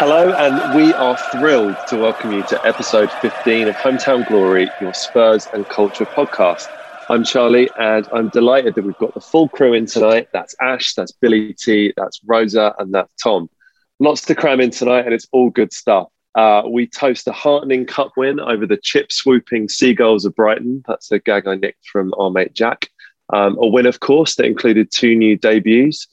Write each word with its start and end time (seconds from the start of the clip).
Hello, 0.00 0.32
and 0.32 0.74
we 0.74 0.94
are 0.94 1.14
thrilled 1.14 1.76
to 1.88 1.98
welcome 1.98 2.32
you 2.32 2.42
to 2.44 2.66
episode 2.66 3.12
15 3.20 3.68
of 3.68 3.74
Hometown 3.74 4.26
Glory, 4.26 4.66
your 4.80 4.94
Spurs 4.94 5.46
and 5.52 5.68
Culture 5.68 6.06
podcast. 6.06 6.66
I'm 7.10 7.22
Charlie, 7.22 7.68
and 7.78 8.08
I'm 8.10 8.30
delighted 8.30 8.76
that 8.76 8.82
we've 8.82 8.96
got 8.96 9.12
the 9.12 9.20
full 9.20 9.50
crew 9.50 9.74
in 9.74 9.84
tonight. 9.84 10.28
That's 10.32 10.54
Ash, 10.62 10.94
that's 10.94 11.12
Billie 11.12 11.52
T, 11.52 11.92
that's 11.98 12.18
Rosa, 12.24 12.74
and 12.78 12.94
that's 12.94 13.12
Tom. 13.22 13.50
Lots 13.98 14.22
to 14.22 14.34
cram 14.34 14.62
in 14.62 14.70
tonight, 14.70 15.04
and 15.04 15.12
it's 15.12 15.28
all 15.32 15.50
good 15.50 15.70
stuff. 15.70 16.08
Uh, 16.34 16.62
we 16.66 16.86
toast 16.86 17.28
a 17.28 17.32
heartening 17.32 17.84
cup 17.84 18.12
win 18.16 18.40
over 18.40 18.66
the 18.66 18.78
chip 18.78 19.12
swooping 19.12 19.68
Seagulls 19.68 20.24
of 20.24 20.34
Brighton. 20.34 20.82
That's 20.88 21.12
a 21.12 21.18
gag 21.18 21.46
I 21.46 21.56
nicked 21.56 21.86
from 21.86 22.14
our 22.16 22.30
mate 22.30 22.54
Jack. 22.54 22.88
Um, 23.34 23.58
a 23.60 23.66
win, 23.66 23.84
of 23.84 24.00
course, 24.00 24.36
that 24.36 24.46
included 24.46 24.90
two 24.90 25.14
new 25.14 25.36
debuts. 25.36 26.08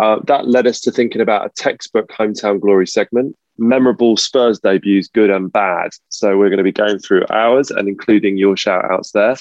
Uh, 0.00 0.18
that 0.26 0.48
led 0.48 0.66
us 0.66 0.80
to 0.80 0.90
thinking 0.90 1.20
about 1.20 1.44
a 1.44 1.50
textbook 1.56 2.08
hometown 2.08 2.58
glory 2.58 2.86
segment, 2.86 3.36
memorable 3.58 4.16
Spurs 4.16 4.58
debuts, 4.58 5.08
good 5.08 5.28
and 5.28 5.52
bad. 5.52 5.90
So 6.08 6.38
we're 6.38 6.48
going 6.48 6.56
to 6.56 6.64
be 6.64 6.72
going 6.72 6.98
through 6.98 7.26
ours 7.28 7.70
and 7.70 7.86
including 7.86 8.38
your 8.38 8.56
shout 8.56 8.90
outs 8.90 9.12
there. 9.12 9.36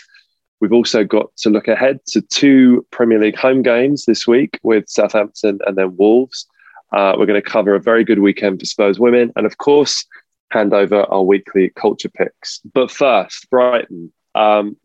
We've 0.59 0.73
also 0.73 1.05
got 1.05 1.33
to 1.37 1.49
look 1.49 1.69
ahead 1.69 2.01
to 2.07 2.21
two 2.21 2.85
Premier 2.91 3.19
League 3.19 3.37
home 3.37 3.61
games 3.61 4.03
this 4.03 4.27
week 4.27 4.59
with 4.61 4.89
Southampton 4.89 5.59
and 5.65 5.77
then 5.77 5.95
Wolves. 5.95 6.45
Uh, 6.91 7.15
we're 7.17 7.25
going 7.25 7.41
to 7.41 7.49
cover 7.49 7.73
a 7.75 7.81
very 7.81 8.03
good 8.03 8.19
weekend 8.19 8.59
for 8.59 8.65
Spurs 8.65 8.99
women 8.99 9.31
and, 9.37 9.45
of 9.45 9.59
course, 9.59 10.05
hand 10.51 10.73
over 10.73 11.03
our 11.03 11.23
weekly 11.23 11.71
culture 11.77 12.09
picks. 12.09 12.59
But 12.73 12.91
first, 12.91 13.49
Brighton. 13.49 14.11
Um, 14.35 14.75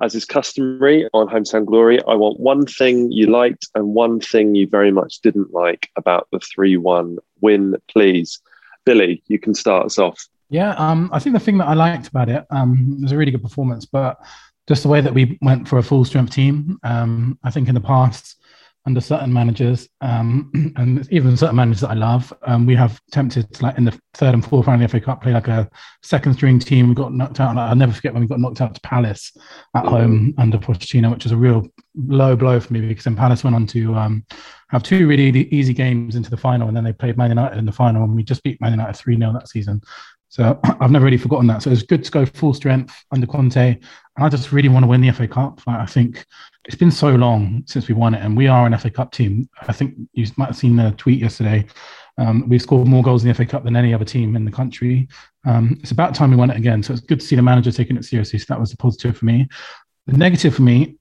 as 0.00 0.14
is 0.14 0.24
customary 0.24 1.08
on 1.12 1.28
Hometown 1.28 1.64
Glory, 1.64 2.00
I 2.06 2.14
want 2.14 2.40
one 2.40 2.66
thing 2.66 3.12
you 3.12 3.26
liked 3.26 3.68
and 3.74 3.94
one 3.94 4.20
thing 4.20 4.54
you 4.54 4.66
very 4.66 4.90
much 4.90 5.20
didn't 5.20 5.52
like 5.52 5.90
about 5.96 6.28
the 6.32 6.40
3 6.40 6.76
1 6.76 7.18
win, 7.40 7.76
please. 7.88 8.40
Billie, 8.84 9.22
you 9.28 9.38
can 9.38 9.54
start 9.54 9.86
us 9.86 9.98
off. 9.98 10.26
Yeah, 10.50 10.72
um, 10.72 11.10
I 11.12 11.18
think 11.18 11.34
the 11.34 11.40
thing 11.40 11.58
that 11.58 11.68
I 11.68 11.74
liked 11.74 12.08
about 12.08 12.28
it 12.28 12.44
um, 12.50 13.00
was 13.00 13.12
a 13.12 13.16
really 13.16 13.30
good 13.30 13.42
performance, 13.42 13.86
but 13.86 14.20
just 14.68 14.82
the 14.82 14.88
way 14.88 15.00
that 15.00 15.14
we 15.14 15.38
went 15.42 15.68
for 15.68 15.78
a 15.78 15.82
full 15.82 16.04
strength 16.04 16.32
team. 16.32 16.78
Um, 16.82 17.38
I 17.42 17.50
think 17.50 17.68
in 17.68 17.74
the 17.74 17.80
past, 17.80 18.36
under 18.86 19.00
certain 19.00 19.32
managers, 19.32 19.88
um, 20.00 20.50
and 20.76 21.10
even 21.10 21.36
certain 21.36 21.56
managers 21.56 21.80
that 21.80 21.90
I 21.90 21.94
love, 21.94 22.32
um, 22.42 22.66
we 22.66 22.76
have 22.76 23.00
tempted 23.10 23.52
to, 23.54 23.62
like 23.62 23.78
in 23.78 23.84
the 23.84 23.98
third 24.12 24.34
and 24.34 24.44
fourth 24.44 24.66
round 24.66 24.82
of 24.82 24.90
the 24.90 24.98
FA 24.98 25.04
Cup, 25.04 25.22
play 25.22 25.32
like 25.32 25.48
a 25.48 25.68
second 26.02 26.34
string 26.34 26.58
team. 26.58 26.88
We 26.88 26.94
got 26.94 27.14
knocked 27.14 27.40
out. 27.40 27.56
I'll 27.56 27.74
never 27.74 27.92
forget 27.92 28.12
when 28.12 28.22
we 28.22 28.28
got 28.28 28.40
knocked 28.40 28.60
out 28.60 28.74
to 28.74 28.80
Palace 28.82 29.32
at 29.74 29.86
home 29.86 30.34
under 30.38 30.58
Pochettino, 30.58 31.10
which 31.10 31.24
was 31.24 31.32
a 31.32 31.36
real 31.36 31.66
low 31.96 32.36
blow 32.36 32.60
for 32.60 32.72
me 32.72 32.80
because 32.80 33.04
then 33.04 33.16
Palace 33.16 33.44
went 33.44 33.56
on 33.56 33.66
to 33.68 33.94
um, 33.94 34.24
have 34.68 34.82
two 34.82 35.06
really 35.06 35.30
easy 35.48 35.72
games 35.72 36.16
into 36.16 36.30
the 36.30 36.36
final, 36.36 36.68
and 36.68 36.76
then 36.76 36.84
they 36.84 36.92
played 36.92 37.16
Man 37.16 37.30
United 37.30 37.58
in 37.58 37.64
the 37.64 37.72
final, 37.72 38.04
and 38.04 38.14
we 38.14 38.22
just 38.22 38.42
beat 38.42 38.60
Man 38.60 38.72
United 38.72 38.96
three 38.96 39.16
0 39.16 39.32
that 39.32 39.48
season. 39.48 39.80
So 40.34 40.58
I've 40.80 40.90
never 40.90 41.04
really 41.04 41.16
forgotten 41.16 41.46
that. 41.46 41.62
So 41.62 41.70
it's 41.70 41.84
good 41.84 42.02
to 42.02 42.10
go 42.10 42.26
full 42.26 42.54
strength 42.54 43.04
under 43.12 43.24
Conte. 43.24 43.78
And 44.16 44.24
I 44.24 44.28
just 44.28 44.50
really 44.50 44.68
want 44.68 44.82
to 44.82 44.88
win 44.88 45.00
the 45.00 45.12
FA 45.12 45.28
Cup. 45.28 45.64
Like, 45.64 45.78
I 45.78 45.86
think 45.86 46.26
it's 46.64 46.74
been 46.74 46.90
so 46.90 47.10
long 47.14 47.62
since 47.66 47.86
we 47.86 47.94
won 47.94 48.14
it, 48.14 48.22
and 48.22 48.36
we 48.36 48.48
are 48.48 48.66
an 48.66 48.76
FA 48.76 48.90
Cup 48.90 49.12
team. 49.12 49.48
I 49.68 49.72
think 49.72 49.94
you 50.12 50.26
might 50.36 50.46
have 50.46 50.56
seen 50.56 50.74
the 50.74 50.92
tweet 50.96 51.20
yesterday. 51.20 51.66
Um, 52.18 52.48
we've 52.48 52.60
scored 52.60 52.88
more 52.88 53.02
goals 53.02 53.22
in 53.22 53.28
the 53.28 53.34
FA 53.34 53.46
Cup 53.46 53.62
than 53.62 53.76
any 53.76 53.94
other 53.94 54.04
team 54.04 54.34
in 54.34 54.44
the 54.44 54.50
country. 54.50 55.06
Um, 55.46 55.78
it's 55.80 55.92
about 55.92 56.16
time 56.16 56.32
we 56.32 56.36
won 56.36 56.50
it 56.50 56.56
again. 56.56 56.82
So 56.82 56.92
it's 56.92 57.02
good 57.02 57.20
to 57.20 57.26
see 57.26 57.36
the 57.36 57.42
manager 57.42 57.70
taking 57.70 57.96
it 57.96 58.04
seriously. 58.04 58.40
So 58.40 58.46
that 58.48 58.60
was 58.60 58.72
a 58.72 58.76
positive 58.76 59.16
for 59.16 59.26
me. 59.26 59.46
The 60.06 60.16
negative 60.16 60.56
for 60.56 60.62
me 60.62 60.96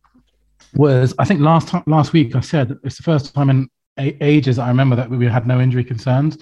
was 0.75 1.15
I 1.17 1.25
think 1.25 1.39
last 1.39 1.69
time, 1.69 1.83
last 1.87 2.13
week 2.13 2.35
I 2.35 2.39
said 2.39 2.77
it's 2.83 2.97
the 2.97 3.03
first 3.03 3.33
time 3.33 3.49
in 3.49 3.67
ages 3.97 4.59
I 4.59 4.67
remember 4.67 4.95
that 4.95 5.09
we 5.09 5.25
had 5.25 5.47
no 5.47 5.59
injury 5.59 5.83
concerns. 5.83 6.37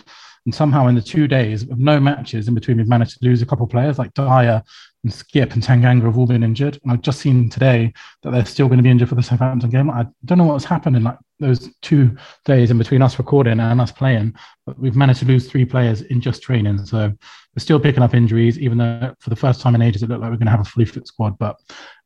And 0.46 0.56
somehow 0.56 0.88
in 0.88 0.96
the 0.96 1.02
two 1.02 1.28
days 1.28 1.64
of 1.64 1.78
no 1.78 2.00
matches 2.00 2.48
in 2.48 2.56
between, 2.56 2.78
we've 2.78 2.88
managed 2.88 3.20
to 3.20 3.26
lose 3.26 3.42
a 3.42 3.46
couple 3.46 3.66
of 3.66 3.72
players 3.72 4.00
like 4.00 4.14
Dier 4.14 4.64
and 5.04 5.14
Skip 5.14 5.54
and 5.54 5.64
Tanganga 5.64 6.04
have 6.04 6.18
all 6.18 6.26
been 6.26 6.44
injured. 6.44 6.80
And 6.82 6.92
I've 6.92 7.02
just 7.02 7.20
seen 7.20 7.50
today 7.50 7.94
that 8.24 8.32
they're 8.32 8.46
still 8.46 8.68
going 8.68 8.78
to 8.78 8.84
be 8.84 8.90
injured 8.90 9.10
for 9.10 9.16
the 9.16 9.24
Southampton 9.24 9.70
game. 9.70 9.90
I 9.90 10.08
don't 10.26 10.38
know 10.38 10.46
what's 10.46 10.66
happened 10.66 10.96
in 10.96 11.04
like 11.04 11.18
those 11.40 11.70
two 11.82 12.16
days 12.46 12.72
in 12.72 12.78
between 12.78 13.02
us 13.02 13.18
recording 13.18 13.60
and 13.60 13.82
us 13.82 13.92
playing, 13.92 14.34
but 14.66 14.78
we've 14.80 14.96
managed 14.96 15.20
to 15.20 15.26
lose 15.26 15.50
three 15.50 15.66
players 15.66 16.02
in 16.04 16.22
just 16.22 16.42
training. 16.42 16.86
So 16.86 17.10
we're 17.10 17.60
still 17.60 17.80
picking 17.80 18.04
up 18.04 18.14
injuries, 18.14 18.60
even 18.60 18.78
though 18.78 19.14
for 19.20 19.30
the 19.30 19.36
first 19.36 19.62
time 19.62 19.76
in 19.76 19.82
ages 19.82 20.04
it 20.04 20.10
looked 20.10 20.22
like 20.22 20.32
we're 20.32 20.38
going 20.38 20.46
to 20.46 20.52
have 20.52 20.62
a 20.62 20.66
fully 20.66 20.86
fit 20.86 21.08
squad. 21.08 21.38
But 21.38 21.58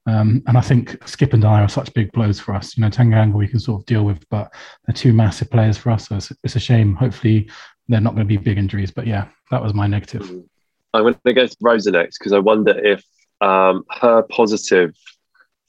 um, 0.08 0.44
and 0.46 0.58
I 0.58 0.62
think 0.62 0.98
Skip 1.08 1.34
and 1.34 1.42
Dier 1.42 1.52
are 1.52 1.68
such 1.68 1.94
big 1.94 2.12
blows 2.12 2.40
for 2.40 2.54
us. 2.54 2.78
You 2.78 2.82
know, 2.82 2.90
Tanganga 2.90 3.34
we 3.34 3.48
can 3.48 3.60
sort 3.60 3.82
of 3.82 3.86
deal 3.88 4.04
with, 4.04 4.28
but 4.30 4.54
they're 4.86 4.94
two 4.94 5.14
massive 5.14 5.50
players 5.50 5.78
for 5.78 5.90
us. 5.90 6.08
So 6.08 6.18
it's, 6.18 6.32
it's 6.44 6.56
a 6.56 6.60
shame. 6.60 6.96
Hopefully 6.96 7.50
they're 7.88 8.02
not 8.02 8.16
going 8.16 8.28
to 8.28 8.38
be 8.38 8.38
big 8.38 8.58
injuries. 8.58 8.92
But 8.92 9.08
yeah, 9.08 9.28
that 9.52 9.62
was 9.62 9.74
my 9.74 9.88
negative. 9.88 10.24
Mm-hmm. 10.24 10.40
I'm 10.94 11.04
going 11.04 11.16
to 11.26 11.34
go 11.34 11.46
to 11.46 11.58
Rosa 11.62 11.92
next 11.92 12.20
because 12.20 12.34
I 12.34 12.40
wonder 12.40 12.72
if 12.72 13.04
um, 13.42 13.84
her 13.92 14.22
positive 14.24 14.96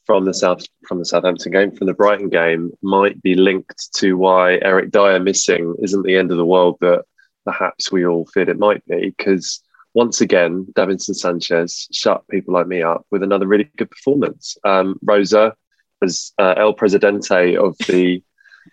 from 0.04 0.24
the 0.24 0.32
South 0.32 0.64
from 0.86 0.98
the 0.98 1.04
Southampton 1.04 1.52
game, 1.52 1.72
from 1.72 1.88
the 1.88 1.94
Brighton 1.94 2.28
game, 2.28 2.70
might 2.82 3.20
be 3.22 3.34
linked 3.34 3.92
to 3.96 4.16
why 4.16 4.58
Eric 4.62 4.92
Dier 4.92 5.18
missing 5.18 5.74
isn't 5.80 6.04
the 6.04 6.16
end 6.16 6.30
of 6.30 6.36
the 6.36 6.46
world 6.46 6.76
that 6.80 7.02
perhaps 7.44 7.90
we 7.90 8.06
all 8.06 8.26
feared 8.26 8.48
it 8.48 8.58
might 8.58 8.84
be. 8.86 9.14
Because 9.16 9.62
once 9.94 10.20
again, 10.20 10.66
Davinson 10.74 11.16
Sanchez 11.16 11.88
shut 11.92 12.26
people 12.28 12.54
like 12.54 12.68
me 12.68 12.82
up 12.82 13.04
with 13.10 13.22
another 13.22 13.46
really 13.46 13.70
good 13.76 13.90
performance. 13.90 14.56
Um, 14.62 14.98
Rosa, 15.02 15.54
as 16.02 16.32
uh, 16.38 16.54
El 16.56 16.74
Presidente 16.74 17.56
of 17.56 17.76
the 17.88 18.22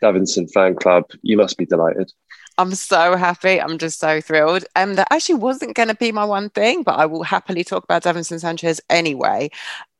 Davinson 0.03 0.51
fan 0.51 0.75
club, 0.75 1.05
you 1.21 1.37
must 1.37 1.57
be 1.57 1.65
delighted. 1.65 2.11
I'm 2.57 2.75
so 2.75 3.15
happy. 3.15 3.59
I'm 3.59 3.77
just 3.77 3.99
so 3.99 4.21
thrilled. 4.21 4.65
Um, 4.75 4.95
that 4.95 5.07
actually 5.11 5.35
wasn't 5.35 5.75
going 5.75 5.87
to 5.87 5.95
be 5.95 6.11
my 6.11 6.25
one 6.25 6.49
thing, 6.49 6.83
but 6.83 6.99
I 6.99 7.05
will 7.05 7.23
happily 7.23 7.63
talk 7.63 7.83
about 7.83 8.03
Davinson 8.03 8.39
Sanchez 8.39 8.79
anyway. 8.89 9.49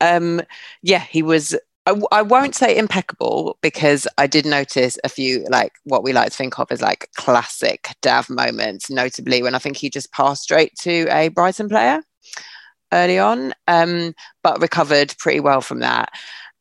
Um, 0.00 0.42
yeah, 0.82 1.00
he 1.00 1.22
was. 1.22 1.56
I, 1.86 2.00
I 2.12 2.22
won't 2.22 2.54
say 2.54 2.76
impeccable 2.76 3.58
because 3.60 4.06
I 4.16 4.26
did 4.26 4.46
notice 4.46 4.96
a 5.04 5.08
few 5.08 5.44
like 5.50 5.72
what 5.84 6.02
we 6.02 6.14
like 6.14 6.30
to 6.30 6.36
think 6.36 6.58
of 6.58 6.68
as 6.70 6.80
like 6.80 7.10
classic 7.16 7.88
Dav 8.00 8.30
moments, 8.30 8.88
notably 8.88 9.42
when 9.42 9.54
I 9.54 9.58
think 9.58 9.76
he 9.76 9.90
just 9.90 10.12
passed 10.12 10.44
straight 10.44 10.74
to 10.80 11.06
a 11.10 11.28
Brighton 11.28 11.68
player 11.68 12.02
early 12.92 13.18
on, 13.18 13.52
um, 13.68 14.14
but 14.42 14.60
recovered 14.60 15.14
pretty 15.18 15.40
well 15.40 15.60
from 15.60 15.80
that 15.80 16.10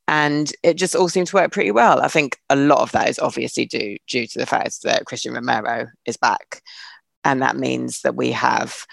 and 0.08 0.52
it 0.64 0.76
just 0.76 0.96
all 0.96 1.10
seemed 1.10 1.28
to 1.28 1.36
work 1.36 1.52
pretty 1.52 1.72
well. 1.72 2.02
I 2.02 2.08
think 2.08 2.38
a 2.50 2.56
lot 2.56 2.80
of 2.80 2.92
that 2.92 3.10
is 3.10 3.20
obviously 3.20 3.66
due 3.66 3.98
due 4.08 4.28
to 4.28 4.40
the 4.40 4.46
fact 4.46 4.84
that 4.84 5.06
Cristian 5.06 5.34
Romero 5.34 5.88
is 6.06 6.18
back, 6.18 6.62
and 7.24 7.42
that 7.42 7.56
means 7.56 8.02
that 8.02 8.16
we 8.16 8.32
have 8.32 8.86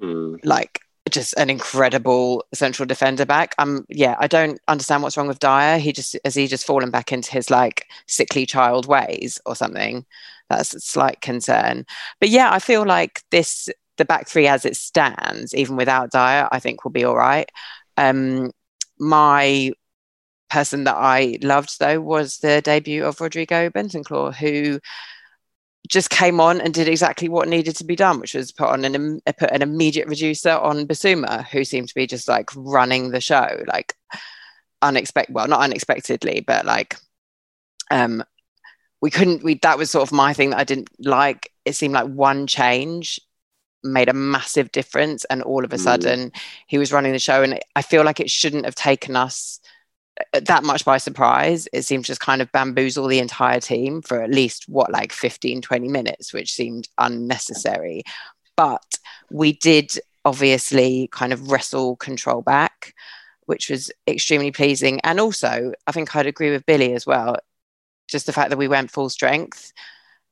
mm. 0.00 0.38
like 0.44 0.80
just 1.10 1.34
an 1.38 1.50
incredible 1.50 2.44
central 2.54 2.86
defender 2.86 3.24
back. 3.26 3.54
Um, 3.58 3.84
yeah, 3.88 4.16
I 4.18 4.26
don't 4.26 4.60
understand 4.68 5.02
what's 5.02 5.16
wrong 5.16 5.28
with 5.28 5.38
Dier. 5.38 5.78
He 5.78 5.92
just 5.92 6.16
has 6.24 6.34
he 6.34 6.46
just 6.46 6.66
fallen 6.66 6.90
back 6.90 7.12
into 7.12 7.30
his 7.32 7.50
like 7.50 7.86
sickly 8.06 8.46
child 8.46 8.86
ways 8.86 9.40
or 9.46 9.56
something. 9.56 10.04
That's 10.48 10.74
a 10.74 10.80
slight 10.80 11.20
concern. 11.20 11.86
But 12.20 12.28
yeah, 12.28 12.52
I 12.52 12.58
feel 12.58 12.84
like 12.84 13.22
this 13.30 13.68
the 13.96 14.04
back 14.04 14.28
three 14.28 14.46
as 14.46 14.64
it 14.64 14.76
stands, 14.76 15.54
even 15.54 15.76
without 15.76 16.10
Dier, 16.10 16.48
I 16.50 16.60
think 16.60 16.84
will 16.84 16.90
be 16.90 17.04
all 17.04 17.16
right. 17.16 17.50
Um, 17.96 18.50
my 18.98 19.72
person 20.50 20.84
that 20.84 20.96
I 20.96 21.38
loved 21.42 21.78
though 21.78 22.00
was 22.00 22.38
the 22.38 22.60
debut 22.60 23.04
of 23.04 23.20
Rodrigo 23.20 23.70
Bentancur, 23.70 24.34
who 24.34 24.80
just 25.88 26.10
came 26.10 26.40
on 26.40 26.60
and 26.60 26.72
did 26.72 26.88
exactly 26.88 27.28
what 27.28 27.48
needed 27.48 27.76
to 27.76 27.84
be 27.84 27.96
done, 27.96 28.20
which 28.20 28.34
was 28.34 28.52
put 28.52 28.68
on 28.68 28.84
an 28.84 29.20
put 29.38 29.50
an 29.50 29.62
immediate 29.62 30.08
reducer 30.08 30.50
on 30.50 30.86
Bissouma, 30.86 31.46
who 31.48 31.64
seemed 31.64 31.88
to 31.88 31.94
be 31.94 32.06
just 32.06 32.28
like 32.28 32.50
running 32.54 33.10
the 33.10 33.20
show, 33.20 33.62
like 33.66 33.94
unexpected. 34.82 35.34
Well, 35.34 35.48
not 35.48 35.62
unexpectedly, 35.62 36.44
but 36.46 36.64
like 36.64 36.96
um, 37.90 38.22
we 39.00 39.10
couldn't. 39.10 39.42
We 39.42 39.54
that 39.62 39.78
was 39.78 39.90
sort 39.90 40.06
of 40.06 40.12
my 40.12 40.32
thing 40.32 40.50
that 40.50 40.60
I 40.60 40.64
didn't 40.64 40.90
like. 41.04 41.52
It 41.64 41.74
seemed 41.74 41.94
like 41.94 42.06
one 42.06 42.46
change 42.46 43.20
made 43.82 44.08
a 44.08 44.14
massive 44.14 44.70
difference, 44.72 45.24
and 45.24 45.42
all 45.42 45.64
of 45.64 45.72
a 45.72 45.76
mm. 45.76 45.80
sudden 45.80 46.32
he 46.66 46.78
was 46.78 46.92
running 46.92 47.12
the 47.12 47.18
show, 47.18 47.42
and 47.42 47.58
I 47.74 47.82
feel 47.82 48.04
like 48.04 48.20
it 48.20 48.30
shouldn't 48.30 48.64
have 48.64 48.74
taken 48.74 49.16
us 49.16 49.60
that 50.32 50.64
much 50.64 50.84
by 50.84 50.98
surprise. 50.98 51.68
It 51.72 51.82
seemed 51.82 52.04
just 52.04 52.20
kind 52.20 52.42
of 52.42 52.52
bamboozle 52.52 53.06
the 53.06 53.18
entire 53.18 53.60
team 53.60 54.02
for 54.02 54.22
at 54.22 54.30
least 54.30 54.68
what, 54.68 54.90
like 54.90 55.12
15, 55.12 55.62
20 55.62 55.88
minutes, 55.88 56.32
which 56.32 56.52
seemed 56.52 56.88
unnecessary. 56.98 58.02
But 58.56 58.98
we 59.30 59.52
did 59.52 59.92
obviously 60.24 61.08
kind 61.12 61.32
of 61.32 61.50
wrestle 61.50 61.96
control 61.96 62.42
back, 62.42 62.94
which 63.46 63.70
was 63.70 63.90
extremely 64.06 64.50
pleasing. 64.50 65.00
And 65.00 65.18
also, 65.18 65.72
I 65.86 65.92
think 65.92 66.14
I'd 66.14 66.26
agree 66.26 66.50
with 66.50 66.66
Billie 66.66 66.94
as 66.94 67.06
well. 67.06 67.36
Just 68.08 68.26
the 68.26 68.32
fact 68.32 68.50
that 68.50 68.58
we 68.58 68.68
went 68.68 68.90
full 68.90 69.08
strength. 69.08 69.72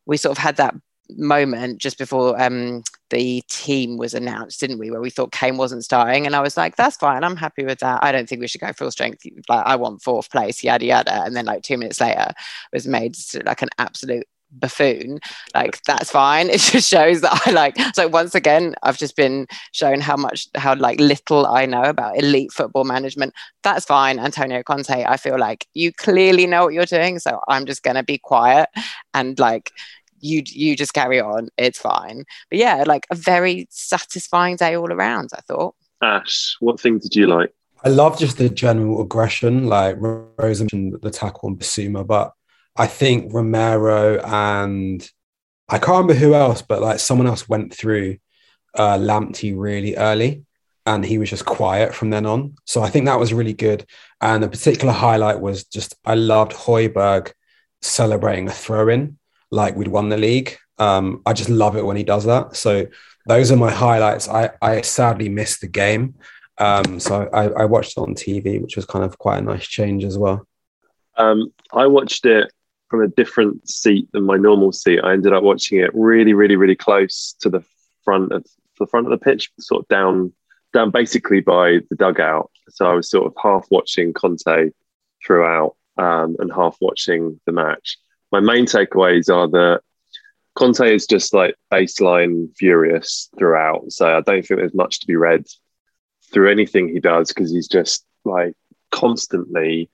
We 0.06 0.16
sort 0.16 0.36
of 0.36 0.42
had 0.42 0.56
that 0.56 0.74
moment 1.16 1.78
just 1.78 1.98
before 1.98 2.40
um, 2.40 2.82
the 3.10 3.42
team 3.48 3.96
was 3.96 4.14
announced, 4.14 4.60
didn't 4.60 4.78
we? 4.78 4.90
Where 4.90 5.00
we 5.00 5.10
thought 5.10 5.32
Kane 5.32 5.56
wasn't 5.56 5.84
starting, 5.84 6.26
and 6.26 6.34
I 6.36 6.40
was 6.40 6.56
like, 6.56 6.76
"That's 6.76 6.96
fine. 6.96 7.24
I'm 7.24 7.36
happy 7.36 7.64
with 7.64 7.78
that. 7.80 8.02
I 8.02 8.12
don't 8.12 8.28
think 8.28 8.40
we 8.40 8.48
should 8.48 8.60
go 8.60 8.72
full 8.72 8.90
strength. 8.90 9.24
Like, 9.48 9.66
I 9.66 9.76
want 9.76 10.02
fourth 10.02 10.30
place, 10.30 10.62
yada 10.62 10.84
yada." 10.84 11.24
And 11.24 11.34
then, 11.36 11.46
like 11.46 11.62
two 11.62 11.78
minutes 11.78 12.00
later, 12.00 12.32
was 12.72 12.86
made 12.86 13.16
like 13.44 13.62
an 13.62 13.70
absolute 13.78 14.26
buffoon 14.50 15.18
like 15.54 15.82
that's 15.84 16.10
fine 16.10 16.48
it 16.50 16.60
just 16.60 16.88
shows 16.88 17.20
that 17.20 17.38
i 17.46 17.50
like 17.50 17.76
so 17.94 18.08
once 18.08 18.34
again 18.34 18.74
i've 18.82 18.96
just 18.96 19.16
been 19.16 19.46
shown 19.72 20.00
how 20.00 20.16
much 20.16 20.48
how 20.54 20.74
like 20.74 20.98
little 21.00 21.46
i 21.46 21.66
know 21.66 21.82
about 21.82 22.16
elite 22.16 22.50
football 22.52 22.84
management 22.84 23.32
that's 23.62 23.84
fine 23.84 24.18
antonio 24.18 24.62
conte 24.62 25.04
i 25.04 25.16
feel 25.16 25.38
like 25.38 25.66
you 25.74 25.92
clearly 25.92 26.46
know 26.46 26.64
what 26.64 26.72
you're 26.72 26.86
doing 26.86 27.18
so 27.18 27.40
i'm 27.48 27.66
just 27.66 27.82
going 27.82 27.96
to 27.96 28.02
be 28.02 28.18
quiet 28.18 28.68
and 29.12 29.38
like 29.38 29.70
you 30.20 30.42
you 30.46 30.76
just 30.76 30.94
carry 30.94 31.20
on 31.20 31.48
it's 31.56 31.78
fine. 31.78 32.24
But 32.50 32.58
yeah 32.58 32.84
like 32.86 33.06
a 33.10 33.14
very 33.14 33.66
satisfying 33.70 34.56
day 34.56 34.76
all 34.76 34.92
around 34.92 35.30
i 35.34 35.40
thought. 35.42 35.74
Ash 36.02 36.56
what 36.60 36.80
thing 36.80 36.98
did 36.98 37.14
you 37.14 37.26
like? 37.26 37.52
I 37.84 37.90
love 37.90 38.18
just 38.18 38.38
the 38.38 38.48
general 38.48 39.02
aggression 39.02 39.66
like 39.66 39.96
rose 39.98 40.60
mentioned 40.60 40.98
the 41.00 41.10
tackle 41.10 41.48
on 41.48 41.56
Bissouma 41.56 42.06
but 42.06 42.32
i 42.76 42.86
think 42.86 43.32
romero 43.32 44.20
and 44.20 45.08
i 45.68 45.78
can't 45.78 45.88
remember 45.98 46.14
who 46.14 46.34
else 46.34 46.62
but 46.62 46.82
like 46.82 46.98
someone 46.98 47.26
else 47.26 47.48
went 47.48 47.72
through 47.74 48.16
uh 48.74 48.98
lamptey 48.98 49.54
really 49.56 49.96
early 49.96 50.44
and 50.86 51.04
he 51.04 51.18
was 51.18 51.28
just 51.28 51.44
quiet 51.44 51.94
from 51.94 52.10
then 52.10 52.24
on. 52.26 52.54
So 52.64 52.82
i 52.82 52.88
think 52.88 53.06
that 53.06 53.18
was 53.18 53.34
really 53.34 53.52
good. 53.52 53.84
And 54.20 54.42
a 54.42 54.48
particular 54.48 54.92
highlight 54.92 55.40
was 55.40 55.64
just 55.64 55.94
i 56.04 56.14
loved 56.14 56.52
Højbjerg 56.52 57.32
celebrating 57.82 58.48
a 58.48 58.52
throw 58.52 58.88
in 58.88 59.17
like 59.50 59.76
we'd 59.76 59.88
won 59.88 60.08
the 60.08 60.16
league. 60.16 60.56
Um, 60.78 61.22
I 61.26 61.32
just 61.32 61.48
love 61.48 61.76
it 61.76 61.84
when 61.84 61.96
he 61.96 62.04
does 62.04 62.24
that. 62.24 62.56
So 62.56 62.86
those 63.26 63.50
are 63.50 63.56
my 63.56 63.70
highlights. 63.70 64.28
I, 64.28 64.50
I 64.62 64.80
sadly 64.82 65.28
missed 65.28 65.60
the 65.60 65.68
game. 65.68 66.14
Um, 66.58 66.98
so 66.98 67.28
I, 67.32 67.48
I 67.48 67.64
watched 67.64 67.96
it 67.96 68.00
on 68.00 68.14
TV, 68.14 68.60
which 68.60 68.76
was 68.76 68.84
kind 68.84 69.04
of 69.04 69.18
quite 69.18 69.38
a 69.38 69.42
nice 69.42 69.66
change 69.66 70.04
as 70.04 70.18
well. 70.18 70.46
Um, 71.16 71.52
I 71.72 71.86
watched 71.86 72.26
it 72.26 72.52
from 72.88 73.02
a 73.02 73.08
different 73.08 73.68
seat 73.68 74.08
than 74.12 74.24
my 74.24 74.36
normal 74.36 74.72
seat. 74.72 75.00
I 75.02 75.12
ended 75.12 75.32
up 75.32 75.42
watching 75.42 75.78
it 75.78 75.90
really, 75.94 76.32
really, 76.32 76.56
really 76.56 76.76
close 76.76 77.34
to 77.40 77.50
the 77.50 77.62
front 78.04 78.32
of 78.32 78.46
the 78.78 78.86
front 78.86 79.06
of 79.06 79.10
the 79.10 79.24
pitch, 79.24 79.50
sort 79.58 79.82
of 79.82 79.88
down, 79.88 80.32
down 80.72 80.90
basically 80.90 81.40
by 81.40 81.80
the 81.90 81.96
dugout. 81.96 82.50
So 82.70 82.86
I 82.86 82.94
was 82.94 83.10
sort 83.10 83.26
of 83.26 83.34
half 83.42 83.66
watching 83.70 84.12
Conte 84.12 84.70
throughout 85.24 85.74
um, 85.96 86.36
and 86.38 86.52
half 86.52 86.76
watching 86.80 87.40
the 87.44 87.52
match 87.52 87.98
my 88.32 88.40
main 88.40 88.66
takeaways 88.66 89.32
are 89.34 89.48
that 89.48 89.80
Conte 90.54 90.92
is 90.92 91.06
just 91.06 91.32
like 91.32 91.54
baseline 91.72 92.54
furious 92.56 93.30
throughout. 93.38 93.92
So 93.92 94.08
I 94.08 94.20
don't 94.20 94.44
think 94.44 94.58
there's 94.58 94.74
much 94.74 95.00
to 95.00 95.06
be 95.06 95.16
read 95.16 95.46
through 96.32 96.50
anything 96.50 96.88
he 96.88 97.00
does 97.00 97.28
because 97.28 97.52
he's 97.52 97.68
just 97.68 98.04
like 98.24 98.54
constantly 98.90 99.88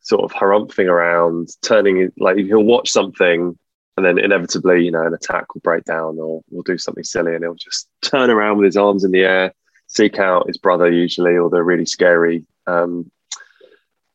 sort 0.00 0.24
of 0.24 0.32
harumphing 0.32 0.88
around, 0.88 1.50
turning 1.62 2.10
like 2.18 2.36
he'll 2.36 2.64
watch 2.64 2.90
something 2.90 3.56
and 3.96 4.06
then 4.06 4.18
inevitably, 4.18 4.84
you 4.84 4.90
know, 4.90 5.06
an 5.06 5.14
attack 5.14 5.54
will 5.54 5.60
break 5.60 5.84
down 5.84 6.18
or 6.18 6.42
will 6.50 6.62
do 6.62 6.78
something 6.78 7.04
silly 7.04 7.34
and 7.34 7.44
he'll 7.44 7.54
just 7.54 7.88
turn 8.02 8.30
around 8.30 8.58
with 8.58 8.66
his 8.66 8.76
arms 8.76 9.04
in 9.04 9.12
the 9.12 9.22
air, 9.22 9.52
seek 9.86 10.18
out 10.18 10.46
his 10.46 10.58
brother 10.58 10.90
usually 10.90 11.36
or 11.36 11.48
the 11.48 11.62
really 11.62 11.86
scary 11.86 12.44
um, 12.66 13.10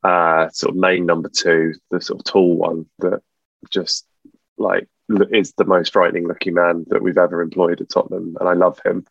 uh, 0.03 0.49
sort 0.49 0.71
of 0.71 0.77
main 0.77 1.05
number 1.05 1.29
two, 1.29 1.73
the 1.91 2.01
sort 2.01 2.19
of 2.19 2.25
tall 2.25 2.55
one 2.55 2.85
that 2.99 3.21
just 3.69 4.05
like 4.57 4.87
is 5.31 5.53
the 5.57 5.65
most 5.65 5.91
frightening 5.91 6.27
looking 6.27 6.53
man 6.53 6.85
that 6.87 7.01
we've 7.01 7.17
ever 7.17 7.41
employed 7.41 7.81
at 7.81 7.89
Tottenham, 7.89 8.37
and 8.39 8.47
I 8.47 8.53
love 8.53 8.79
him. 8.85 9.05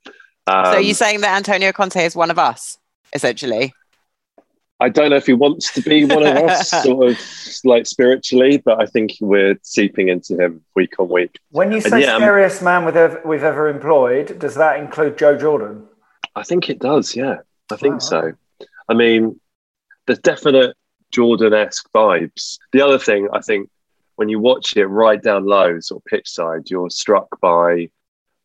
Um, 0.47 0.65
so 0.67 0.79
you're 0.79 0.95
saying 0.95 1.21
that 1.21 1.37
Antonio 1.37 1.73
Conte 1.73 2.03
is 2.03 2.17
one 2.17 2.31
of 2.31 2.39
us, 2.39 2.79
essentially? 3.13 3.73
I 4.81 4.89
don't 4.89 5.11
know 5.11 5.17
if 5.17 5.27
he 5.27 5.33
wants 5.33 5.73
to 5.75 5.81
be 5.83 6.05
one 6.05 6.27
of 6.27 6.37
us, 6.37 6.71
sort 6.83 7.11
of 7.11 7.19
like 7.65 7.87
spiritually, 7.87 8.61
but 8.65 8.81
I 8.81 8.87
think 8.87 9.13
we're 9.21 9.57
seeping 9.63 10.09
into 10.09 10.37
him 10.37 10.65
week 10.75 10.99
on 10.99 11.09
week. 11.09 11.39
When 11.51 11.71
you 11.71 11.81
say 11.81 12.01
yeah, 12.01 12.17
scariest 12.17 12.63
man 12.63 12.85
we've 12.85 12.97
ever, 12.97 13.23
we've 13.25 13.45
ever 13.45 13.69
employed, 13.69 14.41
does 14.41 14.57
that 14.57 14.81
include 14.81 15.19
Joe 15.19 15.39
Jordan? 15.39 15.85
I 16.35 16.43
think 16.43 16.69
it 16.69 16.81
does. 16.81 17.15
Yeah, 17.15 17.37
I 17.71 17.77
think 17.77 17.95
wow. 17.95 17.99
so. 18.01 18.33
I 18.89 18.95
mean, 18.95 19.39
there's 20.07 20.19
definite 20.19 20.77
Jordan-esque 21.13 21.89
vibes. 21.95 22.59
The 22.73 22.83
other 22.83 22.99
thing 22.99 23.29
I 23.33 23.41
think 23.41 23.71
when 24.23 24.29
you 24.29 24.39
watch 24.39 24.77
it 24.77 24.87
right 24.87 25.21
down 25.21 25.47
low, 25.47 25.81
sort 25.81 26.01
of 26.01 26.05
pitch 26.05 26.31
side, 26.31 26.71
you're 26.71 26.89
struck 26.91 27.41
by 27.41 27.91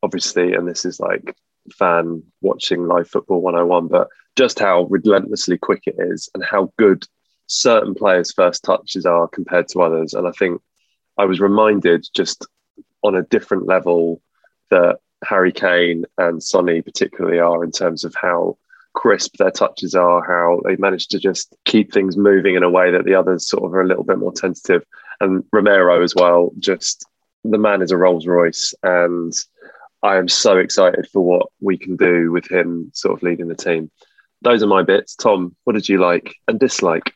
obviously, 0.01 0.55
and 0.55 0.67
this 0.67 0.85
is 0.85 0.99
like 0.99 1.35
fan 1.71 2.23
watching 2.41 2.87
live 2.87 3.07
football 3.07 3.41
101, 3.41 3.87
but 3.87 4.07
just 4.35 4.57
how 4.57 4.85
relentlessly 4.85 5.55
quick 5.55 5.83
it 5.85 5.93
is 5.99 6.31
and 6.33 6.43
how 6.43 6.73
good 6.79 7.05
certain 7.45 7.93
players' 7.93 8.33
first 8.33 8.63
touches 8.63 9.05
are 9.05 9.27
compared 9.27 9.67
to 9.67 9.81
others. 9.83 10.15
And 10.15 10.27
I 10.27 10.31
think 10.31 10.59
I 11.15 11.25
was 11.25 11.39
reminded 11.39 12.07
just 12.11 12.47
on 13.03 13.13
a 13.13 13.21
different 13.21 13.67
level 13.67 14.19
that 14.71 14.97
Harry 15.25 15.51
Kane 15.51 16.05
and 16.17 16.41
Sonny 16.41 16.81
particularly 16.81 17.37
are 17.37 17.63
in 17.63 17.69
terms 17.69 18.03
of 18.03 18.15
how 18.19 18.57
crisp 18.95 19.37
their 19.37 19.51
touches 19.51 19.93
are, 19.93 20.25
how 20.25 20.59
they 20.65 20.75
manage 20.77 21.09
to 21.09 21.19
just 21.19 21.55
keep 21.65 21.93
things 21.93 22.17
moving 22.17 22.55
in 22.55 22.63
a 22.63 22.69
way 22.69 22.89
that 22.89 23.05
the 23.05 23.13
others 23.13 23.47
sort 23.47 23.63
of 23.63 23.75
are 23.75 23.81
a 23.81 23.87
little 23.87 24.03
bit 24.03 24.17
more 24.17 24.33
tentative 24.33 24.83
and 25.21 25.43
Romero 25.51 26.03
as 26.03 26.15
well. 26.15 26.51
Just 26.59 27.05
the 27.43 27.57
man 27.57 27.81
is 27.81 27.91
a 27.91 27.97
Rolls 27.97 28.27
Royce, 28.27 28.73
and 28.83 29.33
I 30.03 30.17
am 30.17 30.27
so 30.27 30.57
excited 30.57 31.07
for 31.11 31.21
what 31.21 31.47
we 31.61 31.77
can 31.77 31.95
do 31.95 32.31
with 32.31 32.49
him 32.49 32.91
sort 32.93 33.17
of 33.17 33.23
leading 33.23 33.47
the 33.47 33.55
team. 33.55 33.91
Those 34.41 34.61
are 34.61 34.67
my 34.67 34.83
bits. 34.83 35.15
Tom, 35.15 35.55
what 35.63 35.73
did 35.73 35.89
you 35.89 35.99
like 35.99 36.35
and 36.47 36.59
dislike? 36.59 37.13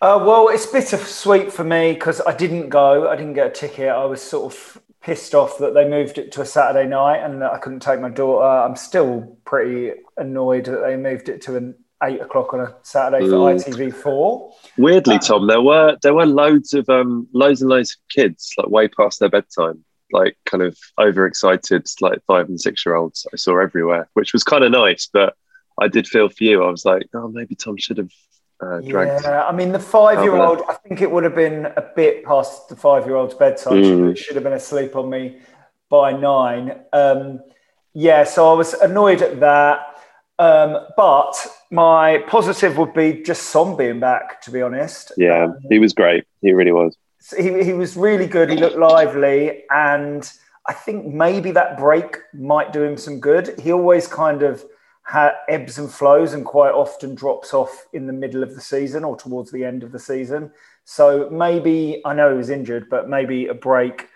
Uh, 0.00 0.22
well, 0.24 0.48
it's 0.48 0.66
bittersweet 0.66 1.52
for 1.52 1.64
me 1.64 1.92
because 1.92 2.20
I 2.26 2.34
didn't 2.34 2.70
go. 2.70 3.08
I 3.08 3.16
didn't 3.16 3.34
get 3.34 3.46
a 3.46 3.50
ticket. 3.50 3.88
I 3.88 4.04
was 4.04 4.20
sort 4.20 4.52
of 4.52 4.82
pissed 5.00 5.34
off 5.34 5.58
that 5.58 5.74
they 5.74 5.88
moved 5.88 6.18
it 6.18 6.32
to 6.32 6.40
a 6.40 6.46
Saturday 6.46 6.88
night 6.88 7.18
and 7.18 7.42
that 7.42 7.52
I 7.52 7.58
couldn't 7.58 7.80
take 7.80 8.00
my 8.00 8.08
daughter. 8.08 8.44
I'm 8.44 8.76
still 8.76 9.38
pretty 9.44 9.92
annoyed 10.16 10.64
that 10.66 10.80
they 10.80 10.96
moved 10.96 11.28
it 11.28 11.42
to 11.42 11.56
an 11.56 11.74
eight 12.04 12.20
o'clock 12.20 12.52
on 12.54 12.60
a 12.60 12.74
Saturday 12.82 13.26
for 13.28 13.36
Mm. 13.36 13.64
ITV4. 13.64 14.52
Weirdly, 14.78 15.16
Uh, 15.16 15.18
Tom, 15.18 15.46
there 15.46 15.60
were 15.62 15.96
there 16.02 16.14
were 16.14 16.26
loads 16.26 16.74
of 16.74 16.88
um 16.88 17.28
loads 17.32 17.60
and 17.62 17.70
loads 17.70 17.92
of 17.96 18.08
kids 18.08 18.50
like 18.58 18.68
way 18.68 18.88
past 18.88 19.20
their 19.20 19.28
bedtime, 19.28 19.84
like 20.12 20.36
kind 20.46 20.62
of 20.62 20.76
overexcited, 20.98 21.86
like 22.00 22.20
five 22.26 22.48
and 22.48 22.60
six 22.60 22.84
year 22.84 22.94
olds. 22.94 23.26
I 23.32 23.36
saw 23.36 23.58
everywhere, 23.58 24.08
which 24.14 24.32
was 24.32 24.42
kind 24.44 24.64
of 24.64 24.70
nice. 24.72 25.08
But 25.12 25.34
I 25.80 25.88
did 25.88 26.06
feel 26.06 26.28
for 26.28 26.44
you. 26.44 26.62
I 26.64 26.70
was 26.70 26.84
like, 26.84 27.08
oh, 27.14 27.28
maybe 27.28 27.54
Tom 27.54 27.76
should 27.76 27.98
have 27.98 28.10
uh. 28.62 28.78
Yeah, 28.78 29.44
I 29.48 29.52
mean, 29.52 29.72
the 29.72 29.78
five 29.78 30.22
year 30.22 30.36
old, 30.36 30.62
I 30.68 30.74
think 30.74 31.00
it 31.02 31.10
would 31.10 31.24
have 31.24 31.34
been 31.34 31.66
a 31.66 31.84
bit 31.96 32.24
past 32.24 32.68
the 32.68 32.76
five 32.76 33.06
year 33.06 33.16
old's 33.16 33.34
bedtime. 33.34 33.82
She 33.82 33.90
Mm. 33.90 34.16
should 34.16 34.34
have 34.36 34.44
been 34.44 34.52
asleep 34.52 34.94
on 34.96 35.10
me 35.10 35.38
by 35.90 36.12
nine. 36.12 36.80
Um, 36.92 37.40
yeah, 37.94 38.24
so 38.24 38.50
I 38.50 38.54
was 38.54 38.72
annoyed 38.74 39.20
at 39.22 39.40
that. 39.40 39.91
Um, 40.38 40.78
but 40.96 41.34
my 41.70 42.18
positive 42.26 42.76
would 42.78 42.94
be 42.94 43.22
just 43.22 43.44
Son 43.44 43.76
being 43.76 44.00
back, 44.00 44.40
to 44.42 44.50
be 44.50 44.62
honest. 44.62 45.12
Yeah, 45.16 45.44
Um, 45.44 45.58
he 45.70 45.78
was 45.78 45.92
great. 45.92 46.24
He 46.40 46.52
really 46.52 46.72
was. 46.72 46.96
he, 47.36 47.62
he 47.62 47.72
was 47.72 47.96
really 47.96 48.26
good. 48.26 48.50
He 48.50 48.56
looked 48.56 48.76
lively. 48.76 49.64
And 49.70 50.28
I 50.66 50.72
think 50.72 51.06
maybe 51.06 51.52
that 51.52 51.78
break 51.78 52.18
might 52.32 52.72
do 52.72 52.82
him 52.82 52.96
some 52.96 53.20
good. 53.20 53.58
He 53.60 53.72
always 53.72 54.08
kind 54.08 54.42
of 54.42 54.64
ha- 55.02 55.34
ebbs 55.48 55.78
and 55.78 55.90
flows 55.90 56.32
and 56.32 56.44
quite 56.44 56.72
often 56.72 57.14
drops 57.14 57.54
off 57.54 57.86
in 57.92 58.06
the 58.06 58.12
middle 58.12 58.42
of 58.42 58.54
the 58.54 58.60
season 58.60 59.04
or 59.04 59.16
towards 59.16 59.52
the 59.52 59.64
end 59.64 59.82
of 59.82 59.92
the 59.92 59.98
season. 59.98 60.50
So 60.84 61.28
maybe, 61.30 62.00
I 62.04 62.14
know 62.14 62.30
he 62.30 62.36
was 62.36 62.50
injured, 62.50 62.88
but 62.90 63.08
maybe 63.08 63.46
a 63.46 63.54
break 63.54 64.08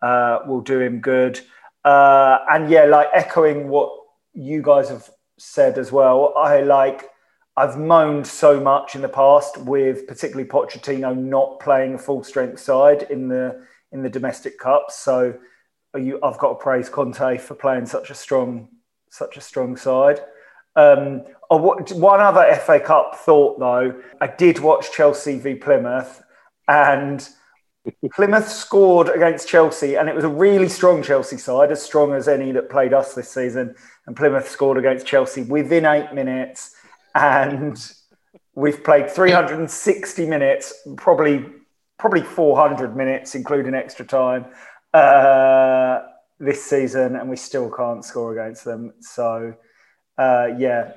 uh, 0.00 0.38
will 0.46 0.60
do 0.62 0.80
him 0.80 1.00
good. 1.00 1.40
Uh, 1.84 2.38
and 2.50 2.70
yeah, 2.70 2.84
like 2.84 3.08
echoing 3.12 3.68
what 3.68 3.90
you 4.32 4.62
guys 4.62 4.88
have 4.88 5.08
said 5.38 5.78
as 5.78 5.92
well, 5.92 6.34
I 6.36 6.60
like. 6.60 7.10
I've 7.56 7.78
moaned 7.78 8.26
so 8.26 8.58
much 8.58 8.96
in 8.96 9.02
the 9.02 9.08
past 9.08 9.58
with 9.58 10.08
particularly 10.08 10.48
Pochettino 10.48 11.16
not 11.16 11.60
playing 11.60 11.94
a 11.94 11.98
full 11.98 12.24
strength 12.24 12.58
side 12.60 13.06
in 13.10 13.28
the 13.28 13.64
in 13.92 14.02
the 14.02 14.10
domestic 14.10 14.58
cups. 14.58 14.98
So 14.98 15.38
you, 15.96 16.18
I've 16.22 16.38
got 16.38 16.48
to 16.48 16.54
praise 16.56 16.88
Conte 16.88 17.38
for 17.38 17.54
playing 17.54 17.86
such 17.86 18.10
a 18.10 18.14
strong 18.14 18.68
such 19.10 19.36
a 19.36 19.40
strong 19.40 19.76
side. 19.76 20.20
Um, 20.76 21.22
one 21.48 22.20
other 22.20 22.52
FA 22.56 22.80
Cup 22.80 23.14
thought 23.14 23.60
though, 23.60 24.00
I 24.20 24.26
did 24.26 24.58
watch 24.58 24.90
Chelsea 24.92 25.38
v 25.38 25.54
Plymouth, 25.54 26.22
and 26.66 27.28
Plymouth 28.12 28.48
scored 28.48 29.08
against 29.08 29.48
Chelsea, 29.48 29.96
and 29.96 30.08
it 30.08 30.14
was 30.14 30.24
a 30.24 30.28
really 30.28 30.68
strong 30.68 31.02
Chelsea 31.02 31.36
side, 31.36 31.70
as 31.70 31.82
strong 31.82 32.14
as 32.14 32.28
any 32.28 32.52
that 32.52 32.70
played 32.70 32.92
us 32.94 33.14
this 33.14 33.30
season. 33.30 33.74
And 34.06 34.16
Plymouth 34.16 34.48
scored 34.48 34.78
against 34.78 35.06
Chelsea 35.06 35.42
within 35.42 35.84
eight 35.84 36.12
minutes, 36.14 36.74
and 37.14 37.76
we've 38.54 38.82
played 38.82 39.10
360 39.10 40.26
minutes, 40.26 40.74
probably 40.96 41.44
probably 41.98 42.22
400 42.22 42.96
minutes, 42.96 43.34
including 43.34 43.74
extra 43.74 44.04
time, 44.04 44.46
uh, 44.92 46.00
this 46.40 46.64
season, 46.64 47.16
and 47.16 47.30
we 47.30 47.36
still 47.36 47.70
can't 47.70 48.04
score 48.04 48.32
against 48.32 48.64
them. 48.64 48.92
So, 49.00 49.54
uh, 50.18 50.48
yeah, 50.58 50.92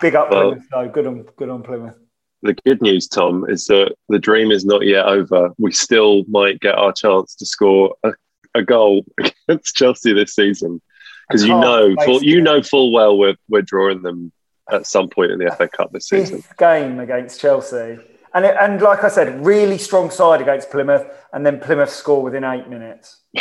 big 0.00 0.14
up 0.14 0.30
Well- 0.30 0.50
Plymouth 0.50 0.66
though. 0.70 0.88
Good 0.88 1.06
on 1.06 1.22
good 1.36 1.48
on 1.48 1.62
Plymouth. 1.62 1.98
The 2.42 2.54
good 2.66 2.82
news, 2.82 3.06
Tom, 3.06 3.44
is 3.48 3.66
that 3.66 3.94
the 4.08 4.18
dream 4.18 4.50
is 4.50 4.64
not 4.64 4.84
yet 4.84 5.06
over. 5.06 5.50
We 5.58 5.72
still 5.72 6.24
might 6.28 6.60
get 6.60 6.74
our 6.74 6.92
chance 6.92 7.34
to 7.36 7.46
score 7.46 7.94
a, 8.02 8.12
a 8.54 8.62
goal 8.62 9.04
against 9.48 9.76
Chelsea 9.76 10.12
this 10.12 10.34
season 10.34 10.80
because 11.28 11.44
you 11.46 11.58
know, 11.58 11.94
full, 12.04 12.22
you 12.22 12.40
know 12.40 12.62
full 12.62 12.92
well 12.92 13.16
we're 13.16 13.36
we're 13.48 13.62
drawing 13.62 14.02
them 14.02 14.32
at 14.70 14.86
some 14.86 15.08
point 15.08 15.30
in 15.30 15.38
the 15.38 15.50
FA 15.56 15.68
Cup 15.68 15.92
this 15.92 16.08
season. 16.08 16.42
fifth 16.42 16.56
game 16.56 17.00
against 17.00 17.40
Chelsea. 17.40 17.98
And, 18.34 18.46
it, 18.46 18.56
and 18.58 18.80
like 18.80 19.04
I 19.04 19.08
said, 19.08 19.44
really 19.44 19.76
strong 19.76 20.10
side 20.10 20.40
against 20.40 20.70
Plymouth, 20.70 21.06
and 21.34 21.44
then 21.44 21.60
Plymouth 21.60 21.90
score 21.90 22.22
within 22.22 22.44
eight 22.44 22.68
minutes. 22.68 23.20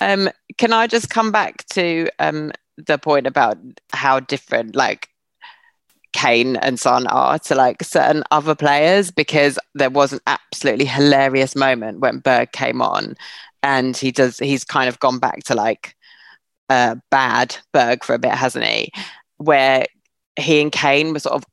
Um, 0.00 0.28
can 0.58 0.72
I 0.72 0.86
just 0.86 1.10
come 1.10 1.32
back 1.32 1.66
to 1.70 2.08
um, 2.20 2.52
the 2.76 2.98
point 2.98 3.26
about 3.26 3.58
how 3.92 4.20
different 4.20 4.76
like 4.76 5.08
Kane 6.12 6.56
and 6.56 6.78
Son 6.80 7.06
are 7.06 7.38
to 7.40 7.54
like 7.54 7.82
certain 7.82 8.24
other 8.30 8.54
players? 8.54 9.10
Because 9.10 9.58
there 9.74 9.90
was 9.90 10.12
an 10.12 10.20
absolutely 10.26 10.84
hilarious 10.84 11.54
moment 11.54 12.00
when 12.00 12.18
Berg 12.18 12.52
came 12.52 12.82
on, 12.82 13.14
and 13.62 13.96
he 13.96 14.10
does 14.10 14.38
he's 14.38 14.64
kind 14.64 14.88
of 14.88 15.00
gone 15.00 15.18
back 15.18 15.44
to 15.44 15.54
like 15.54 15.94
uh, 16.68 16.96
bad 17.10 17.56
Berg 17.72 18.04
for 18.04 18.14
a 18.14 18.18
bit, 18.18 18.32
hasn't 18.32 18.64
he? 18.64 18.92
Where 19.38 19.86
he 20.36 20.60
and 20.60 20.72
Kane 20.72 21.12
were 21.12 21.20
sort 21.20 21.34
of 21.34 21.44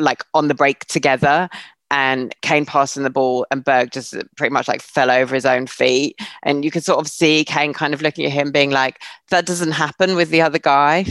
like 0.00 0.24
on 0.34 0.48
the 0.48 0.54
break 0.54 0.84
together. 0.86 1.48
And 1.90 2.34
Kane 2.42 2.66
passing 2.66 3.02
the 3.02 3.08
ball, 3.08 3.46
and 3.50 3.64
Berg 3.64 3.92
just 3.92 4.14
pretty 4.36 4.52
much 4.52 4.68
like 4.68 4.82
fell 4.82 5.10
over 5.10 5.34
his 5.34 5.46
own 5.46 5.66
feet 5.66 6.18
and 6.42 6.62
you 6.62 6.70
can 6.70 6.82
sort 6.82 6.98
of 6.98 7.08
see 7.08 7.46
Kane 7.46 7.72
kind 7.72 7.94
of 7.94 8.02
looking 8.02 8.26
at 8.26 8.32
him 8.32 8.52
being 8.52 8.70
like 8.70 9.00
that 9.30 9.46
doesn't 9.46 9.72
happen 9.72 10.14
with 10.14 10.28
the 10.28 10.42
other 10.42 10.58
guy 10.58 11.06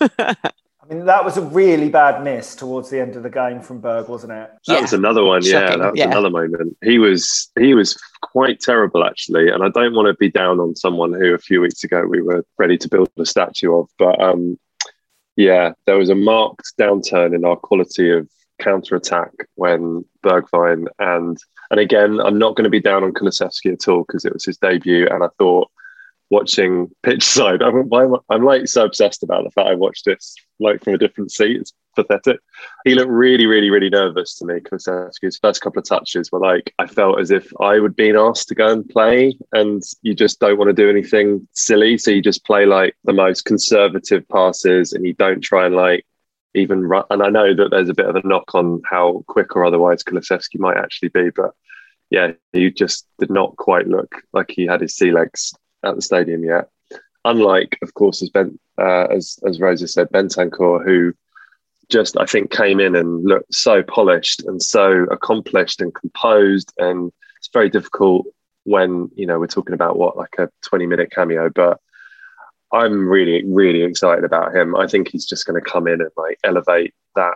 I 0.82 0.92
mean, 0.92 1.04
that 1.06 1.24
was 1.24 1.36
a 1.36 1.42
really 1.42 1.90
bad 1.90 2.24
miss 2.24 2.56
towards 2.56 2.90
the 2.90 3.00
end 3.00 3.14
of 3.14 3.22
the 3.22 3.30
game 3.30 3.60
from 3.60 3.80
Berg, 3.80 4.08
wasn't 4.08 4.32
it? 4.32 4.50
That 4.66 4.82
was 4.82 4.92
another 4.92 5.22
one. 5.22 5.42
Yeah, 5.44 5.66
Shocking, 5.66 5.78
that 5.80 5.90
was 5.92 5.98
yeah. 5.98 6.06
another 6.06 6.30
moment. 6.30 6.76
He 6.82 6.98
was 6.98 7.50
he 7.58 7.74
was 7.74 7.96
quite 8.20 8.58
terrible 8.58 9.04
actually, 9.04 9.48
and 9.48 9.62
I 9.62 9.68
don't 9.68 9.94
want 9.94 10.08
to 10.08 10.14
be 10.14 10.30
down 10.30 10.58
on 10.58 10.74
someone 10.74 11.12
who 11.12 11.34
a 11.34 11.38
few 11.38 11.60
weeks 11.60 11.84
ago 11.84 12.04
we 12.04 12.20
were 12.20 12.44
ready 12.58 12.76
to 12.78 12.88
build 12.88 13.10
a 13.16 13.24
statue 13.24 13.78
of, 13.78 13.88
but 13.96 14.20
um, 14.20 14.58
yeah, 15.36 15.72
there 15.86 15.98
was 15.98 16.08
a 16.08 16.16
marked 16.16 16.72
downturn 16.80 17.34
in 17.34 17.44
our 17.44 17.56
quality 17.56 18.10
of 18.10 18.28
counter 18.58 18.96
attack 18.96 19.30
when 19.54 20.04
Bergwijn 20.24 20.86
and 20.98 21.38
and 21.70 21.80
again, 21.80 22.20
I'm 22.20 22.38
not 22.38 22.54
going 22.54 22.64
to 22.64 22.70
be 22.70 22.80
down 22.80 23.02
on 23.02 23.14
Kulusevski 23.14 23.72
at 23.72 23.88
all 23.88 24.04
because 24.06 24.24
it 24.24 24.32
was 24.34 24.44
his 24.44 24.58
debut, 24.58 25.06
and 25.08 25.22
I 25.22 25.28
thought 25.38 25.70
watching 26.32 26.90
pitch 27.02 27.22
side, 27.22 27.62
I'm, 27.62 27.92
I'm 28.30 28.44
like 28.44 28.66
so 28.66 28.86
obsessed 28.86 29.22
about 29.22 29.44
the 29.44 29.50
fact 29.50 29.68
I 29.68 29.74
watched 29.74 30.06
this 30.06 30.34
like 30.58 30.82
from 30.82 30.94
a 30.94 30.98
different 30.98 31.30
seat. 31.30 31.60
It's 31.60 31.74
pathetic. 31.94 32.40
He 32.86 32.94
looked 32.94 33.10
really, 33.10 33.44
really, 33.44 33.68
really 33.68 33.90
nervous 33.90 34.38
to 34.38 34.46
me. 34.46 34.54
Kulusevski's 34.60 35.36
first 35.36 35.60
couple 35.60 35.80
of 35.80 35.86
touches 35.86 36.32
were 36.32 36.40
like 36.40 36.72
I 36.78 36.86
felt 36.86 37.20
as 37.20 37.30
if 37.30 37.52
I 37.60 37.78
would 37.78 37.94
been 37.94 38.16
asked 38.16 38.48
to 38.48 38.54
go 38.54 38.72
and 38.72 38.88
play, 38.88 39.38
and 39.52 39.82
you 40.00 40.14
just 40.14 40.40
don't 40.40 40.56
want 40.56 40.70
to 40.70 40.82
do 40.82 40.88
anything 40.88 41.46
silly, 41.52 41.98
so 41.98 42.10
you 42.10 42.22
just 42.22 42.46
play 42.46 42.64
like 42.64 42.96
the 43.04 43.12
most 43.12 43.44
conservative 43.44 44.26
passes, 44.28 44.94
and 44.94 45.06
you 45.06 45.12
don't 45.12 45.42
try 45.42 45.66
and 45.66 45.76
like 45.76 46.06
even 46.54 46.82
run. 46.82 47.04
And 47.10 47.22
I 47.22 47.28
know 47.28 47.54
that 47.54 47.70
there's 47.70 47.90
a 47.90 47.94
bit 47.94 48.08
of 48.08 48.16
a 48.16 48.26
knock 48.26 48.54
on 48.54 48.80
how 48.88 49.22
quick 49.28 49.54
or 49.54 49.66
otherwise 49.66 50.02
Kulusevski 50.02 50.58
might 50.58 50.78
actually 50.78 51.10
be, 51.10 51.28
but 51.28 51.50
yeah, 52.10 52.32
he 52.52 52.70
just 52.70 53.06
did 53.18 53.30
not 53.30 53.56
quite 53.56 53.86
look 53.86 54.14
like 54.32 54.50
he 54.50 54.66
had 54.66 54.80
his 54.80 54.94
sea 54.94 55.12
legs 55.12 55.52
at 55.84 55.94
the 55.94 56.02
stadium 56.02 56.44
yet. 56.44 56.68
Unlike, 57.24 57.78
of 57.82 57.94
course, 57.94 58.22
as 58.22 58.30
Ben, 58.30 58.58
uh, 58.78 59.06
as 59.06 59.38
as 59.46 59.60
Rosa 59.60 59.86
said, 59.86 60.10
Bentancur, 60.10 60.84
who 60.84 61.12
just 61.88 62.16
I 62.18 62.26
think 62.26 62.50
came 62.50 62.80
in 62.80 62.96
and 62.96 63.24
looked 63.24 63.54
so 63.54 63.82
polished 63.82 64.42
and 64.44 64.62
so 64.62 65.04
accomplished 65.04 65.80
and 65.80 65.94
composed, 65.94 66.72
and 66.78 67.12
it's 67.38 67.50
very 67.52 67.70
difficult 67.70 68.26
when 68.64 69.10
you 69.14 69.26
know 69.26 69.38
we're 69.38 69.46
talking 69.46 69.74
about 69.74 69.98
what 69.98 70.16
like 70.16 70.34
a 70.38 70.48
20 70.62 70.86
minute 70.86 71.10
cameo, 71.12 71.48
but 71.50 71.80
I'm 72.72 73.08
really 73.08 73.44
really 73.44 73.82
excited 73.82 74.24
about 74.24 74.54
him. 74.54 74.74
I 74.74 74.86
think 74.86 75.08
he's 75.08 75.26
just 75.26 75.46
going 75.46 75.62
to 75.62 75.70
come 75.70 75.86
in 75.86 76.00
and 76.00 76.10
like 76.16 76.38
elevate 76.42 76.94
that 77.14 77.34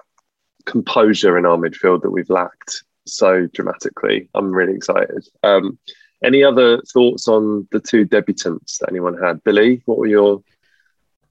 composure 0.65 1.39
in 1.39 1.47
our 1.47 1.57
midfield 1.57 2.03
that 2.03 2.11
we've 2.11 2.31
lacked 2.31 2.83
so 3.07 3.47
dramatically. 3.53 4.29
I'm 4.35 4.51
really 4.51 4.75
excited. 4.75 5.29
Um, 5.43 5.79
any 6.25 6.43
other 6.43 6.81
thoughts 6.83 7.29
on 7.29 7.69
the 7.73 7.81
two 7.81 8.07
debutants 8.07 8.79
that 8.79 8.89
anyone 8.91 9.21
had? 9.23 9.43
Billie, 9.45 9.83
what 9.85 9.99
were 9.99 10.07
your 10.07 10.43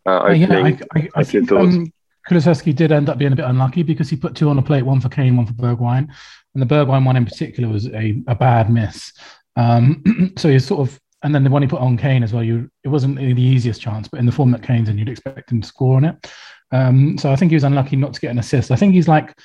uh, 0.05 0.25
Uh, 0.25 0.31
yeah, 0.31 0.45
opening, 0.45 0.81
I, 0.95 0.99
I, 0.99 1.09
I 1.15 1.23
think 1.23 1.49
thoughts? 1.49 1.75
um, 1.75 1.91
Kulusevski 2.29 2.75
did 2.75 2.91
end 2.91 3.09
up 3.09 3.17
being 3.17 3.33
a 3.33 3.35
bit 3.35 3.45
unlucky 3.45 3.83
because 3.83 4.09
he 4.09 4.15
put 4.15 4.35
two 4.35 4.49
on 4.49 4.55
the 4.55 4.61
plate, 4.61 4.83
one 4.83 4.99
for 5.01 5.09
Kane, 5.09 5.37
one 5.37 5.45
for 5.45 5.53
Bergwijn. 5.53 6.07
And 6.53 6.61
the 6.61 6.65
Bergwijn 6.65 7.05
one 7.05 7.15
in 7.15 7.25
particular 7.25 7.69
was 7.69 7.87
a, 7.87 8.21
a 8.27 8.35
bad 8.35 8.69
miss. 8.69 9.13
Um, 9.55 10.33
so 10.37 10.49
he's 10.49 10.65
sort 10.65 10.87
of, 10.87 10.99
and 11.23 11.33
then 11.33 11.43
the 11.43 11.49
one 11.49 11.61
he 11.61 11.67
put 11.67 11.81
on 11.81 11.97
Kane 11.97 12.23
as 12.23 12.33
well, 12.33 12.43
you 12.43 12.69
it 12.83 12.89
wasn't 12.89 13.17
the 13.17 13.41
easiest 13.41 13.81
chance, 13.81 14.07
but 14.07 14.19
in 14.19 14.25
the 14.25 14.31
form 14.31 14.51
that 14.51 14.63
Kane's 14.63 14.89
in, 14.89 14.97
you'd 14.97 15.09
expect 15.09 15.51
him 15.51 15.61
to 15.61 15.67
score 15.67 15.97
on 15.97 16.05
it. 16.05 16.31
Um, 16.71 17.17
so 17.17 17.31
I 17.31 17.35
think 17.35 17.51
he 17.51 17.55
was 17.55 17.63
unlucky 17.63 17.95
not 17.95 18.13
to 18.13 18.21
get 18.21 18.31
an 18.31 18.39
assist. 18.39 18.71
I 18.71 18.75
think 18.75 18.93
he's 18.93 19.07
like 19.07 19.35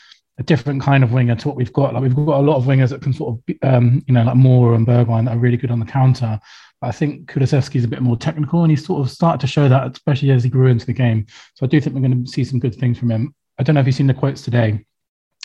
a 0.41 0.43
different 0.43 0.81
kind 0.81 1.05
of 1.05 1.13
winger 1.13 1.37
to 1.37 1.49
what 1.49 1.57
we've 1.57 1.73
got. 1.73 1.93
Like 1.93 2.03
we've 2.03 2.17
got 2.17 2.41
a 2.41 2.49
lot 2.49 2.57
of 2.57 2.65
wingers 2.65 2.89
that 2.89 3.03
can 3.03 3.13
sort 3.13 3.39
of, 3.39 3.57
um, 3.63 4.03
you 4.09 4.15
know, 4.15 4.25
like 4.25 4.35
Moura 4.35 4.75
and 4.75 4.87
Bergwijn 4.87 5.27
that 5.27 5.37
are 5.37 5.39
really 5.39 5.59
good 5.59 5.71
on 5.71 5.79
the 5.79 5.87
counter. 5.87 6.41
But 6.81 6.89
I 6.89 6.93
think 6.93 7.31
Kulusevski's 7.31 7.85
a 7.85 7.89
bit 7.89 8.01
more 8.01 8.17
technical, 8.17 8.63
and 8.63 8.71
he's 8.71 8.85
sort 8.85 9.03
of 9.03 9.11
started 9.11 9.41
to 9.43 9.47
show 9.47 9.69
that, 9.69 9.93
especially 9.93 10.31
as 10.31 10.43
he 10.43 10.49
grew 10.49 10.69
into 10.69 10.87
the 10.87 10.95
game. 10.95 11.27
So 11.55 11.67
I 11.67 11.69
do 11.69 11.79
think 11.79 11.95
we're 11.95 12.01
going 12.01 12.25
to 12.25 12.31
see 12.31 12.43
some 12.43 12.59
good 12.59 12.75
things 12.75 12.99
from 12.99 13.11
him. 13.11 13.35
I 13.59 13.63
don't 13.63 13.75
know 13.75 13.83
if 13.83 13.87
you've 13.87 13.95
seen 13.95 14.07
the 14.07 14.15
quotes 14.15 14.41
today. 14.41 14.83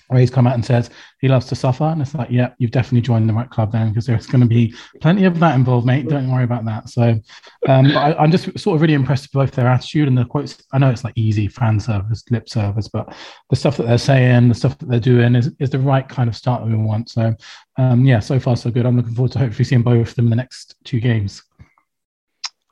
Where 0.07 0.19
he's 0.19 0.29
come 0.29 0.47
out 0.47 0.53
and 0.53 0.65
says 0.65 0.89
he 1.19 1.27
loves 1.27 1.45
to 1.47 1.55
suffer. 1.55 1.85
And 1.85 2.01
it's 2.01 2.13
like, 2.13 2.29
yeah, 2.29 2.53
you've 2.57 2.71
definitely 2.71 3.01
joined 3.01 3.27
the 3.27 3.33
right 3.33 3.49
club 3.49 3.71
then 3.71 3.89
because 3.89 4.05
there's 4.05 4.27
going 4.27 4.41
to 4.41 4.47
be 4.47 4.73
plenty 5.01 5.25
of 5.25 5.39
that 5.39 5.55
involved, 5.55 5.85
mate. 5.85 6.07
Don't 6.07 6.31
worry 6.31 6.43
about 6.43 6.65
that. 6.65 6.89
So 6.89 7.19
um, 7.67 7.97
I, 7.97 8.23
am 8.23 8.31
just 8.31 8.57
sort 8.59 8.75
of 8.75 8.81
really 8.81 8.93
impressed 8.93 9.23
with 9.23 9.31
both 9.31 9.55
their 9.55 9.67
attitude 9.67 10.07
and 10.07 10.17
the 10.17 10.25
quotes. 10.25 10.61
I 10.71 10.77
know 10.77 10.89
it's 10.89 11.03
like 11.03 11.17
easy 11.17 11.47
fan 11.47 11.79
service, 11.79 12.23
lip 12.29 12.49
service, 12.49 12.87
but 12.87 13.15
the 13.49 13.55
stuff 13.55 13.77
that 13.77 13.87
they're 13.87 13.97
saying, 13.97 14.49
the 14.49 14.55
stuff 14.55 14.77
that 14.77 14.89
they're 14.89 14.99
doing 14.99 15.35
is, 15.35 15.51
is 15.59 15.69
the 15.69 15.79
right 15.79 16.07
kind 16.07 16.29
of 16.29 16.35
start 16.35 16.63
that 16.63 16.69
we 16.69 16.75
want. 16.75 17.09
So 17.09 17.35
um, 17.77 18.05
yeah, 18.05 18.19
so 18.19 18.39
far 18.39 18.55
so 18.55 18.71
good. 18.71 18.85
I'm 18.85 18.97
looking 18.97 19.15
forward 19.15 19.31
to 19.33 19.39
hopefully 19.39 19.65
seeing 19.65 19.83
both 19.83 20.09
of 20.09 20.15
them 20.15 20.25
in 20.25 20.29
the 20.29 20.35
next 20.35 20.75
two 20.83 20.99
games. 20.99 21.43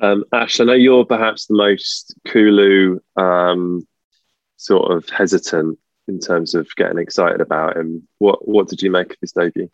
Um, 0.01 0.25
Ash, 0.33 0.59
I 0.59 0.65
know 0.65 0.73
you're 0.73 1.05
perhaps 1.05 1.45
the 1.47 1.55
most 1.55 2.13
Kulu 2.27 2.99
um, 3.15 3.87
sort 4.57 4.91
of 4.91 5.07
hesitant 5.09 5.79
in 6.07 6.19
terms 6.19 6.55
of 6.55 6.67
getting 6.75 6.97
excited 6.97 7.41
about 7.41 7.77
him. 7.77 8.07
What 8.17 8.47
what 8.47 8.67
did 8.67 8.81
you 8.81 8.91
make 8.91 9.11
of 9.11 9.17
his 9.21 9.31
debut? 9.31 9.69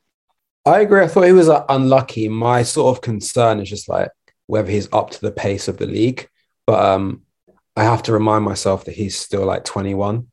I 0.65 0.81
agree. 0.81 1.01
I 1.01 1.07
thought 1.07 1.24
he 1.24 1.31
was 1.31 1.50
uh, 1.50 1.65
unlucky. 1.69 2.27
My 2.27 2.63
sort 2.63 2.95
of 2.95 3.01
concern 3.01 3.59
is 3.59 3.69
just 3.69 3.89
like 3.89 4.12
whether 4.48 4.69
he's 4.69 4.91
up 4.91 5.12
to 5.12 5.21
the 5.21 5.31
pace 5.31 5.67
of 5.67 5.77
the 5.77 5.88
league. 5.88 6.27
But 6.67 6.83
um, 6.83 7.24
I 7.75 7.83
have 7.83 8.03
to 8.03 8.13
remind 8.13 8.45
myself 8.45 8.86
that 8.86 8.95
he's 8.95 9.17
still 9.17 9.45
like 9.45 9.63
21. 9.63 10.27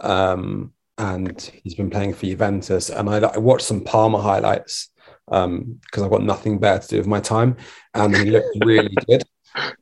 Um, 0.00 0.72
and 0.98 1.40
he's 1.64 1.74
been 1.74 1.90
playing 1.90 2.14
for 2.14 2.26
Juventus. 2.26 2.90
And 2.90 3.08
I, 3.08 3.18
I 3.18 3.38
watched 3.38 3.66
some 3.66 3.82
Parma 3.82 4.20
highlights 4.20 4.90
because 5.26 5.44
um, 5.46 5.80
I've 5.96 6.10
got 6.10 6.22
nothing 6.22 6.58
better 6.58 6.80
to 6.82 6.88
do 6.88 6.98
with 6.98 7.06
my 7.06 7.20
time. 7.20 7.56
And 7.94 8.14
he 8.14 8.30
looked 8.30 8.64
really 8.64 8.94
good. 9.08 9.22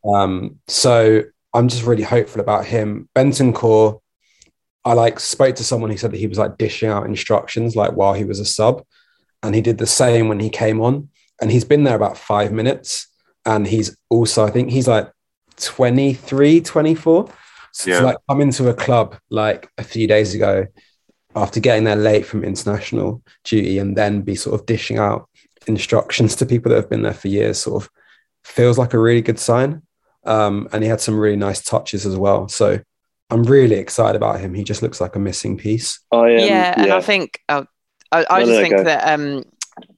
Um, 0.04 0.60
so 0.68 1.24
I'm 1.52 1.68
just 1.68 1.84
really 1.84 2.02
hopeful 2.02 2.40
about 2.40 2.66
him. 2.66 3.08
Bentancur, 3.16 4.00
I 4.88 4.94
like 4.94 5.20
spoke 5.20 5.54
to 5.56 5.64
someone 5.64 5.90
who 5.90 5.98
said 5.98 6.12
that 6.12 6.18
he 6.18 6.26
was 6.26 6.38
like 6.38 6.56
dishing 6.56 6.88
out 6.88 7.04
instructions 7.04 7.76
like 7.76 7.92
while 7.92 8.14
he 8.14 8.24
was 8.24 8.40
a 8.40 8.44
sub, 8.46 8.82
and 9.42 9.54
he 9.54 9.60
did 9.60 9.76
the 9.76 9.86
same 9.86 10.28
when 10.28 10.40
he 10.40 10.48
came 10.48 10.80
on. 10.80 11.10
And 11.42 11.52
he's 11.52 11.64
been 11.64 11.84
there 11.84 11.94
about 11.94 12.16
five 12.16 12.52
minutes, 12.52 13.06
and 13.44 13.66
he's 13.66 13.94
also 14.08 14.46
I 14.46 14.50
think 14.50 14.70
he's 14.70 14.88
like 14.88 15.12
23, 15.56 16.62
24. 16.62 17.30
So 17.72 17.90
yeah. 17.90 18.00
like 18.00 18.16
come 18.30 18.40
into 18.40 18.70
a 18.70 18.74
club 18.74 19.16
like 19.28 19.68
a 19.76 19.84
few 19.84 20.08
days 20.08 20.34
ago 20.34 20.66
after 21.36 21.60
getting 21.60 21.84
there 21.84 21.94
late 21.94 22.24
from 22.24 22.42
international 22.42 23.22
duty 23.44 23.78
and 23.78 23.94
then 23.94 24.22
be 24.22 24.34
sort 24.34 24.58
of 24.58 24.64
dishing 24.64 24.96
out 24.96 25.28
instructions 25.66 26.34
to 26.36 26.46
people 26.46 26.70
that 26.70 26.76
have 26.76 26.88
been 26.88 27.02
there 27.02 27.12
for 27.12 27.28
years 27.28 27.58
sort 27.58 27.84
of 27.84 27.90
feels 28.42 28.78
like 28.78 28.94
a 28.94 28.98
really 28.98 29.20
good 29.20 29.38
sign. 29.38 29.82
Um, 30.24 30.66
and 30.72 30.82
he 30.82 30.88
had 30.88 31.02
some 31.02 31.18
really 31.18 31.36
nice 31.36 31.62
touches 31.62 32.06
as 32.06 32.16
well. 32.16 32.48
So 32.48 32.80
I'm 33.30 33.42
really 33.42 33.76
excited 33.76 34.16
about 34.16 34.40
him. 34.40 34.54
He 34.54 34.64
just 34.64 34.82
looks 34.82 35.00
like 35.00 35.16
a 35.16 35.18
missing 35.18 35.56
piece. 35.56 36.00
I 36.12 36.30
am, 36.30 36.38
yeah, 36.40 36.74
and 36.76 36.92
I 36.92 37.00
think 37.00 37.40
oh, 37.48 37.66
I, 38.10 38.24
I 38.30 38.40
no, 38.40 38.46
just 38.46 38.56
no, 38.56 38.62
think 38.62 38.76
go. 38.76 38.84
that 38.84 39.08
um, 39.08 39.44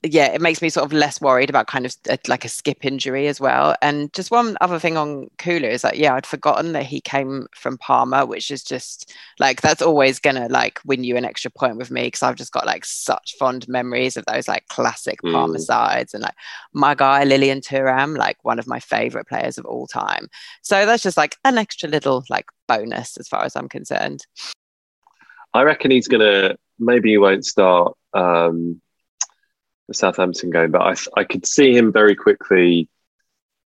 yeah, 0.02 0.26
it 0.26 0.40
makes 0.40 0.62
me 0.62 0.68
sort 0.68 0.84
of 0.84 0.92
less 0.92 1.20
worried 1.20 1.50
about 1.50 1.66
kind 1.66 1.84
of 1.86 1.94
a, 2.08 2.18
like 2.28 2.44
a 2.44 2.48
skip 2.48 2.84
injury 2.84 3.26
as 3.26 3.40
well. 3.40 3.74
And 3.82 4.12
just 4.12 4.30
one 4.30 4.56
other 4.60 4.78
thing 4.78 4.96
on 4.96 5.28
Kulu 5.38 5.68
is 5.68 5.82
that 5.82 5.98
yeah, 5.98 6.14
I'd 6.14 6.26
forgotten 6.26 6.72
that 6.72 6.84
he 6.84 7.00
came 7.00 7.46
from 7.54 7.78
Parma, 7.78 8.24
which 8.26 8.50
is 8.50 8.62
just 8.62 9.12
like 9.38 9.60
that's 9.60 9.82
always 9.82 10.18
gonna 10.18 10.48
like 10.48 10.80
win 10.84 11.04
you 11.04 11.16
an 11.16 11.24
extra 11.24 11.50
point 11.50 11.76
with 11.76 11.90
me 11.90 12.04
because 12.04 12.22
I've 12.22 12.36
just 12.36 12.52
got 12.52 12.66
like 12.66 12.84
such 12.84 13.36
fond 13.38 13.68
memories 13.68 14.16
of 14.16 14.24
those 14.26 14.48
like 14.48 14.66
classic 14.68 15.20
mm. 15.22 15.32
Parma 15.32 15.58
sides 15.58 16.14
and 16.14 16.22
like 16.22 16.36
my 16.72 16.94
guy 16.94 17.24
Lilian 17.24 17.60
Thuram, 17.60 18.16
like 18.16 18.38
one 18.42 18.58
of 18.58 18.66
my 18.66 18.80
favorite 18.80 19.28
players 19.28 19.58
of 19.58 19.64
all 19.64 19.86
time. 19.86 20.28
So 20.62 20.86
that's 20.86 21.02
just 21.02 21.16
like 21.16 21.36
an 21.44 21.58
extra 21.58 21.88
little 21.88 22.24
like 22.30 22.46
bonus 22.68 23.16
as 23.16 23.28
far 23.28 23.44
as 23.44 23.56
I'm 23.56 23.68
concerned. 23.68 24.26
I 25.52 25.62
reckon 25.62 25.90
he's 25.90 26.08
gonna 26.08 26.56
maybe 26.78 27.10
he 27.10 27.18
won't 27.18 27.44
start. 27.44 27.96
Um 28.14 28.80
the 29.90 29.94
Southampton 29.94 30.50
game, 30.50 30.70
but 30.70 30.82
I, 30.82 31.20
I 31.20 31.24
could 31.24 31.44
see 31.44 31.76
him 31.76 31.92
very 31.92 32.14
quickly 32.14 32.88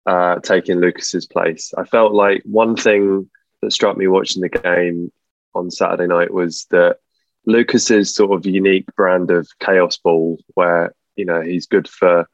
uh, 0.05 0.35
taking 0.41 0.79
Lucas's 0.79 1.25
place. 1.25 1.73
I 1.75 1.85
felt 1.85 2.13
like 2.13 2.43
one 2.45 2.75
thing 2.75 3.31
that 3.63 3.73
struck 3.73 3.97
me 3.97 4.05
watching 4.05 4.43
the 4.43 4.49
game 4.49 5.11
on 5.55 5.71
Saturday 5.71 6.05
night 6.05 6.31
was 6.31 6.67
that 6.69 6.97
Lucas's 7.47 8.13
sort 8.13 8.31
of 8.31 8.45
unique 8.45 8.85
brand 8.95 9.31
of 9.31 9.47
chaos 9.59 9.97
ball, 9.97 10.37
where 10.53 10.93
you 11.15 11.25
know 11.25 11.41
he's 11.41 11.65
good 11.65 11.87
for 11.87 12.29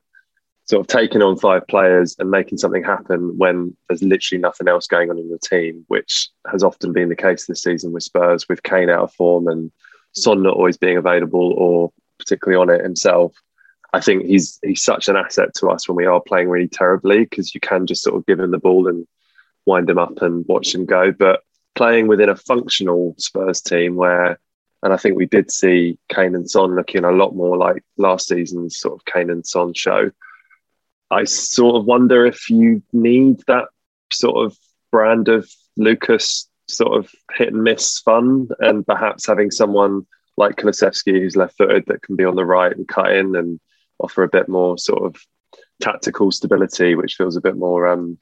sort 0.65 0.81
of 0.81 0.87
taking 0.87 1.21
on 1.21 1.37
five 1.37 1.65
players 1.67 2.17
and 2.19 2.29
making 2.29 2.57
something 2.57 2.83
happen 2.83 3.37
when 3.37 3.75
there's 3.87 4.03
literally 4.03 4.41
nothing 4.41 4.67
else 4.67 4.87
going 4.87 5.09
on 5.09 5.17
in 5.17 5.29
the 5.29 5.39
team, 5.39 5.85
which 5.87 6.29
has 6.51 6.63
often 6.63 6.91
been 6.91 7.07
the 7.07 7.15
case 7.15 7.45
this 7.45 7.63
season 7.63 7.93
with 7.93 8.03
Spurs, 8.03 8.45
with 8.49 8.61
Kane 8.61 8.89
out 8.89 9.03
of 9.03 9.13
form 9.13 9.47
and 9.47 9.71
Son 10.11 10.43
not 10.43 10.55
always 10.55 10.77
being 10.77 10.97
available 10.97 11.53
or 11.53 11.93
particularly 12.17 12.61
on 12.61 12.69
it 12.69 12.83
himself. 12.83 13.33
I 13.91 13.99
think 13.99 14.25
he's 14.25 14.59
he's 14.63 14.83
such 14.83 15.07
an 15.07 15.15
asset 15.15 15.53
to 15.55 15.69
us 15.69 15.87
when 15.87 15.95
we 15.95 16.05
are 16.05 16.21
playing 16.21 16.49
really 16.49 16.67
terribly 16.67 17.19
because 17.19 17.53
you 17.55 17.61
can 17.61 17.87
just 17.87 18.03
sort 18.03 18.15
of 18.15 18.25
give 18.25 18.39
him 18.39 18.51
the 18.51 18.59
ball 18.59 18.87
and 18.87 19.07
wind 19.65 19.89
him 19.89 19.97
up 19.97 20.21
and 20.21 20.45
watch 20.47 20.73
him 20.73 20.85
go. 20.85 21.11
But 21.11 21.41
playing 21.75 22.07
within 22.07 22.29
a 22.29 22.35
functional 22.35 23.15
Spurs 23.17 23.61
team 23.61 23.95
where, 23.95 24.39
and 24.83 24.93
I 24.93 24.97
think 24.97 25.17
we 25.17 25.25
did 25.25 25.51
see 25.51 25.97
Kane 26.07 26.35
and 26.35 26.49
Son 26.49 26.75
looking 26.75 27.03
a 27.03 27.11
lot 27.11 27.35
more 27.35 27.57
like 27.57 27.83
last 27.97 28.27
season's 28.27 28.77
sort 28.77 28.95
of 28.95 29.05
Kane 29.05 29.29
and 29.29 29.45
Son 29.45 29.73
show. 29.73 30.11
I 31.09 31.23
sort 31.23 31.75
of 31.75 31.85
wonder 31.85 32.25
if 32.25 32.49
you 32.49 32.83
need 32.93 33.41
that 33.47 33.69
sort 34.13 34.45
of 34.45 34.57
brand 34.91 35.27
of 35.27 35.49
Lucas 35.77 36.47
sort 36.67 36.97
of 36.97 37.11
hit 37.33 37.51
and 37.53 37.63
miss 37.63 37.99
fun, 37.99 38.49
and 38.59 38.85
perhaps 38.85 39.25
having 39.25 39.49
someone 39.49 40.05
like 40.37 40.57
Kulusevski 40.57 41.19
who's 41.19 41.35
left 41.35 41.57
footed 41.57 41.85
that 41.87 42.03
can 42.03 42.15
be 42.15 42.23
on 42.23 42.35
the 42.35 42.45
right 42.45 42.75
and 42.75 42.87
cut 42.87 43.11
in 43.11 43.35
and 43.35 43.59
offer 43.99 44.23
a 44.23 44.29
bit 44.29 44.49
more 44.49 44.77
sort 44.77 45.03
of 45.03 45.21
tactical 45.81 46.31
stability, 46.31 46.95
which 46.95 47.15
feels 47.15 47.35
a 47.35 47.41
bit 47.41 47.55
more 47.55 47.87
um, 47.87 48.17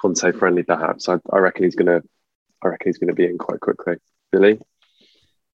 Conte 0.00 0.32
friendly, 0.32 0.62
perhaps. 0.62 1.08
I, 1.08 1.18
I 1.32 1.38
reckon 1.38 1.64
he's 1.64 1.74
gonna. 1.74 2.02
I 2.62 2.68
reckon 2.68 2.88
he's 2.88 2.98
gonna 2.98 3.14
be 3.14 3.26
in 3.26 3.38
quite 3.38 3.60
quickly. 3.60 3.96
Billie. 4.32 4.60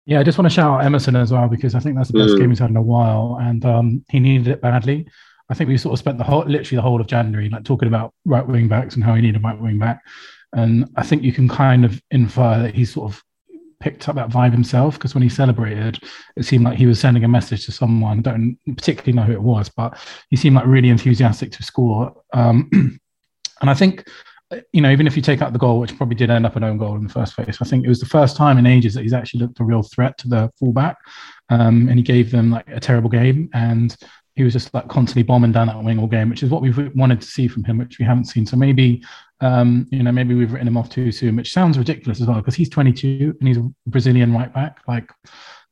Yeah, 0.04 0.18
I 0.18 0.24
just 0.24 0.36
want 0.36 0.50
to 0.50 0.54
shout 0.54 0.80
out 0.80 0.84
Emerson 0.84 1.14
as 1.14 1.30
well 1.30 1.48
because 1.48 1.74
I 1.74 1.80
think 1.80 1.96
that's 1.96 2.10
the 2.10 2.18
best 2.18 2.34
mm. 2.34 2.40
game 2.40 2.48
he's 2.50 2.58
had 2.58 2.70
in 2.70 2.76
a 2.76 2.82
while, 2.82 3.38
and 3.40 3.64
um, 3.64 4.04
he 4.10 4.18
needed 4.18 4.48
it 4.48 4.60
badly. 4.60 5.06
I 5.48 5.54
think 5.54 5.68
we 5.68 5.76
sort 5.76 5.92
of 5.92 5.98
spent 5.98 6.18
the 6.18 6.24
whole, 6.24 6.44
literally 6.44 6.76
the 6.76 6.82
whole 6.82 7.00
of 7.00 7.06
January, 7.06 7.48
like 7.48 7.64
talking 7.64 7.88
about 7.88 8.12
right 8.24 8.46
wing 8.46 8.68
backs 8.68 8.94
and 8.94 9.04
how 9.04 9.14
he 9.14 9.22
needed 9.22 9.40
a 9.40 9.44
right 9.44 9.60
wing 9.60 9.78
back, 9.78 10.02
and 10.52 10.88
I 10.96 11.04
think 11.04 11.22
you 11.22 11.32
can 11.32 11.48
kind 11.48 11.84
of 11.84 12.02
infer 12.10 12.62
that 12.62 12.74
he's 12.74 12.92
sort 12.92 13.12
of 13.12 13.22
picked 13.82 14.08
up 14.08 14.14
that 14.14 14.30
vibe 14.30 14.52
himself 14.52 14.94
because 14.94 15.14
when 15.14 15.22
he 15.22 15.28
celebrated, 15.28 15.98
it 16.36 16.44
seemed 16.44 16.64
like 16.64 16.78
he 16.78 16.86
was 16.86 17.00
sending 17.00 17.24
a 17.24 17.28
message 17.28 17.66
to 17.66 17.72
someone. 17.72 18.20
I 18.20 18.22
don't 18.22 18.58
particularly 18.76 19.12
know 19.12 19.24
who 19.24 19.32
it 19.32 19.42
was, 19.42 19.68
but 19.68 19.98
he 20.30 20.36
seemed 20.36 20.56
like 20.56 20.66
really 20.66 20.88
enthusiastic 20.88 21.50
to 21.52 21.62
score. 21.62 22.14
Um, 22.32 22.70
and 23.60 23.70
I 23.70 23.74
think, 23.74 24.08
you 24.72 24.80
know, 24.80 24.90
even 24.90 25.06
if 25.06 25.16
you 25.16 25.22
take 25.22 25.42
out 25.42 25.52
the 25.52 25.58
goal, 25.58 25.80
which 25.80 25.96
probably 25.96 26.14
did 26.14 26.30
end 26.30 26.46
up 26.46 26.56
an 26.56 26.64
own 26.64 26.78
goal 26.78 26.96
in 26.96 27.04
the 27.04 27.12
first 27.12 27.34
place, 27.34 27.58
I 27.60 27.64
think 27.64 27.84
it 27.84 27.88
was 27.88 28.00
the 28.00 28.06
first 28.06 28.36
time 28.36 28.58
in 28.58 28.66
ages 28.66 28.94
that 28.94 29.02
he's 29.02 29.14
actually 29.14 29.40
looked 29.40 29.60
a 29.60 29.64
real 29.64 29.82
threat 29.82 30.16
to 30.18 30.28
the 30.28 30.50
fullback. 30.58 30.96
Um, 31.48 31.88
and 31.88 31.98
he 31.98 32.02
gave 32.02 32.30
them 32.30 32.50
like 32.50 32.68
a 32.68 32.80
terrible 32.80 33.10
game. 33.10 33.50
And 33.54 33.96
he 34.34 34.42
was 34.42 34.52
just 34.52 34.72
like 34.72 34.88
constantly 34.88 35.22
bombing 35.22 35.52
down 35.52 35.66
that 35.66 35.82
wing 35.82 35.98
all 35.98 36.06
game, 36.06 36.30
which 36.30 36.42
is 36.42 36.50
what 36.50 36.62
we've 36.62 36.94
wanted 36.94 37.20
to 37.20 37.26
see 37.26 37.48
from 37.48 37.64
him, 37.64 37.78
which 37.78 37.98
we 37.98 38.04
haven't 38.04 38.26
seen. 38.26 38.46
So 38.46 38.56
maybe, 38.56 39.02
um, 39.42 39.88
you 39.90 40.02
know, 40.02 40.12
maybe 40.12 40.34
we've 40.34 40.52
written 40.52 40.68
him 40.68 40.76
off 40.76 40.88
too 40.88 41.10
soon, 41.10 41.36
which 41.36 41.52
sounds 41.52 41.76
ridiculous 41.76 42.20
as 42.20 42.28
well 42.28 42.36
because 42.36 42.54
he's 42.54 42.70
22 42.70 43.36
and 43.38 43.48
he's 43.48 43.58
a 43.58 43.68
Brazilian 43.86 44.32
right 44.32 44.52
back. 44.54 44.78
Like 44.86 45.10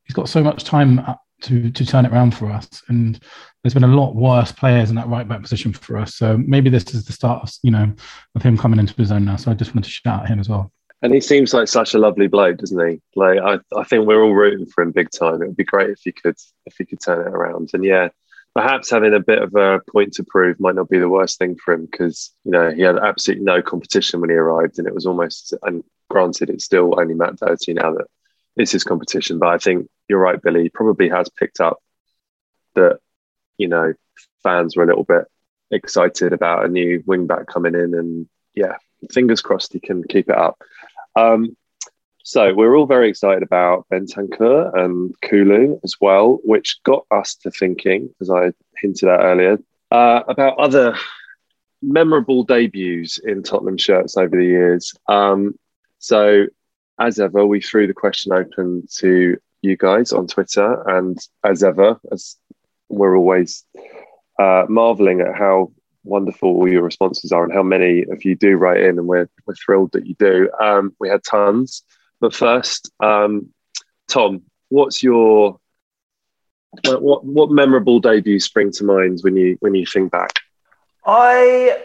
he's 0.05 0.15
got 0.15 0.29
so 0.29 0.43
much 0.43 0.65
time 0.65 1.01
to 1.43 1.71
to 1.71 1.87
turn 1.87 2.05
it 2.05 2.13
around 2.13 2.35
for 2.35 2.51
us, 2.51 2.83
and 2.89 3.21
there's 3.63 3.75
been 3.75 3.85
a 3.85 3.87
lot 3.87 4.17
worse 4.17 4.51
players 4.51 4.91
in 4.91 4.97
that 4.97 5.09
right 5.09 5.27
back 5.27 5.41
position 5.41 5.73
for 5.73 5.97
us. 5.97 6.17
So 6.17 6.37
maybe 6.37 6.69
this 6.69 6.93
is 6.95 7.05
the 7.05 7.13
start 7.13 7.45
of 7.45 7.55
you 7.63 7.71
know 7.71 7.93
of 8.35 8.43
him 8.43 8.59
coming 8.59 8.81
into 8.81 8.95
his 8.95 9.13
own 9.13 9.25
now. 9.25 9.37
So 9.37 9.53
I 9.53 9.55
just 9.55 9.71
wanted 9.71 9.85
to 9.85 9.91
shout 9.91 10.25
at 10.25 10.29
him 10.29 10.41
as 10.41 10.49
well. 10.49 10.73
And 11.03 11.15
he 11.15 11.21
seems 11.21 11.55
like 11.55 11.69
such 11.69 11.95
a 11.95 11.99
lovely 11.99 12.27
bloke, 12.27 12.59
doesn't 12.59 12.89
he? 12.89 13.01
Like 13.15 13.39
I, 13.39 13.59
I 13.79 13.85
think 13.85 14.07
we're 14.07 14.23
all 14.23 14.35
rooting 14.35 14.67
for 14.67 14.83
him 14.83 14.91
big 14.91 15.11
time. 15.11 15.43
It 15.43 15.47
would 15.47 15.57
be 15.57 15.65
great 15.65 15.91
if 15.91 16.01
he 16.03 16.11
could 16.11 16.37
if 16.67 16.75
he 16.77 16.85
could 16.85 17.01
turn 17.01 17.21
it 17.21 17.31
around. 17.31 17.71
And 17.73 17.85
yeah, 17.85 18.09
perhaps 18.55 18.91
having 18.91 19.15
a 19.15 19.21
bit 19.21 19.43
of 19.43 19.55
a 19.55 19.81
point 19.91 20.15
to 20.15 20.25
prove 20.25 20.59
might 20.59 20.75
not 20.75 20.89
be 20.89 20.99
the 20.99 21.09
worst 21.09 21.39
thing 21.39 21.57
for 21.57 21.75
him 21.75 21.87
because 21.87 22.33
you 22.45 22.53
know 22.53 22.71
he 22.71 22.83
had 22.83 22.99
absolutely 22.99 23.45
no 23.45 23.63
competition 23.63 24.21
when 24.21 24.31
he 24.31 24.37
arrived, 24.37 24.79
and 24.79 24.87
it 24.89 24.95
was 24.95 25.07
almost 25.07 25.55
and 25.63 25.85
granted 26.09 26.51
it's 26.51 26.65
still 26.65 26.99
only 26.99 27.15
Matt 27.15 27.37
Doherty 27.37 27.75
now 27.75 27.95
that 27.95 28.07
it's 28.57 28.73
his 28.73 28.85
competition. 28.85 29.39
But 29.39 29.49
I 29.51 29.59
think 29.59 29.89
you're 30.09 30.19
right, 30.19 30.41
Billie. 30.41 30.69
Probably 30.69 31.09
has 31.09 31.29
picked 31.29 31.61
up 31.61 31.79
that 32.75 32.99
you 33.57 33.69
know 33.69 33.95
fans 34.43 34.77
were 34.77 34.85
a 34.85 34.87
little 34.87 35.05
bit 35.05 35.25
excited 35.71 36.33
about 36.33 36.65
a 36.65 36.69
new 36.69 37.03
wingback 37.03 37.47
coming 37.47 37.75
in, 37.75 37.95
and 37.95 38.29
yeah, 38.55 38.77
fingers 39.13 39.43
crossed 39.43 39.73
he 39.73 39.81
can 39.81 40.03
keep 40.03 40.29
it 40.29 40.37
up. 40.37 40.61
Um, 41.17 41.57
so 42.23 42.55
we're 42.55 42.77
all 42.77 42.87
very 42.87 43.09
excited 43.09 43.43
about 43.43 43.87
Bentancur 43.91 44.77
and 44.79 45.15
Kulu 45.23 45.81
as 45.83 45.97
well, 46.01 46.39
which 46.45 46.81
got 46.85 47.07
us 47.11 47.35
to 47.37 47.51
thinking, 47.51 48.11
as 48.21 48.31
I 48.31 48.53
hinted 48.77 49.09
at 49.09 49.21
earlier, 49.21 49.59
uh, 49.91 50.23
about 50.29 50.59
other 50.59 50.97
memorable 51.83 52.45
debuts 52.45 53.19
in 53.19 53.43
Tottenham 53.43 53.79
shirts 53.79 54.17
over 54.17 54.37
the 54.37 54.45
years. 54.45 54.93
Um, 55.09 55.59
so, 55.99 56.47
as 56.99 57.19
ever, 57.19 57.47
we 57.47 57.61
threw 57.61 57.87
the 57.87 57.95
question 57.95 58.33
open 58.33 58.87
to 58.99 59.39
you 59.63 59.77
guys 59.77 60.13
on 60.13 60.27
Twitter, 60.27 60.83
and 60.89 61.19
as 61.45 61.63
ever, 61.63 61.99
as 62.13 62.37
we're 62.89 63.17
always 63.17 63.65
uh, 64.39 64.67
marveling 64.69 65.21
at 65.21 65.35
how 65.35 65.73
wonderful 66.05 66.49
all 66.49 66.69
your 66.69 66.83
responses 66.83 67.31
are 67.31 67.45
and 67.45 67.53
how 67.53 67.63
many 67.63 68.03
of 68.11 68.25
you 68.25 68.35
do 68.35 68.57
write 68.57 68.81
in, 68.81 68.99
and 68.99 69.07
we're 69.07 69.29
we're 69.47 69.55
thrilled 69.55 69.93
that 69.93 70.07
you 70.07 70.15
do. 70.19 70.51
Um, 70.61 70.95
we 70.99 71.09
had 71.09 71.25
tons, 71.25 71.83
but 72.21 72.35
first, 72.35 72.91
um, 73.01 73.49
Tom, 74.09 74.43
what's 74.69 75.03
your 75.03 75.59
what, 76.85 77.03
what 77.03 77.25
what 77.25 77.51
memorable 77.51 78.01
debut 78.01 78.39
spring 78.41 78.71
to 78.73 78.85
mind 78.85 79.21
when 79.23 79.37
you 79.37 79.57
when 79.61 79.75
you 79.75 79.87
think 79.87 80.11
back? 80.11 80.41
I 81.05 81.83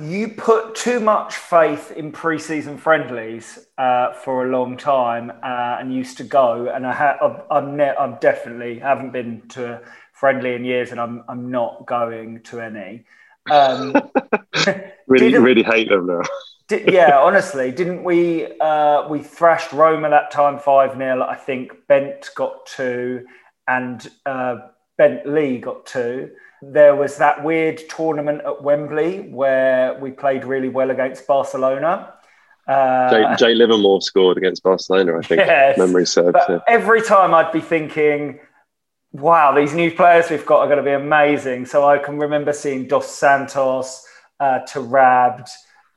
you 0.00 0.28
put 0.28 0.74
too 0.74 1.00
much 1.00 1.34
faith 1.34 1.90
in 1.92 2.12
preseason 2.12 2.78
friendlies 2.78 3.66
uh, 3.76 4.12
for 4.12 4.46
a 4.46 4.50
long 4.50 4.76
time 4.76 5.30
uh, 5.42 5.76
and 5.78 5.94
used 5.94 6.16
to 6.18 6.24
go 6.24 6.68
and 6.68 6.86
I 6.86 6.92
ha- 6.92 7.44
I'm, 7.50 7.76
ne- 7.76 7.94
I'm 7.98 8.16
definitely 8.20 8.78
haven't 8.78 9.10
been 9.12 9.42
to 9.50 9.74
a 9.74 9.80
friendly 10.12 10.54
in 10.54 10.64
years 10.64 10.90
and 10.90 10.98
I'm, 10.98 11.22
I'm 11.28 11.50
not 11.50 11.86
going 11.86 12.42
to 12.44 12.60
any 12.60 13.04
um, 13.50 13.94
really 15.06 15.36
really 15.38 15.62
hate 15.62 15.88
them 15.88 16.06
now 16.06 16.22
did, 16.68 16.92
yeah 16.92 17.18
honestly 17.18 17.70
didn't 17.72 18.04
we 18.04 18.46
uh, 18.60 19.06
we 19.08 19.22
thrashed 19.22 19.72
Roma 19.72 20.10
that 20.10 20.30
time 20.30 20.58
5-0 20.58 21.26
I 21.26 21.34
think 21.34 21.72
Bent 21.88 22.30
got 22.34 22.66
two 22.66 23.26
and 23.66 24.08
uh, 24.26 24.56
Bentley 24.96 25.58
got 25.58 25.86
two 25.86 26.30
there 26.62 26.96
was 26.96 27.16
that 27.18 27.42
weird 27.42 27.80
tournament 27.88 28.42
at 28.44 28.62
Wembley 28.62 29.20
where 29.30 29.94
we 29.94 30.10
played 30.10 30.44
really 30.44 30.68
well 30.68 30.90
against 30.90 31.26
Barcelona. 31.26 32.14
Uh, 32.66 33.10
Jay, 33.10 33.34
Jay, 33.38 33.54
Livermore 33.54 34.02
scored 34.02 34.36
against 34.36 34.62
Barcelona, 34.62 35.18
I 35.18 35.22
think. 35.22 35.38
Yes, 35.38 35.78
memory 35.78 36.06
serves. 36.06 36.38
Yeah. 36.48 36.58
Every 36.66 37.00
time 37.00 37.32
I'd 37.32 37.52
be 37.52 37.60
thinking, 37.60 38.40
wow, 39.12 39.54
these 39.54 39.72
new 39.72 39.90
players 39.90 40.30
we've 40.30 40.44
got 40.44 40.60
are 40.60 40.66
going 40.66 40.78
to 40.78 40.84
be 40.84 40.90
amazing. 40.90 41.64
So 41.66 41.88
I 41.88 41.98
can 41.98 42.18
remember 42.18 42.52
seeing 42.52 42.86
Dos 42.86 43.10
Santos, 43.10 44.04
uh, 44.40 44.60
Taarabt, 44.68 45.48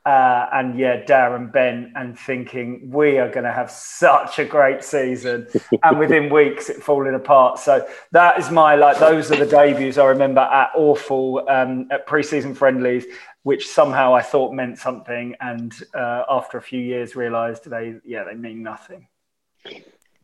uh, 0.04 0.48
and 0.52 0.78
yeah, 0.78 1.04
Darren 1.04 1.52
Bent, 1.52 1.92
and 1.94 2.18
thinking 2.18 2.90
we 2.90 3.18
are 3.18 3.28
going 3.28 3.44
to 3.44 3.52
have 3.52 3.70
such 3.70 4.38
a 4.38 4.44
great 4.44 4.82
season. 4.82 5.46
and 5.82 5.98
within 5.98 6.28
weeks, 6.28 6.68
it 6.68 6.82
falling 6.82 7.14
apart. 7.14 7.58
So 7.58 7.86
that 8.10 8.38
is 8.38 8.50
my 8.50 8.74
like. 8.74 8.98
Those 8.98 9.30
are 9.30 9.36
the 9.36 9.46
debuts 9.46 9.98
I 9.98 10.06
remember 10.06 10.40
at 10.40 10.70
awful 10.74 11.48
um, 11.48 11.88
at 11.90 12.06
preseason 12.06 12.56
friendlies, 12.56 13.04
which 13.44 13.68
somehow 13.68 14.14
I 14.14 14.22
thought 14.22 14.52
meant 14.52 14.78
something, 14.78 15.36
and 15.40 15.72
uh, 15.94 16.24
after 16.28 16.58
a 16.58 16.62
few 16.62 16.80
years, 16.80 17.14
realised 17.14 17.70
they 17.70 17.96
yeah 18.04 18.24
they 18.24 18.34
mean 18.34 18.62
nothing 18.62 19.06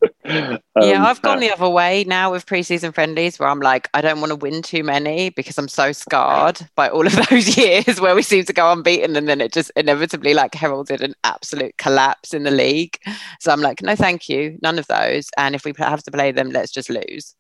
um, 0.24 0.58
yeah, 0.80 1.04
I've 1.04 1.22
gone 1.22 1.38
uh, 1.38 1.40
the 1.40 1.52
other 1.52 1.68
way 1.68 2.04
now 2.04 2.30
with 2.30 2.46
preseason 2.46 2.94
friendlies 2.94 3.38
where 3.38 3.48
I'm 3.48 3.60
like, 3.60 3.88
I 3.94 4.00
don't 4.00 4.20
want 4.20 4.30
to 4.30 4.36
win 4.36 4.62
too 4.62 4.84
many 4.84 5.30
because 5.30 5.58
I'm 5.58 5.68
so 5.68 5.92
scarred 5.92 6.60
by 6.74 6.88
all 6.88 7.06
of 7.06 7.14
those 7.30 7.56
years 7.56 8.00
where 8.00 8.14
we 8.14 8.22
seem 8.22 8.44
to 8.44 8.52
go 8.52 8.70
unbeaten 8.70 9.16
and 9.16 9.28
then 9.28 9.40
it 9.40 9.52
just 9.52 9.70
inevitably 9.76 10.34
like 10.34 10.54
heralded 10.54 11.02
an 11.02 11.14
absolute 11.24 11.76
collapse 11.78 12.34
in 12.34 12.44
the 12.44 12.50
league. 12.50 12.98
So 13.40 13.52
I'm 13.52 13.60
like, 13.60 13.82
no, 13.82 13.96
thank 13.96 14.28
you, 14.28 14.58
none 14.62 14.78
of 14.78 14.86
those. 14.86 15.28
And 15.36 15.54
if 15.54 15.64
we 15.64 15.72
have 15.78 16.02
to 16.02 16.10
play 16.10 16.32
them, 16.32 16.50
let's 16.50 16.72
just 16.72 16.90
lose. 16.90 17.34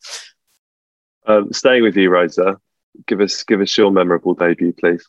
Um, 1.26 1.52
staying 1.52 1.82
with 1.82 1.96
you, 1.96 2.08
Rosa, 2.10 2.58
give 3.06 3.20
us 3.20 3.42
give 3.44 3.60
us 3.60 3.76
your 3.76 3.90
memorable 3.90 4.34
debut, 4.34 4.72
please. 4.72 5.06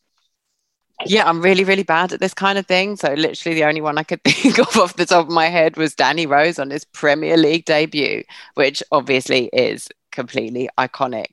Yeah, 1.06 1.28
I'm 1.30 1.42
really, 1.42 1.64
really 1.64 1.84
bad 1.84 2.12
at 2.12 2.20
this 2.20 2.34
kind 2.34 2.58
of 2.58 2.66
thing. 2.68 2.98
So 2.98 3.14
literally 3.14 3.56
the 3.56 3.66
only 3.66 3.82
one 3.82 3.98
I 3.98 4.04
could 4.04 4.24
think 4.26 4.60
of 4.60 4.76
off 4.78 4.96
the 4.96 5.06
top 5.06 5.28
of 5.28 5.34
my 5.34 5.48
head 5.48 5.78
was 5.78 5.96
Danny 5.96 6.26
Rose 6.26 6.60
on 6.60 6.70
his 6.72 6.84
Premier 6.86 7.38
League 7.38 7.66
debut, 7.66 8.24
which 8.56 8.84
obviously 8.92 9.50
is 9.54 9.88
completely 10.12 10.70
iconic. 10.78 11.28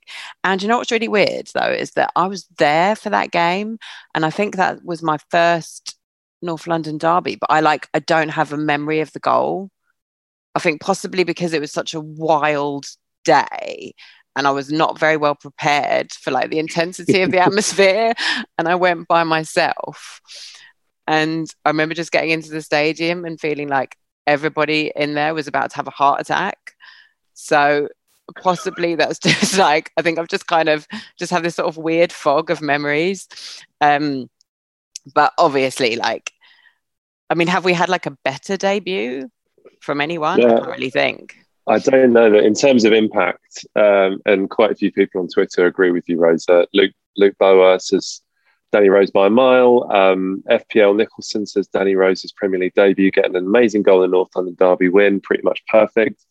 And 0.44 0.62
you 0.62 0.68
know 0.68 0.78
what's 0.78 0.92
really 0.92 1.08
weird 1.08 1.48
though 1.54 1.70
is 1.72 1.92
that 1.92 2.12
I 2.14 2.26
was 2.28 2.46
there 2.58 2.94
for 2.94 3.10
that 3.10 3.32
game 3.32 3.78
and 4.14 4.24
I 4.24 4.30
think 4.30 4.56
that 4.56 4.84
was 4.84 5.02
my 5.02 5.18
first 5.30 5.96
North 6.42 6.66
London 6.68 6.98
derby, 6.98 7.36
but 7.36 7.50
I 7.50 7.60
like 7.60 7.88
I 7.92 7.98
don't 7.98 8.28
have 8.28 8.52
a 8.52 8.56
memory 8.56 9.00
of 9.00 9.12
the 9.12 9.20
goal. 9.20 9.70
I 10.54 10.58
think 10.60 10.80
possibly 10.80 11.24
because 11.24 11.52
it 11.52 11.60
was 11.60 11.72
such 11.72 11.94
a 11.94 12.00
wild 12.00 12.86
day 13.24 13.94
and 14.36 14.46
I 14.46 14.50
was 14.50 14.70
not 14.70 14.98
very 14.98 15.16
well 15.16 15.34
prepared 15.34 16.12
for 16.12 16.30
like 16.30 16.50
the 16.50 16.58
intensity 16.58 17.22
of 17.22 17.30
the 17.30 17.40
atmosphere. 17.44 18.12
And 18.58 18.68
I 18.68 18.74
went 18.74 19.08
by 19.08 19.24
myself. 19.24 20.20
And 21.06 21.48
I 21.64 21.70
remember 21.70 21.94
just 21.94 22.12
getting 22.12 22.30
into 22.30 22.50
the 22.50 22.60
stadium 22.60 23.24
and 23.24 23.40
feeling 23.40 23.68
like 23.68 23.96
everybody 24.26 24.92
in 24.94 25.14
there 25.14 25.34
was 25.34 25.46
about 25.46 25.70
to 25.70 25.76
have 25.76 25.86
a 25.86 25.92
heart 25.92 26.20
attack. 26.20 26.74
So 27.32 27.88
possibly 28.42 28.94
that's 28.94 29.18
just 29.20 29.56
like 29.56 29.90
I 29.96 30.02
think 30.02 30.18
I've 30.18 30.28
just 30.28 30.46
kind 30.46 30.68
of 30.68 30.86
just 31.18 31.32
have 31.32 31.42
this 31.42 31.54
sort 31.54 31.68
of 31.68 31.78
weird 31.78 32.12
fog 32.12 32.50
of 32.50 32.60
memories. 32.60 33.28
Um, 33.80 34.28
but 35.14 35.32
obviously, 35.38 35.96
like, 35.96 36.32
I 37.30 37.34
mean, 37.34 37.48
have 37.48 37.64
we 37.64 37.72
had 37.72 37.88
like 37.88 38.06
a 38.06 38.16
better 38.24 38.56
debut 38.56 39.30
from 39.80 40.00
anyone? 40.00 40.40
Yeah. 40.40 40.46
I 40.46 40.56
don't 40.56 40.66
really 40.68 40.90
think. 40.90 41.45
I 41.68 41.78
don't 41.78 42.12
know 42.12 42.30
that 42.30 42.44
in 42.44 42.54
terms 42.54 42.84
of 42.84 42.92
impact, 42.92 43.66
um, 43.74 44.20
and 44.24 44.48
quite 44.48 44.70
a 44.70 44.76
few 44.76 44.92
people 44.92 45.20
on 45.20 45.28
Twitter 45.28 45.66
agree 45.66 45.90
with 45.90 46.08
you, 46.08 46.18
Rosa. 46.18 46.66
Luke 46.72 46.92
Luke 47.16 47.36
Bower 47.38 47.78
says 47.78 48.20
Danny 48.72 48.88
Rose 48.88 49.10
by 49.10 49.26
a 49.26 49.30
mile. 49.30 49.90
Um, 49.90 50.44
FPL 50.48 50.96
Nicholson 50.96 51.46
says 51.46 51.66
Danny 51.68 51.96
Rose's 51.96 52.32
Premier 52.32 52.60
League 52.60 52.74
debut, 52.74 53.10
getting 53.10 53.34
an 53.34 53.46
amazing 53.46 53.82
goal 53.82 54.04
in 54.04 54.12
North 54.12 54.30
London 54.36 54.54
Derby 54.58 54.88
win, 54.88 55.20
pretty 55.20 55.42
much 55.42 55.62
perfect. 55.66 56.24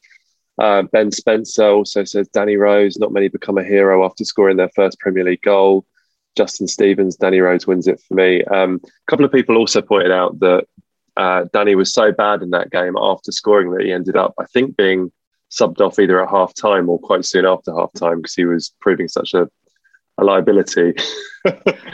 Uh, 0.57 0.83
ben 0.83 1.11
Spencer 1.11 1.67
also 1.67 2.05
says 2.05 2.29
Danny 2.29 2.55
Rose, 2.55 2.97
not 2.97 3.11
many 3.11 3.27
become 3.27 3.57
a 3.57 3.63
hero 3.63 4.05
after 4.05 4.23
scoring 4.23 4.55
their 4.55 4.69
first 4.69 4.99
Premier 4.99 5.25
League 5.25 5.41
goal. 5.41 5.85
Justin 6.37 6.67
Stevens, 6.67 7.15
Danny 7.15 7.39
Rose 7.39 7.67
wins 7.67 7.87
it 7.87 8.01
for 8.07 8.13
me. 8.13 8.43
Um, 8.45 8.79
a 8.83 9.09
couple 9.09 9.25
of 9.25 9.31
people 9.31 9.57
also 9.57 9.81
pointed 9.81 10.11
out 10.11 10.39
that 10.39 10.65
uh, 11.17 11.45
Danny 11.53 11.75
was 11.75 11.93
so 11.93 12.11
bad 12.11 12.41
in 12.41 12.51
that 12.51 12.71
game 12.71 12.95
after 12.97 13.31
scoring 13.31 13.71
that 13.71 13.83
he 13.83 13.91
ended 13.91 14.17
up, 14.17 14.33
I 14.39 14.45
think, 14.45 14.75
being 14.75 15.11
subbed 15.55 15.81
off 15.81 15.99
either 15.99 16.21
at 16.21 16.29
half 16.29 16.53
time 16.53 16.89
or 16.89 16.99
quite 16.99 17.25
soon 17.25 17.45
after 17.45 17.73
half 17.73 17.93
time 17.93 18.17
because 18.17 18.35
he 18.35 18.45
was 18.45 18.73
proving 18.81 19.07
such 19.07 19.33
a, 19.33 19.49
a 20.17 20.23
liability. 20.23 20.93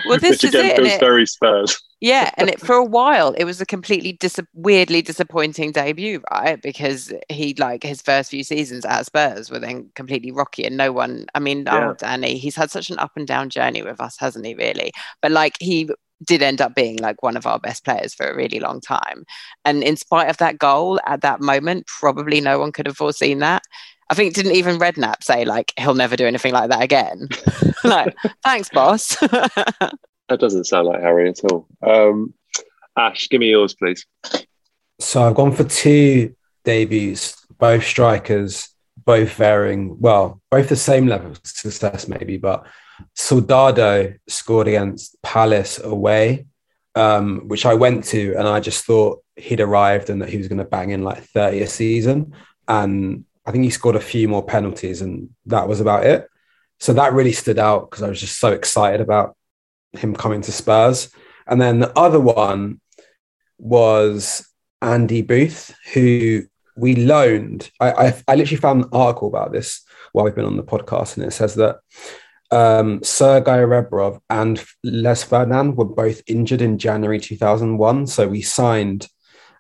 Well, 0.08 0.18
this 0.18 0.42
Which 0.42 0.54
again 0.54 0.66
it, 0.72 0.78
feels 0.78 1.00
very 1.00 1.26
Spurs. 1.26 1.78
yeah, 2.00 2.32
and 2.38 2.50
it, 2.50 2.60
for 2.66 2.76
a 2.76 2.86
while 2.86 3.34
it 3.34 3.44
was 3.44 3.60
a 3.60 3.66
completely 3.66 4.14
dis- 4.14 4.40
weirdly 4.54 5.02
disappointing 5.02 5.74
debut, 5.74 6.22
right? 6.32 6.62
Because 6.62 7.12
he 7.30 7.54
like 7.56 7.84
his 7.84 8.02
first 8.02 8.32
few 8.32 8.46
seasons 8.46 8.86
at 8.86 9.06
Spurs 9.06 9.52
were 9.52 9.60
then 9.60 9.92
completely 9.96 10.32
rocky, 10.32 10.64
and 10.64 10.78
no 10.78 10.94
one. 10.94 11.26
I 11.36 11.40
mean, 11.40 11.64
yeah. 11.66 11.90
oh, 11.90 11.94
Danny, 11.96 12.38
he's 12.38 12.56
had 12.56 12.72
such 12.72 12.90
an 12.90 13.00
up 13.00 13.12
and 13.18 13.28
down 13.28 13.50
journey 13.50 13.82
with 13.82 14.00
us, 14.00 14.16
hasn't 14.18 14.46
he? 14.46 14.56
Really, 14.56 14.92
but 15.22 15.32
like 15.32 15.58
he 15.60 15.90
did 16.26 16.42
end 16.42 16.62
up 16.62 16.76
being 16.76 16.98
like 16.98 17.22
one 17.24 17.38
of 17.38 17.46
our 17.46 17.60
best 17.60 17.84
players 17.84 18.14
for 18.14 18.28
a 18.28 18.36
really 18.36 18.60
long 18.60 18.82
time. 18.82 19.26
And 19.66 19.84
in 19.84 19.98
spite 19.98 20.30
of 20.30 20.38
that 20.38 20.60
goal 20.60 21.00
at 21.06 21.22
that 21.22 21.42
moment, 21.42 21.88
probably 21.88 22.42
no 22.42 22.60
one 22.60 22.72
could 22.72 22.88
have 22.88 22.98
foreseen 22.98 23.40
that. 23.40 23.64
I 24.10 24.14
think 24.14 24.34
didn't 24.34 24.56
even 24.56 24.78
Redknapp 24.78 25.24
say 25.24 25.46
like 25.46 25.74
he'll 25.80 25.96
never 25.96 26.18
do 26.18 26.28
anything 26.28 26.54
like 26.54 26.70
that 26.70 26.84
again. 26.84 27.30
like, 27.84 28.14
thanks, 28.44 28.70
boss. 28.70 29.16
that 29.20 29.98
doesn't 30.40 30.66
sound 30.66 30.88
like 30.88 31.02
Harry 31.02 31.30
at 31.30 31.40
all. 31.50 31.68
Um, 31.82 32.34
Ash, 32.98 33.30
give 33.30 33.40
me 33.40 33.50
yours, 33.50 33.74
please. 33.74 34.06
So 35.00 35.24
I've 35.24 35.36
gone 35.36 35.54
for 35.54 35.64
two 35.64 36.36
debuts, 36.66 37.46
both 37.58 37.84
strikers, 37.84 38.70
both 39.06 39.34
varying, 39.34 40.00
well, 40.00 40.42
both 40.52 40.70
the 40.70 40.76
same 40.76 41.08
level 41.08 41.32
of 41.32 41.40
success, 41.44 42.08
maybe, 42.08 42.38
but 42.38 42.68
Soldado 43.16 44.14
scored 44.28 44.68
against 44.68 45.22
Palace 45.22 45.80
away, 45.80 46.46
um, 46.96 47.48
which 47.48 47.66
I 47.66 47.74
went 47.74 48.06
to, 48.06 48.36
and 48.38 48.48
I 48.48 48.60
just 48.60 48.86
thought 48.86 49.24
he'd 49.36 49.60
arrived 49.60 50.10
and 50.10 50.22
that 50.22 50.30
he 50.30 50.38
was 50.38 50.48
going 50.48 50.60
to 50.60 50.66
bang 50.66 50.92
in 50.92 51.04
like 51.04 51.24
30 51.24 51.62
a 51.62 51.68
season. 51.68 52.34
And 52.68 53.26
I 53.46 53.52
think 53.52 53.64
he 53.64 53.70
scored 53.70 53.96
a 53.96 54.02
few 54.02 54.28
more 54.28 54.46
penalties, 54.46 55.02
and 55.02 55.30
that 55.46 55.68
was 55.68 55.80
about 55.80 56.06
it. 56.06 56.28
So 56.80 56.94
that 56.94 57.14
really 57.14 57.32
stood 57.32 57.60
out 57.60 57.90
because 57.90 58.04
I 58.04 58.10
was 58.10 58.20
just 58.20 58.40
so 58.40 58.52
excited 58.52 59.02
about 59.02 59.36
him 59.94 60.16
coming 60.16 60.42
to 60.42 60.52
Spurs. 60.52 61.12
And 61.48 61.62
then 61.62 61.80
the 61.80 61.98
other 61.98 62.20
one 62.20 62.82
was 63.58 64.48
Andy 64.82 65.22
Booth, 65.22 65.76
who 65.94 66.44
we 66.76 66.96
loaned. 66.96 67.70
I, 67.80 67.92
I, 67.92 68.24
I 68.28 68.36
literally 68.36 68.60
found 68.60 68.84
an 68.84 68.90
article 68.92 69.28
about 69.28 69.52
this 69.52 69.82
while 70.14 70.26
we've 70.26 70.36
been 70.36 70.46
on 70.46 70.58
the 70.58 70.64
podcast, 70.64 71.18
and 71.18 71.26
it 71.26 71.32
says 71.32 71.56
that 71.56 71.80
um, 72.52 73.02
Sergei 73.04 73.60
Rebrov 73.64 74.20
and 74.30 74.64
Les 74.84 75.24
Ferdinand 75.24 75.76
were 75.76 75.86
both 75.86 76.22
injured 76.28 76.62
in 76.62 76.78
January 76.78 77.20
2001. 77.20 78.08
So 78.08 78.28
we 78.28 78.42
signed 78.42 79.08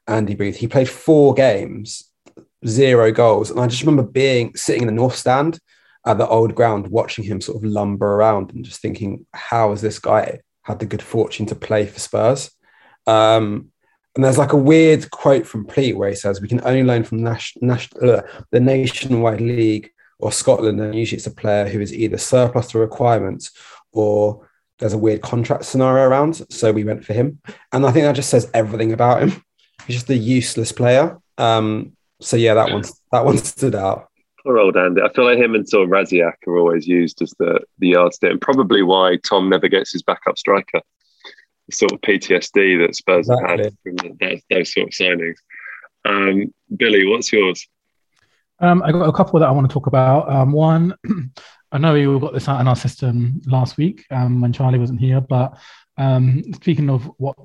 Andy 0.08 0.36
Booth. 0.36 0.58
He 0.58 0.67
played 0.67 0.89
four 0.89 1.34
games, 1.34 2.12
zero 2.67 3.12
goals. 3.12 3.49
And 3.49 3.60
I 3.60 3.67
just 3.67 3.82
remember 3.82 4.04
being 4.04 4.56
sitting 4.56 4.82
in 4.84 4.88
the 4.88 4.93
North 4.93 5.15
Stand 5.15 5.60
at 6.06 6.17
the 6.17 6.27
old 6.27 6.56
ground, 6.56 6.88
watching 6.88 7.23
him 7.23 7.39
sort 7.41 7.58
of 7.58 7.63
lumber 7.63 8.15
around 8.15 8.51
and 8.51 8.65
just 8.65 8.82
thinking, 8.82 9.25
how 9.34 9.69
has 9.69 9.82
this 9.82 9.99
guy 9.99 10.41
had 10.63 10.80
the 10.80 10.86
good 10.86 11.01
fortune 11.01 11.45
to 11.47 11.56
play 11.56 11.86
for 11.86 11.99
Spurs? 11.99 12.51
Um, 13.08 13.71
And 14.15 14.25
there's 14.25 14.38
like 14.38 14.51
a 14.51 14.58
weird 14.58 15.10
quote 15.10 15.47
from 15.47 15.65
Pleat 15.65 15.95
where 15.95 16.10
he 16.10 16.15
says, 16.15 16.41
"We 16.41 16.49
can 16.49 16.60
only 16.65 16.84
loan 16.84 17.04
from 17.04 17.23
nas- 17.23 17.54
nas- 17.62 17.93
uh, 18.01 18.23
the 18.51 18.60
nationwide 18.60 19.39
league 19.39 19.89
or 20.21 20.31
Scotland, 20.31 20.79
and 20.79 20.95
usually 20.95 21.17
it's 21.17 21.27
a 21.27 21.31
player 21.31 21.67
who 21.67 21.81
is 21.81 21.93
either 21.93 22.17
surplus 22.17 22.67
to 22.67 22.79
requirements 22.79 23.51
or 23.91 24.47
there's 24.79 24.93
a 24.93 24.97
weird 24.97 25.21
contract 25.21 25.65
scenario 25.65 26.07
around. 26.07 26.45
So 26.49 26.71
we 26.71 26.84
went 26.84 27.05
for 27.05 27.13
him, 27.13 27.39
and 27.71 27.86
I 27.86 27.91
think 27.91 28.05
that 28.05 28.15
just 28.15 28.29
says 28.29 28.49
everything 28.53 28.93
about 28.93 29.21
him. 29.21 29.43
He's 29.86 29.95
just 29.95 30.10
a 30.10 30.15
useless 30.15 30.71
player. 30.71 31.17
Um, 31.38 31.95
so 32.19 32.38
yeah, 32.38 32.53
that 32.53 32.71
one 32.71 32.84
that 33.12 33.25
one 33.25 33.38
stood 33.39 33.75
out. 33.75 34.07
Poor 34.43 34.57
old 34.57 34.75
Andy. 34.75 35.01
I 35.01 35.13
feel 35.13 35.25
like 35.25 35.38
him 35.38 35.53
and 35.53 35.69
sort 35.69 35.86
of 35.86 35.89
Rasiak 35.89 36.34
are 36.47 36.57
always 36.57 36.88
used 36.88 37.21
as 37.21 37.34
the 37.39 37.62
the 37.79 37.89
yardstick, 37.89 38.31
and 38.31 38.41
probably 38.41 38.81
why 38.81 39.17
Tom 39.27 39.49
never 39.49 39.67
gets 39.67 39.91
his 39.91 40.03
backup 40.03 40.38
striker. 40.38 40.81
The 41.67 41.75
sort 41.75 41.91
of 41.91 42.01
PTSD 42.01 42.86
that 42.86 42.95
Spurs 42.95 43.29
exactly. 43.29 43.49
have 43.49 43.60
had 43.60 43.77
from 43.84 44.17
those, 44.19 44.41
those 44.49 44.73
sort 44.73 44.88
of 44.88 44.93
signings. 44.93 45.36
Um, 46.05 46.53
Billie, 46.75 47.05
what's 47.05 47.31
yours? 47.31 47.67
Um, 48.62 48.84
I 48.84 48.91
got 48.91 49.10
a 49.10 49.12
couple 49.12 49.39
that 49.39 49.50
I 49.50 49.52
want 49.52 49.67
to 49.67 49.74
talk 49.74 49.88
about. 49.88 50.30
Um, 50.30 50.52
one, 50.52 50.95
I 51.71 51.78
know 51.78 51.93
we 51.93 52.19
got 52.19 52.34
this 52.34 52.47
out 52.47 52.62
in 52.62 52.67
our 52.67 52.76
system 52.76 53.41
last 53.47 53.78
week 53.78 54.06
um, 54.12 54.39
when 54.39 54.54
Charlie 54.54 54.80
wasn't 54.80 55.00
here, 55.00 55.19
but 55.19 55.58
um, 55.97 56.43
speaking 56.54 56.89
of 56.89 57.10
what 57.17 57.36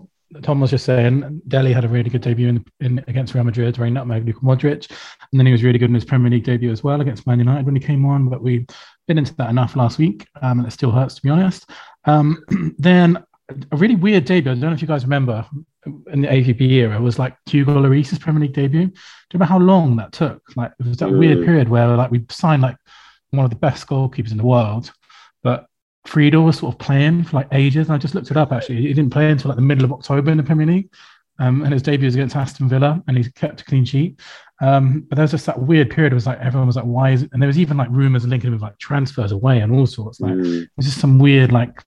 Tom 0.43 0.61
was 0.61 0.71
just 0.71 0.85
saying, 0.85 1.41
Dele 1.49 1.73
had 1.73 1.85
a 1.85 1.89
really 1.89 2.11
good 2.11 2.21
debut 2.21 2.49
in, 2.49 2.65
in 2.81 2.99
against 3.09 3.35
Real 3.35 3.45
Madrid, 3.45 3.77
very 3.77 3.91
nutmeg 3.91 4.27
Luka 4.27 4.41
Modric, 4.41 4.91
and 4.91 5.41
then 5.41 5.47
he 5.47 5.53
was 5.53 5.63
really 5.63 5.79
good 5.79 5.89
in 5.89 5.95
his 5.95 6.05
Premier 6.05 6.31
League 6.31 6.45
debut 6.45 6.71
as 6.71 6.85
well 6.85 7.01
against 7.01 7.27
Man 7.27 7.39
United 7.39 7.65
when 7.65 7.77
he 7.77 7.81
came 7.81 8.05
on. 8.05 8.29
But 8.29 8.43
we've 8.43 8.67
been 9.07 9.19
into 9.19 9.35
that 9.37 9.51
enough 9.51 9.77
last 9.77 9.99
week, 9.99 10.27
um, 10.43 10.59
and 10.59 10.69
it 10.69 10.73
still 10.73 10.91
hurts 10.91 11.15
to 11.15 11.23
be 11.23 11.31
honest. 11.31 11.71
Um, 12.05 12.43
then 12.79 13.25
a 13.73 13.77
really 13.77 13.97
weird 13.97 14.25
debut. 14.25 14.51
I 14.51 14.55
don't 14.55 14.63
know 14.63 14.73
if 14.73 14.83
you 14.83 14.89
guys 14.89 15.05
remember 15.05 15.47
in 15.87 16.23
the 16.23 16.29
AVB 16.29 16.61
era 16.61 17.01
was 17.01 17.19
like 17.19 17.37
Hugo 17.47 17.79
Lloris's 17.79 18.19
Premier 18.19 18.43
League 18.43 18.53
debut. 18.53 18.87
Do 18.87 18.93
you 18.93 18.95
remember 19.35 19.53
how 19.53 19.59
long 19.59 19.97
that 19.97 20.13
took? 20.13 20.43
Like 20.57 20.73
it 20.79 20.87
was 20.87 20.99
that 20.99 21.09
mm. 21.09 21.19
weird 21.19 21.45
period 21.45 21.69
where 21.69 21.89
like 21.97 22.11
we 22.11 22.25
signed 22.31 22.63
like 22.63 22.77
one 23.31 23.45
of 23.45 23.51
the 23.51 23.57
best 23.57 23.87
goalkeepers 23.87 24.31
in 24.31 24.37
the 24.37 24.47
world, 24.47 24.93
but 25.43 25.67
Friedel 26.07 26.45
was 26.45 26.59
sort 26.59 26.75
of 26.75 26.79
playing 26.79 27.25
for 27.25 27.37
like 27.37 27.49
ages. 27.53 27.89
And 27.89 27.95
I 27.95 27.99
just 27.99 28.15
looked 28.15 28.31
it 28.31 28.37
up 28.37 28.53
actually. 28.53 28.83
He 28.83 28.93
didn't 28.93 29.13
play 29.13 29.31
until 29.31 29.49
like 29.49 29.57
the 29.57 29.63
middle 29.63 29.85
of 29.85 29.93
October 29.93 30.31
in 30.31 30.37
the 30.37 30.43
Premier 30.43 30.67
League. 30.67 30.91
Um, 31.39 31.63
and 31.63 31.73
his 31.73 31.83
debut 31.83 32.07
was 32.07 32.15
against 32.15 32.35
Aston 32.35 32.69
Villa, 32.69 33.03
and 33.07 33.17
he 33.19 33.31
kept 33.33 33.61
a 33.61 33.65
clean 33.65 33.85
sheet. 33.85 34.21
Um, 34.63 35.03
but 35.03 35.17
there 35.17 35.23
was 35.23 35.33
just 35.33 35.45
that 35.47 35.61
weird 35.61 35.91
period. 35.91 36.13
It 36.13 36.15
was 36.15 36.27
like 36.27 36.41
everyone 36.41 36.67
was 36.67 36.77
like, 36.77 36.87
"Why 36.87 37.11
is 37.11 37.23
it?" 37.23 37.31
And 37.33 37.43
there 37.43 37.47
was 37.47 37.59
even 37.59 37.77
like 37.77 37.91
rumors 37.91 38.27
linking 38.27 38.49
him 38.49 38.55
with 38.55 38.63
like 38.63 38.79
transfers 38.79 39.33
away 39.33 39.61
and 39.61 39.71
all 39.71 39.87
sorts. 39.87 40.19
Like 40.19 40.33
mm. 40.33 40.63
it 40.63 40.71
was 40.77 40.87
just 40.87 40.99
some 40.99 41.19
weird 41.19 41.53
like 41.53 41.85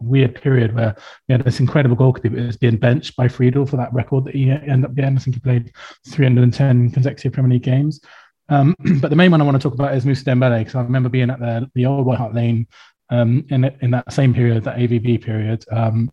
weird 0.00 0.40
period 0.40 0.74
where 0.74 0.96
we 1.28 1.32
had 1.32 1.44
this 1.44 1.60
incredible 1.60 1.96
goalkeeper 1.96 2.36
that 2.36 2.46
was 2.46 2.56
being 2.56 2.76
benched 2.76 3.16
by 3.16 3.28
Friedel 3.28 3.66
for 3.66 3.76
that 3.76 3.92
record 3.92 4.24
that 4.24 4.34
he 4.34 4.50
ended 4.50 4.84
up 4.84 4.94
getting. 4.94 5.16
I 5.16 5.20
think 5.20 5.36
he 5.36 5.40
played 5.40 5.72
310 6.08 6.90
consecutive 6.90 7.32
Premier 7.32 7.52
League 7.54 7.62
games. 7.62 8.00
Um, 8.48 8.74
but 9.00 9.10
the 9.10 9.16
main 9.16 9.30
one 9.30 9.40
I 9.40 9.44
want 9.44 9.60
to 9.60 9.62
talk 9.62 9.74
about 9.74 9.94
is 9.94 10.04
Moussa 10.04 10.24
Dembele 10.24 10.60
because 10.60 10.74
I 10.74 10.82
remember 10.82 11.08
being 11.08 11.30
at 11.30 11.40
the, 11.40 11.70
the 11.74 11.86
old 11.86 12.06
White 12.06 12.18
Hart 12.18 12.34
Lane 12.34 12.66
um, 13.10 13.44
in 13.50 13.64
in 13.80 13.90
that 13.90 14.12
same 14.12 14.34
period, 14.34 14.64
that 14.64 14.76
AVB 14.76 15.22
period, 15.22 15.64
um, 15.70 16.10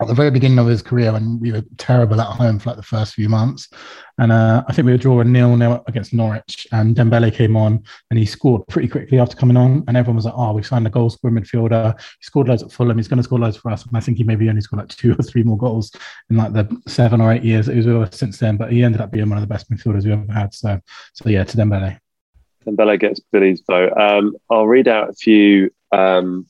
at 0.00 0.08
the 0.08 0.14
very 0.14 0.30
beginning 0.30 0.58
of 0.58 0.66
his 0.66 0.82
career 0.82 1.12
when 1.12 1.38
we 1.38 1.52
were 1.52 1.62
terrible 1.78 2.20
at 2.20 2.26
home 2.26 2.58
for 2.58 2.70
like 2.70 2.76
the 2.76 2.82
first 2.82 3.14
few 3.14 3.28
months. 3.28 3.68
And 4.18 4.32
uh, 4.32 4.64
I 4.68 4.72
think 4.72 4.86
we 4.86 4.92
were 4.92 4.98
drawing 4.98 5.32
nil 5.32 5.56
nil 5.56 5.82
against 5.86 6.12
Norwich, 6.12 6.66
and 6.72 6.94
Dembele 6.94 7.34
came 7.34 7.56
on 7.56 7.82
and 8.10 8.18
he 8.18 8.26
scored 8.26 8.66
pretty 8.68 8.88
quickly 8.88 9.18
after 9.18 9.36
coming 9.36 9.56
on. 9.56 9.84
And 9.86 9.96
everyone 9.96 10.16
was 10.16 10.24
like, 10.24 10.34
"Oh, 10.36 10.52
we 10.52 10.62
signed 10.62 10.86
a 10.86 10.90
goal 10.90 11.10
scoring 11.10 11.36
midfielder. 11.36 11.98
He 11.98 12.24
scored 12.24 12.48
loads 12.48 12.62
at 12.62 12.72
Fulham. 12.72 12.96
He's 12.96 13.08
going 13.08 13.18
to 13.18 13.24
score 13.24 13.38
loads 13.38 13.56
for 13.56 13.70
us." 13.70 13.84
And 13.84 13.96
I 13.96 14.00
think 14.00 14.18
he 14.18 14.24
maybe 14.24 14.48
only 14.48 14.60
scored 14.60 14.80
like 14.80 14.88
two 14.88 15.12
or 15.12 15.22
three 15.22 15.42
more 15.42 15.58
goals 15.58 15.92
in 16.30 16.36
like 16.36 16.52
the 16.52 16.80
seven 16.86 17.20
or 17.20 17.32
eight 17.32 17.44
years 17.44 17.66
he 17.66 17.76
was 17.76 17.86
us 17.86 18.16
since 18.16 18.38
then. 18.38 18.56
But 18.56 18.72
he 18.72 18.82
ended 18.82 19.00
up 19.00 19.10
being 19.10 19.28
one 19.28 19.38
of 19.38 19.42
the 19.42 19.52
best 19.52 19.70
midfielders 19.70 20.04
we 20.04 20.12
ever 20.12 20.32
had. 20.32 20.54
So, 20.54 20.80
so 21.12 21.28
yeah, 21.28 21.44
to 21.44 21.56
Dembele. 21.56 21.98
Dembele 22.66 22.98
gets 22.98 23.20
Billie's 23.20 23.62
vote. 23.66 23.92
Um, 23.96 24.36
I'll 24.50 24.66
read 24.66 24.88
out 24.88 25.10
a 25.10 25.12
few. 25.12 25.70
Um, 25.92 26.46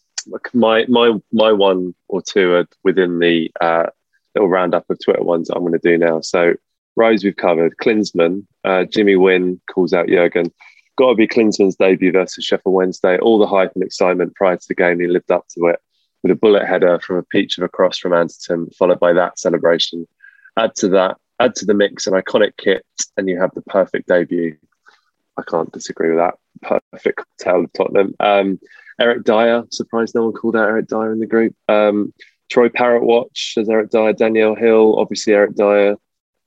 my 0.53 0.85
my 0.89 1.13
my 1.33 1.53
one 1.53 1.95
or 2.09 2.23
two 2.23 2.53
are 2.55 2.67
within 2.83 3.19
the 3.19 3.51
uh, 3.61 3.87
little 4.35 4.49
roundup 4.49 4.89
of 4.91 4.99
Twitter 5.03 5.23
ones 5.23 5.51
I'm 5.51 5.61
going 5.61 5.73
to 5.73 5.79
do 5.79 5.99
now. 5.99 6.21
So 6.21 6.55
Rose 6.97 7.25
we've 7.25 7.37
covered. 7.37 7.77
Klinsmann, 7.77 8.47
uh, 8.65 8.85
Jimmy 8.85 9.17
Wynn 9.17 9.61
calls 9.73 9.93
out 9.93 10.09
Jurgen. 10.09 10.53
Got 10.97 11.11
to 11.11 11.15
be 11.17 11.27
Klinsmann's 11.27 11.77
debut 11.77 12.13
versus 12.13 12.45
Sheffield 12.45 12.75
Wednesday. 12.75 13.19
All 13.19 13.39
the 13.39 13.47
hype 13.47 13.73
and 13.75 13.83
excitement 13.83 14.35
prior 14.37 14.57
to 14.57 14.69
the 14.69 14.77
game, 14.77 15.01
he 15.01 15.07
lived 15.09 15.31
up 15.31 15.47
to 15.51 15.67
it 15.67 15.81
with 16.23 16.31
a 16.31 16.37
bullet 16.37 16.67
header 16.67 17.01
from 17.01 17.17
a 17.17 17.23
peach 17.23 17.59
of 17.59 17.65
a 17.65 17.69
cross 17.69 17.99
from 17.99 18.13
Anderton, 18.13 18.71
followed 18.79 19.01
by 19.01 19.13
that 19.13 19.39
celebration. 19.39 20.07
Add 20.57 20.75
to 20.77 20.89
that, 20.91 21.17
add 21.41 21.57
to 21.57 21.67
the 21.67 21.75
mix 21.75 22.07
an 22.07 22.15
iconic 22.15 22.53
kit, 22.57 22.87
and 23.17 23.29
you 23.29 23.41
have 23.41 23.51
the 23.55 23.63
perfect 23.63 24.07
debut. 24.07 24.57
I 25.37 25.43
can't 25.43 25.73
disagree 25.73 26.11
with 26.11 26.19
that. 26.19 26.35
Perfect 26.93 27.25
tale 27.39 27.65
of 27.65 27.73
Tottenham. 27.73 28.15
Um, 28.21 28.61
Eric 29.01 29.25
Dier. 29.25 29.65
surprised 29.71 30.15
no 30.15 30.25
one 30.25 30.33
called 30.33 30.57
out 30.57 30.69
Eric 30.69 30.89
Dier 30.89 31.13
in 31.13 31.19
the 31.19 31.27
group. 31.27 31.55
Um, 31.69 32.13
Troy 32.51 32.69
Parrott 32.69 33.03
Watch 33.03 33.55
says 33.55 33.69
Eric 33.69 33.91
Dier. 33.91 34.13
Danielle 34.13 34.55
Hill, 34.55 34.99
obviously 34.99 35.33
Eric 35.33 35.57
Dier. 35.57 35.97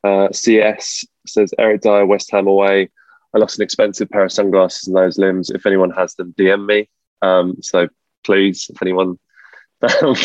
Uh, 0.03 0.31
CS 0.31 1.05
says 1.25 1.53
Eric 1.57 1.81
Dier, 1.81 2.05
West 2.05 2.31
Ham 2.31 2.47
away. 2.47 2.89
I 3.33 3.39
lost 3.39 3.59
an 3.59 3.63
expensive 3.63 4.09
pair 4.09 4.23
of 4.23 4.31
sunglasses 4.31 4.87
in 4.87 4.93
those 4.93 5.17
limbs. 5.17 5.49
If 5.49 5.65
anyone 5.65 5.91
has 5.91 6.15
them, 6.15 6.33
DM 6.37 6.65
me. 6.65 6.89
Um, 7.21 7.57
so 7.61 7.87
please, 8.23 8.67
if 8.69 8.81
anyone 8.81 9.19
found 9.81 10.17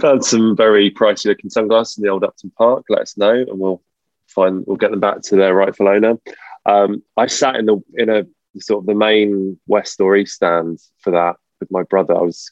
found 0.00 0.24
some 0.24 0.56
very 0.56 0.90
pricey 0.90 1.26
looking 1.26 1.50
sunglasses 1.50 1.98
in 1.98 2.04
the 2.04 2.10
old 2.10 2.24
Upton 2.24 2.52
Park, 2.56 2.84
let 2.88 3.02
us 3.02 3.16
know, 3.16 3.32
and 3.32 3.58
we'll 3.58 3.82
find 4.28 4.64
we'll 4.66 4.76
get 4.76 4.90
them 4.90 5.00
back 5.00 5.22
to 5.22 5.36
their 5.36 5.54
rightful 5.54 5.88
owner. 5.88 6.18
Um, 6.66 7.02
I 7.16 7.26
sat 7.26 7.56
in 7.56 7.66
the 7.66 7.82
in 7.94 8.08
a 8.08 8.24
sort 8.58 8.82
of 8.82 8.86
the 8.86 8.94
main 8.94 9.58
west 9.66 10.00
or 10.00 10.16
east 10.16 10.36
stand 10.36 10.78
for 10.98 11.10
that 11.10 11.36
with 11.60 11.70
my 11.70 11.82
brother. 11.84 12.14
I 12.16 12.22
was 12.22 12.50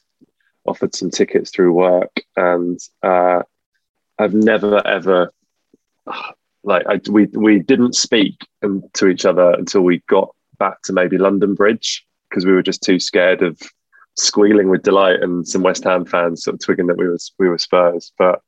offered 0.65 0.95
some 0.95 1.09
tickets 1.09 1.51
through 1.51 1.73
work, 1.73 2.11
and 2.35 2.79
uh, 3.01 3.43
I've 4.19 4.33
never 4.33 4.85
ever 4.85 5.31
like 6.63 6.85
I, 6.87 6.99
we 7.09 7.27
we 7.33 7.59
didn't 7.59 7.95
speak 7.95 8.35
to 8.93 9.07
each 9.07 9.25
other 9.25 9.51
until 9.51 9.81
we 9.81 10.01
got 10.07 10.33
back 10.59 10.81
to 10.83 10.93
maybe 10.93 11.17
London 11.17 11.55
Bridge 11.55 12.05
because 12.29 12.45
we 12.45 12.53
were 12.53 12.63
just 12.63 12.81
too 12.81 12.99
scared 12.99 13.41
of 13.41 13.61
squealing 14.15 14.69
with 14.69 14.83
delight 14.83 15.21
and 15.21 15.47
some 15.47 15.63
West 15.63 15.83
Ham 15.83 16.05
fans 16.05 16.43
sort 16.43 16.55
of 16.55 16.61
twigging 16.61 16.87
that 16.87 16.97
we 16.97 17.07
were 17.07 17.17
we 17.39 17.49
were 17.49 17.57
Spurs. 17.57 18.11
But 18.17 18.41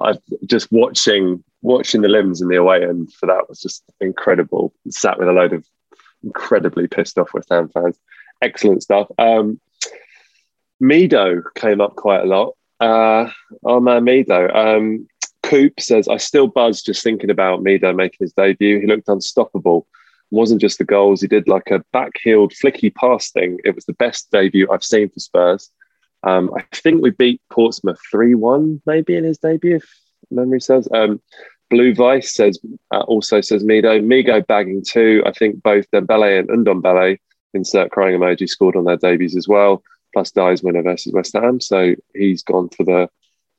I 0.00 0.14
just 0.46 0.70
watching 0.72 1.42
watching 1.60 2.02
the 2.02 2.08
limbs 2.08 2.40
in 2.40 2.48
the 2.48 2.56
away 2.56 2.82
end 2.82 3.12
for 3.12 3.26
that 3.26 3.48
was 3.48 3.60
just 3.60 3.84
incredible. 4.00 4.72
Sat 4.88 5.18
with 5.18 5.28
a 5.28 5.32
load 5.32 5.52
of 5.52 5.66
incredibly 6.22 6.86
pissed 6.86 7.18
off 7.18 7.34
West 7.34 7.48
Ham 7.50 7.68
fans. 7.68 7.98
Excellent 8.40 8.82
stuff. 8.82 9.08
Um, 9.18 9.60
Mido 10.82 11.42
came 11.54 11.80
up 11.80 11.96
quite 11.96 12.22
a 12.22 12.26
lot. 12.26 12.54
Uh, 12.80 13.30
oh 13.64 13.80
man, 13.80 14.04
Mido. 14.04 14.54
Um, 14.54 15.08
Coop 15.42 15.80
says, 15.80 16.08
I 16.08 16.16
still 16.16 16.46
buzz 16.46 16.82
just 16.82 17.02
thinking 17.02 17.30
about 17.30 17.62
Mido 17.62 17.94
making 17.94 18.18
his 18.20 18.32
debut. 18.32 18.80
He 18.80 18.86
looked 18.86 19.08
unstoppable. 19.08 19.86
It 20.30 20.34
wasn't 20.34 20.60
just 20.60 20.78
the 20.78 20.84
goals. 20.84 21.20
He 21.20 21.28
did 21.28 21.48
like 21.48 21.70
a 21.70 21.84
back-heeled, 21.92 22.52
flicky 22.52 22.94
pass 22.94 23.30
thing. 23.30 23.58
It 23.64 23.74
was 23.74 23.84
the 23.84 23.92
best 23.94 24.30
debut 24.30 24.68
I've 24.70 24.84
seen 24.84 25.10
for 25.10 25.20
Spurs. 25.20 25.70
Um, 26.24 26.52
I 26.56 26.64
think 26.74 27.02
we 27.02 27.10
beat 27.10 27.40
Portsmouth 27.50 27.98
3-1 28.12 28.80
maybe 28.86 29.16
in 29.16 29.24
his 29.24 29.38
debut, 29.38 29.76
if 29.76 29.84
memory 30.30 30.60
serves. 30.60 30.88
Um, 30.92 31.20
Blue 31.72 31.94
Vice 31.94 32.34
says 32.34 32.60
uh, 32.94 33.00
also 33.00 33.40
says 33.40 33.64
Mido. 33.64 33.98
Migo 34.04 34.46
bagging 34.46 34.84
two. 34.86 35.22
I 35.24 35.32
think 35.32 35.62
both 35.62 35.90
Dembele 35.90 36.38
and 36.38 36.50
Ndombele, 36.50 37.16
insert 37.54 37.90
crying 37.90 38.20
emoji, 38.20 38.46
scored 38.46 38.76
on 38.76 38.84
their 38.84 38.98
debuts 38.98 39.34
as 39.34 39.48
well. 39.48 39.82
Plus 40.12 40.30
Dier's 40.32 40.62
winner 40.62 40.82
versus 40.82 41.14
West 41.14 41.32
Ham. 41.32 41.62
So 41.62 41.94
he's 42.14 42.42
gone 42.42 42.68
for 42.68 42.84
the 42.84 43.08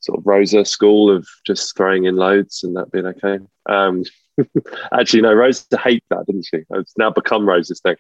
sort 0.02 0.20
of 0.20 0.28
Rosa 0.28 0.64
school 0.64 1.10
of 1.10 1.28
just 1.44 1.76
throwing 1.76 2.06
in 2.06 2.16
loads 2.16 2.64
and 2.64 2.76
that 2.76 2.92
being 2.92 3.08
okay. 3.08 3.40
Um, 3.68 4.04
actually, 4.94 5.24
no, 5.24 5.34
Rosa 5.34 5.66
hate 5.84 6.04
that, 6.12 6.28
didn't 6.28 6.46
she? 6.46 6.60
It's 6.70 6.98
now 7.00 7.10
become 7.10 7.50
Rosa's 7.50 7.80
thing. 7.80 7.96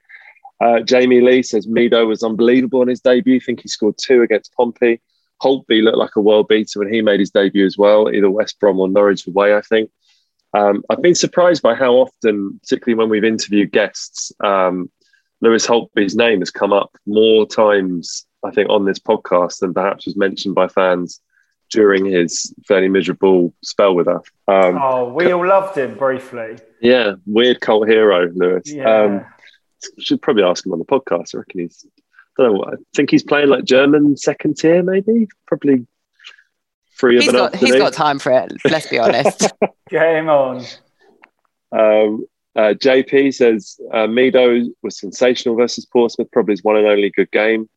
Uh, 0.64 0.82
Jamie 0.82 1.22
Lee 1.22 1.42
says 1.42 1.66
Mido 1.66 2.08
was 2.08 2.22
unbelievable 2.22 2.82
on 2.82 2.88
his 2.88 3.02
debut. 3.02 3.38
I 3.38 3.40
think 3.40 3.62
he 3.62 3.68
scored 3.68 3.98
two 3.98 4.22
against 4.22 4.54
Pompey. 4.54 5.02
Holtby 5.42 5.82
looked 5.84 5.98
like 5.98 6.16
a 6.16 6.22
world 6.22 6.48
beater 6.48 6.80
when 6.80 6.94
he 6.94 7.02
made 7.02 7.20
his 7.20 7.32
debut 7.32 7.66
as 7.66 7.80
well, 7.80 8.14
either 8.14 8.30
West 8.30 8.60
Brom 8.60 8.80
or 8.80 8.88
Norwich 8.88 9.26
away, 9.28 9.56
I 9.56 9.62
think. 9.62 9.90
Um, 10.54 10.84
I've 10.90 11.02
been 11.02 11.16
surprised 11.16 11.62
by 11.64 11.76
how 11.76 11.94
often, 11.94 12.60
particularly 12.62 12.98
when 12.98 13.10
we've 13.10 13.24
interviewed 13.24 13.72
guests, 13.72 14.32
um, 14.44 14.92
Lewis 15.42 15.66
Holtby's 15.66 16.16
name 16.16 16.40
has 16.40 16.52
come 16.52 16.72
up 16.72 16.96
more 17.06 17.46
times, 17.46 18.26
I 18.44 18.52
think, 18.52 18.70
on 18.70 18.86
this 18.86 19.00
podcast 19.00 19.60
than 19.60 19.74
perhaps 19.74 20.06
was 20.06 20.16
mentioned 20.16 20.56
by 20.56 20.68
fans 20.68 21.20
during 21.70 22.06
his 22.06 22.54
fairly 22.68 22.88
miserable 22.88 23.54
spell 23.64 23.96
with 23.96 24.08
us. 24.08 24.22
Um, 24.48 24.78
oh, 24.80 25.12
we 25.12 25.32
all 25.32 25.46
loved 25.46 25.78
him 25.78 25.96
briefly. 25.98 26.58
Yeah, 26.82 27.16
weird 27.26 27.60
cult 27.60 27.88
hero, 27.88 28.30
Lewis. 28.34 28.72
Yeah. 28.72 29.04
Um, 29.04 29.26
should 30.00 30.22
probably 30.22 30.44
ask 30.44 30.66
him 30.66 30.72
on 30.72 30.80
the 30.80 30.86
podcast. 30.86 31.36
I 31.36 31.40
reckon 31.40 31.62
he's. 31.62 31.86
I 32.40 32.44
don't 32.44 32.54
know. 32.56 32.64
I 32.66 32.76
think 32.96 33.12
he's 33.12 33.24
playing 33.24 33.50
like 33.50 33.64
German 33.64 34.18
second 34.18 34.58
tier, 34.58 34.82
maybe. 34.82 35.28
Probably 35.46 35.86
free 36.94 37.16
He's 37.18 37.28
of 37.28 37.34
an 37.36 37.40
got, 37.42 37.54
he's 37.56 37.64
afternoon. 37.64 37.80
got 37.80 37.94
time 37.94 38.20
for 38.20 38.32
it. 38.32 38.52
Let's 38.66 38.88
be 38.88 39.00
honest. 39.00 39.52
Game 39.90 40.30
on. 40.30 40.58
Um, 41.72 42.26
uh, 42.56 42.74
JP 42.78 43.34
says 43.34 43.80
uh, 43.92 44.06
Mido 44.08 44.68
was 44.84 45.00
sensational 45.00 45.56
versus 45.56 45.86
Portsmouth, 45.86 46.30
probably 46.32 46.54
his 46.54 46.64
one 46.64 46.78
and 46.78 46.86
only 46.86 47.10
good 47.10 47.32
game. 47.32 47.68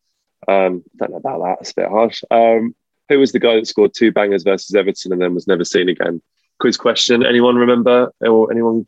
Um, 0.47 0.83
don't 0.97 1.09
know 1.11 1.17
about 1.17 1.41
that; 1.41 1.57
it's 1.61 1.71
a 1.71 1.75
bit 1.75 1.89
harsh. 1.89 2.23
Um, 2.29 2.75
who 3.09 3.17
was 3.19 3.31
the 3.31 3.39
guy 3.39 3.55
that 3.55 3.65
scored 3.67 3.93
two 3.95 4.11
bangers 4.11 4.43
versus 4.43 4.75
Everton 4.75 5.13
and 5.13 5.21
then 5.21 5.33
was 5.33 5.47
never 5.47 5.65
seen 5.65 5.89
again? 5.89 6.21
Quiz 6.59 6.77
question: 6.77 7.25
Anyone 7.25 7.55
remember 7.55 8.11
or 8.21 8.51
anyone 8.51 8.85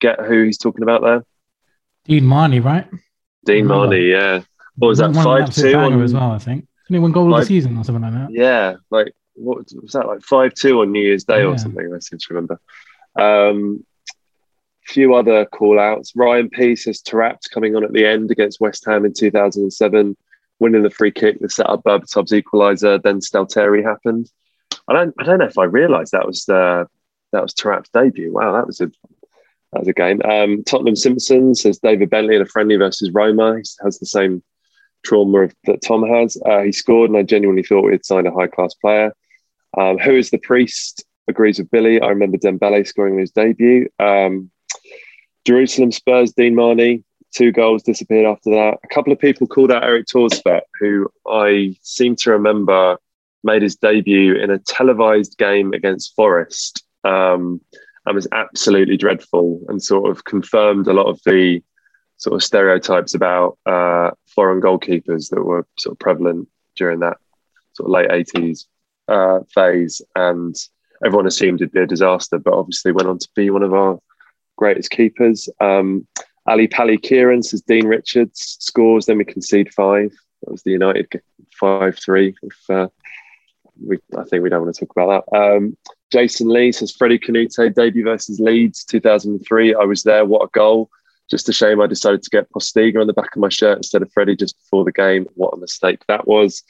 get 0.00 0.20
who 0.20 0.44
he's 0.44 0.56
talking 0.58 0.82
about 0.82 1.02
there? 1.02 1.22
Dean 2.06 2.24
Marney, 2.24 2.60
right? 2.60 2.88
Dean 3.44 3.64
Remember. 3.64 3.74
Marney, 3.88 4.10
yeah. 4.10 4.40
What 4.76 4.88
was 4.88 4.98
that? 4.98 5.06
One- 5.10 5.16
one 5.16 5.24
Five 5.24 5.42
absolute 5.48 5.72
two 5.72 5.78
on 5.78 6.02
as 6.02 6.14
well, 6.14 6.30
I 6.32 6.38
think. 6.38 6.66
Didn't 6.88 6.94
he 6.94 6.98
win 7.00 7.12
goal 7.12 7.34
of 7.34 7.40
the 7.40 7.46
season 7.46 7.76
or 7.76 7.84
something 7.84 8.02
like 8.02 8.12
that? 8.14 8.28
Yeah, 8.30 8.76
like 8.90 9.12
what 9.36 9.58
was 9.82 9.92
that? 9.92 10.06
Like 10.06 10.22
five 10.22 10.54
two 10.54 10.80
on 10.80 10.92
New 10.92 11.02
Year's 11.02 11.24
Day 11.24 11.44
or 11.44 11.56
something. 11.58 11.92
I 11.94 11.98
seem 11.98 12.18
to 12.18 12.26
remember. 12.30 12.60
Um, 13.18 13.84
few 14.86 15.14
other 15.14 15.44
call 15.46 15.78
outs. 15.78 16.12
Ryan 16.14 16.48
Peace 16.48 16.84
has 16.84 17.02
Taarabt 17.02 17.50
coming 17.52 17.76
on 17.76 17.84
at 17.84 17.92
the 17.92 18.06
end 18.06 18.30
against 18.30 18.60
West 18.60 18.84
Ham 18.86 19.04
in 19.04 19.12
2007, 19.12 20.16
winning 20.58 20.82
the 20.82 20.90
free 20.90 21.10
kick 21.10 21.40
that 21.40 21.52
set 21.52 21.68
up 21.68 21.82
Berbatov's 21.82 22.32
equaliser. 22.32 23.02
Then 23.02 23.20
Stalteri 23.20 23.82
happened. 23.82 24.30
I 24.88 24.92
don't. 24.92 25.14
I 25.18 25.24
don't 25.24 25.38
know 25.38 25.46
if 25.46 25.58
I 25.58 25.64
realised 25.64 26.12
that 26.12 26.26
was 26.26 26.48
uh, 26.48 26.84
that 27.32 27.42
was 27.42 27.54
Taarabt's 27.54 27.90
debut. 27.90 28.32
Wow, 28.32 28.52
that 28.52 28.66
was 28.66 28.80
a 28.80 28.86
that 29.72 29.80
was 29.80 29.88
a 29.88 29.92
game. 29.92 30.22
Um, 30.22 30.62
Tottenham 30.64 30.96
Simpson 30.96 31.54
says 31.54 31.78
David 31.78 32.10
Bentley 32.10 32.36
in 32.36 32.42
a 32.42 32.46
friendly 32.46 32.76
versus 32.76 33.10
Roma. 33.12 33.56
He 33.56 33.64
has 33.82 33.98
the 33.98 34.06
same 34.06 34.42
trauma 35.04 35.42
of, 35.42 35.54
that 35.64 35.82
Tom 35.82 36.06
has. 36.08 36.36
Uh, 36.46 36.60
he 36.60 36.72
scored, 36.72 37.10
and 37.10 37.18
I 37.18 37.22
genuinely 37.22 37.62
thought 37.62 37.84
we 37.84 37.92
had 37.92 38.04
signed 38.04 38.26
a 38.26 38.32
high 38.32 38.46
class 38.46 38.74
player. 38.74 39.12
Um, 39.76 39.98
who 39.98 40.16
is 40.16 40.30
the 40.30 40.38
priest? 40.38 41.04
Agrees 41.28 41.58
with 41.58 41.70
Billie. 41.70 42.00
I 42.00 42.08
remember 42.08 42.38
Dembele 42.38 42.86
scoring 42.86 43.14
in 43.14 43.20
his 43.20 43.32
debut. 43.32 43.88
Um, 43.98 44.50
Jerusalem 45.44 45.92
Spurs, 45.92 46.32
Dean 46.32 46.54
Marney, 46.54 47.04
two 47.32 47.52
goals 47.52 47.82
disappeared 47.82 48.26
after 48.26 48.50
that. 48.50 48.78
A 48.82 48.88
couple 48.88 49.12
of 49.12 49.18
people 49.18 49.46
called 49.46 49.70
out 49.70 49.84
Erik 49.84 50.06
Thorstvedt, 50.06 50.62
who 50.80 51.08
I 51.28 51.76
seem 51.82 52.16
to 52.16 52.30
remember 52.30 52.98
made 53.44 53.62
his 53.62 53.76
debut 53.76 54.34
in 54.36 54.50
a 54.50 54.58
televised 54.58 55.38
game 55.38 55.72
against 55.72 56.14
Forest 56.14 56.84
um, 57.04 57.60
and 58.04 58.14
was 58.14 58.26
absolutely 58.32 58.96
dreadful 58.96 59.60
and 59.68 59.82
sort 59.82 60.10
of 60.10 60.24
confirmed 60.24 60.88
a 60.88 60.92
lot 60.92 61.06
of 61.06 61.20
the 61.24 61.62
sort 62.16 62.34
of 62.34 62.42
stereotypes 62.42 63.14
about 63.14 63.58
uh, 63.66 64.10
foreign 64.34 64.60
goalkeepers 64.60 65.30
that 65.30 65.42
were 65.42 65.66
sort 65.78 65.92
of 65.94 65.98
prevalent 65.98 66.48
during 66.74 67.00
that 67.00 67.18
sort 67.74 67.86
of 67.86 67.92
late 67.92 68.26
80s 68.26 68.64
uh, 69.08 69.40
phase. 69.52 70.02
And 70.14 70.54
everyone 71.04 71.26
assumed 71.26 71.60
it'd 71.60 71.72
be 71.72 71.80
a 71.80 71.86
disaster, 71.86 72.38
but 72.38 72.54
obviously 72.54 72.92
went 72.92 73.08
on 73.08 73.18
to 73.18 73.28
be 73.34 73.50
one 73.50 73.62
of 73.62 73.74
our 73.74 73.98
greatest 74.56 74.90
keepers. 74.90 75.48
Um, 75.60 76.06
Ali 76.46 76.68
Pali 76.68 76.96
Kieran 76.96 77.42
says 77.42 77.62
Dean 77.62 77.86
Richards 77.86 78.56
scores, 78.60 79.06
then 79.06 79.18
we 79.18 79.24
concede 79.24 79.72
five. 79.74 80.12
That 80.42 80.52
was 80.52 80.62
the 80.62 80.70
United 80.70 81.20
5 81.58 81.98
3. 81.98 82.34
If 82.42 82.70
uh, 82.70 82.88
we, 83.84 83.98
I 84.16 84.24
think 84.24 84.42
we 84.42 84.48
don't 84.48 84.62
want 84.62 84.74
to 84.74 84.86
talk 84.86 84.96
about 84.96 85.24
that. 85.30 85.36
Um, 85.36 85.76
Jason 86.12 86.48
Lee 86.48 86.72
says 86.72 86.92
Freddie 86.92 87.18
Kanouté 87.18 87.74
debut 87.74 88.04
versus 88.04 88.38
Leeds 88.38 88.84
2003. 88.84 89.74
I 89.74 89.84
was 89.84 90.02
there. 90.02 90.24
What 90.24 90.44
a 90.44 90.48
goal. 90.52 90.90
Just 91.28 91.48
a 91.48 91.52
shame 91.52 91.80
I 91.80 91.88
decided 91.88 92.22
to 92.22 92.30
get 92.30 92.50
Postiga 92.52 93.00
on 93.00 93.08
the 93.08 93.12
back 93.12 93.34
of 93.34 93.40
my 93.40 93.48
shirt 93.48 93.78
instead 93.78 94.02
of 94.02 94.12
Freddie 94.12 94.36
just 94.36 94.56
before 94.58 94.84
the 94.84 94.92
game. 94.92 95.26
What 95.34 95.54
a 95.54 95.56
mistake 95.56 96.00
that 96.06 96.28
was. 96.28 96.62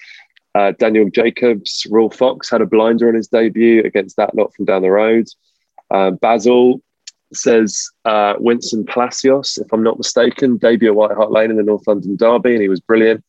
Uh, 0.57 0.73
Daniel 0.79 1.11
Jacobs, 1.11 1.87
Raw 1.91 2.09
Fox 2.09 2.49
had 2.49 2.63
a 2.63 2.67
blinder 2.67 3.09
on 3.09 3.15
his 3.15 3.29
debut 3.29 3.83
against 3.85 4.17
that 4.17 4.35
lot 4.35 4.55
from 4.55 4.65
down 4.65 4.81
the 4.81 4.91
road. 4.91 5.27
Uh, 5.91 6.13
Basil 6.13 6.81
says 7.35 7.91
uh, 8.07 8.35
Wilson 8.39 8.87
Palacios, 8.87 9.59
if 9.59 9.71
I'm 9.71 9.83
not 9.83 9.99
mistaken, 9.99 10.57
debut 10.57 10.89
at 10.89 10.95
White 10.95 11.15
Hart 11.15 11.31
Lane 11.31 11.51
in 11.51 11.59
the 11.59 11.63
North 11.63 11.87
London 11.87 12.17
Derby, 12.17 12.55
and 12.55 12.63
he 12.63 12.71
was 12.71 12.81
brilliant. 12.81 13.23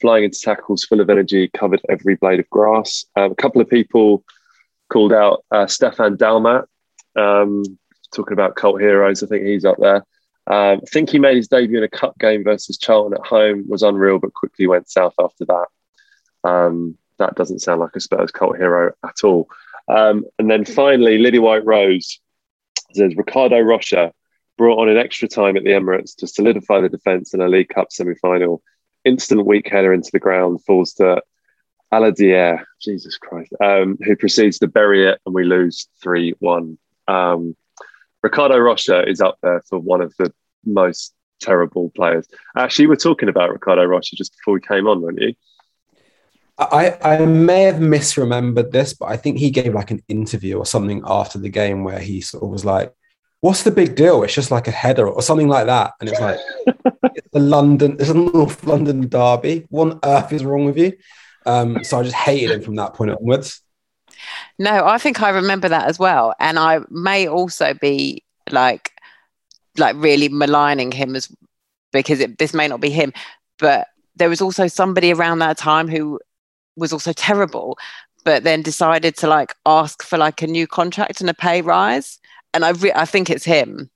Flying 0.00 0.24
into 0.24 0.40
tackles, 0.40 0.82
full 0.84 1.00
of 1.00 1.08
energy, 1.08 1.48
covered 1.56 1.80
every 1.88 2.16
blade 2.16 2.40
of 2.40 2.50
grass. 2.50 3.04
Um, 3.14 3.30
a 3.30 3.36
couple 3.36 3.60
of 3.60 3.70
people 3.70 4.24
called 4.92 5.12
out 5.12 5.44
uh, 5.52 5.66
Stéphane 5.66 6.16
Dalmat, 6.16 6.64
um, 7.14 7.62
talking 8.12 8.32
about 8.32 8.56
cult 8.56 8.80
heroes. 8.80 9.22
I 9.22 9.28
think 9.28 9.44
he's 9.46 9.64
up 9.64 9.76
there. 9.78 10.04
Um, 10.48 10.80
I 10.82 10.90
think 10.90 11.10
he 11.10 11.20
made 11.20 11.36
his 11.36 11.46
debut 11.46 11.78
in 11.78 11.84
a 11.84 11.88
cup 11.88 12.18
game 12.18 12.42
versus 12.42 12.76
Charlton 12.76 13.14
at 13.14 13.24
home, 13.24 13.66
was 13.68 13.84
unreal, 13.84 14.18
but 14.18 14.34
quickly 14.34 14.66
went 14.66 14.90
south 14.90 15.14
after 15.20 15.44
that. 15.44 15.66
Um, 16.44 16.96
that 17.18 17.34
doesn't 17.34 17.60
sound 17.60 17.80
like 17.80 17.94
a 17.94 18.00
Spurs 18.00 18.30
cult 18.30 18.56
hero 18.56 18.92
at 19.04 19.24
all. 19.24 19.48
Um, 19.88 20.24
and 20.38 20.50
then 20.50 20.64
finally, 20.64 21.18
Liddy 21.18 21.38
White 21.38 21.64
Rose 21.64 22.20
says 22.92 23.16
Ricardo 23.16 23.60
Rocha 23.60 24.12
brought 24.58 24.80
on 24.80 24.88
in 24.88 24.96
extra 24.96 25.28
time 25.28 25.56
at 25.56 25.64
the 25.64 25.70
Emirates 25.70 26.14
to 26.16 26.26
solidify 26.26 26.80
the 26.80 26.88
defence 26.88 27.34
in 27.34 27.40
a 27.40 27.48
League 27.48 27.68
Cup 27.68 27.92
semi 27.92 28.14
final. 28.16 28.62
Instant 29.04 29.46
weak 29.46 29.68
header 29.68 29.92
into 29.92 30.10
the 30.12 30.20
ground 30.20 30.62
falls 30.64 30.92
to 30.94 31.20
Aliadière, 31.92 32.64
Jesus 32.80 33.18
Christ, 33.18 33.52
um, 33.62 33.98
who 34.02 34.16
proceeds 34.16 34.58
to 34.60 34.68
bury 34.68 35.06
it, 35.08 35.20
and 35.26 35.34
we 35.34 35.44
lose 35.44 35.88
3 36.02 36.34
1. 36.38 36.78
Um, 37.08 37.56
Ricardo 38.22 38.56
Rocha 38.58 39.06
is 39.08 39.20
up 39.20 39.38
there 39.42 39.62
for 39.68 39.78
one 39.78 40.00
of 40.00 40.14
the 40.18 40.32
most 40.64 41.12
terrible 41.40 41.90
players. 41.90 42.26
Actually, 42.56 42.84
you 42.84 42.88
were 42.88 42.96
talking 42.96 43.28
about 43.28 43.52
Ricardo 43.52 43.84
Rocha 43.84 44.16
just 44.16 44.32
before 44.36 44.54
we 44.54 44.60
came 44.60 44.86
on, 44.86 45.02
weren't 45.02 45.20
you? 45.20 45.34
I, 46.58 46.98
I 47.02 47.24
may 47.24 47.62
have 47.62 47.76
misremembered 47.76 48.70
this, 48.70 48.94
but 48.94 49.06
I 49.06 49.16
think 49.16 49.38
he 49.38 49.50
gave 49.50 49.74
like 49.74 49.90
an 49.90 50.02
interview 50.08 50.58
or 50.58 50.66
something 50.66 51.02
after 51.04 51.38
the 51.38 51.48
game 51.48 51.82
where 51.84 51.98
he 51.98 52.20
sort 52.20 52.44
of 52.44 52.50
was 52.50 52.64
like, 52.64 52.92
What's 53.40 53.64
the 53.64 53.72
big 53.72 53.96
deal? 53.96 54.22
It's 54.22 54.34
just 54.34 54.52
like 54.52 54.68
a 54.68 54.70
header 54.70 55.08
or 55.08 55.20
something 55.20 55.48
like 55.48 55.66
that. 55.66 55.94
And 55.98 56.08
it's 56.08 56.20
like, 56.20 56.38
it's 57.16 57.28
the 57.32 57.40
London, 57.40 57.96
it's 57.98 58.10
a 58.10 58.14
North 58.14 58.62
London 58.66 59.08
derby. 59.08 59.66
What 59.68 59.90
on 59.90 60.00
earth 60.04 60.32
is 60.32 60.44
wrong 60.44 60.64
with 60.64 60.78
you? 60.78 60.92
Um, 61.44 61.82
so 61.82 61.98
I 61.98 62.04
just 62.04 62.14
hated 62.14 62.52
him 62.52 62.62
from 62.62 62.76
that 62.76 62.94
point 62.94 63.10
onwards. 63.10 63.60
No, 64.60 64.86
I 64.86 64.98
think 64.98 65.22
I 65.22 65.30
remember 65.30 65.68
that 65.68 65.88
as 65.88 65.98
well. 65.98 66.34
And 66.38 66.56
I 66.56 66.80
may 66.88 67.26
also 67.26 67.74
be 67.74 68.22
like 68.50 68.92
like 69.78 69.96
really 69.96 70.28
maligning 70.28 70.92
him 70.92 71.16
as 71.16 71.34
because 71.92 72.20
it, 72.20 72.38
this 72.38 72.54
may 72.54 72.68
not 72.68 72.80
be 72.80 72.90
him, 72.90 73.12
but 73.58 73.88
there 74.16 74.28
was 74.28 74.40
also 74.40 74.66
somebody 74.66 75.12
around 75.12 75.40
that 75.40 75.58
time 75.58 75.88
who 75.88 76.20
was 76.76 76.92
also 76.92 77.12
terrible, 77.12 77.78
but 78.24 78.44
then 78.44 78.62
decided 78.62 79.16
to 79.16 79.26
like 79.26 79.54
ask 79.66 80.02
for 80.02 80.18
like 80.18 80.42
a 80.42 80.46
new 80.46 80.66
contract 80.66 81.20
and 81.20 81.30
a 81.30 81.34
pay 81.34 81.62
rise. 81.62 82.18
And 82.54 82.64
I 82.64 82.70
re- 82.70 82.92
I 82.94 83.04
think 83.04 83.30
it's 83.30 83.44
him. 83.44 83.90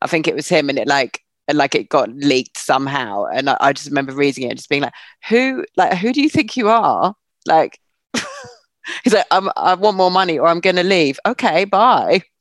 I 0.00 0.06
think 0.06 0.28
it 0.28 0.34
was 0.34 0.48
him, 0.48 0.68
and 0.68 0.78
it 0.78 0.88
like 0.88 1.20
and 1.48 1.58
like 1.58 1.74
it 1.74 1.88
got 1.88 2.10
leaked 2.10 2.58
somehow. 2.58 3.26
And 3.26 3.50
I, 3.50 3.56
I 3.60 3.72
just 3.72 3.88
remember 3.88 4.12
reading 4.12 4.44
it, 4.44 4.50
and 4.50 4.58
just 4.58 4.68
being 4.68 4.82
like, 4.82 4.94
"Who 5.28 5.64
like 5.76 5.96
who 5.98 6.12
do 6.12 6.22
you 6.22 6.28
think 6.28 6.56
you 6.56 6.68
are?" 6.68 7.14
Like 7.46 7.78
he's 9.04 9.14
like, 9.14 9.26
"I 9.30 9.74
want 9.74 9.96
more 9.96 10.10
money, 10.10 10.38
or 10.38 10.48
I'm 10.48 10.60
going 10.60 10.76
to 10.76 10.82
leave." 10.82 11.18
Okay, 11.26 11.64
bye. 11.64 12.22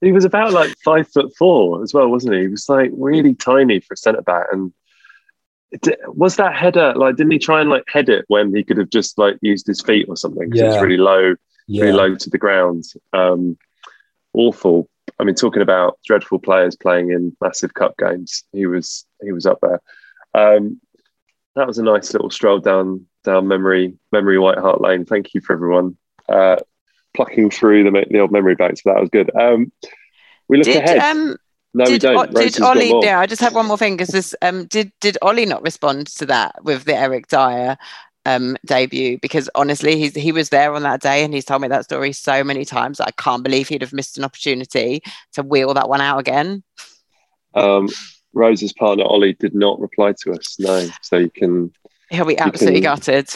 He 0.00 0.10
was 0.10 0.24
about 0.24 0.52
like 0.52 0.74
five 0.84 1.08
foot 1.08 1.32
four 1.36 1.82
as 1.82 1.94
well, 1.94 2.08
wasn't 2.08 2.34
he? 2.34 2.40
He 2.40 2.48
was 2.48 2.68
like 2.68 2.90
really 2.94 3.34
tiny 3.36 3.78
for 3.78 3.94
a 3.94 3.96
centre 3.96 4.22
back. 4.22 4.46
And 4.50 4.72
was 6.08 6.36
that 6.36 6.54
header 6.54 6.92
like? 6.96 7.16
Didn't 7.16 7.32
he 7.32 7.38
try 7.38 7.60
and 7.60 7.70
like 7.70 7.84
head 7.88 8.08
it 8.08 8.24
when 8.28 8.54
he 8.54 8.62
could 8.64 8.76
have 8.78 8.90
just 8.90 9.18
like 9.18 9.36
used 9.42 9.66
his 9.66 9.80
feet 9.80 10.06
or 10.08 10.16
something? 10.16 10.50
'Cause 10.50 10.60
It's 10.60 10.74
Yeah. 10.76 10.80
really 10.80 10.96
low, 10.98 11.34
Yeah. 11.66 11.84
really 11.84 11.96
low 11.96 12.14
to 12.14 12.30
the 12.30 12.38
ground. 12.38 12.84
Um, 13.12 13.56
awful. 14.34 14.88
I 15.18 15.24
mean, 15.24 15.34
talking 15.34 15.62
about 15.62 15.98
dreadful 16.04 16.38
players 16.38 16.76
playing 16.76 17.10
in 17.10 17.36
massive 17.40 17.74
cup 17.74 17.96
games, 17.98 18.44
he 18.52 18.66
was 18.66 19.06
he 19.22 19.32
was 19.32 19.46
up 19.46 19.58
there. 19.62 19.80
Um, 20.34 20.80
that 21.54 21.66
was 21.66 21.78
a 21.78 21.82
nice 21.82 22.12
little 22.12 22.30
stroll 22.30 22.58
down 22.58 23.06
down 23.24 23.46
memory 23.48 23.94
memory 24.10 24.38
White 24.38 24.58
Hart 24.58 24.80
Lane. 24.80 25.04
Thank 25.04 25.34
you 25.34 25.40
for 25.40 25.52
everyone 25.52 25.96
uh, 26.28 26.56
plucking 27.14 27.50
through 27.50 27.84
the, 27.84 28.06
the 28.10 28.20
old 28.20 28.32
memory 28.32 28.54
banks. 28.54 28.82
But 28.84 28.94
that 28.94 29.00
was 29.00 29.10
good. 29.10 29.30
Um, 29.38 29.70
we 30.48 30.56
look 30.58 30.64
Did 30.66 30.76
ahead. 30.84 30.98
um 31.16 31.36
no, 31.74 31.84
we 31.84 31.92
did, 31.92 32.02
don't. 32.02 32.36
O- 32.36 32.40
did 32.40 32.60
Ollie? 32.60 32.92
Yeah, 33.02 33.20
I 33.20 33.26
just 33.26 33.40
have 33.40 33.54
one 33.54 33.66
more 33.66 33.78
thing 33.78 33.96
because 33.96 34.08
this 34.12 34.34
um 34.42 34.66
did 34.66 34.92
did 35.00 35.16
Ollie 35.22 35.46
not 35.46 35.62
respond 35.62 36.06
to 36.18 36.26
that 36.26 36.62
with 36.64 36.84
the 36.84 36.94
Eric 36.96 37.28
Dier 37.28 37.76
um 38.26 38.56
debut? 38.66 39.18
Because 39.20 39.48
honestly, 39.54 39.96
he's 39.96 40.14
he 40.14 40.32
was 40.32 40.50
there 40.50 40.74
on 40.74 40.82
that 40.82 41.00
day 41.00 41.24
and 41.24 41.32
he's 41.32 41.44
told 41.44 41.62
me 41.62 41.68
that 41.68 41.84
story 41.84 42.12
so 42.12 42.44
many 42.44 42.64
times. 42.64 42.98
that 42.98 43.08
I 43.08 43.22
can't 43.22 43.42
believe 43.42 43.68
he'd 43.68 43.82
have 43.82 43.92
missed 43.92 44.18
an 44.18 44.24
opportunity 44.24 45.02
to 45.32 45.42
wheel 45.42 45.74
that 45.74 45.88
one 45.88 46.00
out 46.00 46.18
again. 46.18 46.62
Um, 47.54 47.88
Rose's 48.34 48.72
partner 48.72 49.04
Ollie 49.04 49.34
did 49.34 49.54
not 49.54 49.80
reply 49.80 50.14
to 50.22 50.32
us. 50.32 50.56
No, 50.58 50.88
so 51.02 51.16
you 51.18 51.30
can. 51.30 51.72
He'll 52.10 52.24
be 52.24 52.38
absolutely 52.38 52.80
can- 52.80 52.96
gutted. 52.96 53.30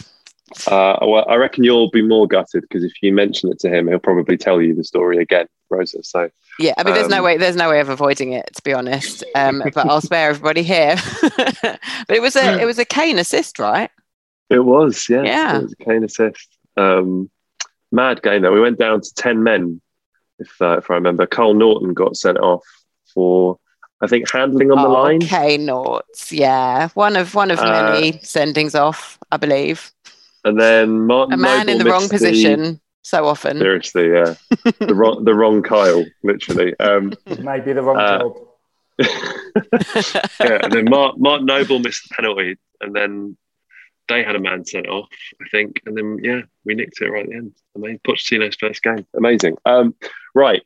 Uh, 0.67 0.97
well, 1.03 1.25
I 1.29 1.35
reckon 1.37 1.65
you'll 1.65 1.91
be 1.91 2.03
more 2.03 2.27
gutted 2.29 2.63
because 2.63 2.85
if 2.85 2.93
you 3.03 3.13
mention 3.13 3.51
it 3.51 3.59
to 3.61 3.69
him, 3.69 3.89
he'll 3.89 3.99
probably 3.99 4.37
tell 4.37 4.61
you 4.63 4.75
the 4.75 4.85
story 4.85 5.19
again, 5.19 5.47
Rosa. 5.71 6.03
So 6.05 6.31
Yeah, 6.59 6.75
I 6.79 6.85
mean, 6.85 6.95
there's 6.95 7.09
no 7.09 7.19
Um, 7.19 7.25
way, 7.25 7.37
there's 7.37 7.57
no 7.57 7.69
way 7.69 7.81
of 7.81 7.89
avoiding 7.89 8.33
it, 8.33 8.49
to 8.55 8.63
be 8.63 8.73
honest. 8.73 9.25
Um, 9.35 9.63
but 9.75 9.87
I'll 9.89 10.01
spare 10.01 10.31
everybody 10.31 10.63
here. 10.63 10.97
but 11.37 11.81
it 12.11 12.23
was 12.23 12.37
a, 12.37 12.61
it 12.61 12.65
was 12.65 12.79
a 12.79 12.85
Kane 12.85 13.19
assist, 13.19 13.59
right? 13.59 13.91
it 14.49 14.61
was, 14.61 15.09
yeah. 15.09 15.23
Yeah. 15.23 15.59
it 15.59 15.63
was 15.65 15.73
a 15.73 15.85
Kane 15.85 16.05
assist. 16.05 16.49
Um, 16.77 17.29
mad 17.91 18.23
game 18.23 18.43
though. 18.43 18.53
We 18.53 18.61
went 18.61 18.79
down 18.79 19.01
to 19.01 19.15
ten 19.15 19.43
men, 19.43 19.81
if 20.39 20.51
uh, 20.63 20.79
if 20.79 20.91
I 20.91 20.95
remember. 20.95 21.27
Carl 21.27 21.55
Naughton 21.55 21.93
got 21.95 22.17
sent 22.17 22.39
off 22.39 22.63
for 23.13 23.59
I 24.01 24.07
think 24.07 24.31
handling 24.31 24.71
on 24.71 24.79
the 24.79 24.89
Oh, 24.89 24.93
line. 24.93 25.23
Okay, 25.25 25.57
Noughts. 25.57 26.31
Yeah, 26.31 26.89
one 26.95 27.17
of 27.17 27.35
one 27.35 27.51
of 27.51 27.59
Uh, 27.59 27.91
many 27.95 28.13
sendings 28.19 28.79
off, 28.79 29.19
I 29.33 29.37
believe. 29.39 29.91
And 30.47 30.59
then 30.61 31.07
Martin 31.07 31.35
A 31.35 31.37
man 31.37 31.69
in 31.69 31.79
the 31.79 31.85
wrong 31.85 32.03
missed 32.03 32.13
position 32.13 32.81
so 33.03 33.27
often. 33.27 33.59
seriously, 33.59 34.09
yeah, 34.11 34.35
the 34.79 34.95
wrong 34.95 35.25
the 35.25 35.35
wrong 35.35 35.63
Kyle, 35.63 36.05
literally. 36.23 36.73
Um, 36.79 37.13
Maybe 37.41 37.73
the 37.73 37.83
wrong 37.83 37.97
Uh, 37.99 38.19
job. 38.21 38.37
yeah, 40.41 40.59
and 40.63 40.73
then 40.73 40.85
Mark, 40.89 41.19
Mark 41.19 41.43
Noble 41.43 41.81
missed 41.81 42.09
the 42.09 42.15
penalty, 42.15 42.57
and 42.81 42.95
then 42.95 43.37
they 44.09 44.23
had 44.23 44.37
a 44.37 44.39
man 44.39 44.65
sent 44.65 44.87
off, 44.87 45.09
I 45.43 45.49
think, 45.51 45.83
and 45.85 45.97
then 45.97 46.19
yeah, 46.23 46.43
we 46.65 46.75
nicked 46.75 47.01
it 47.01 47.11
right 47.11 47.25
at 47.25 47.29
the 47.31 47.35
end. 47.37 47.53
Amazing, 47.75 48.01
Pochettino's 48.07 48.57
first 48.57 48.83
game, 48.83 49.05
amazing. 49.17 49.57
Um, 49.65 49.95
right, 50.35 50.63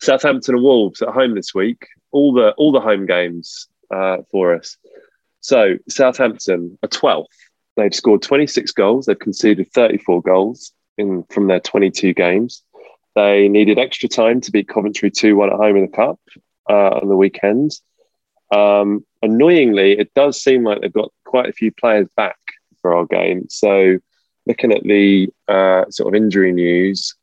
Southampton 0.00 0.54
and 0.54 0.62
Wolves 0.64 1.02
at 1.02 1.08
home 1.08 1.34
this 1.34 1.52
week. 1.54 1.86
All 2.12 2.32
the 2.32 2.52
all 2.52 2.70
the 2.70 2.80
home 2.80 3.06
games 3.06 3.66
uh, 3.92 4.18
for 4.30 4.54
us. 4.54 4.76
So 5.40 5.76
Southampton 5.88 6.78
are 6.82 6.88
twelfth. 6.88 7.36
They've 7.76 7.94
scored 7.94 8.22
twenty 8.22 8.46
six 8.46 8.72
goals. 8.72 9.06
They've 9.06 9.18
conceded 9.18 9.72
thirty 9.72 9.98
four 9.98 10.22
goals 10.22 10.72
in 10.98 11.24
from 11.30 11.48
their 11.48 11.60
twenty 11.60 11.90
two 11.90 12.14
games. 12.14 12.62
They 13.14 13.48
needed 13.48 13.78
extra 13.78 14.08
time 14.08 14.40
to 14.42 14.50
beat 14.50 14.68
Coventry 14.68 15.10
two 15.10 15.36
one 15.36 15.50
at 15.50 15.56
home 15.56 15.76
in 15.76 15.82
the 15.82 15.96
cup 15.96 16.18
uh, 16.68 17.00
on 17.00 17.08
the 17.08 17.16
weekend. 17.16 17.72
Um, 18.54 19.04
annoyingly, 19.22 19.98
it 19.98 20.12
does 20.14 20.40
seem 20.40 20.64
like 20.64 20.80
they've 20.80 20.92
got 20.92 21.12
quite 21.24 21.48
a 21.48 21.52
few 21.52 21.72
players 21.72 22.08
back 22.16 22.36
for 22.80 22.94
our 22.94 23.06
game. 23.06 23.46
So, 23.48 23.98
looking 24.46 24.72
at 24.72 24.82
the 24.82 25.28
uh, 25.48 25.84
sort 25.90 26.14
of 26.14 26.22
injury 26.22 26.52
news, 26.52 27.14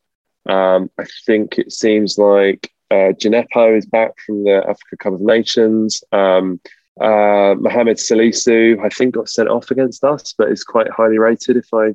um, 0.48 0.90
I 0.98 1.04
think 1.24 1.58
it 1.58 1.72
seems 1.72 2.18
like 2.18 2.70
uh, 2.90 3.12
Djenepo 3.12 3.76
is 3.76 3.86
back 3.86 4.12
from 4.24 4.44
the 4.44 4.58
Africa 4.68 4.96
Cup 4.98 5.14
of 5.14 5.20
Nations. 5.20 6.02
Um, 6.12 6.60
uh, 7.00 7.54
Mohamed 7.58 7.96
Salisu, 7.96 8.84
I 8.84 8.88
think, 8.88 9.14
got 9.14 9.28
sent 9.28 9.48
off 9.48 9.70
against 9.70 10.04
us, 10.04 10.34
but 10.36 10.50
is 10.50 10.64
quite 10.64 10.90
highly 10.90 11.18
rated. 11.18 11.56
If 11.56 11.72
I 11.72 11.90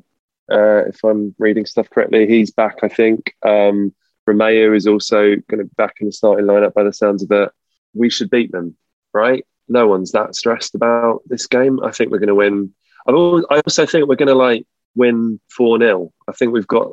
uh, 0.50 0.84
if 0.88 1.04
I'm 1.04 1.34
reading 1.38 1.66
stuff 1.66 1.90
correctly, 1.90 2.26
he's 2.26 2.50
back. 2.50 2.78
I 2.82 2.88
think 2.88 3.34
um, 3.44 3.94
Romeu 4.28 4.74
is 4.74 4.86
also 4.86 5.36
going 5.36 5.58
to 5.58 5.64
be 5.64 5.74
back 5.76 5.96
in 6.00 6.06
the 6.06 6.12
starting 6.12 6.46
lineup. 6.46 6.74
By 6.74 6.84
the 6.84 6.92
sounds 6.92 7.22
of 7.22 7.30
it, 7.30 7.50
we 7.94 8.10
should 8.10 8.30
beat 8.30 8.50
them, 8.50 8.76
right? 9.12 9.44
No 9.68 9.86
one's 9.86 10.12
that 10.12 10.34
stressed 10.34 10.74
about 10.74 11.22
this 11.26 11.46
game. 11.46 11.82
I 11.82 11.90
think 11.90 12.10
we're 12.10 12.18
going 12.18 12.28
to 12.28 12.34
win. 12.34 12.74
I 13.06 13.12
also 13.12 13.86
think 13.86 14.08
we're 14.08 14.16
going 14.16 14.28
to 14.28 14.34
like 14.34 14.66
win 14.94 15.40
four 15.50 15.78
0 15.78 16.12
I 16.26 16.32
think 16.32 16.52
we've 16.52 16.66
got. 16.66 16.92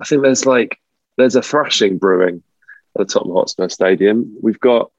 I 0.00 0.04
think 0.04 0.22
there's 0.22 0.46
like 0.46 0.78
there's 1.16 1.36
a 1.36 1.42
thrashing 1.42 1.98
brewing 1.98 2.42
at 2.98 3.06
the 3.06 3.12
Tottenham 3.12 3.36
Hotspur 3.36 3.68
Stadium. 3.68 4.36
We've 4.40 4.60
got 4.60 4.90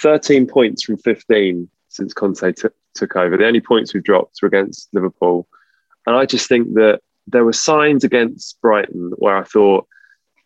13 0.00 0.46
points 0.46 0.82
from 0.82 0.96
15 0.98 1.68
since 1.94 2.12
Conte 2.12 2.52
took 2.52 2.74
took 2.94 3.16
over. 3.16 3.36
The 3.36 3.46
only 3.46 3.60
points 3.60 3.92
we've 3.92 4.04
dropped 4.04 4.38
were 4.40 4.48
against 4.48 4.88
Liverpool, 4.92 5.48
and 6.06 6.16
I 6.16 6.26
just 6.26 6.48
think 6.48 6.74
that 6.74 7.00
there 7.26 7.44
were 7.44 7.52
signs 7.52 8.04
against 8.04 8.60
Brighton 8.60 9.12
where 9.16 9.36
I 9.36 9.44
thought 9.44 9.86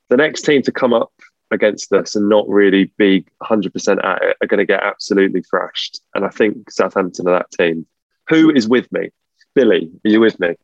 the 0.09 0.17
next 0.17 0.43
team 0.43 0.63
to 0.63 0.73
come 0.73 0.93
up 0.93 1.13
against 1.51 1.93
us 1.93 2.15
and 2.15 2.29
not 2.29 2.49
really 2.49 2.93
be 2.99 3.25
100% 3.43 4.05
at 4.05 4.23
it 4.23 4.37
are 4.41 4.47
going 4.47 4.59
to 4.59 4.67
get 4.67 4.83
absolutely 4.83 5.43
thrashed. 5.43 6.01
And 6.15 6.25
I 6.25 6.29
think 6.29 6.71
Southampton 6.71 7.27
are 7.29 7.39
that 7.39 7.51
team. 7.51 7.87
Who 8.29 8.51
is 8.51 8.69
with 8.69 8.91
me? 8.93 9.11
Billie, 9.55 9.91
are 10.05 10.09
you 10.09 10.21
with 10.21 10.39
me? 10.39 10.55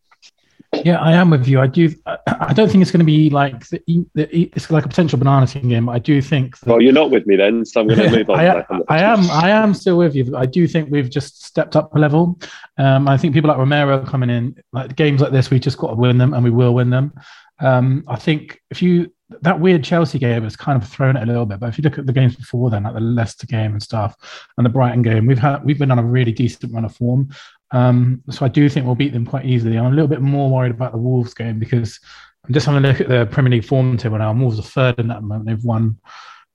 Yeah, 0.84 1.00
I 1.00 1.12
am 1.12 1.30
with 1.30 1.46
you. 1.46 1.60
I 1.60 1.66
do. 1.66 1.94
I, 2.06 2.52
don't 2.52 2.70
think 2.70 2.82
it's 2.82 2.90
going 2.90 3.00
to 3.00 3.04
be 3.04 3.30
like 3.30 3.68
the, 3.68 3.82
the, 4.14 4.50
it's 4.54 4.70
like 4.70 4.84
a 4.84 4.88
potential 4.88 5.18
banana 5.18 5.46
team 5.46 5.68
game. 5.68 5.86
But 5.86 5.92
I 5.92 5.98
do 5.98 6.20
think. 6.20 6.58
That, 6.60 6.68
Well, 6.68 6.80
you're 6.80 6.92
not 6.92 7.10
with 7.10 7.26
me 7.26 7.36
then, 7.36 7.64
so 7.64 7.80
I'm 7.80 7.88
going 7.88 8.00
to 8.10 8.10
move 8.10 8.30
on. 8.30 8.40
I, 8.40 8.64
I 8.88 8.98
am. 9.00 9.30
I 9.30 9.50
am 9.50 9.74
still 9.74 9.96
with 9.96 10.14
you. 10.14 10.36
I 10.36 10.46
do 10.46 10.66
think 10.66 10.90
we've 10.90 11.10
just 11.10 11.44
stepped 11.44 11.76
up 11.76 11.94
a 11.94 11.98
level. 11.98 12.38
Um, 12.78 13.08
I 13.08 13.16
think 13.16 13.34
people 13.34 13.48
like 13.48 13.58
Romero 13.58 14.04
coming 14.04 14.30
in, 14.30 14.56
like 14.72 14.96
games 14.96 15.20
like 15.20 15.32
this, 15.32 15.50
we 15.50 15.58
just 15.58 15.78
got 15.78 15.88
to 15.88 15.94
win 15.94 16.18
them, 16.18 16.34
and 16.34 16.42
we 16.42 16.50
will 16.50 16.74
win 16.74 16.90
them. 16.90 17.12
Um, 17.60 18.04
I 18.08 18.16
think 18.16 18.60
if 18.70 18.82
you 18.82 19.12
that 19.40 19.58
weird 19.58 19.82
Chelsea 19.82 20.18
game 20.18 20.42
has 20.42 20.56
kind 20.56 20.80
of 20.80 20.88
thrown 20.88 21.16
it 21.16 21.22
a 21.22 21.26
little 21.26 21.46
bit, 21.46 21.60
but 21.60 21.68
if 21.68 21.78
you 21.78 21.82
look 21.82 21.98
at 21.98 22.06
the 22.06 22.12
games 22.12 22.36
before 22.36 22.70
then, 22.70 22.84
like 22.84 22.94
the 22.94 23.00
Leicester 23.00 23.46
game 23.46 23.72
and 23.72 23.82
stuff, 23.82 24.14
and 24.56 24.64
the 24.64 24.70
Brighton 24.70 25.02
game, 25.02 25.26
we've 25.26 25.38
had 25.38 25.64
we've 25.64 25.78
been 25.78 25.90
on 25.90 25.98
a 25.98 26.04
really 26.04 26.32
decent 26.32 26.72
run 26.72 26.84
of 26.84 26.94
form. 26.94 27.30
Um, 27.74 28.22
so 28.30 28.46
I 28.46 28.48
do 28.48 28.68
think 28.68 28.86
we'll 28.86 28.94
beat 28.94 29.12
them 29.12 29.26
quite 29.26 29.44
easily. 29.44 29.76
I'm 29.76 29.86
a 29.86 29.90
little 29.90 30.08
bit 30.08 30.22
more 30.22 30.48
worried 30.48 30.70
about 30.70 30.92
the 30.92 30.98
Wolves 30.98 31.34
game 31.34 31.58
because 31.58 31.98
I'm 32.46 32.54
just 32.54 32.66
having 32.66 32.84
a 32.84 32.88
look 32.88 33.00
at 33.00 33.08
the 33.08 33.26
Premier 33.26 33.50
League 33.50 33.64
form 33.64 33.96
table 33.96 34.16
now. 34.16 34.32
Wolves 34.32 34.60
are 34.60 34.62
third 34.62 35.00
in 35.00 35.08
that 35.08 35.22
moment. 35.22 35.46
They've 35.46 35.64
won 35.64 35.98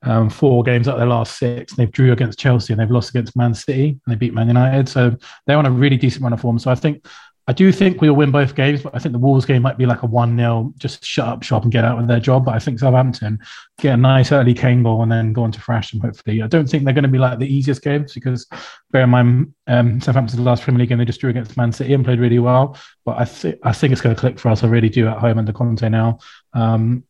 um, 0.03 0.29
four 0.29 0.63
games 0.63 0.87
out 0.87 0.93
of 0.93 0.99
their 0.99 1.09
last 1.09 1.37
six. 1.37 1.75
They've 1.75 1.91
drew 1.91 2.13
against 2.13 2.39
Chelsea 2.39 2.71
and 2.71 2.79
they've 2.79 2.89
lost 2.89 3.09
against 3.09 3.35
Man 3.35 3.53
City 3.53 3.89
and 3.89 3.99
they 4.07 4.15
beat 4.15 4.33
Man 4.33 4.47
United. 4.47 4.87
So 4.87 5.13
they're 5.45 5.57
on 5.57 5.65
a 5.65 5.71
really 5.71 5.97
decent 5.97 6.23
run 6.23 6.31
of 6.31 6.39
form. 6.39 6.57
So 6.57 6.71
I 6.71 6.75
think 6.75 7.05
I 7.49 7.51
do 7.51 7.71
think 7.71 7.99
we'll 7.99 8.13
win 8.13 8.29
both 8.29 8.53
games, 8.53 8.83
but 8.83 8.93
I 8.93 8.99
think 8.99 9.11
the 9.11 9.17
Wolves 9.17 9.43
game 9.43 9.63
might 9.63 9.79
be 9.79 9.87
like 9.87 10.03
a 10.03 10.05
1 10.05 10.37
0, 10.37 10.71
just 10.77 11.03
shut 11.03 11.27
up 11.27 11.41
shop 11.41 11.63
and 11.63 11.71
get 11.71 11.83
out 11.83 11.97
with 11.97 12.07
their 12.07 12.19
job. 12.19 12.45
But 12.45 12.53
I 12.53 12.59
think 12.59 12.77
Southampton 12.77 13.39
get 13.79 13.95
a 13.95 13.97
nice 13.97 14.31
early 14.31 14.53
Kane 14.53 14.83
goal 14.83 15.01
and 15.01 15.11
then 15.11 15.33
go 15.33 15.41
on 15.41 15.51
to 15.53 15.59
them, 15.59 15.99
hopefully. 15.99 16.43
I 16.43 16.47
don't 16.47 16.69
think 16.69 16.83
they're 16.83 16.93
going 16.93 17.05
to 17.05 17.09
be 17.09 17.17
like 17.17 17.39
the 17.39 17.51
easiest 17.51 17.81
games 17.81 18.13
because, 18.13 18.45
bear 18.91 19.05
in 19.05 19.09
mind, 19.09 19.51
um, 19.65 19.99
Southampton's 19.99 20.39
last 20.39 20.61
Premier 20.61 20.81
League 20.81 20.89
game, 20.89 20.99
they 20.99 21.05
just 21.05 21.21
drew 21.21 21.31
against 21.31 21.57
Man 21.57 21.71
City 21.71 21.95
and 21.95 22.05
played 22.05 22.19
really 22.19 22.37
well. 22.37 22.77
But 23.03 23.17
I, 23.17 23.25
th- 23.25 23.59
I 23.63 23.73
think 23.73 23.93
it's 23.93 24.01
going 24.01 24.15
to 24.15 24.19
click 24.19 24.37
for 24.37 24.49
us. 24.49 24.63
I 24.63 24.67
really 24.67 24.89
do 24.89 25.07
at 25.07 25.17
home 25.17 25.39
under 25.39 25.51
Conte 25.51 25.89
now. 25.89 26.19
Um, 26.53 27.03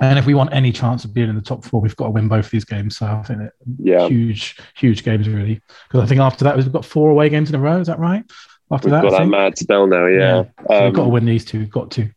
and 0.00 0.18
if 0.18 0.26
we 0.26 0.34
want 0.34 0.52
any 0.52 0.72
chance 0.72 1.04
of 1.04 1.14
being 1.14 1.28
in 1.28 1.36
the 1.36 1.40
top 1.40 1.64
four, 1.64 1.80
we've 1.80 1.94
got 1.94 2.06
to 2.06 2.10
win 2.10 2.26
both 2.26 2.46
of 2.46 2.50
these 2.50 2.64
games. 2.64 2.96
So 2.96 3.06
I 3.06 3.22
think 3.22 3.42
yeah. 3.78 4.08
huge, 4.08 4.56
huge 4.76 5.04
games, 5.04 5.28
really. 5.28 5.60
Because 5.86 6.02
I 6.02 6.06
think 6.06 6.20
after 6.20 6.44
that, 6.44 6.56
we've 6.56 6.72
got 6.72 6.84
four 6.84 7.10
away 7.10 7.28
games 7.28 7.48
in 7.48 7.54
a 7.54 7.60
row. 7.60 7.78
Is 7.78 7.86
that 7.86 8.00
right? 8.00 8.24
After 8.70 8.88
We've 8.88 8.92
that, 8.92 9.02
got 9.02 9.14
I 9.14 9.24
that 9.24 9.30
mad 9.30 9.58
spell 9.58 9.86
now, 9.86 10.06
yeah. 10.06 10.44
So 10.68 10.76
Um, 10.76 10.84
we've 10.84 10.94
got 10.94 11.04
to 11.04 11.08
win 11.08 11.24
these 11.24 11.44
two. 11.44 11.58
We've 11.60 11.70
got 11.70 11.90
to. 11.92 12.10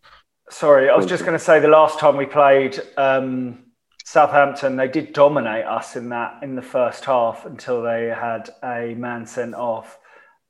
Sorry, 0.49 0.89
I 0.89 0.95
was 0.97 1.05
just 1.05 1.23
going 1.23 1.37
to 1.37 1.43
say 1.43 1.59
the 1.59 1.69
last 1.69 1.97
time 1.97 2.17
we 2.17 2.25
played 2.25 2.77
um, 2.97 3.59
Southampton, 4.03 4.75
they 4.75 4.89
did 4.89 5.13
dominate 5.13 5.65
us 5.65 5.95
in 5.95 6.09
that 6.09 6.43
in 6.43 6.55
the 6.55 6.61
first 6.61 7.05
half 7.05 7.45
until 7.45 7.81
they 7.81 8.07
had 8.07 8.49
a 8.61 8.93
man 8.95 9.25
sent 9.25 9.55
off. 9.55 9.97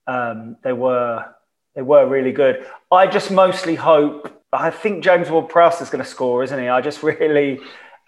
Um, 0.07 0.57
they 0.63 0.73
were 0.73 1.25
they 1.75 1.83
were 1.83 2.07
really 2.07 2.31
good. 2.31 2.65
I 2.91 3.05
just 3.05 3.29
mostly 3.29 3.75
hope. 3.75 4.43
I 4.51 4.71
think 4.71 5.03
James 5.03 5.29
Ward-Prowse 5.29 5.81
is 5.81 5.89
going 5.91 6.03
to 6.03 6.09
score, 6.09 6.43
isn't 6.43 6.59
he? 6.59 6.67
I 6.67 6.81
just 6.81 7.03
really, 7.03 7.59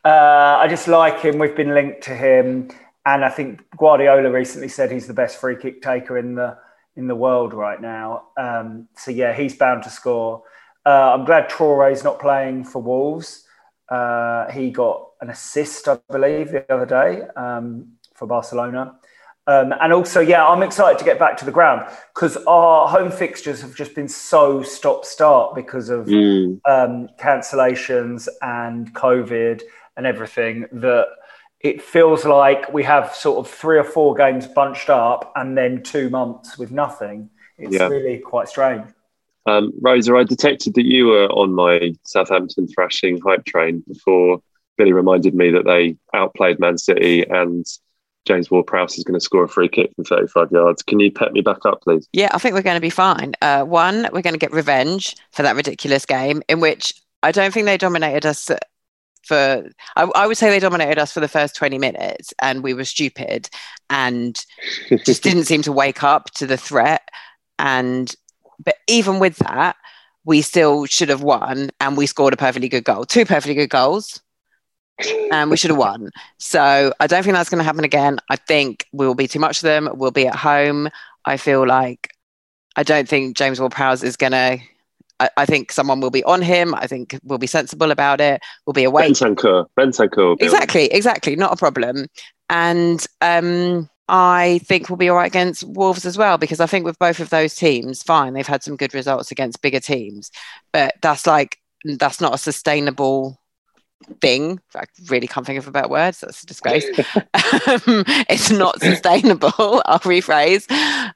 uh, 0.03 0.57
I 0.59 0.67
just 0.67 0.87
like 0.87 1.21
him. 1.21 1.37
We've 1.37 1.55
been 1.55 1.75
linked 1.75 2.01
to 2.03 2.15
him, 2.15 2.71
and 3.05 3.23
I 3.23 3.29
think 3.29 3.61
Guardiola 3.77 4.31
recently 4.31 4.67
said 4.67 4.91
he's 4.91 5.05
the 5.05 5.13
best 5.13 5.39
free 5.39 5.55
kick 5.55 5.83
taker 5.83 6.17
in 6.17 6.33
the 6.33 6.57
in 6.95 7.07
the 7.07 7.15
world 7.15 7.53
right 7.53 7.81
now. 7.81 8.27
Um, 8.37 8.87
so 8.95 9.11
yeah, 9.11 9.33
he's 9.33 9.55
bound 9.55 9.83
to 9.83 9.89
score. 9.89 10.43
Uh, 10.85 11.13
I'm 11.13 11.25
glad 11.25 11.49
Traore's 11.49 12.03
not 12.03 12.19
playing 12.19 12.65
for 12.65 12.81
Wolves. 12.81 13.45
Uh, 13.89 14.49
he 14.51 14.71
got 14.71 15.09
an 15.21 15.29
assist, 15.29 15.87
I 15.87 15.99
believe, 16.09 16.51
the 16.51 16.71
other 16.73 16.85
day 16.85 17.23
um, 17.35 17.93
for 18.13 18.27
Barcelona. 18.27 18.95
Um, 19.45 19.73
and 19.81 19.91
also, 19.91 20.21
yeah, 20.21 20.45
I'm 20.45 20.63
excited 20.63 20.97
to 20.99 21.05
get 21.05 21.19
back 21.19 21.35
to 21.37 21.45
the 21.45 21.51
ground 21.51 21.85
because 22.13 22.37
our 22.47 22.87
home 22.87 23.11
fixtures 23.11 23.61
have 23.61 23.75
just 23.75 23.93
been 23.93 24.07
so 24.07 24.63
stop 24.63 25.03
start 25.03 25.53
because 25.53 25.89
of 25.89 26.05
mm, 26.05 26.59
um, 26.65 27.09
cancellations 27.19 28.29
and 28.41 28.93
COVID 28.95 29.61
and 29.97 30.05
everything 30.05 30.65
that 30.71 31.07
it 31.63 31.81
feels 31.81 32.25
like 32.25 32.71
we 32.73 32.83
have 32.83 33.13
sort 33.15 33.39
of 33.39 33.51
three 33.51 33.77
or 33.77 33.83
four 33.83 34.13
games 34.15 34.45
bunched 34.47 34.89
up 34.89 35.31
and 35.35 35.57
then 35.57 35.81
two 35.81 36.09
months 36.09 36.57
with 36.57 36.71
nothing. 36.71 37.29
It's 37.57 37.73
Yeah. 37.75 37.87
really 37.87 38.17
quite 38.19 38.49
strange. 38.49 38.85
Um, 39.45 39.71
Rosa, 39.81 40.15
I 40.15 40.23
detected 40.23 40.73
that 40.75 40.85
you 40.85 41.07
were 41.07 41.27
on 41.27 41.53
my 41.53 41.93
Southampton 42.03 42.67
thrashing 42.67 43.19
hype 43.21 43.45
train 43.45 43.83
before 43.87 44.41
Billie 44.77 44.93
reminded 44.93 45.35
me 45.35 45.51
that 45.51 45.65
they 45.65 45.95
outplayed 46.13 46.59
Man 46.59 46.77
City 46.77 47.23
and 47.29 47.65
James 48.25 48.49
Ward-Prowse 48.49 48.97
is 48.97 49.03
going 49.03 49.19
to 49.19 49.23
score 49.23 49.43
a 49.43 49.49
free 49.49 49.67
kick 49.67 49.91
from 49.95 50.05
35 50.05 50.51
yards. 50.51 50.81
Can 50.81 50.99
you 51.01 51.11
pet 51.11 51.33
me 51.33 51.41
back 51.41 51.65
up, 51.65 51.81
please? 51.81 52.07
Yeah, 52.13 52.29
I 52.31 52.37
think 52.37 52.55
we're 52.55 52.61
going 52.61 52.77
to 52.77 52.81
be 52.81 52.89
fine. 52.89 53.33
Uh, 53.41 53.63
one, 53.63 54.07
we're 54.13 54.21
going 54.21 54.33
to 54.33 54.39
get 54.39 54.53
revenge 54.53 55.15
for 55.31 55.43
that 55.43 55.57
ridiculous 55.57 56.05
game 56.05 56.41
in 56.47 56.61
which 56.61 56.93
I 57.21 57.31
don't 57.33 57.53
think 57.53 57.65
they 57.65 57.77
dominated 57.77 58.25
us 58.25 58.49
for. 59.25 59.69
I, 59.95 60.03
I 60.15 60.27
would 60.27 60.37
say 60.37 60.49
they 60.49 60.59
dominated 60.59 60.99
us 60.99 61.11
for 61.11 61.19
the 61.19 61.27
first 61.27 61.55
20 61.55 61.77
minutes 61.77 62.33
and 62.41 62.63
we 62.63 62.73
were 62.73 62.85
stupid 62.85 63.49
and 63.89 64.39
just 65.05 65.23
didn't 65.23 65.45
seem 65.45 65.61
to 65.63 65.71
wake 65.71 66.03
up 66.03 66.31
to 66.35 66.45
the 66.45 66.57
threat. 66.57 67.09
And, 67.59 68.13
but 68.63 68.75
even 68.87 69.19
with 69.19 69.37
that, 69.37 69.75
we 70.25 70.41
still 70.41 70.85
should 70.85 71.09
have 71.09 71.23
won 71.23 71.69
and 71.79 71.97
we 71.97 72.05
scored 72.05 72.33
a 72.33 72.37
perfectly 72.37 72.69
good 72.69 72.83
goal. 72.83 73.05
Two 73.05 73.25
perfectly 73.25 73.55
good 73.55 73.69
goals. 73.69 74.21
And 75.31 75.49
we 75.49 75.57
should 75.57 75.71
have 75.71 75.79
won. 75.79 76.11
So 76.37 76.93
I 76.99 77.07
don't 77.07 77.23
think 77.23 77.33
that's 77.35 77.49
going 77.49 77.59
to 77.59 77.65
happen 77.65 77.83
again. 77.83 78.19
I 78.29 78.35
think 78.35 78.85
we'll 78.93 79.15
be 79.15 79.27
too 79.27 79.39
much 79.39 79.57
of 79.57 79.63
them. 79.63 79.89
We'll 79.95 80.11
be 80.11 80.27
at 80.27 80.35
home. 80.35 80.89
I 81.25 81.37
feel 81.37 81.65
like 81.67 82.13
I 82.75 82.83
don't 82.83 83.07
think 83.07 83.35
James 83.35 83.59
Ward-Prowse 83.59 84.03
is 84.03 84.15
going 84.15 84.31
to. 84.31 84.59
I, 85.19 85.29
I, 85.37 85.45
think 85.45 85.71
someone 85.71 85.99
will 85.99 86.09
be 86.09 86.23
on 86.23 86.41
him. 86.41 86.73
I 86.75 86.87
think 86.87 87.17
we'll 87.23 87.37
be 87.37 87.47
sensible 87.47 87.91
about 87.91 88.19
it. 88.19 88.41
We'll 88.65 88.73
be 88.73 88.83
awake. 88.83 89.11
Bentancur. 89.11 89.65
Bentancur. 89.77 90.37
Exactly, 90.39 90.85
exactly. 90.85 91.35
Not 91.35 91.53
a 91.53 91.55
problem. 91.55 92.07
And 92.49 93.05
um, 93.21 93.89
I 94.09 94.59
think 94.65 94.89
we'll 94.89 94.97
be 94.97 95.09
all 95.09 95.15
right 95.15 95.27
against 95.27 95.63
Wolves 95.63 96.05
as 96.05 96.17
well, 96.17 96.37
because 96.37 96.59
I 96.59 96.65
think 96.65 96.85
with 96.85 96.99
both 96.99 97.19
of 97.19 97.29
those 97.29 97.55
teams, 97.55 98.03
fine, 98.03 98.33
they've 98.33 98.45
had 98.45 98.63
some 98.63 98.75
good 98.75 98.93
results 98.93 99.31
against 99.31 99.61
bigger 99.61 99.79
teams, 99.79 100.29
but 100.71 100.95
that's 101.01 101.25
like, 101.25 101.57
that's 101.85 102.21
not 102.21 102.33
a 102.33 102.37
sustainable 102.37 103.39
thing. 104.21 104.59
I 104.75 104.83
really 105.09 105.27
can't 105.27 105.45
think 105.45 105.59
of 105.59 105.67
a 105.67 105.71
better 105.71 105.87
words. 105.87 106.21
That's 106.21 106.43
a 106.43 106.45
disgrace. 106.45 106.85
um, 107.15 108.03
it's 108.29 108.51
not 108.51 108.79
sustainable. 108.79 109.51
I'll 109.85 109.99
rephrase. 109.99 110.69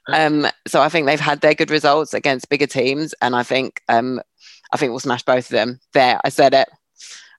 Um, 0.08 0.46
so 0.66 0.82
I 0.82 0.88
think 0.88 1.06
they've 1.06 1.20
had 1.20 1.40
their 1.40 1.54
good 1.54 1.70
results 1.70 2.14
against 2.14 2.48
bigger 2.48 2.66
teams, 2.66 3.14
and 3.20 3.34
I 3.34 3.42
think 3.42 3.82
um, 3.88 4.20
I 4.72 4.76
think 4.76 4.90
we'll 4.90 5.00
smash 5.00 5.22
both 5.22 5.46
of 5.46 5.50
them. 5.50 5.80
There, 5.92 6.20
I 6.24 6.28
said 6.28 6.54
it, 6.54 6.68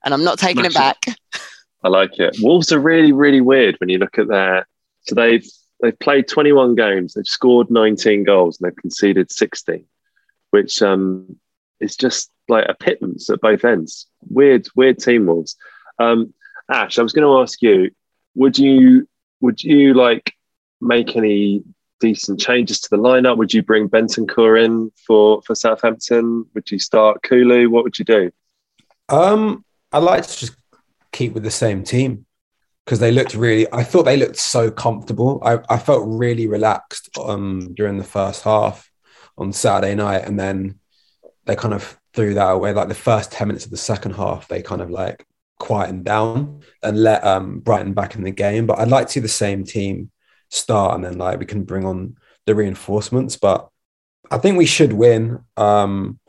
and 0.04 0.14
I'm 0.14 0.24
not 0.24 0.38
taking 0.38 0.70
smash 0.70 0.72
it 0.72 0.74
back. 0.74 1.08
It. 1.08 1.40
I 1.82 1.88
like 1.88 2.18
it. 2.18 2.36
Wolves 2.40 2.72
are 2.72 2.80
really, 2.80 3.12
really 3.12 3.40
weird 3.40 3.76
when 3.78 3.88
you 3.88 3.98
look 3.98 4.18
at 4.18 4.28
their. 4.28 4.66
So 5.02 5.14
they've 5.14 5.46
they've 5.80 5.98
played 5.98 6.28
21 6.28 6.74
games. 6.74 7.14
They've 7.14 7.26
scored 7.26 7.70
19 7.70 8.24
goals 8.24 8.60
and 8.60 8.68
they've 8.68 8.76
conceded 8.76 9.30
16, 9.30 9.84
which 10.50 10.82
um, 10.82 11.36
is 11.80 11.96
just 11.96 12.30
like 12.48 12.66
a 12.68 12.74
pittance 12.74 13.30
at 13.30 13.40
both 13.40 13.64
ends. 13.64 14.06
Weird, 14.28 14.68
weird 14.74 14.98
team 14.98 15.26
Wolves. 15.26 15.56
Um, 15.98 16.34
Ash, 16.70 16.98
I 16.98 17.02
was 17.02 17.12
going 17.12 17.26
to 17.26 17.40
ask 17.40 17.60
you: 17.62 17.90
Would 18.34 18.58
you 18.58 19.08
would 19.40 19.62
you 19.62 19.94
like 19.94 20.34
make 20.80 21.16
any 21.16 21.62
decent 22.00 22.40
changes 22.40 22.80
to 22.80 22.88
the 22.90 22.96
lineup? 22.96 23.36
Would 23.36 23.54
you 23.54 23.62
bring 23.62 23.88
Bentancur 23.88 24.62
in 24.62 24.90
for 25.06 25.42
for 25.42 25.54
Southampton? 25.54 26.46
Would 26.54 26.70
you 26.70 26.78
start 26.78 27.22
Kulu? 27.22 27.70
What 27.70 27.84
would 27.84 27.98
you 27.98 28.04
do? 28.04 28.30
Um, 29.08 29.64
I'd 29.92 29.98
like 30.02 30.26
to 30.26 30.38
just 30.38 30.56
keep 31.12 31.32
with 31.32 31.42
the 31.42 31.50
same 31.50 31.82
team 31.82 32.26
because 32.84 33.00
they 33.00 33.10
looked 33.10 33.34
really 33.34 33.66
I 33.72 33.82
thought 33.84 34.04
they 34.04 34.16
looked 34.16 34.36
so 34.36 34.70
comfortable. 34.70 35.40
I, 35.44 35.58
I 35.68 35.78
felt 35.78 36.04
really 36.06 36.46
relaxed 36.46 37.10
um 37.18 37.74
during 37.74 37.98
the 37.98 38.04
first 38.04 38.44
half 38.44 38.90
on 39.36 39.52
Saturday 39.52 39.94
night 39.94 40.24
and 40.24 40.38
then 40.38 40.78
they 41.50 41.56
kind 41.56 41.74
of 41.74 41.98
threw 42.14 42.34
that 42.34 42.48
away. 42.48 42.72
Like 42.72 42.86
the 42.86 42.94
first 42.94 43.32
10 43.32 43.48
minutes 43.48 43.64
of 43.64 43.72
the 43.72 43.76
second 43.76 44.12
half, 44.12 44.46
they 44.46 44.62
kind 44.62 44.80
of 44.80 44.88
like 44.88 45.26
quietened 45.58 46.04
down 46.04 46.60
and 46.82 47.02
let 47.02 47.24
um 47.24 47.58
Brighton 47.58 47.92
back 47.92 48.14
in 48.14 48.22
the 48.22 48.30
game. 48.30 48.66
But 48.66 48.78
I'd 48.78 48.88
like 48.88 49.08
to 49.08 49.12
see 49.14 49.20
the 49.20 49.28
same 49.28 49.64
team 49.64 50.12
start 50.48 50.94
and 50.94 51.04
then 51.04 51.18
like 51.18 51.40
we 51.40 51.46
can 51.46 51.64
bring 51.64 51.84
on 51.84 52.16
the 52.46 52.54
reinforcements. 52.54 53.36
But 53.36 53.68
I 54.30 54.38
think 54.38 54.58
we 54.58 54.66
should 54.66 54.92
win. 54.92 55.40
Um 55.56 56.20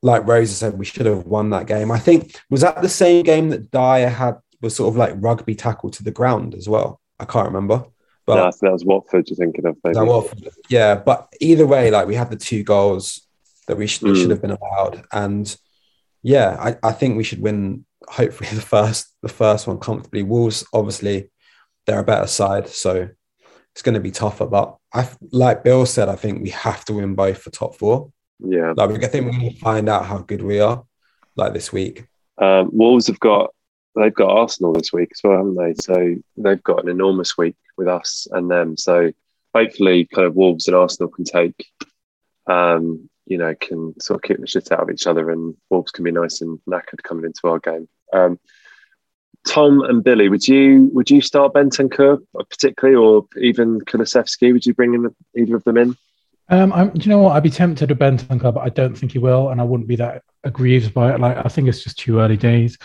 like 0.00 0.26
Rosa 0.26 0.54
said, 0.54 0.78
we 0.78 0.86
should 0.86 1.04
have 1.04 1.26
won 1.26 1.50
that 1.50 1.66
game. 1.66 1.90
I 1.90 1.98
think 1.98 2.40
was 2.48 2.62
that 2.62 2.80
the 2.80 2.88
same 2.88 3.24
game 3.24 3.50
that 3.50 3.70
Dier 3.70 4.08
had 4.08 4.38
was 4.62 4.76
sort 4.76 4.88
of 4.88 4.96
like 4.96 5.12
rugby 5.16 5.56
tackle 5.56 5.90
to 5.90 6.02
the 6.02 6.10
ground 6.10 6.54
as 6.54 6.70
well. 6.70 7.02
I 7.20 7.26
can't 7.26 7.48
remember. 7.48 7.84
But 8.24 8.36
no, 8.36 8.50
that 8.60 8.72
was 8.72 8.84
Watford 8.84 9.28
you're 9.28 9.36
thinking 9.36 9.66
of, 9.66 9.76
maybe. 9.84 9.98
Watford. 9.98 10.48
Yeah, 10.68 10.94
but 10.94 11.32
either 11.40 11.66
way, 11.66 11.90
like 11.90 12.06
we 12.06 12.14
had 12.14 12.30
the 12.30 12.36
two 12.36 12.62
goals 12.62 13.27
that 13.68 13.76
we 13.76 13.86
should, 13.86 14.08
mm. 14.08 14.20
should 14.20 14.30
have 14.30 14.42
been 14.42 14.56
allowed. 14.60 15.04
And 15.12 15.56
yeah, 16.22 16.56
I, 16.58 16.88
I 16.88 16.92
think 16.92 17.16
we 17.16 17.24
should 17.24 17.40
win 17.40 17.84
hopefully 18.08 18.50
the 18.54 18.60
first 18.60 19.14
the 19.22 19.28
first 19.28 19.66
one 19.66 19.78
comfortably. 19.78 20.22
Wolves, 20.22 20.66
obviously, 20.72 21.30
they're 21.86 22.00
a 22.00 22.04
better 22.04 22.26
side, 22.26 22.68
so 22.68 23.08
it's 23.74 23.82
going 23.82 23.94
to 23.94 24.00
be 24.00 24.10
tougher. 24.10 24.46
But 24.46 24.76
I 24.92 25.08
like 25.30 25.64
Bill 25.64 25.86
said, 25.86 26.08
I 26.08 26.16
think 26.16 26.42
we 26.42 26.50
have 26.50 26.84
to 26.86 26.94
win 26.94 27.14
both 27.14 27.38
for 27.38 27.50
top 27.50 27.76
four. 27.76 28.12
Yeah, 28.40 28.74
like 28.76 29.04
I 29.04 29.08
think 29.08 29.26
we're 29.26 29.38
going 29.38 29.52
to 29.52 29.60
find 29.60 29.88
out 29.88 30.06
how 30.06 30.18
good 30.18 30.42
we 30.42 30.60
are, 30.60 30.84
like 31.36 31.52
this 31.52 31.72
week. 31.72 32.06
Um, 32.38 32.70
Wolves 32.72 33.08
have 33.08 33.20
got 33.20 33.52
they've 33.96 34.14
got 34.14 34.30
Arsenal 34.30 34.72
this 34.72 34.92
week 34.92 35.10
as 35.12 35.20
well, 35.22 35.38
haven't 35.38 35.56
they? 35.56 35.74
So 35.80 36.16
they've 36.36 36.62
got 36.62 36.82
an 36.82 36.88
enormous 36.88 37.36
week 37.36 37.56
with 37.76 37.88
us 37.88 38.26
and 38.30 38.50
them. 38.50 38.76
So 38.76 39.12
hopefully, 39.54 40.08
kind 40.12 40.26
of 40.26 40.36
Wolves 40.36 40.68
and 40.68 40.76
Arsenal 40.76 41.10
can 41.10 41.24
take, 41.24 41.66
um, 42.46 43.07
you 43.28 43.38
know, 43.38 43.54
can 43.54 43.98
sort 44.00 44.18
of 44.18 44.22
kick 44.22 44.40
the 44.40 44.46
shit 44.46 44.72
out 44.72 44.80
of 44.80 44.90
each 44.90 45.06
other, 45.06 45.30
and 45.30 45.54
Wolves 45.70 45.92
can 45.92 46.04
be 46.04 46.12
nice 46.12 46.40
and 46.40 46.58
knackered 46.68 47.02
coming 47.02 47.24
into 47.24 47.48
our 47.48 47.58
game. 47.58 47.88
Um, 48.12 48.38
Tom 49.46 49.80
and 49.82 50.02
Billie, 50.02 50.28
would 50.28 50.46
you 50.46 50.90
would 50.92 51.10
you 51.10 51.20
start 51.20 51.54
Bentancur 51.54 52.18
particularly, 52.50 52.96
or 52.96 53.26
even 53.40 53.80
Kulusevski? 53.80 54.52
Would 54.52 54.66
you 54.66 54.74
bring 54.74 54.94
in 54.94 55.14
either 55.36 55.56
of 55.56 55.64
them 55.64 55.76
in? 55.76 55.96
Um, 56.50 56.72
I'm, 56.72 56.90
do 56.90 57.00
you 57.00 57.10
know 57.10 57.18
what? 57.18 57.36
I'd 57.36 57.42
be 57.42 57.50
tempted 57.50 57.88
to 57.88 57.94
Bentancur, 57.94 58.54
but 58.54 58.60
I 58.60 58.70
don't 58.70 58.96
think 58.96 59.12
he 59.12 59.18
will, 59.18 59.50
and 59.50 59.60
I 59.60 59.64
wouldn't 59.64 59.88
be 59.88 59.96
that 59.96 60.22
aggrieved 60.44 60.94
by 60.94 61.14
it. 61.14 61.20
Like 61.20 61.36
I 61.44 61.48
think 61.48 61.68
it's 61.68 61.84
just 61.84 61.98
too 61.98 62.20
early 62.20 62.36
days. 62.36 62.78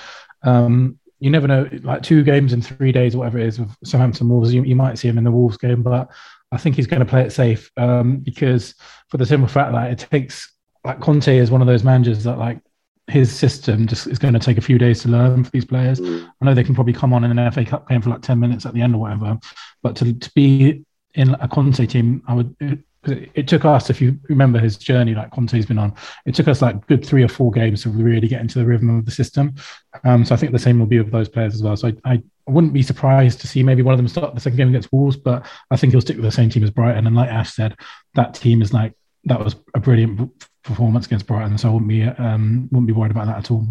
Um, 0.44 1.00
you 1.20 1.30
never 1.30 1.48
know, 1.48 1.70
like 1.84 2.04
two 2.04 2.24
games 2.24 2.52
in 2.52 2.62
three 2.62 2.92
days, 2.92 3.16
or 3.16 3.20
whatever 3.20 3.40
it 3.40 3.48
is, 3.48 3.60
with 3.60 3.74
Southampton 3.86 4.28
Wolves, 4.28 4.54
you, 4.54 4.64
you 4.64 4.76
might 4.76 4.98
see 4.98 5.08
him 5.08 5.18
in 5.18 5.24
the 5.24 5.32
Wolves 5.32 5.58
game, 5.58 5.82
but 5.82 6.10
I 6.54 6.58
think 6.58 6.76
he's 6.76 6.88
going 6.88 7.00
to 7.00 7.06
play 7.06 7.22
it 7.22 7.32
safe 7.32 7.72
um, 7.78 8.18
because 8.18 8.76
for 9.10 9.18
the 9.18 9.26
simple 9.26 9.48
fact 9.48 9.74
that 9.74 9.92
it 9.92 10.08
takes, 10.10 10.54
like 10.84 11.00
Conte 11.00 11.36
is 11.36 11.50
one 11.50 11.62
of 11.62 11.68
those 11.68 11.84
managers 11.84 12.24
that 12.26 12.38
like 12.38 12.60
his 13.08 13.34
system 13.34 13.88
just 13.88 14.08
is 14.08 14.20
going 14.20 14.34
to 14.34 14.40
take 14.40 14.58
a 14.58 14.62
few 14.62 14.78
days 14.78 15.02
to 15.02 15.10
learn 15.10 15.44
for 15.44 15.52
these 15.52 15.66
players. 15.66 16.00
Mm. 16.00 16.30
I 16.42 16.46
know 16.46 16.54
they 16.54 16.64
can 16.64 16.76
probably 16.76 16.94
come 16.94 17.12
on 17.12 17.24
in 17.24 17.38
an 17.38 17.52
FA 17.52 17.66
Cup 17.66 17.90
game 17.90 18.02
for 18.02 18.12
like 18.12 18.22
10 18.22 18.40
minutes 18.40 18.66
at 18.66 18.74
the 18.74 18.82
end 18.82 18.96
or 18.96 19.00
whatever, 19.00 19.38
but 19.82 19.96
to, 19.98 20.14
to 20.14 20.32
be 20.36 20.86
in 21.16 21.36
a 21.36 21.48
Conte 21.48 21.86
team, 21.86 22.22
I 22.28 22.34
would 22.34 22.84
it, 23.06 23.30
it 23.34 23.48
took 23.48 23.66
us, 23.66 23.90
if 23.90 24.02
you 24.02 24.20
remember 24.30 24.60
his 24.60 24.78
journey, 24.78 25.14
like 25.14 25.32
Conte's 25.32 25.66
been 25.66 25.78
on, 25.78 25.94
it 26.26 26.36
took 26.36 26.48
us 26.48 26.62
like 26.62 26.86
good 26.88 27.06
three 27.06 27.24
or 27.24 27.28
four 27.28 27.52
games 27.52 27.84
to 27.84 27.90
really 27.90 28.28
get 28.28 28.42
into 28.42 28.60
the 28.60 28.66
rhythm 28.66 28.98
of 28.98 29.06
the 29.06 29.12
system. 29.12 29.56
Um, 30.04 30.26
so 30.26 30.36
I 30.36 30.38
think 30.38 30.52
the 30.52 30.60
same 30.60 30.80
will 30.80 30.86
be 30.86 31.00
with 31.00 31.12
those 31.12 31.30
players 31.30 31.54
as 31.54 31.64
well. 31.64 31.76
So 31.76 31.90
I, 32.06 32.14
I 32.14 32.24
wouldn't 32.48 32.74
be 32.74 32.84
surprised 32.84 33.40
to 33.42 33.48
see 33.48 33.64
maybe 33.64 33.82
one 33.82 33.94
of 33.94 33.98
them 33.98 34.08
start 34.08 34.34
the 34.34 34.42
second 34.42 34.58
game 34.58 34.70
against 34.70 34.92
Wolves, 34.92 35.18
but 35.18 35.46
I 35.72 35.78
think 35.78 35.94
he'll 35.94 36.02
stick 36.02 36.18
with 36.18 36.26
the 36.26 36.32
same 36.32 36.50
team 36.50 36.64
as 36.64 36.72
Brighton. 36.72 37.08
And 37.08 37.16
like 37.16 37.30
Ash 37.30 37.54
said, 37.54 37.76
that 38.16 38.34
team 38.34 38.62
is 38.62 38.74
like 38.74 38.94
that 39.26 39.40
was 39.40 39.56
a 39.74 39.80
brilliant 39.80 40.32
performance 40.64 41.06
against 41.06 41.28
Brighton, 41.28 41.58
so 41.58 41.70
I 41.70 41.72
wouldn't 41.72 41.90
be 41.90 42.04
um, 42.04 42.68
wouldn't 42.72 42.88
be 42.88 42.94
worried 42.94 43.12
about 43.12 43.28
that 43.28 43.38
at 43.38 43.52
all. 43.52 43.68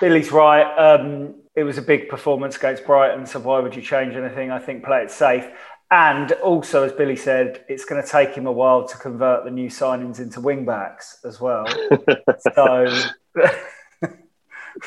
Billie's 0.00 0.30
right. 0.30 0.66
Um, 0.76 1.34
it 1.56 1.64
was 1.64 1.78
a 1.78 1.82
big 1.82 2.08
performance 2.08 2.56
against 2.56 2.84
Brighton, 2.84 3.26
so 3.26 3.40
why 3.40 3.60
would 3.60 3.74
you 3.74 3.82
change 3.82 4.14
anything? 4.14 4.50
I 4.50 4.58
think 4.58 4.84
play 4.84 5.02
it 5.02 5.10
safe. 5.10 5.46
And 5.90 6.32
also, 6.32 6.84
as 6.84 6.92
Billie 6.92 7.16
said, 7.16 7.64
it's 7.68 7.84
going 7.84 8.00
to 8.00 8.08
take 8.08 8.34
him 8.34 8.46
a 8.46 8.52
while 8.52 8.86
to 8.86 8.96
convert 8.96 9.44
the 9.44 9.50
new 9.50 9.68
signings 9.68 10.20
into 10.20 10.40
wing 10.40 10.64
backs 10.64 11.18
as 11.24 11.40
well. 11.40 11.66
so 12.54 12.86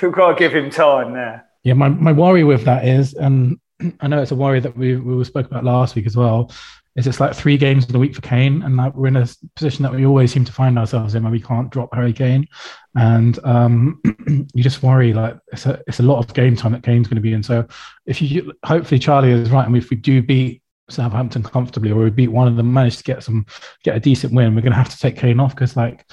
we've 0.02 0.12
got 0.14 0.30
to 0.30 0.36
give 0.38 0.56
him 0.56 0.70
time 0.70 1.14
there. 1.14 1.46
Yeah, 1.64 1.74
my, 1.74 1.90
my 1.90 2.14
worry 2.14 2.46
with 2.46 2.64
that 2.66 2.88
is, 2.88 3.14
and 3.16 3.60
I 4.00 4.08
know 4.08 4.22
it's 4.22 4.32
a 4.32 4.36
worry 4.36 4.62
that 4.62 4.78
we, 4.78 4.96
we 4.96 5.24
spoke 5.26 5.46
about 5.46 5.66
last 5.66 5.96
week 5.96 6.06
as 6.06 6.16
well, 6.16 6.52
is 6.96 7.08
it's 7.08 7.20
like 7.20 7.34
three 7.34 7.58
games 7.58 7.86
of 7.86 7.92
the 7.92 8.00
week 8.00 8.16
for 8.16 8.22
Kane, 8.22 8.62
and 8.64 8.78
like 8.78 8.94
we're 8.94 9.08
in 9.08 9.16
a 9.18 9.28
position 9.56 9.84
that 9.84 9.92
we 9.92 10.06
always 10.06 10.32
seem 10.32 10.46
to 10.46 10.52
find 10.54 10.78
ourselves 10.78 11.16
in 11.16 11.24
where 11.24 11.32
we 11.32 11.42
can't 11.42 11.70
drop 11.70 11.90
Harry 11.94 12.14
Kane, 12.14 12.48
and 12.96 13.40
um, 13.44 14.00
you 14.54 14.64
just 14.64 14.84
worry 14.84 15.12
like 15.12 15.38
it's 15.52 15.66
a 15.66 15.82
it's 15.88 16.00
a 16.00 16.04
lot 16.04 16.20
of 16.20 16.34
game 16.34 16.56
time 16.56 16.72
that 16.74 16.84
Kane's 16.84 17.08
going 17.08 17.16
to 17.16 17.22
be 17.22 17.34
in. 17.34 17.42
So 17.42 17.68
if 18.06 18.22
you 18.22 18.54
hopefully 18.64 19.00
Charlie 19.00 19.32
is 19.32 19.50
right, 19.50 19.66
and 19.66 19.76
if 19.76 19.90
we 19.90 19.98
do 19.98 20.22
beat 20.22 20.63
Southampton 20.90 21.44
comfortably, 21.44 21.92
or 21.92 22.04
we 22.04 22.10
beat 22.10 22.32
one 22.32 22.48
of 22.48 22.56
them, 22.56 22.74
managed 22.74 23.00
to 23.00 23.04
get 23.04 23.24
some 23.24 23.46
get 23.84 23.96
a 23.96 24.00
decent 24.00 24.34
win, 24.34 24.56
we're 24.56 24.62
going 24.62 24.72
to 24.72 24.78
have 24.78 24.90
to 24.90 24.98
take 24.98 25.18
Kane 25.18 25.40
off 25.40 25.56
because 25.56 25.76
like 25.76 26.06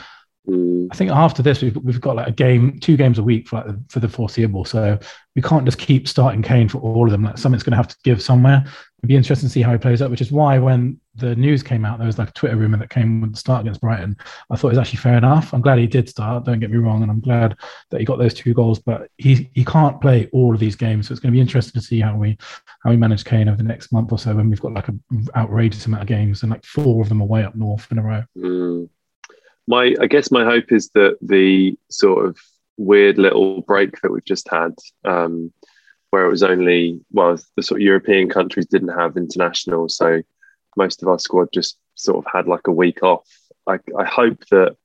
mm. 0.49 0.89
I 0.91 0.95
think 0.97 1.11
after 1.11 1.43
this 1.43 1.63
we've 1.63 1.77
we've 1.77 2.01
got 2.01 2.17
like 2.17 2.29
a 2.29 2.33
game, 2.33 2.79
two 2.81 2.97
games 2.97 3.19
a 3.19 3.23
week 3.23 3.49
for 3.49 3.57
like 3.57 3.91
for 3.91 4.01
the 4.01 4.09
foreseeable. 4.09 4.65
So 4.65 4.99
we 5.37 5.43
can't 5.43 5.65
just 5.65 5.79
keep 5.79 6.09
starting 6.09 6.43
Kane 6.43 6.69
for 6.69 6.79
all 6.79 7.05
of 7.07 7.13
them. 7.13 7.23
Like 7.23 7.39
something's 7.39 7.63
going 7.63 7.73
to 7.73 7.77
have 7.77 7.89
to 7.89 7.97
give 8.03 8.21
somewhere. 8.21 8.65
It'd 8.67 9.09
be 9.09 9.17
interesting 9.17 9.49
to 9.49 9.53
see 9.53 9.63
how 9.63 9.73
he 9.73 9.79
plays 9.79 10.03
up, 10.03 10.11
which 10.11 10.21
is 10.21 10.33
why 10.33 10.59
when 10.59 11.01
the 11.15 11.35
news 11.37 11.63
came 11.63 11.85
out, 11.85 11.99
there 11.99 12.07
was 12.07 12.19
like 12.19 12.31
a 12.31 12.33
Twitter 12.33 12.57
rumor 12.57 12.77
that 12.79 12.91
Kane 12.91 13.21
would 13.21 13.39
start 13.39 13.63
against 13.63 13.81
Brighton. 13.81 14.17
I 14.51 14.57
thought 14.57 14.69
it 14.69 14.77
was 14.77 14.79
actually 14.79 14.99
fair 14.99 15.17
enough. 15.17 15.55
I'm 15.55 15.61
glad 15.61 15.79
he 15.79 15.87
did 15.87 16.09
start. 16.09 16.45
Don't 16.45 16.61
get 16.61 16.71
me 16.71 16.79
wrong, 16.79 17.03
and 17.03 17.11
I'm 17.11 17.21
glad 17.21 17.57
that 17.91 18.01
he 18.01 18.05
got 18.05 18.19
those 18.19 18.35
two 18.35 18.53
goals. 18.53 18.79
But 18.79 19.09
he 19.19 19.51
he 19.55 19.65
can't 19.65 20.01
play 20.01 20.29
all 20.33 20.53
of 20.53 20.61
these 20.61 20.77
games, 20.77 21.09
so 21.09 21.13
it's 21.13 21.21
going 21.21 21.33
to 21.33 21.37
be 21.37 21.41
interesting 21.41 21.81
to 21.81 21.87
see 21.87 22.01
how 22.01 22.17
we 22.17 22.37
how 22.83 22.91
we 22.91 22.97
manage 22.97 23.25
Kane 23.25 23.49
over 23.49 23.57
the 23.57 23.63
next 23.63 23.93
month 23.93 24.13
or 24.13 24.19
so 24.19 24.35
when 24.35 24.51
we've 24.51 24.61
got 24.61 24.75
like 24.75 24.89
an 24.89 25.03
outrageous 25.37 25.87
amount 25.87 26.03
of 26.03 26.09
games 26.09 26.43
and 26.43 26.51
like 26.51 26.65
four 26.65 27.01
of 27.01 27.09
them 27.09 27.21
away 27.21 27.45
up 27.45 27.55
north 27.55 27.87
in 27.91 27.99
a 27.99 28.03
row. 28.03 28.23
Mm. 28.37 28.89
My 29.71 29.95
I 30.01 30.07
guess 30.07 30.33
my 30.33 30.45
hope 30.45 30.73
is 30.73 30.91
that 30.95 31.17
the 31.23 31.79
sort 31.91 32.27
of 32.27 32.37
weird 32.77 33.19
little 33.19 33.63
break 33.63 34.01
that 34.01 34.11
we've 34.11 34.25
just 34.25 34.49
had. 34.49 34.75
Um, 35.05 35.53
where 36.11 36.27
it 36.27 36.31
was 36.31 36.43
only 36.43 37.01
well 37.13 37.39
the 37.57 37.63
sort 37.63 37.81
of 37.81 37.85
European 37.85 38.29
countries 38.29 38.67
didn't 38.67 38.99
have 38.99 39.17
international, 39.17 39.89
so 39.89 40.23
most 40.77 41.03
of 41.03 41.09
our 41.09 41.21
squad 41.21 41.49
just 41.53 41.79
sort 41.95 42.25
of 42.25 42.33
had 42.33 42.49
like 42.49 42.67
a 42.67 42.73
week 42.73 43.05
off. 43.05 43.29
I, 43.67 43.79
I 43.97 44.05
hope 44.05 44.45
that 44.51 44.77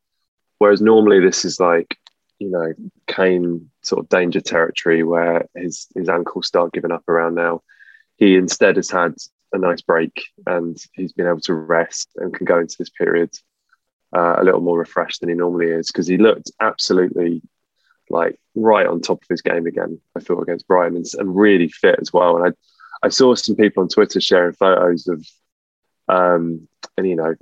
whereas 0.59 0.81
normally 0.81 1.19
this 1.19 1.43
is 1.43 1.59
like 1.59 1.97
you 2.37 2.51
know 2.51 2.73
Kane 3.07 3.71
sort 3.81 4.03
of 4.03 4.09
danger 4.09 4.41
territory 4.41 5.01
where 5.03 5.47
his 5.55 5.87
his 5.95 6.09
ankles 6.09 6.47
start 6.47 6.73
giving 6.73 6.91
up 6.91 7.09
around 7.09 7.33
now, 7.33 7.63
he 8.17 8.35
instead 8.35 8.75
has 8.75 8.91
had 8.91 9.15
a 9.51 9.57
nice 9.57 9.81
break 9.81 10.25
and 10.45 10.77
he's 10.93 11.13
been 11.13 11.27
able 11.27 11.39
to 11.39 11.53
rest 11.55 12.09
and 12.17 12.35
can 12.35 12.45
go 12.45 12.59
into 12.59 12.75
this 12.77 12.89
period 12.89 13.31
uh, 14.15 14.35
a 14.37 14.43
little 14.43 14.61
more 14.61 14.79
refreshed 14.79 15.19
than 15.19 15.29
he 15.29 15.35
normally 15.35 15.67
is 15.67 15.91
because 15.91 16.07
he 16.07 16.17
looked 16.17 16.51
absolutely 16.61 17.41
like 18.09 18.39
right 18.55 18.87
on 18.87 19.01
top 19.01 19.21
of 19.21 19.27
his 19.29 19.41
game 19.41 19.65
again. 19.65 19.99
I 20.15 20.19
thought 20.19 20.41
against 20.41 20.67
Brighton 20.67 20.95
and, 20.95 21.05
and 21.17 21.35
really 21.35 21.67
fit 21.67 21.99
as 21.99 22.13
well. 22.13 22.37
And 22.37 22.47
I 22.47 23.05
I 23.05 23.09
saw 23.09 23.35
some 23.35 23.55
people 23.55 23.83
on 23.83 23.89
Twitter 23.89 24.21
sharing 24.21 24.53
photos 24.53 25.07
of 25.07 25.25
um, 26.07 26.67
and 26.97 27.07
you 27.07 27.15
know 27.15 27.35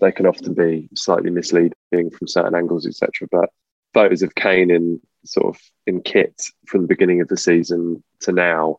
they 0.00 0.12
can 0.12 0.26
often 0.26 0.54
be 0.54 0.88
slightly 0.94 1.30
misleading 1.30 2.10
from 2.16 2.28
certain 2.28 2.54
angles, 2.54 2.86
etc. 2.86 3.28
But 3.30 3.50
photos 3.94 4.22
of 4.22 4.34
Kane 4.34 4.70
in 4.70 5.00
sort 5.24 5.54
of 5.54 5.60
in 5.86 6.02
kit 6.02 6.42
from 6.66 6.82
the 6.82 6.88
beginning 6.88 7.20
of 7.20 7.28
the 7.28 7.36
season 7.36 8.02
to 8.20 8.32
now, 8.32 8.78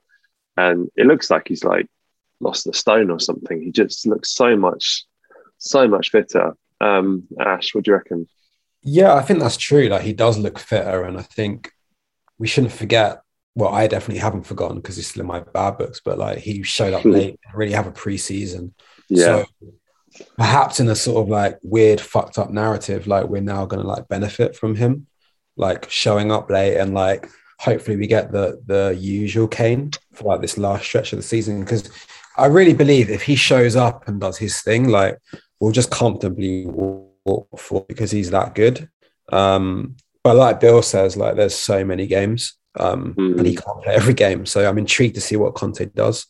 and 0.58 0.90
it 0.96 1.08
looks 1.08 1.30
like 1.30 1.48
he's 1.48 1.64
like 1.64 1.88
lost 2.40 2.66
the 2.66 2.74
stone 2.74 3.10
or 3.10 3.20
something. 3.20 3.62
He 3.62 3.72
just 3.72 4.06
looks 4.06 4.34
so 4.34 4.56
much, 4.56 5.06
so 5.58 5.88
much 5.88 6.12
fitter. 6.12 6.56
Um, 6.82 7.28
Ash, 7.40 7.74
what 7.74 7.84
do 7.84 7.92
you 7.92 7.96
reckon? 7.96 8.28
Yeah, 8.84 9.14
I 9.14 9.22
think 9.22 9.40
that's 9.40 9.58
true. 9.58 9.88
Like 9.88 10.02
he 10.02 10.14
does 10.14 10.38
look 10.38 10.60
fitter, 10.60 11.04
and 11.04 11.18
I 11.18 11.22
think 11.22 11.72
we 12.38 12.48
shouldn't 12.48 12.74
forget. 12.74 13.22
Well, 13.56 13.74
I 13.74 13.88
definitely 13.88 14.20
haven't 14.20 14.48
forgotten 14.48 14.78
because 14.78 14.96
he's 14.96 15.08
still 15.08 15.22
in 15.22 15.28
my 15.28 15.42
bad 15.42 15.78
books. 15.78 16.02
But 16.04 16.18
like 16.18 16.40
he 16.40 16.64
showed 16.64 16.94
up 16.94 17.06
late, 17.06 17.40
really 17.54 17.74
have 17.74 17.88
a 17.88 17.92
preseason. 17.92 18.72
Yeah. 19.10 19.44
So 19.44 19.46
perhaps 20.38 20.80
in 20.80 20.90
a 20.90 20.96
sort 20.96 21.24
of 21.24 21.30
like 21.30 21.60
weird, 21.64 22.02
fucked 22.02 22.38
up 22.38 22.50
narrative, 22.50 23.08
like 23.08 23.26
we're 23.26 23.42
now 23.42 23.66
going 23.66 23.82
to 23.82 23.88
like 23.88 24.08
benefit 24.08 24.56
from 24.56 24.76
him, 24.76 25.08
like 25.56 25.90
showing 25.90 26.32
up 26.32 26.50
late 26.50 26.78
and 26.78 26.94
like 26.94 27.30
hopefully 27.60 27.96
we 27.96 28.08
get 28.08 28.32
the 28.32 28.62
the 28.66 28.96
usual 29.00 29.48
Kane 29.48 29.92
for 30.14 30.26
like 30.26 30.42
this 30.42 30.58
last 30.58 30.84
stretch 30.84 31.14
of 31.14 31.18
the 31.18 31.24
season 31.24 31.62
because 31.62 31.90
I 32.38 32.48
really 32.48 32.74
believe 32.74 33.10
if 33.10 33.22
he 33.22 33.36
shows 33.36 33.76
up 33.76 34.08
and 34.08 34.20
does 34.20 34.38
his 34.38 34.62
thing, 34.62 34.90
like 34.90 35.18
we'll 35.60 35.72
just 35.72 35.92
comfortably 35.92 36.66
walk 36.66 37.48
for 37.58 37.86
because 37.88 38.12
he's 38.12 38.32
that 38.32 38.56
good. 38.56 38.90
Um, 39.32 39.96
but 40.24 40.36
like 40.36 40.60
Bill 40.60 40.82
says, 40.82 41.16
like 41.18 41.36
there's 41.36 41.56
so 41.56 41.84
many 41.86 42.08
games, 42.08 42.58
um, 42.80 43.14
Mm. 43.16 43.38
and 43.38 43.48
he 43.48 43.56
can't 43.56 43.82
play 43.84 43.94
every 43.96 44.14
game. 44.14 44.46
So 44.46 44.68
I'm 44.68 44.78
intrigued 44.78 45.16
to 45.16 45.22
see 45.22 45.36
what 45.36 45.56
Conte 45.56 45.86
does. 45.86 46.26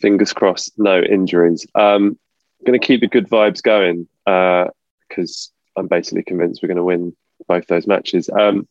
Fingers 0.00 0.32
crossed, 0.32 0.72
no 0.78 1.00
injuries. 1.00 1.66
Um, 1.74 2.18
going 2.66 2.78
to 2.78 2.84
keep 2.86 3.00
the 3.00 3.08
good 3.08 3.28
vibes 3.28 3.62
going 3.62 4.06
because 4.24 5.52
I'm 5.76 5.86
basically 5.86 6.22
convinced 6.22 6.62
we're 6.62 6.68
going 6.68 6.76
to 6.76 6.84
win 6.84 7.14
both 7.48 7.66
those 7.66 7.86
matches. 7.86 8.28
Um, 8.30 8.66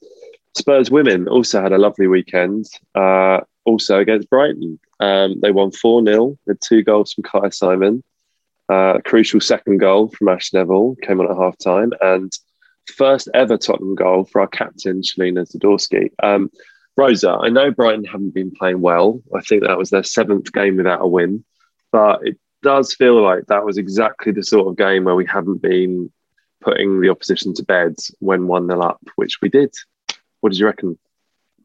Spurs 0.55 0.91
women 0.91 1.27
also 1.27 1.61
had 1.61 1.71
a 1.71 1.77
lovely 1.77 2.07
weekend, 2.07 2.65
uh, 2.95 3.41
also 3.65 3.99
against 3.99 4.29
Brighton. 4.29 4.79
Um, 4.99 5.39
they 5.41 5.51
won 5.51 5.71
4 5.71 6.05
0 6.05 6.37
with 6.45 6.59
two 6.59 6.83
goals 6.83 7.13
from 7.13 7.23
Kyah 7.23 7.53
Simon. 7.53 8.03
Uh, 8.73 8.97
crucial 9.05 9.39
second 9.39 9.77
goal 9.77 10.09
from 10.09 10.29
Ash 10.29 10.51
Neville 10.51 10.95
came 11.03 11.19
on 11.19 11.29
at 11.29 11.37
half 11.37 11.55
time, 11.59 11.91
and 12.01 12.31
first 12.87 13.29
ever 13.35 13.55
Tottenham 13.55 13.93
goal 13.93 14.25
for 14.25 14.41
our 14.41 14.47
captain, 14.47 15.03
Shelina 15.03 15.45
Zadorsky. 15.45 16.09
Um, 16.23 16.49
Rosa, 16.97 17.37
I 17.39 17.49
know 17.49 17.69
Brighton 17.69 18.03
haven't 18.03 18.33
been 18.33 18.49
playing 18.49 18.81
well. 18.81 19.21
I 19.35 19.41
think 19.41 19.61
that 19.61 19.77
was 19.77 19.91
their 19.91 20.01
seventh 20.01 20.51
game 20.51 20.77
without 20.77 21.03
a 21.03 21.07
win, 21.07 21.43
but 21.91 22.25
it 22.25 22.39
does 22.63 22.95
feel 22.95 23.21
like 23.21 23.45
that 23.45 23.63
was 23.63 23.77
exactly 23.77 24.31
the 24.31 24.41
sort 24.41 24.67
of 24.67 24.75
game 24.75 25.03
where 25.03 25.15
we 25.15 25.27
haven't 25.27 25.61
been 25.61 26.11
putting 26.59 26.99
the 26.99 27.09
opposition 27.09 27.53
to 27.53 27.63
bed 27.63 27.95
when 28.21 28.47
1 28.47 28.67
0 28.67 28.81
up, 28.81 29.01
which 29.17 29.39
we 29.39 29.49
did. 29.49 29.71
What 30.39 30.51
did 30.51 30.59
you 30.59 30.65
reckon? 30.65 30.97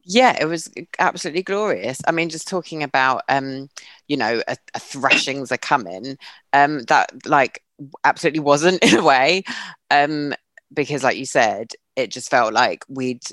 Yeah 0.09 0.35
it 0.41 0.45
was 0.45 0.71
absolutely 0.97 1.43
glorious. 1.43 2.01
I 2.07 2.11
mean 2.11 2.29
just 2.29 2.47
talking 2.47 2.83
about 2.83 3.23
um 3.29 3.69
you 4.07 4.17
know 4.17 4.41
a, 4.47 4.57
a 4.73 4.79
thrashings 4.79 5.51
are 5.51 5.57
coming 5.57 6.17
um 6.53 6.81
that 6.83 7.11
like 7.25 7.63
absolutely 8.03 8.41
wasn't 8.41 8.83
in 8.83 8.97
a 8.97 9.03
way 9.03 9.43
um 9.91 10.33
because 10.73 11.03
like 11.03 11.17
you 11.17 11.25
said 11.25 11.71
it 11.95 12.11
just 12.11 12.31
felt 12.31 12.53
like 12.53 12.83
we'd 12.89 13.23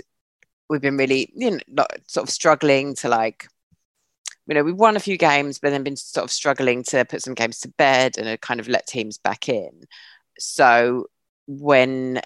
we've 0.71 0.83
been 0.83 0.99
really 0.99 1.33
you 1.37 1.53
know 1.69 1.87
sort 2.07 2.29
of 2.29 2.31
struggling 2.33 2.95
to 2.97 3.09
like 3.09 3.49
you 4.49 4.55
know 4.55 4.63
we 4.65 4.73
won 4.73 4.97
a 4.97 5.01
few 5.01 5.17
games 5.17 5.59
but 5.59 5.71
then 5.71 5.83
been 5.83 5.97
sort 5.97 6.25
of 6.25 6.31
struggling 6.31 6.83
to 6.85 7.05
put 7.07 7.23
some 7.23 7.35
games 7.35 7.61
to 7.61 7.69
bed 7.79 8.19
and 8.19 8.41
kind 8.41 8.61
of 8.61 8.69
let 8.69 8.87
teams 8.87 9.19
back 9.19 9.49
in. 9.49 9.83
So 10.39 11.07
when 11.47 12.21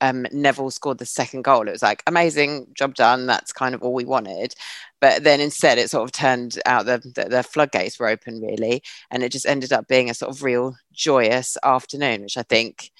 um, 0.00 0.26
Neville 0.32 0.70
scored 0.70 0.98
the 0.98 1.06
second 1.06 1.42
goal, 1.42 1.68
it 1.68 1.72
was 1.72 1.82
like 1.82 2.02
amazing 2.06 2.66
job 2.74 2.94
done. 2.94 3.26
That's 3.26 3.52
kind 3.52 3.74
of 3.74 3.82
all 3.82 3.92
we 3.92 4.04
wanted. 4.04 4.54
But 5.00 5.24
then 5.24 5.40
instead, 5.40 5.78
it 5.78 5.90
sort 5.90 6.04
of 6.04 6.12
turned 6.12 6.58
out 6.66 6.86
that 6.86 7.02
the, 7.02 7.24
the 7.24 7.42
floodgates 7.42 7.98
were 7.98 8.08
open, 8.08 8.40
really, 8.40 8.82
and 9.10 9.22
it 9.22 9.32
just 9.32 9.46
ended 9.46 9.72
up 9.72 9.88
being 9.88 10.10
a 10.10 10.14
sort 10.14 10.34
of 10.34 10.42
real 10.42 10.76
joyous 10.92 11.56
afternoon, 11.64 12.22
which 12.22 12.36
I 12.36 12.42
think 12.42 12.90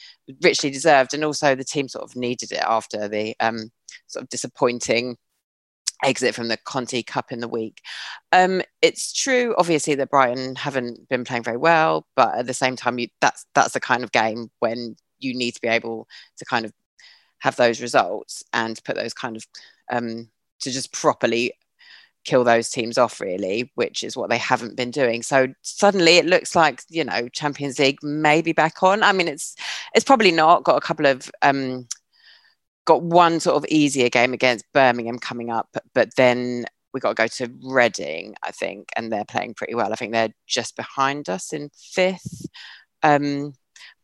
richly 0.42 0.70
deserved, 0.70 1.14
and 1.14 1.24
also 1.24 1.54
the 1.54 1.64
team 1.64 1.88
sort 1.88 2.04
of 2.04 2.16
needed 2.16 2.52
it 2.52 2.62
after 2.66 3.08
the 3.08 3.34
um, 3.40 3.70
sort 4.06 4.22
of 4.22 4.28
disappointing 4.28 5.16
exit 6.02 6.34
from 6.34 6.48
the 6.48 6.56
Conti 6.56 7.02
Cup 7.02 7.32
in 7.32 7.40
the 7.40 7.48
week. 7.48 7.80
Um, 8.32 8.62
it's 8.82 9.12
true, 9.12 9.54
obviously, 9.58 9.94
that 9.96 10.10
Brighton 10.10 10.56
haven't 10.56 11.08
been 11.08 11.24
playing 11.24 11.42
very 11.42 11.56
well, 11.56 12.06
but 12.16 12.34
at 12.36 12.46
the 12.46 12.54
same 12.54 12.76
time, 12.76 12.98
you, 12.98 13.08
that's 13.20 13.46
that's 13.54 13.72
the 13.72 13.80
kind 13.80 14.04
of 14.04 14.12
game 14.12 14.50
when 14.60 14.96
you 15.18 15.34
need 15.34 15.52
to 15.52 15.60
be 15.60 15.68
able 15.68 16.08
to 16.38 16.44
kind 16.44 16.64
of 16.64 16.72
have 17.40 17.56
those 17.56 17.80
results 17.80 18.42
and 18.52 18.82
put 18.84 18.96
those 18.96 19.12
kind 19.14 19.36
of 19.36 19.46
um, 19.90 20.28
to 20.60 20.70
just 20.70 20.92
properly 20.92 21.52
kill 22.24 22.44
those 22.44 22.68
teams 22.68 22.98
off 22.98 23.18
really 23.18 23.72
which 23.76 24.04
is 24.04 24.14
what 24.14 24.28
they 24.28 24.36
haven't 24.36 24.76
been 24.76 24.90
doing. 24.90 25.22
So 25.22 25.48
suddenly 25.62 26.16
it 26.18 26.26
looks 26.26 26.54
like 26.54 26.82
you 26.90 27.02
know 27.02 27.28
champions 27.30 27.78
league 27.78 28.02
may 28.02 28.42
be 28.42 28.52
back 28.52 28.82
on. 28.82 29.02
I 29.02 29.12
mean 29.12 29.26
it's 29.26 29.56
it's 29.94 30.04
probably 30.04 30.30
not. 30.30 30.64
Got 30.64 30.76
a 30.76 30.86
couple 30.86 31.06
of 31.06 31.30
um 31.42 31.88
got 32.84 33.02
one 33.02 33.40
sort 33.40 33.56
of 33.56 33.64
easier 33.70 34.08
game 34.08 34.32
against 34.32 34.70
birmingham 34.72 35.18
coming 35.18 35.50
up 35.50 35.68
but, 35.94 36.08
then 36.16 36.64
we 36.92 36.98
got 36.98 37.10
to 37.10 37.14
go 37.14 37.26
to 37.28 37.52
reading 37.62 38.34
i 38.42 38.50
think 38.50 38.88
and 38.96 39.12
they're 39.12 39.24
playing 39.24 39.54
pretty 39.54 39.74
well. 39.74 39.92
I 39.92 39.96
think 39.96 40.12
they're 40.12 40.34
just 40.46 40.76
behind 40.76 41.28
us 41.28 41.52
in 41.52 41.70
fifth. 41.74 42.46
Um 43.02 43.54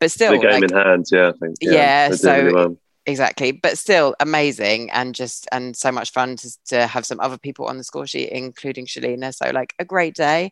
but 0.01 0.11
still 0.11 0.33
The 0.33 0.39
game 0.39 0.61
like- 0.63 0.71
in 0.71 0.77
hand, 0.77 1.05
yeah, 1.13 1.29
I 1.29 1.33
think. 1.33 1.57
Yeah, 1.61 2.09
they're 2.09 2.17
so- 2.17 2.37
really 2.43 2.55
well. 2.55 2.77
Exactly 3.09 3.53
but 3.53 3.79
still 3.79 4.17
amazing 4.19 4.91
and 4.91 5.15
just 5.15 5.47
and 5.53 5.77
so 5.77 5.93
much 5.93 6.11
fun 6.11 6.35
to, 6.35 6.51
to 6.67 6.87
have 6.89 7.07
some 7.07 7.21
other 7.21 7.39
people 7.39 7.67
on 7.67 7.77
the 7.79 7.85
score 7.85 8.05
sheet 8.05 8.31
including 8.31 8.85
shelina 8.85 9.33
so 9.33 9.51
like 9.53 9.75
a 9.79 9.85
great 9.85 10.15
day. 10.17 10.51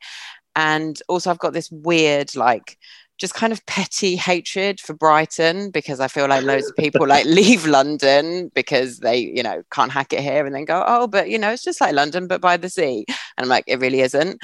And 0.57 1.00
also 1.09 1.30
i've 1.30 1.38
got 1.38 1.52
this 1.55 1.70
weird 1.72 2.36
like 2.36 2.78
just 3.19 3.35
kind 3.35 3.53
of 3.53 3.65
petty 3.67 4.17
hatred 4.17 4.81
for 4.81 4.95
brighton 4.95 5.71
because 5.71 6.01
i 6.01 6.09
feel 6.09 6.29
like 6.29 6.45
loads 6.45 6.69
of 6.69 6.77
people 6.77 7.07
like 7.07 7.25
leave 7.27 7.67
london 7.67 8.51
because 8.55 8.99
they 8.99 9.19
you 9.19 9.43
know 9.43 9.62
can't 9.71 9.93
hack 9.93 10.12
it 10.12 10.21
here 10.21 10.45
and 10.45 10.55
then 10.55 10.65
go 10.65 10.85
oh 10.87 11.07
but 11.07 11.29
you 11.29 11.39
know 11.39 11.51
it's 11.51 11.65
just 11.65 11.81
like 11.81 11.95
london 11.95 12.27
but 12.27 12.41
by 12.41 12.57
the 12.57 12.69
sea 12.69 13.05
and 13.09 13.45
i'm 13.45 13.49
like 13.49 13.65
it 13.67 13.81
really 13.81 14.01
isn't 14.01 14.41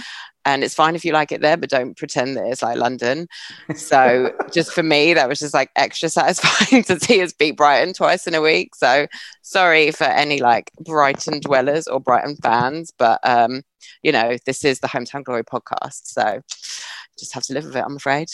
and 0.46 0.64
it's 0.64 0.74
fine 0.74 0.94
if 0.94 1.04
you 1.04 1.12
like 1.12 1.32
it 1.32 1.42
there 1.42 1.56
but 1.56 1.68
don't 1.68 1.96
pretend 1.96 2.36
that 2.36 2.46
it's 2.46 2.62
like 2.62 2.78
london 2.78 3.26
so 3.74 4.32
just 4.50 4.72
for 4.72 4.82
me, 4.82 5.14
that 5.14 5.28
was 5.28 5.38
just 5.38 5.54
like 5.54 5.70
extra 5.76 6.08
satisfying 6.08 6.82
to 6.84 6.98
see 6.98 7.22
us 7.22 7.32
beat 7.32 7.56
Brighton 7.56 7.94
twice 7.94 8.26
in 8.26 8.34
a 8.34 8.40
week. 8.40 8.74
So 8.74 9.06
sorry 9.42 9.90
for 9.90 10.04
any 10.04 10.40
like 10.40 10.70
Brighton 10.80 11.40
dwellers 11.40 11.86
or 11.86 12.00
Brighton 12.00 12.36
fans, 12.36 12.92
but 12.96 13.20
um, 13.22 13.62
you 14.02 14.12
know, 14.12 14.36
this 14.46 14.64
is 14.64 14.80
the 14.80 14.88
Hometown 14.88 15.24
Glory 15.24 15.44
podcast. 15.44 16.06
So 16.06 16.40
just 17.18 17.34
have 17.34 17.44
to 17.44 17.54
live 17.54 17.64
with 17.64 17.76
it, 17.76 17.84
I'm 17.84 17.96
afraid. 17.96 18.28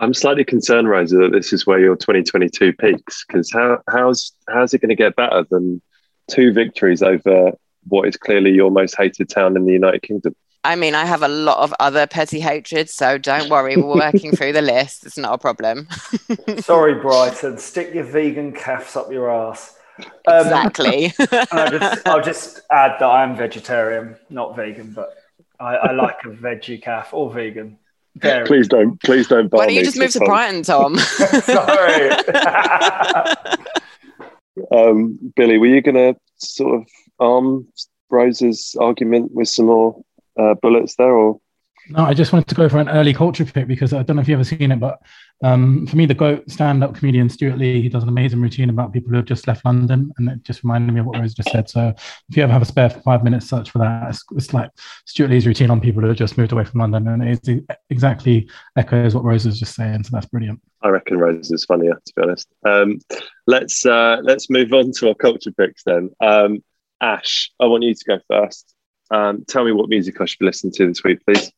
I'm 0.00 0.14
slightly 0.14 0.44
concerned, 0.44 0.88
Rosa, 0.88 1.16
that 1.16 1.32
this 1.32 1.52
is 1.52 1.66
where 1.66 1.80
your 1.80 1.96
2022 1.96 2.72
peaks 2.74 3.24
because 3.26 3.50
how, 3.52 3.82
how's, 3.88 4.32
how's 4.48 4.72
it 4.72 4.80
going 4.80 4.90
to 4.90 4.94
get 4.94 5.16
better 5.16 5.44
than 5.50 5.82
two 6.30 6.52
victories 6.52 7.02
over 7.02 7.52
what 7.88 8.06
is 8.06 8.16
clearly 8.16 8.52
your 8.52 8.70
most 8.70 8.96
hated 8.96 9.28
town 9.28 9.56
in 9.56 9.64
the 9.64 9.72
United 9.72 10.02
Kingdom? 10.02 10.34
I 10.64 10.76
mean, 10.76 10.94
I 10.94 11.04
have 11.04 11.22
a 11.22 11.28
lot 11.28 11.58
of 11.58 11.72
other 11.80 12.06
petty 12.06 12.40
hatred, 12.40 12.90
so 12.90 13.16
don't 13.16 13.48
worry, 13.48 13.76
we're 13.76 13.94
working 13.94 14.32
through 14.32 14.52
the 14.52 14.62
list. 14.62 15.06
It's 15.06 15.16
not 15.16 15.34
a 15.34 15.38
problem. 15.38 15.88
Sorry, 16.58 16.94
Brighton. 16.94 17.58
Stick 17.58 17.94
your 17.94 18.04
vegan 18.04 18.52
calves 18.52 18.96
up 18.96 19.10
your 19.10 19.30
ass. 19.30 19.76
Um, 20.26 20.46
exactly. 20.46 21.12
I'll 21.52 21.70
just, 21.70 22.08
I'll 22.08 22.22
just 22.22 22.60
add 22.70 22.96
that 23.00 23.06
I 23.06 23.22
am 23.22 23.36
vegetarian, 23.36 24.16
not 24.30 24.56
vegan, 24.56 24.92
but 24.92 25.14
I, 25.58 25.76
I 25.76 25.92
like 25.92 26.24
a 26.24 26.28
veggie 26.28 26.82
calf 26.82 27.14
or 27.14 27.32
vegan. 27.32 27.78
Dairy. 28.20 28.46
Please 28.46 28.68
don't, 28.68 29.00
please 29.02 29.28
don't. 29.28 29.52
Why 29.52 29.58
bar 29.58 29.66
don't 29.66 29.74
you 29.74 29.80
me 29.80 29.84
just 29.84 29.98
move 29.98 30.10
to 30.12 30.18
Tom. 30.18 30.28
Brighton, 30.28 30.62
Tom? 30.62 30.96
Sorry. 31.42 32.10
Um, 34.72 35.18
Billie, 35.36 35.58
were 35.58 35.66
you 35.66 35.80
going 35.80 35.94
to 35.94 36.20
sort 36.38 36.80
of 36.80 36.88
arm 37.18 37.68
Rose's 38.10 38.76
argument 38.80 39.32
with 39.32 39.48
some 39.48 39.66
more 39.66 40.02
uh, 40.38 40.54
bullets 40.54 40.96
there, 40.96 41.14
or 41.14 41.40
No, 41.90 42.04
I 42.04 42.14
just 42.14 42.32
wanted 42.32 42.48
to 42.48 42.54
go 42.54 42.68
for 42.68 42.78
an 42.78 42.88
early 42.88 43.14
culture 43.14 43.44
pick 43.44 43.66
because 43.66 43.92
I 43.92 44.02
don't 44.02 44.16
know 44.16 44.22
if 44.22 44.28
you've 44.28 44.38
ever 44.38 44.44
seen 44.44 44.72
it, 44.72 44.80
but 44.80 45.00
um, 45.42 45.86
for 45.86 45.96
me, 45.96 46.06
the 46.06 46.14
GOAT 46.14 46.50
stand 46.50 46.82
up 46.82 46.94
comedian 46.94 47.28
Stewart 47.28 47.58
Lee, 47.58 47.80
he 47.80 47.88
does 47.88 48.02
an 48.02 48.08
amazing 48.08 48.40
routine 48.40 48.70
about 48.70 48.92
people 48.92 49.10
who 49.10 49.16
have 49.16 49.24
just 49.24 49.46
left 49.46 49.64
London. 49.64 50.12
And 50.18 50.28
it 50.28 50.42
just 50.42 50.64
reminded 50.64 50.92
me 50.92 51.00
of 51.00 51.06
what 51.06 51.18
Rose 51.18 51.34
just 51.34 51.50
said. 51.50 51.70
So 51.70 51.94
if 52.28 52.36
you 52.36 52.42
ever 52.42 52.52
have 52.52 52.62
a 52.62 52.66
spare 52.66 52.90
five 52.90 53.24
minutes, 53.24 53.48
search 53.48 53.70
for 53.70 53.78
that. 53.78 54.08
It's, 54.10 54.24
it's 54.36 54.52
like 54.52 54.70
Stewart 55.06 55.30
Lee's 55.30 55.46
routine 55.46 55.70
on 55.70 55.80
people 55.80 56.02
who 56.02 56.08
have 56.08 56.16
just 56.16 56.36
moved 56.36 56.52
away 56.52 56.64
from 56.64 56.80
London. 56.80 57.08
And 57.08 57.22
it 57.22 57.78
exactly 57.88 58.48
echoes 58.76 59.14
what 59.14 59.24
Rose 59.24 59.46
was 59.46 59.58
just 59.58 59.74
saying. 59.74 60.04
So 60.04 60.10
that's 60.12 60.26
brilliant. 60.26 60.60
I 60.82 60.88
reckon 60.88 61.18
Rose 61.18 61.50
is 61.50 61.64
funnier, 61.64 61.94
to 61.94 62.12
be 62.16 62.22
honest. 62.22 62.48
Um, 62.64 63.00
let's 63.46 63.86
uh, 63.86 64.18
let's 64.22 64.50
move 64.50 64.72
on 64.72 64.92
to 64.98 65.08
our 65.08 65.14
culture 65.14 65.52
picks 65.52 65.84
then. 65.84 66.10
Um, 66.20 66.62
Ash, 67.00 67.50
I 67.60 67.66
want 67.66 67.84
you 67.84 67.94
to 67.94 68.04
go 68.04 68.18
first. 68.28 68.74
Um, 69.10 69.44
tell 69.48 69.64
me 69.64 69.72
what 69.72 69.88
music 69.88 70.20
I 70.20 70.26
should 70.26 70.38
be 70.40 70.46
listening 70.46 70.72
to 70.74 70.86
this 70.86 71.02
week, 71.02 71.24
please. 71.24 71.50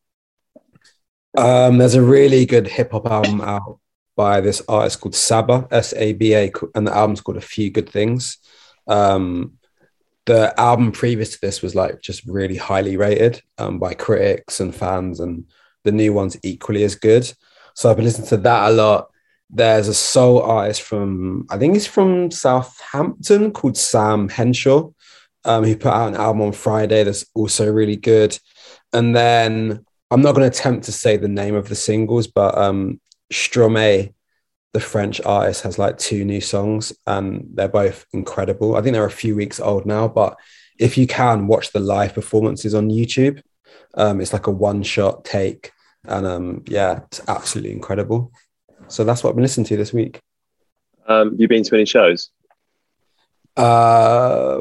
Um, 1.36 1.78
there's 1.78 1.94
a 1.94 2.02
really 2.02 2.44
good 2.46 2.66
hip 2.66 2.92
hop 2.92 3.06
album 3.06 3.40
out 3.40 3.78
by 4.16 4.40
this 4.40 4.62
artist 4.68 5.00
called 5.00 5.14
Saba, 5.14 5.68
S 5.70 5.94
A 5.96 6.12
B 6.12 6.34
A, 6.34 6.50
and 6.74 6.86
the 6.86 6.94
album's 6.94 7.20
called 7.20 7.38
A 7.38 7.40
Few 7.40 7.70
Good 7.70 7.88
Things. 7.88 8.38
Um, 8.86 9.54
the 10.26 10.52
album 10.60 10.92
previous 10.92 11.32
to 11.32 11.38
this 11.40 11.62
was 11.62 11.74
like 11.74 12.00
just 12.02 12.26
really 12.26 12.56
highly 12.56 12.96
rated 12.96 13.42
um, 13.58 13.78
by 13.78 13.94
critics 13.94 14.60
and 14.60 14.74
fans, 14.74 15.20
and 15.20 15.44
the 15.84 15.92
new 15.92 16.12
one's 16.12 16.36
equally 16.42 16.84
as 16.84 16.94
good. 16.94 17.32
So 17.74 17.88
I've 17.88 17.96
been 17.96 18.04
listening 18.04 18.28
to 18.28 18.36
that 18.38 18.70
a 18.70 18.72
lot. 18.72 19.08
There's 19.48 19.88
a 19.88 19.94
soul 19.94 20.42
artist 20.42 20.82
from, 20.82 21.46
I 21.50 21.58
think 21.58 21.74
he's 21.74 21.86
from 21.86 22.30
Southampton 22.30 23.52
called 23.52 23.74
Samm 23.74 24.30
Henshaw. 24.30 24.90
Um, 25.44 25.64
he 25.64 25.74
put 25.74 25.92
out 25.92 26.08
an 26.08 26.16
album 26.16 26.42
on 26.42 26.52
Friday 26.52 27.02
that's 27.02 27.24
also 27.34 27.72
really 27.72 27.96
good. 27.96 28.38
And 28.92 29.16
then 29.16 29.86
I'm 30.10 30.22
not 30.22 30.34
going 30.34 30.50
to 30.50 30.58
attempt 30.58 30.84
to 30.86 30.92
say 30.92 31.16
the 31.16 31.28
name 31.28 31.54
of 31.54 31.68
the 31.68 31.76
singles, 31.76 32.26
but 32.26 32.56
um, 32.58 33.00
Stromae, 33.32 34.12
the 34.72 34.80
French 34.80 35.20
artist, 35.24 35.62
has 35.62 35.78
like 35.78 35.98
two 35.98 36.24
new 36.24 36.40
songs 36.40 36.92
and 37.06 37.46
they're 37.54 37.68
both 37.68 38.06
incredible. 38.12 38.76
I 38.76 38.82
think 38.82 38.94
they're 38.94 39.04
a 39.04 39.10
few 39.10 39.36
weeks 39.36 39.60
old 39.60 39.86
now, 39.86 40.08
but 40.08 40.36
if 40.78 40.98
you 40.98 41.06
can 41.06 41.46
watch 41.46 41.72
the 41.72 41.80
live 41.80 42.14
performances 42.14 42.74
on 42.74 42.90
YouTube, 42.90 43.42
um, 43.94 44.20
it's 44.20 44.32
like 44.32 44.46
a 44.46 44.50
one 44.50 44.82
shot 44.82 45.24
take. 45.24 45.70
And 46.04 46.26
um, 46.26 46.64
yeah, 46.66 47.00
it's 47.06 47.20
absolutely 47.28 47.72
incredible. 47.72 48.32
So 48.88 49.04
that's 49.04 49.22
what 49.22 49.30
I've 49.30 49.36
been 49.36 49.44
listening 49.44 49.66
to 49.66 49.76
this 49.76 49.92
week. 49.92 50.20
Um, 51.06 51.36
you 51.38 51.46
been 51.46 51.62
to 51.64 51.74
any 51.74 51.84
shows? 51.84 52.30
Uh, 53.56 54.58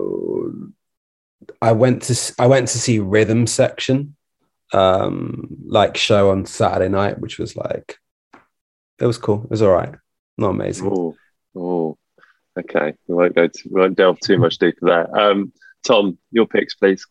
I 1.62 1.72
went 1.72 2.04
to 2.04 2.34
I 2.38 2.48
went 2.48 2.68
to 2.70 2.80
see 2.80 3.00
Rhythm 3.00 3.48
Section 3.48 4.16
um 4.74 5.48
like 5.66 5.98
show 5.98 6.32
on 6.32 6.46
Saturday 6.46 6.90
night, 6.90 7.20
which 7.20 7.40
was 7.40 7.56
like 7.56 8.00
it 9.00 9.06
was 9.06 9.18
cool. 9.18 9.44
It 9.44 9.50
was 9.50 9.62
all 9.62 9.72
right. 9.72 9.94
Not 10.38 10.50
amazing. 10.50 10.92
Oh, 10.92 11.16
oh, 11.56 11.98
okay. 12.58 12.94
We 13.08 13.16
won't 13.16 13.36
go. 13.36 13.48
To, 13.48 13.70
we 13.70 13.82
won't 13.82 13.98
delve 13.98 14.20
too 14.20 14.38
much 14.38 14.58
deeper 14.58 14.86
there. 14.86 15.20
Um, 15.20 15.54
Tom, 15.84 16.18
your 16.32 16.48
picks, 16.48 16.76
please. 16.76 17.06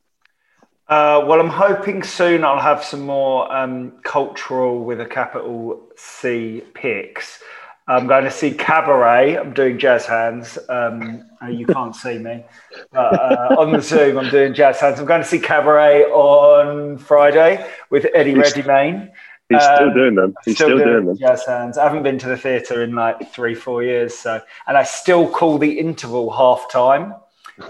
Uh, 0.89 1.23
well, 1.27 1.39
I'm 1.39 1.51
hoping 1.51 2.03
soon 2.03 2.45
I'll 2.45 2.61
have 2.61 2.83
some 2.83 3.03
more 3.03 3.55
um, 3.55 3.93
cultural 4.03 4.85
with 4.85 5.01
a 5.01 5.07
capital 5.07 5.89
C 5.97 6.63
picks. 6.73 7.43
I'm 7.89 8.07
going 8.07 8.24
to 8.24 8.30
see 8.30 8.51
Cabaret. 8.51 9.39
I'm 9.39 9.55
doing 9.55 9.78
jazz 9.78 10.05
hands. 10.05 10.59
Um, 10.68 11.24
you 11.49 11.64
can't 11.66 11.97
see 11.97 12.18
me. 12.18 12.45
But, 12.93 13.14
uh, 13.14 13.57
on 13.59 13.72
the 13.72 13.80
Zoom, 13.80 14.18
I'm 14.18 14.30
doing 14.30 14.53
jazz 14.53 14.78
hands. 14.78 15.01
I'm 15.01 15.07
going 15.07 15.22
to 15.22 15.26
see 15.26 15.39
Cabaret 15.39 16.05
on 16.05 16.99
Friday 16.99 17.66
with 17.89 18.07
Eddie 18.12 18.34
Redmayne. 18.34 19.11
He's 19.49 19.62
um, 19.62 19.76
still 19.76 19.95
doing 19.95 20.14
them. 20.14 20.34
He's 20.45 20.57
still, 20.57 20.68
still 20.68 20.78
doing, 20.78 20.89
doing, 20.91 21.07
them. 21.07 21.16
Jazz 21.16 21.47
hands. 21.47 21.78
I 21.78 21.84
haven't 21.84 22.03
been 22.03 22.18
to 22.18 22.28
the 22.28 22.36
theatre 22.36 22.84
in 22.84 22.95
like 22.95 23.32
three, 23.32 23.55
four 23.55 23.82
years. 23.82 24.14
So, 24.14 24.43
and 24.66 24.76
I 24.76 24.82
still 24.82 25.26
call 25.26 25.57
the 25.57 25.78
interval 25.78 26.30
half 26.30 26.70
time. 26.70 27.14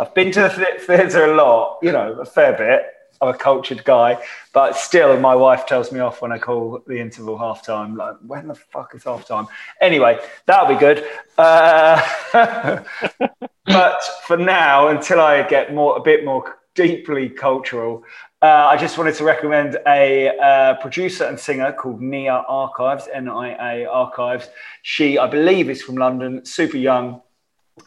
I've 0.00 0.12
been 0.14 0.32
to 0.32 0.40
the 0.40 0.80
theatre 0.80 1.32
a 1.32 1.36
lot, 1.36 1.78
you 1.80 1.92
know, 1.92 2.20
a 2.20 2.24
fair 2.24 2.52
bit. 2.58 2.86
I'm 3.20 3.28
a 3.28 3.36
cultured 3.36 3.84
guy, 3.84 4.18
but 4.52 4.76
still, 4.76 5.18
my 5.18 5.34
wife 5.34 5.66
tells 5.66 5.90
me 5.90 6.00
off 6.00 6.22
when 6.22 6.32
I 6.32 6.38
call 6.38 6.82
the 6.86 6.98
interval 6.98 7.36
half 7.36 7.64
time. 7.64 7.96
Like, 7.96 8.16
when 8.26 8.48
the 8.48 8.54
fuck 8.54 8.94
is 8.94 9.04
half 9.04 9.26
time? 9.26 9.46
Anyway, 9.80 10.18
that'll 10.46 10.68
be 10.68 10.78
good. 10.78 11.04
Uh, 11.36 12.00
but 13.66 14.02
for 14.24 14.36
now, 14.36 14.88
until 14.88 15.20
I 15.20 15.42
get 15.48 15.74
more 15.74 15.96
a 15.96 16.00
bit 16.00 16.24
more 16.24 16.58
deeply 16.74 17.28
cultural, 17.28 18.04
uh, 18.40 18.68
I 18.70 18.76
just 18.76 18.96
wanted 18.96 19.16
to 19.16 19.24
recommend 19.24 19.78
a 19.86 20.28
uh, 20.38 20.74
producer 20.74 21.24
and 21.24 21.38
singer 21.38 21.72
called 21.72 22.00
Nia 22.00 22.44
Archives, 22.48 23.08
N 23.12 23.28
I 23.28 23.82
A 23.82 23.86
Archives. 23.86 24.48
She, 24.82 25.18
I 25.18 25.26
believe, 25.26 25.68
is 25.70 25.82
from 25.82 25.96
London, 25.96 26.44
super 26.44 26.76
young. 26.76 27.20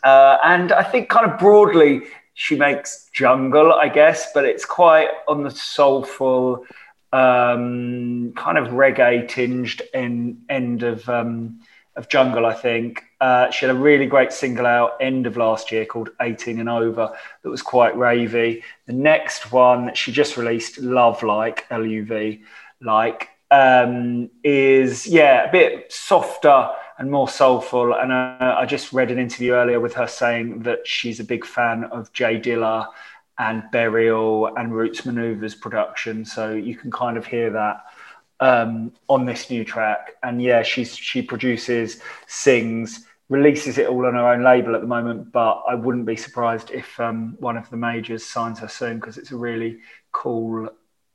Uh, 0.04 0.38
and 0.44 0.74
I 0.74 0.84
think, 0.84 1.08
kind 1.08 1.32
of 1.32 1.40
broadly, 1.40 2.02
she 2.42 2.56
makes 2.56 3.08
jungle, 3.14 3.72
I 3.72 3.88
guess, 3.88 4.34
but 4.34 4.46
it's 4.46 4.66
quite 4.66 5.10
on 5.28 5.44
the 5.44 5.52
soulful, 5.52 6.66
um, 7.14 8.34
kind 8.36 8.58
of 8.58 8.70
reggae 8.70 9.28
tinged 9.28 9.84
end, 9.94 10.42
end 10.50 10.82
of 10.82 11.08
um, 11.08 11.60
of 11.96 12.10
jungle. 12.10 12.48
I 12.48 12.56
think 12.56 13.04
uh, 13.20 13.52
she 13.52 13.68
had 13.68 13.76
a 13.76 13.78
really 13.78 14.08
great 14.08 14.34
single 14.34 14.66
out 14.66 14.98
end 15.00 15.28
of 15.28 15.38
last 15.38 15.72
year 15.72 15.86
called 15.86 16.10
18 16.20 16.60
and 16.60 16.68
Over 16.68 17.16
that 17.44 17.50
was 17.50 17.62
quite 17.62 17.94
ravey. 17.94 18.64
The 18.88 18.94
next 18.94 19.52
one 19.52 19.86
that 19.86 19.96
she 19.96 20.12
just 20.12 20.36
released, 20.36 20.80
Love 20.80 21.22
Like 21.22 21.68
L 21.70 21.86
U 21.86 22.04
V 22.04 22.42
like, 22.82 23.30
um, 23.52 24.32
is 24.44 25.06
yeah 25.06 25.48
a 25.48 25.52
bit 25.52 25.94
softer 25.94 26.72
and 27.02 27.10
more 27.10 27.28
soulful. 27.28 27.96
And 27.96 28.12
uh, 28.12 28.56
I 28.60 28.68
just 28.68 28.94
read 28.94 29.10
an 29.10 29.18
interview 29.18 29.54
earlier 29.54 29.80
with 29.80 29.96
her 29.96 30.06
saying 30.06 30.60
that 30.60 30.88
she's 30.88 31.20
a 31.20 31.24
big 31.24 31.44
fan 31.44 31.86
of 31.86 32.14
Jay 32.14 32.40
Dilla 32.40 32.90
and 33.40 33.64
Burial 33.72 34.56
and 34.56 34.72
Roots 34.72 35.04
Manuva's 35.04 35.56
production. 35.56 36.24
So 36.24 36.54
you 36.54 36.76
can 36.76 36.92
kind 36.92 37.18
of 37.18 37.26
hear 37.26 37.50
that 37.50 37.86
um, 38.40 38.94
on 39.10 39.26
this 39.26 39.50
new 39.50 39.66
track. 39.66 40.12
And 40.22 40.44
yeah, 40.44 40.62
she's 40.62 40.96
she 40.96 41.24
produces, 41.24 42.02
sings, 42.28 43.08
releases 43.30 43.80
it 43.80 43.88
all 43.88 44.06
on 44.06 44.14
her 44.14 44.28
own 44.28 44.44
label 44.44 44.76
at 44.76 44.82
the 44.82 44.88
moment. 44.88 45.32
But 45.32 45.64
I 45.68 45.74
wouldn't 45.74 46.06
be 46.06 46.16
surprised 46.16 46.70
if 46.70 47.00
um, 47.00 47.36
one 47.40 47.58
of 47.58 47.68
the 47.72 47.78
majors 47.78 48.24
signs 48.24 48.60
her 48.60 48.68
soon 48.68 49.00
because 49.00 49.18
it's 49.18 49.32
a 49.32 49.38
really 49.38 49.80
cool 50.12 50.70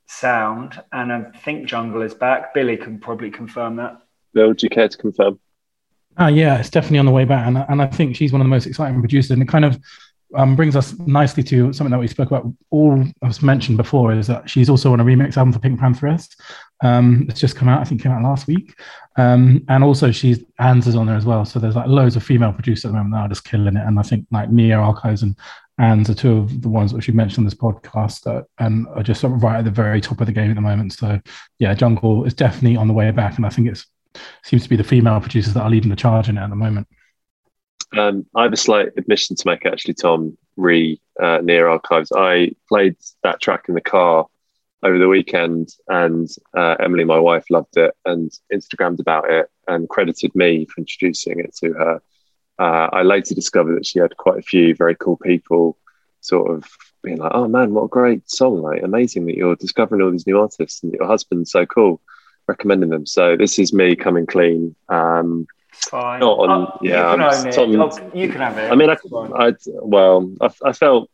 sound. 0.05 0.83
And 0.91 1.13
I 1.13 1.21
think 1.45 1.65
Jungle 1.65 2.01
is 2.01 2.13
back. 2.13 2.53
Billie 2.53 2.75
can 2.75 2.99
probably 2.99 3.31
confirm 3.31 3.77
that. 3.77 4.01
Bill, 4.33 4.51
do 4.51 4.65
you 4.65 4.69
care 4.69 4.89
to 4.89 4.97
confirm? 4.97 5.39
Uh, 6.19 6.27
yeah, 6.27 6.57
it's 6.57 6.69
definitely 6.69 6.99
on 6.99 7.05
the 7.05 7.11
way 7.11 7.25
back, 7.25 7.47
and 7.47 7.57
and 7.57 7.81
I 7.81 7.87
think 7.87 8.15
she's 8.15 8.31
one 8.31 8.41
of 8.41 8.45
the 8.45 8.49
most 8.49 8.65
exciting 8.65 8.99
producers, 8.99 9.31
and 9.31 9.41
it 9.41 9.47
kind 9.47 9.65
of 9.65 9.79
um, 10.35 10.55
brings 10.55 10.75
us 10.75 10.97
nicely 10.99 11.43
to 11.43 11.71
something 11.73 11.91
that 11.91 11.99
we 11.99 12.07
spoke 12.07 12.31
about. 12.31 12.51
All 12.71 13.03
I've 13.21 13.43
mentioned 13.43 13.77
before 13.77 14.13
is 14.13 14.27
that 14.27 14.49
she's 14.49 14.69
also 14.69 14.91
on 14.93 14.99
a 14.99 15.03
remix 15.05 15.37
album 15.37 15.53
for 15.53 15.59
PinkPantheress. 15.59 16.35
Um, 16.83 17.25
it's 17.29 17.39
just 17.39 17.55
come 17.55 17.69
out, 17.69 17.81
I 17.81 17.83
think, 17.83 18.01
came 18.01 18.11
out 18.11 18.23
last 18.23 18.47
week, 18.47 18.73
um, 19.17 19.63
and 19.69 19.83
also 19.83 20.11
she's 20.11 20.43
Anz 20.59 20.87
is 20.87 20.95
on 20.95 21.05
there 21.05 21.15
as 21.15 21.25
well. 21.25 21.45
So 21.45 21.59
there's 21.59 21.75
like 21.75 21.87
loads 21.87 22.15
of 22.15 22.23
female 22.23 22.51
producers 22.51 22.85
at 22.85 22.89
the 22.89 22.97
moment 22.97 23.13
that 23.13 23.19
are 23.21 23.29
just 23.29 23.45
killing 23.45 23.75
it, 23.75 23.85
and 23.85 23.99
I 23.99 24.03
think 24.03 24.25
like 24.31 24.49
Nia 24.49 24.77
Archives 24.77 25.21
and 25.21 25.35
Anz 25.79 26.09
are 26.09 26.15
two 26.15 26.37
of 26.37 26.63
the 26.63 26.69
ones 26.69 26.95
which 26.95 27.07
you 27.07 27.13
mentioned 27.13 27.39
on 27.39 27.45
this 27.45 27.53
podcast 27.53 28.23
that 28.23 28.45
and 28.57 28.87
are 28.95 29.03
just 29.03 29.21
sort 29.21 29.33
of 29.33 29.43
right 29.43 29.59
at 29.59 29.65
the 29.65 29.71
very 29.71 30.01
top 30.01 30.19
of 30.19 30.25
the 30.25 30.33
game 30.33 30.49
at 30.49 30.55
the 30.55 30.61
moment. 30.61 30.93
So 30.93 31.21
yeah, 31.59 31.75
Jungle 31.75 32.25
is 32.25 32.33
definitely 32.33 32.75
on 32.75 32.87
the 32.87 32.93
way 32.93 33.11
back, 33.11 33.37
and 33.37 33.45
I 33.45 33.49
think 33.49 33.67
it's 33.67 33.85
seems 34.43 34.63
to 34.63 34.69
be 34.69 34.75
the 34.75 34.83
female 34.83 35.19
producers 35.19 35.53
that 35.53 35.63
are 35.63 35.69
leading 35.69 35.89
the 35.89 35.95
charge 35.95 36.29
in 36.29 36.37
it 36.37 36.41
at 36.41 36.49
the 36.49 36.55
moment. 36.55 36.87
Um, 37.95 38.25
I 38.35 38.43
have 38.43 38.53
a 38.53 38.57
slight 38.57 38.89
admission 38.97 39.35
to 39.35 39.47
make, 39.47 39.65
actually, 39.65 39.93
Tom, 39.93 40.37
re 40.55 40.99
uh, 41.21 41.39
Nia 41.41 41.65
Archives. 41.65 42.11
I 42.15 42.51
played 42.67 42.95
that 43.23 43.39
track 43.41 43.65
in 43.69 43.75
the 43.75 43.81
car 43.81 44.27
over 44.83 44.97
the 44.97 45.07
weekend, 45.07 45.69
and 45.87 46.29
uh, 46.55 46.75
Emily, 46.79 47.03
my 47.03 47.19
wife, 47.19 47.45
loved 47.49 47.77
it 47.77 47.93
and 48.05 48.31
Instagrammed 48.53 48.99
about 48.99 49.29
it 49.29 49.49
and 49.67 49.89
credited 49.89 50.35
me 50.35 50.65
for 50.65 50.81
introducing 50.81 51.39
it 51.39 51.55
to 51.57 51.73
her. 51.73 52.01
Uh, 52.59 52.89
I 52.91 53.03
later 53.03 53.35
discovered 53.35 53.77
that 53.77 53.85
she 53.85 53.99
had 53.99 54.17
quite 54.17 54.39
a 54.39 54.43
few 54.43 54.75
very 54.75 54.95
cool 54.95 55.17
people 55.17 55.77
sort 56.21 56.51
of 56.51 56.65
being 57.03 57.17
like, 57.17 57.31
oh 57.33 57.47
man, 57.47 57.73
what 57.73 57.83
a 57.83 57.89
great 57.89 58.29
song, 58.29 58.61
like 58.61 58.83
amazing 58.83 59.25
that 59.25 59.35
you're 59.35 59.55
discovering 59.55 60.01
all 60.01 60.11
these 60.11 60.27
new 60.27 60.39
artists 60.39 60.83
and 60.83 60.91
your 60.93 61.05
husband's 61.05 61.51
so 61.51 61.65
cool 61.65 62.01
recommending 62.47 62.89
them. 62.89 63.05
So 63.05 63.35
this 63.35 63.59
is 63.59 63.73
me 63.73 63.95
coming 63.95 64.25
clean. 64.25 64.75
Um, 64.89 65.47
Fine. 65.71 66.21
Not 66.21 66.39
on, 66.39 66.49
oh, 66.49 66.79
yeah. 66.81 67.11
You 67.11 67.51
can, 67.51 67.81
oh, 67.81 68.11
you 68.13 68.29
can 68.29 68.41
have 68.41 68.57
it. 68.57 68.71
I 68.71 68.75
mean, 68.75 68.89
I, 68.89 68.95
I 69.35 69.53
well, 69.65 70.33
I, 70.41 70.49
I, 70.65 70.73
felt 70.73 71.09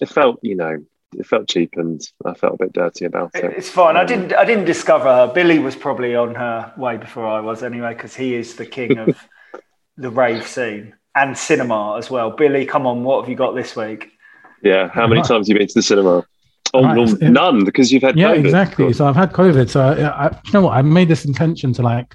it 0.00 0.08
felt, 0.08 0.38
you 0.42 0.56
know, 0.56 0.78
it 1.16 1.26
felt 1.26 1.48
cheap, 1.48 1.74
and 1.76 2.00
I 2.24 2.32
felt 2.32 2.54
a 2.54 2.64
bit 2.64 2.72
dirty 2.72 3.04
about 3.04 3.32
it. 3.34 3.44
It's 3.56 3.68
fine. 3.68 3.96
I 3.96 4.04
didn't. 4.04 4.32
I 4.32 4.44
didn't 4.44 4.64
discover 4.64 5.04
her. 5.04 5.32
Billie 5.32 5.58
was 5.58 5.76
probably 5.76 6.16
on 6.16 6.34
her 6.34 6.72
way 6.78 6.96
before 6.96 7.26
I 7.26 7.40
was, 7.40 7.62
anyway, 7.62 7.92
because 7.92 8.16
he 8.16 8.34
is 8.34 8.56
the 8.56 8.66
king 8.66 8.96
of 8.96 9.28
the 9.96 10.10
rave 10.10 10.46
scene 10.46 10.94
and 11.14 11.36
cinema 11.36 11.96
as 11.98 12.10
well. 12.10 12.30
Billie, 12.30 12.64
come 12.64 12.86
on, 12.86 13.04
what 13.04 13.20
have 13.22 13.28
you 13.28 13.36
got 13.36 13.54
this 13.54 13.76
week? 13.76 14.12
Yeah, 14.62 14.88
how 14.88 15.06
many 15.06 15.20
times 15.20 15.46
have 15.46 15.48
you 15.48 15.58
been 15.58 15.68
to 15.68 15.74
the 15.74 15.82
cinema? 15.82 16.26
Oh, 16.74 16.82
Right, 16.82 16.96
no, 16.96 17.28
none 17.30 17.64
because 17.64 17.92
you've 17.92 18.02
had 18.02 18.18
yeah, 18.18 18.34
COVID. 18.34 18.44
exactly. 18.44 18.92
So 18.92 19.06
I've 19.06 19.14
had 19.16 19.32
COVID. 19.32 19.70
So 19.70 19.80
I, 19.80 20.26
I, 20.26 20.40
you 20.44 20.52
know 20.52 20.62
what? 20.62 20.76
I 20.76 20.82
made 20.82 21.08
this 21.08 21.24
intention 21.24 21.72
to 21.74 21.82
like 21.82 22.14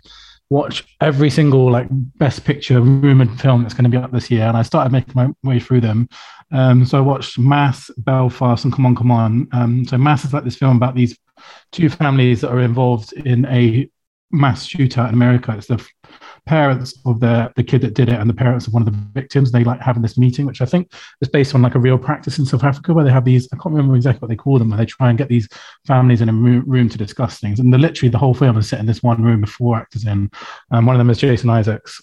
watch 0.50 0.84
every 1.00 1.30
single 1.30 1.72
like 1.72 1.88
best 1.92 2.44
picture 2.44 2.82
rumored 2.82 3.40
film 3.40 3.62
that's 3.64 3.74
going 3.74 3.86
to 3.86 3.90
be 3.90 3.98
up 3.98 4.12
this 4.12 4.30
year, 4.30 4.44
and 4.44 4.58
I 4.58 4.64
started 4.64 4.92
making 4.92 5.14
my 5.16 5.30
way 5.44 5.60
through 5.60 5.82
them. 5.82 6.10
Um, 6.52 6.86
so 6.86 6.98
I 6.98 7.02
watched 7.02 7.40
Mass, 7.40 7.90
Belfast, 7.98 8.64
and 8.66 8.74
Come 8.74 8.86
On, 8.86 8.96
Come 8.96 9.12
On. 9.12 9.48
Um, 9.54 9.86
so 9.86 9.98
Mass 9.98 10.26
is 10.26 10.34
like 10.34 10.44
this 10.44 10.56
film 10.58 10.76
about 10.78 10.96
these 10.96 11.18
two 11.72 11.90
families 11.90 12.42
that 12.42 12.52
are 12.52 12.60
involved 12.60 13.14
in 13.14 13.46
a 13.46 13.90
mass 14.32 14.68
shootout 14.68 15.08
in 15.08 15.14
America. 15.14 15.54
It's 15.58 15.68
the 15.68 15.86
parents 16.46 17.00
of 17.06 17.20
the 17.20 17.52
the 17.56 17.64
kid 17.64 17.82
that 17.82 17.94
did 17.94 18.10
it 18.10 18.20
and 18.20 18.30
the 18.30 18.34
parents 18.34 18.68
of 18.68 18.74
one 18.74 18.82
of 18.82 18.92
the 18.92 19.00
victims. 19.14 19.52
They 19.52 19.64
like 19.64 19.82
having 19.82 20.02
this 20.02 20.18
meeting, 20.18 20.46
which 20.46 20.62
I 20.62 20.66
think 20.66 20.92
is 21.22 21.30
based 21.30 21.56
on 21.56 21.62
like 21.62 21.76
a 21.76 21.80
real 21.80 21.98
practice 21.98 22.40
in 22.40 22.46
South 22.46 22.64
Africa, 22.64 22.94
where 22.94 23.06
they 23.06 23.12
have 23.12 23.26
these. 23.26 23.48
I 23.54 23.58
can't 23.58 23.76
remember 23.76 23.96
exactly 23.96 24.20
what 24.20 24.30
they 24.30 24.36
call 24.36 24.60
them, 24.60 24.70
where 24.70 24.78
they 24.78 24.86
try 24.86 25.10
and 25.10 25.18
get 25.18 25.30
these 25.30 25.48
families 25.86 26.22
in 26.22 26.30
a 26.30 26.34
room, 26.34 26.64
room 26.66 26.90
to 26.90 26.98
discuss 26.98 27.40
things. 27.40 27.60
And 27.60 27.74
the, 27.74 27.78
literally 27.78 28.10
the 28.10 28.18
whole 28.18 28.34
film 28.34 28.58
is 28.58 28.70
set 28.70 28.80
in 28.80 28.86
this 28.86 29.04
one 29.04 29.24
room 29.24 29.42
with 29.42 29.50
four 29.50 29.78
actors 29.78 30.06
in. 30.06 30.30
Um, 30.72 30.86
one 30.86 30.96
of 30.96 31.00
them 31.00 31.10
is 31.10 31.18
Jason 31.18 31.50
Isaacs. 31.50 32.02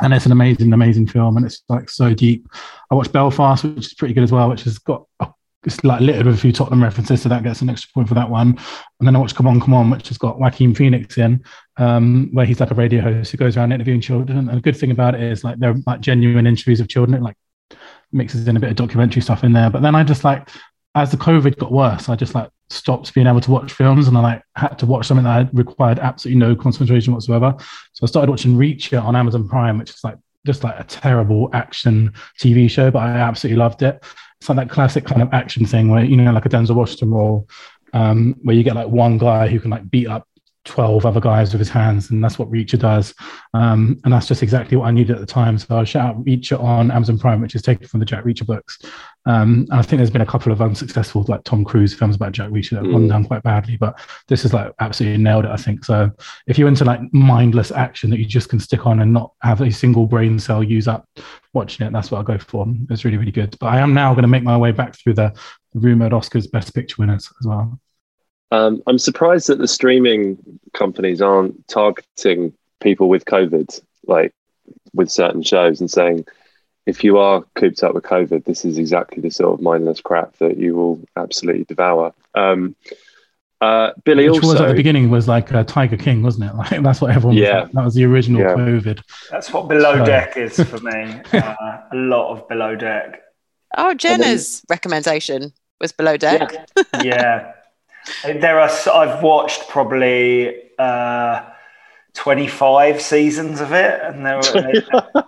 And 0.00 0.12
it's 0.14 0.26
an 0.26 0.32
amazing, 0.32 0.72
amazing 0.72 1.06
film, 1.06 1.36
and 1.36 1.46
it's 1.46 1.62
like 1.68 1.88
so 1.88 2.14
deep. 2.14 2.48
I 2.90 2.94
watched 2.94 3.12
Belfast, 3.12 3.62
which 3.62 3.86
is 3.86 3.94
pretty 3.94 4.14
good 4.14 4.24
as 4.24 4.32
well, 4.32 4.48
which 4.48 4.62
has 4.62 4.78
got 4.78 5.06
a 5.20 5.28
it's 5.64 5.82
like 5.84 6.00
littered 6.00 6.26
with 6.26 6.34
a 6.34 6.38
few 6.38 6.52
Tottenham 6.52 6.82
references, 6.82 7.22
so 7.22 7.28
that 7.28 7.44
gets 7.44 7.60
an 7.62 7.70
extra 7.70 7.90
point 7.92 8.08
for 8.08 8.14
that 8.14 8.28
one. 8.28 8.58
And 8.98 9.06
then 9.06 9.14
I 9.14 9.18
watched 9.18 9.36
Come 9.36 9.46
On, 9.46 9.60
Come 9.60 9.74
On, 9.74 9.90
which 9.90 10.08
has 10.08 10.18
got 10.18 10.40
Joaquin 10.40 10.74
Phoenix 10.74 11.18
in, 11.18 11.42
um, 11.76 12.30
where 12.32 12.46
he's 12.46 12.60
like 12.60 12.70
a 12.70 12.74
radio 12.74 13.00
host 13.00 13.30
who 13.30 13.38
goes 13.38 13.56
around 13.56 13.72
interviewing 13.72 14.00
children. 14.00 14.38
And 14.38 14.58
the 14.58 14.60
good 14.60 14.76
thing 14.76 14.90
about 14.90 15.14
it 15.14 15.22
is 15.22 15.44
like 15.44 15.58
they're 15.58 15.74
like 15.86 16.00
genuine 16.00 16.46
interviews 16.46 16.80
of 16.80 16.88
children. 16.88 17.14
It 17.14 17.22
like 17.22 17.36
mixes 18.10 18.48
in 18.48 18.56
a 18.56 18.60
bit 18.60 18.70
of 18.70 18.76
documentary 18.76 19.22
stuff 19.22 19.44
in 19.44 19.52
there. 19.52 19.70
But 19.70 19.82
then 19.82 19.94
I 19.94 20.02
just 20.02 20.24
like, 20.24 20.48
as 20.94 21.10
the 21.10 21.16
COVID 21.16 21.56
got 21.58 21.72
worse, 21.72 22.08
I 22.08 22.16
just 22.16 22.34
like 22.34 22.50
stopped 22.68 23.14
being 23.14 23.26
able 23.26 23.40
to 23.40 23.50
watch 23.50 23.72
films, 23.72 24.08
and 24.08 24.16
I 24.16 24.20
like 24.20 24.42
had 24.56 24.78
to 24.80 24.86
watch 24.86 25.06
something 25.06 25.24
that 25.24 25.48
required 25.54 25.98
absolutely 25.98 26.40
no 26.40 26.56
concentration 26.56 27.12
whatsoever. 27.12 27.54
So 27.92 28.04
I 28.04 28.06
started 28.06 28.30
watching 28.30 28.56
Reacher 28.56 29.02
on 29.02 29.16
Amazon 29.16 29.48
Prime, 29.48 29.78
which 29.78 29.90
is 29.90 30.04
like 30.04 30.16
just 30.44 30.64
like 30.64 30.78
a 30.78 30.84
terrible 30.84 31.50
action 31.52 32.12
TV 32.40 32.68
show, 32.68 32.90
but 32.90 33.00
I 33.00 33.10
absolutely 33.10 33.58
loved 33.58 33.82
it. 33.82 34.04
It's 34.42 34.48
like 34.48 34.58
that 34.58 34.70
classic 34.70 35.04
kind 35.04 35.22
of 35.22 35.32
action 35.32 35.64
thing 35.64 35.88
where 35.88 36.04
you 36.04 36.16
know, 36.16 36.32
like 36.32 36.46
a 36.46 36.48
Denzel 36.48 36.74
Washington 36.74 37.12
role, 37.12 37.48
um, 37.92 38.34
where 38.42 38.56
you 38.56 38.64
get 38.64 38.74
like 38.74 38.88
one 38.88 39.16
guy 39.16 39.46
who 39.46 39.60
can 39.60 39.70
like 39.70 39.88
beat 39.88 40.08
up 40.08 40.26
12 40.64 41.06
other 41.06 41.20
guys 41.20 41.52
with 41.52 41.60
his 41.60 41.68
hands, 41.68 42.10
and 42.10 42.24
that's 42.24 42.40
what 42.40 42.50
Reacher 42.50 42.76
does. 42.76 43.14
Um, 43.54 44.00
and 44.02 44.12
that's 44.12 44.26
just 44.26 44.42
exactly 44.42 44.76
what 44.76 44.86
I 44.86 44.90
needed 44.90 45.14
at 45.14 45.20
the 45.20 45.26
time. 45.26 45.58
So 45.58 45.78
I 45.78 45.84
shout 45.84 46.08
out 46.08 46.24
Reacher 46.24 46.60
on 46.60 46.90
Amazon 46.90 47.20
Prime, 47.20 47.40
which 47.40 47.54
is 47.54 47.62
taken 47.62 47.86
from 47.86 48.00
the 48.00 48.06
Jack 48.06 48.24
Reacher 48.24 48.44
books. 48.44 48.80
Um, 49.24 49.66
and 49.70 49.74
I 49.78 49.82
think 49.82 49.98
there's 49.98 50.10
been 50.10 50.20
a 50.20 50.26
couple 50.26 50.50
of 50.52 50.60
unsuccessful 50.60 51.24
like 51.28 51.44
Tom 51.44 51.64
Cruise 51.64 51.94
films 51.94 52.16
about 52.16 52.32
Jack 52.32 52.50
Reacher 52.50 52.70
that 52.70 52.82
have 52.82 52.90
gone 52.92 53.06
Mm. 53.06 53.08
down 53.08 53.24
quite 53.24 53.42
badly, 53.44 53.76
but 53.76 54.00
this 54.26 54.44
is 54.44 54.52
like 54.52 54.72
absolutely 54.80 55.22
nailed 55.22 55.44
it, 55.44 55.50
I 55.52 55.56
think. 55.56 55.84
So 55.84 56.10
if 56.48 56.58
you're 56.58 56.66
into 56.66 56.84
like 56.84 57.00
mindless 57.12 57.70
action 57.70 58.10
that 58.10 58.18
you 58.18 58.24
just 58.24 58.48
can 58.48 58.58
stick 58.58 58.84
on 58.84 58.98
and 59.00 59.12
not 59.12 59.32
have 59.42 59.60
a 59.60 59.70
single 59.70 60.06
brain 60.06 60.40
cell 60.40 60.62
use 60.62 60.88
up 60.88 61.08
watching 61.52 61.86
it, 61.86 61.92
that's 61.92 62.10
what 62.10 62.18
I'll 62.18 62.24
go 62.24 62.38
for. 62.38 62.66
It's 62.90 63.04
really, 63.04 63.16
really 63.16 63.30
good. 63.30 63.56
But 63.60 63.66
I 63.66 63.78
am 63.78 63.94
now 63.94 64.12
going 64.12 64.22
to 64.22 64.28
make 64.28 64.42
my 64.42 64.56
way 64.56 64.72
back 64.72 64.96
through 64.96 65.14
the 65.14 65.32
rumored 65.74 66.12
Oscars 66.12 66.50
Best 66.50 66.74
Picture 66.74 66.96
winners 66.98 67.32
as 67.40 67.46
well. 67.46 67.78
Um, 68.50 68.82
I'm 68.86 68.98
surprised 68.98 69.46
that 69.46 69.58
the 69.58 69.68
streaming 69.68 70.36
companies 70.74 71.22
aren't 71.22 71.66
targeting 71.68 72.52
people 72.80 73.08
with 73.08 73.24
COVID, 73.24 73.80
like 74.06 74.34
with 74.92 75.10
certain 75.10 75.42
shows, 75.42 75.80
and 75.80 75.90
saying, 75.90 76.26
if 76.86 77.04
you 77.04 77.18
are 77.18 77.44
cooped 77.54 77.82
up 77.82 77.94
with 77.94 78.04
COVID, 78.04 78.44
this 78.44 78.64
is 78.64 78.78
exactly 78.78 79.20
the 79.22 79.30
sort 79.30 79.54
of 79.54 79.62
mindless 79.62 80.00
crap 80.00 80.36
that 80.38 80.56
you 80.56 80.74
will 80.74 81.00
absolutely 81.16 81.64
devour. 81.64 82.12
Um, 82.34 82.74
uh, 83.60 83.92
Billie 84.02 84.28
Which 84.28 84.42
was 84.42 84.60
at 84.60 84.66
the 84.66 84.74
beginning 84.74 85.08
was 85.08 85.28
like 85.28 85.52
uh, 85.52 85.62
Tiger 85.62 85.96
King, 85.96 86.22
wasn't 86.22 86.50
it? 86.50 86.54
Like 86.56 86.82
that's 86.82 87.00
what 87.00 87.12
everyone. 87.12 87.36
Yeah. 87.36 87.54
Was 87.54 87.62
like. 87.64 87.72
That 87.72 87.84
was 87.84 87.94
the 87.94 88.04
original 88.04 88.40
Yeah. 88.40 88.54
COVID. 88.54 89.00
That's 89.30 89.52
what 89.52 89.68
below 89.68 89.98
So- 89.98 90.04
deck 90.04 90.36
is 90.36 90.56
for 90.70 90.78
me. 90.80 91.20
Uh, 91.32 91.54
a 91.92 91.94
lot 91.94 92.32
of 92.32 92.48
below 92.48 92.74
deck. 92.74 93.22
Oh, 93.76 93.94
Jenna's 93.94 94.62
recommendation 94.68 95.52
was 95.80 95.92
below 95.92 96.16
deck. 96.16 96.52
Yeah. 97.02 97.52
There 98.24 98.58
are, 98.58 98.68
I've 98.92 99.22
watched 99.22 99.68
probably 99.68 100.56
uh, 100.76 101.42
25 102.14 103.00
seasons 103.00 103.60
of 103.60 103.72
it. 103.72 104.00
And 104.02 104.24
there 104.24 104.36
were, 104.36 104.72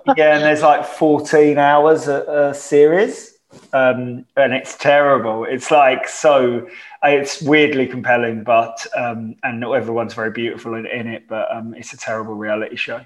yeah, 0.17 0.35
and 0.35 0.43
there's 0.43 0.63
like 0.63 0.85
14 0.85 1.59
hours 1.59 2.09
a, 2.09 2.51
a 2.51 2.55
series. 2.55 3.39
Um, 3.73 4.27
and 4.37 4.53
it's 4.53 4.77
terrible. 4.77 5.45
It's 5.45 5.71
like 5.71 6.09
so, 6.09 6.69
uh, 7.05 7.09
it's 7.09 7.41
weirdly 7.41 7.87
compelling, 7.87 8.43
but, 8.43 8.85
um, 8.97 9.37
and 9.45 9.61
not 9.61 9.73
everyone's 9.73 10.15
very 10.15 10.31
beautiful 10.31 10.75
in, 10.75 10.87
in 10.87 11.07
it, 11.07 11.29
but 11.29 11.55
um, 11.55 11.75
it's 11.75 11.93
a 11.93 11.97
terrible 11.97 12.35
reality 12.35 12.77
show. 12.77 13.05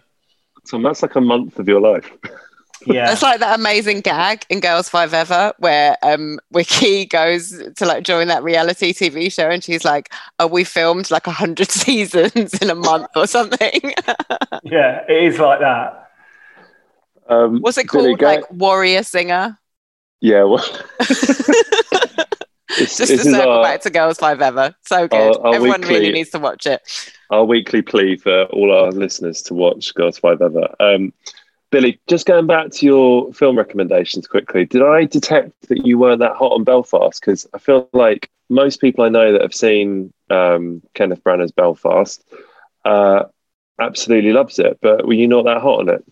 Tom, 0.71 0.83
that's 0.83 1.03
like 1.03 1.17
a 1.17 1.21
month 1.21 1.59
of 1.59 1.69
your 1.69 1.81
life. 1.81 2.11
Yeah. 2.87 3.07
That's 3.07 3.23
like 3.23 3.41
that 3.41 3.59
amazing 3.59 4.01
gag 4.03 4.45
in 4.49 4.61
Girls 4.61 4.89
Five 4.89 5.13
Ever 5.13 5.53
where 5.59 5.97
um 6.03 6.39
Wickie 6.55 7.09
goes 7.09 7.51
to 7.77 7.85
like 7.85 8.05
join 8.05 8.29
that 8.29 8.43
reality 8.43 8.93
TV 8.93 9.33
show 9.33 9.49
and 9.51 9.63
she's 9.65 9.85
like, 9.85 10.13
Oh, 10.39 10.47
we 10.47 10.65
filmed 10.65 11.11
like 11.11 11.27
a 11.27 11.33
hundred 11.33 11.71
seasons 11.73 12.55
in 12.55 12.71
a 12.71 12.75
month 12.75 13.09
or 13.17 13.27
something. 13.27 13.81
yeah, 14.63 15.05
it 15.09 15.25
is 15.25 15.39
like 15.39 15.61
that. 15.61 16.11
Um, 17.29 17.61
What's 17.61 17.77
it 17.79 17.89
called? 17.89 18.19
go- 18.19 18.27
Like 18.27 18.51
Warrior 18.53 19.03
Singer? 19.03 19.59
yeah, 20.21 20.45
well, 20.45 20.65
it's- 21.01 22.97
Just 22.97 22.99
this 22.99 23.09
to 23.25 23.31
circle 23.31 23.51
our- 23.53 23.63
back 23.65 23.81
to 23.83 23.91
Girls 23.91 24.19
Five 24.19 24.41
Ever. 24.41 24.75
So 24.87 25.09
good. 25.09 25.37
Our- 25.37 25.47
our 25.49 25.55
Everyone 25.55 25.81
really 25.83 26.13
needs 26.13 26.31
to 26.31 26.39
watch 26.39 26.67
it. 26.67 26.81
our 27.31 27.45
weekly 27.45 27.83
plea 27.83 28.17
for 28.17 28.45
all 28.45 28.73
our 28.73 28.91
listeners 28.93 29.43
to 29.43 29.55
watch 29.55 29.95
Girls 29.95 30.19
Five 30.19 30.41
Ever. 30.41 30.75
Um, 30.81 31.13
Billie, 31.71 32.01
just 32.07 32.27
going 32.27 32.47
back 32.47 32.71
to 32.71 32.87
your 32.87 33.33
film 33.33 33.59
recommendations 33.59 34.27
quickly, 34.27 34.65
did 34.65 34.83
I 34.83 35.05
detect 35.05 35.69
that 35.69 35.87
you 35.87 35.99
weren't 35.99 36.21
that 36.21 36.37
hot 36.37 36.53
on 36.53 36.65
Belfast? 36.65 37.21
Because 37.21 37.47
I 37.53 37.59
feel 37.59 37.89
like 37.93 38.31
most 38.49 38.81
people 38.81 39.05
I 39.05 39.11
know 39.11 39.33
that 39.33 39.43
have 39.43 39.55
seen 39.55 40.13
um, 40.31 40.83
Kenneth 40.95 41.23
Branagh's 41.23 41.53
Belfast 41.53 42.25
uh, 42.85 43.25
absolutely 43.79 44.33
loves 44.33 44.59
it, 44.59 44.79
but 44.81 45.07
were 45.07 45.13
you 45.13 45.29
not 45.29 45.45
that 45.45 45.61
hot 45.61 45.81
on 45.81 45.89
it? 45.91 46.05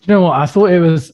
You 0.00 0.14
know 0.14 0.22
what? 0.22 0.38
I 0.38 0.46
thought 0.46 0.70
it 0.70 0.80
was 0.80 1.12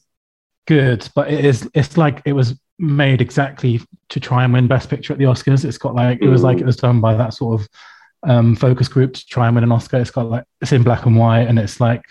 good, 0.67 1.07
but 1.15 1.31
it 1.31 1.45
is. 1.45 1.69
It's 1.73 1.97
like 1.97 2.21
it 2.25 2.33
was 2.33 2.59
made 2.77 3.21
exactly 3.21 3.81
to 4.09 4.19
try 4.19 4.43
and 4.43 4.51
win 4.51 4.67
Best 4.67 4.89
Picture 4.89 5.13
at 5.13 5.19
the 5.19 5.25
Oscars. 5.25 5.63
It's 5.63 5.77
got 5.77 5.95
like 5.95 6.21
it 6.21 6.27
was 6.27 6.43
like 6.43 6.59
it 6.59 6.65
was 6.65 6.75
done 6.75 6.99
by 6.99 7.15
that 7.15 7.33
sort 7.33 7.61
of 7.61 7.67
um, 8.23 8.55
focus 8.55 8.87
group 8.87 9.13
to 9.13 9.25
try 9.25 9.47
and 9.47 9.55
win 9.55 9.63
an 9.63 9.71
Oscar. 9.71 9.97
It's 9.97 10.11
got 10.11 10.29
like 10.29 10.43
it's 10.61 10.71
in 10.71 10.83
black 10.83 11.05
and 11.05 11.17
white, 11.17 11.47
and 11.47 11.57
it's 11.57 11.79
like 11.79 12.03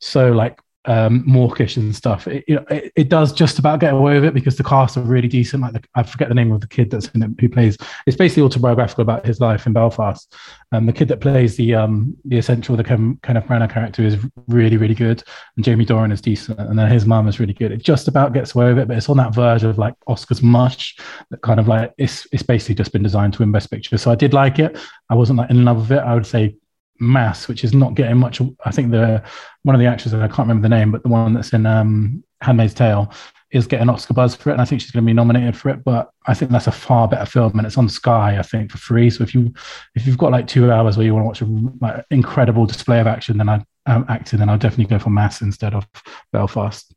so 0.00 0.32
like 0.32 0.58
um, 0.86 1.24
mawkish 1.26 1.76
and 1.76 1.94
stuff. 1.94 2.26
It, 2.26 2.44
it, 2.46 2.92
it 2.94 3.08
does 3.08 3.32
just 3.32 3.58
about 3.58 3.80
get 3.80 3.94
away 3.94 4.14
with 4.14 4.24
it 4.24 4.34
because 4.34 4.56
the 4.56 4.64
cast 4.64 4.96
are 4.96 5.02
really 5.02 5.28
decent. 5.28 5.62
Like 5.62 5.72
the, 5.72 5.82
I 5.94 6.02
forget 6.02 6.28
the 6.28 6.34
name 6.34 6.52
of 6.52 6.60
the 6.60 6.66
kid 6.66 6.90
that's 6.90 7.08
in 7.08 7.22
it 7.22 7.30
who 7.40 7.48
plays. 7.48 7.76
It's 8.06 8.16
basically 8.16 8.42
autobiographical 8.42 9.02
about 9.02 9.24
his 9.24 9.40
life 9.40 9.66
in 9.66 9.72
Belfast. 9.72 10.34
Um, 10.72 10.86
the 10.86 10.92
kid 10.92 11.08
that 11.08 11.20
plays 11.20 11.56
the 11.56 11.74
um, 11.74 12.16
the 12.24 12.38
essential 12.38 12.76
the 12.76 12.84
Ken, 12.84 13.18
Kenneth 13.22 13.46
Branagh 13.46 13.72
character 13.72 14.02
is 14.02 14.18
really 14.48 14.76
really 14.76 14.94
good, 14.94 15.22
and 15.56 15.64
Jamie 15.64 15.86
Dornan 15.86 16.12
is 16.12 16.20
decent, 16.20 16.58
and 16.58 16.78
then 16.78 16.90
his 16.90 17.06
mum 17.06 17.28
is 17.28 17.40
really 17.40 17.54
good. 17.54 17.72
It 17.72 17.82
just 17.82 18.08
about 18.08 18.32
gets 18.32 18.54
away 18.54 18.68
with 18.68 18.78
it, 18.78 18.88
but 18.88 18.96
it's 18.96 19.08
on 19.08 19.16
that 19.16 19.34
verge 19.34 19.64
of 19.64 19.78
like 19.78 19.94
Oscars 20.08 20.42
mush 20.42 20.96
that 21.30 21.42
kind 21.42 21.60
of 21.60 21.68
like 21.68 21.92
it's 21.98 22.26
it's 22.32 22.42
basically 22.42 22.74
just 22.74 22.92
been 22.92 23.02
designed 23.02 23.32
to 23.34 23.40
win 23.40 23.52
Best 23.52 23.70
Picture. 23.70 23.96
So 23.96 24.10
I 24.10 24.16
did 24.16 24.34
like 24.34 24.58
it. 24.58 24.78
I 25.08 25.14
wasn't 25.14 25.38
like 25.38 25.50
in 25.50 25.64
love 25.64 25.76
with 25.78 25.92
it. 25.92 26.02
I 26.02 26.14
would 26.14 26.26
say 26.26 26.56
Mass, 27.00 27.48
which 27.48 27.64
is 27.64 27.74
not 27.74 27.94
getting 27.94 28.16
much. 28.16 28.40
I 28.64 28.70
think 28.70 28.90
the 28.90 29.22
one 29.62 29.74
of 29.74 29.80
the 29.80 29.86
actors, 29.86 30.14
I 30.14 30.26
can't 30.28 30.48
remember 30.48 30.68
the 30.68 30.74
name, 30.74 30.92
but 30.92 31.02
the 31.02 31.08
one 31.08 31.34
that's 31.34 31.52
in 31.52 31.66
um, 31.66 32.22
Handmaid's 32.40 32.74
Tale 32.74 33.12
is 33.50 33.66
getting 33.66 33.88
Oscar 33.88 34.14
buzz 34.14 34.34
for 34.34 34.50
it, 34.50 34.54
and 34.54 34.62
I 34.62 34.64
think 34.64 34.80
she's 34.80 34.90
going 34.90 35.04
to 35.04 35.06
be 35.06 35.12
nominated 35.12 35.56
for 35.56 35.70
it. 35.70 35.84
But 35.84 36.10
I 36.26 36.34
think 36.34 36.50
that's 36.50 36.66
a 36.66 36.72
far 36.72 37.08
better 37.08 37.26
film, 37.26 37.56
and 37.58 37.66
it's 37.66 37.78
on 37.78 37.88
Sky, 37.88 38.38
I 38.38 38.42
think, 38.42 38.70
for 38.70 38.78
free. 38.78 39.10
So 39.10 39.22
if 39.22 39.34
you 39.34 39.52
if 39.94 40.06
you've 40.06 40.18
got 40.18 40.32
like 40.32 40.46
two 40.46 40.70
hours 40.70 40.96
where 40.96 41.06
you 41.06 41.14
want 41.14 41.24
to 41.24 41.28
watch 41.28 41.40
an 41.42 41.78
like, 41.80 42.04
incredible 42.10 42.66
display 42.66 43.00
of 43.00 43.06
action, 43.06 43.38
then 43.38 43.48
I 43.48 43.64
um, 43.86 44.04
acting, 44.08 44.38
then 44.38 44.48
I'll 44.48 44.58
definitely 44.58 44.86
go 44.86 44.98
for 44.98 45.10
Mass 45.10 45.40
instead 45.40 45.74
of 45.74 45.86
Belfast. 46.32 46.94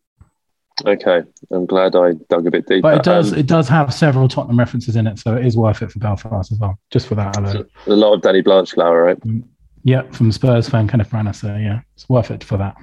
Okay, 0.86 1.24
I'm 1.52 1.66
glad 1.66 1.96
I 1.96 2.14
dug 2.30 2.46
a 2.46 2.52
bit 2.52 2.68
deeper. 2.68 2.82
But 2.82 2.98
it 2.98 3.04
does 3.04 3.34
Um, 3.34 3.40
it 3.40 3.48
does 3.48 3.68
have 3.68 3.94
several 3.94 4.28
Tottenham 4.28 4.60
references 4.60 4.96
in 4.96 5.08
it, 5.08 5.18
so 5.18 5.36
it 5.36 5.46
is 5.46 5.58
worth 5.58 5.82
it 5.82 5.92
for 5.92 6.00
Belfast 6.00 6.52
as 6.52 6.60
well, 6.60 6.78
just 6.92 7.08
for 7.08 7.16
that 7.16 7.36
alone. 7.38 7.68
a 7.88 7.96
lot 7.96 8.14
of 8.14 8.22
Danny 8.22 8.42
Blanchflower, 8.42 9.04
right? 9.04 9.18
Yeah, 9.84 10.04
from 10.12 10.32
Spurs 10.32 10.68
fan 10.70 10.88
Kenneth 10.88 11.10
Branagh, 11.10 11.36
so 11.36 11.56
yeah, 11.56 11.82
it's 11.96 12.10
worth 12.10 12.32
it 12.32 12.44
for 12.44 12.58
that. 12.58 12.76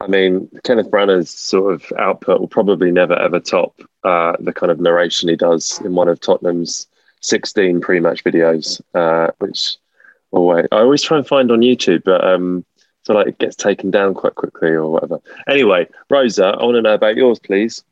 I 0.00 0.06
mean, 0.06 0.50
Kenneth 0.64 0.90
Branagh's 0.90 1.30
sort 1.30 1.72
of 1.72 1.92
output 1.98 2.40
will 2.40 2.48
probably 2.48 2.90
never 2.90 3.14
ever 3.14 3.40
top 3.40 3.80
uh, 4.04 4.36
the 4.40 4.52
kind 4.52 4.70
of 4.70 4.78
narration 4.78 5.28
he 5.28 5.36
does 5.36 5.80
in 5.80 5.94
one 5.94 6.08
of 6.08 6.20
Tottenham's 6.20 6.86
16 7.22 7.80
pre-match 7.80 8.22
videos, 8.22 8.80
uh, 8.94 9.32
which 9.38 9.78
wait, 10.32 10.66
I 10.70 10.78
always 10.78 11.02
try 11.02 11.16
and 11.16 11.26
find 11.26 11.50
on 11.50 11.60
YouTube, 11.60 12.04
but 12.04 12.22
um, 12.22 12.64
so 13.04 13.14
like 13.14 13.28
it 13.28 13.38
gets 13.38 13.56
taken 13.56 13.90
down 13.90 14.14
quite 14.14 14.34
quickly 14.34 14.70
or 14.70 14.90
whatever. 14.90 15.20
Anyway, 15.48 15.88
Rosa, 16.10 16.46
I 16.46 16.64
want 16.64 16.76
to 16.76 16.82
know 16.82 16.94
about 16.94 17.16
yours, 17.16 17.38
please. 17.38 17.82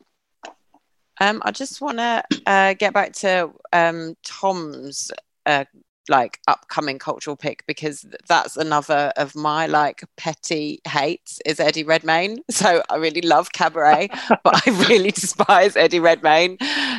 Um, 1.20 1.40
I 1.44 1.52
just 1.52 1.80
want 1.80 1.98
to 1.98 2.24
uh, 2.46 2.74
get 2.74 2.92
back 2.92 3.12
to 3.14 3.50
um, 3.72 4.16
Tom's 4.24 5.12
uh, 5.46 5.64
like 6.08 6.40
upcoming 6.48 6.98
cultural 6.98 7.36
pick 7.36 7.64
because 7.66 8.04
that's 8.28 8.56
another 8.56 9.12
of 9.16 9.34
my 9.34 9.66
like 9.66 10.02
petty 10.16 10.80
hates 10.86 11.40
is 11.46 11.60
Eddie 11.60 11.84
Redmayne. 11.84 12.38
So 12.50 12.82
I 12.88 12.96
really 12.96 13.20
love 13.20 13.52
Cabaret, 13.52 14.08
but 14.42 14.66
I 14.66 14.70
really 14.88 15.10
despise 15.10 15.76
Eddie 15.76 16.00
Redmayne. 16.00 16.56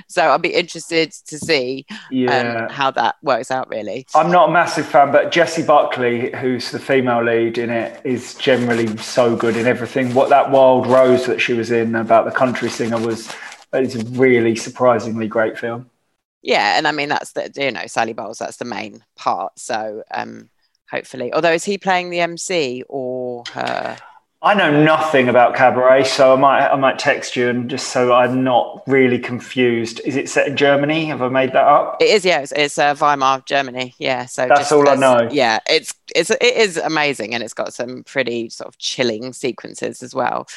So 0.07 0.21
I'll 0.23 0.37
be 0.37 0.53
interested 0.53 1.11
to 1.27 1.37
see 1.39 1.85
um, 1.89 1.97
Yeah. 2.11 2.65
um, 2.65 2.69
how 2.69 2.91
that 2.91 3.15
works 3.23 3.51
out. 3.51 3.69
Really, 3.69 4.05
I'm 4.15 4.31
not 4.31 4.49
a 4.49 4.51
massive 4.51 4.85
fan, 4.85 5.11
but 5.11 5.31
Jessie 5.31 5.63
Buckley, 5.63 6.31
who's 6.35 6.71
the 6.71 6.79
female 6.79 7.23
lead 7.23 7.57
in 7.57 7.69
it, 7.69 7.99
is 8.03 8.35
generally 8.35 8.95
so 8.97 9.35
good 9.35 9.55
in 9.55 9.65
everything. 9.65 10.13
What 10.13 10.29
that 10.29 10.51
Wild 10.51 10.87
Rose 10.87 11.25
that 11.25 11.39
she 11.39 11.53
was 11.53 11.71
in 11.71 11.95
about 11.95 12.25
the 12.25 12.31
country 12.31 12.69
singer 12.69 12.99
was, 12.99 13.31
it's 13.73 13.95
a 13.95 14.03
really 14.11 14.55
surprisingly 14.55 15.27
great 15.27 15.57
film. 15.57 15.89
Yeah. 16.45 16.77
And 16.77 16.87
I 16.87 16.91
mean 16.91 17.09
that's 17.09 17.33
the 17.33 17.51
you 17.55 17.71
know 17.71 17.87
Sally 17.87 18.13
Bowles. 18.13 18.37
That's 18.37 18.57
the 18.57 18.65
main 18.65 19.03
part. 19.15 19.59
So 19.59 20.03
um, 20.11 20.49
hopefully, 20.89 21.33
although 21.33 21.53
is 21.53 21.65
he 21.65 21.77
playing 21.77 22.11
the 22.11 22.19
MC 22.19 22.83
or 22.87 23.43
her? 23.53 23.97
I 24.45 24.53
know 24.53 24.83
nothing 24.83 25.27
about 25.27 25.55
Cabaret, 25.55 26.03
so 26.03 26.33
I 26.33 26.35
might 26.35 26.67
I 26.67 26.75
might 26.75 26.99
text 26.99 27.35
you 27.35 27.49
and 27.49 27.67
just 27.67 27.87
so 27.87 28.13
I'm 28.13 28.43
not 28.43 28.83
really 28.85 29.17
confused. 29.17 30.01
Is 30.05 30.15
it 30.15 30.29
set 30.29 30.47
in 30.47 30.55
Germany? 30.55 31.05
Have 31.05 31.23
I 31.23 31.29
made 31.29 31.53
that 31.53 31.65
up? 31.65 31.97
It 31.99 32.09
is, 32.09 32.23
yeah. 32.23 32.41
It's, 32.41 32.51
it's 32.51 32.77
uh, 32.77 32.93
Weimar, 32.93 33.43
Germany. 33.47 33.95
Yeah. 33.97 34.27
So 34.27 34.47
That's 34.47 34.59
just 34.61 34.71
all 34.71 34.87
I 34.87 34.95
know. 34.95 35.27
Yeah, 35.31 35.59
it's 35.67 35.95
it's 36.15 36.29
it 36.29 36.43
is 36.43 36.77
amazing, 36.77 37.33
and 37.33 37.41
it's 37.41 37.55
got 37.55 37.73
some 37.73 38.03
pretty 38.03 38.49
sort 38.49 38.67
of 38.67 38.77
chilling 38.77 39.33
sequences 39.33 40.03
as 40.03 40.13
well. 40.13 40.47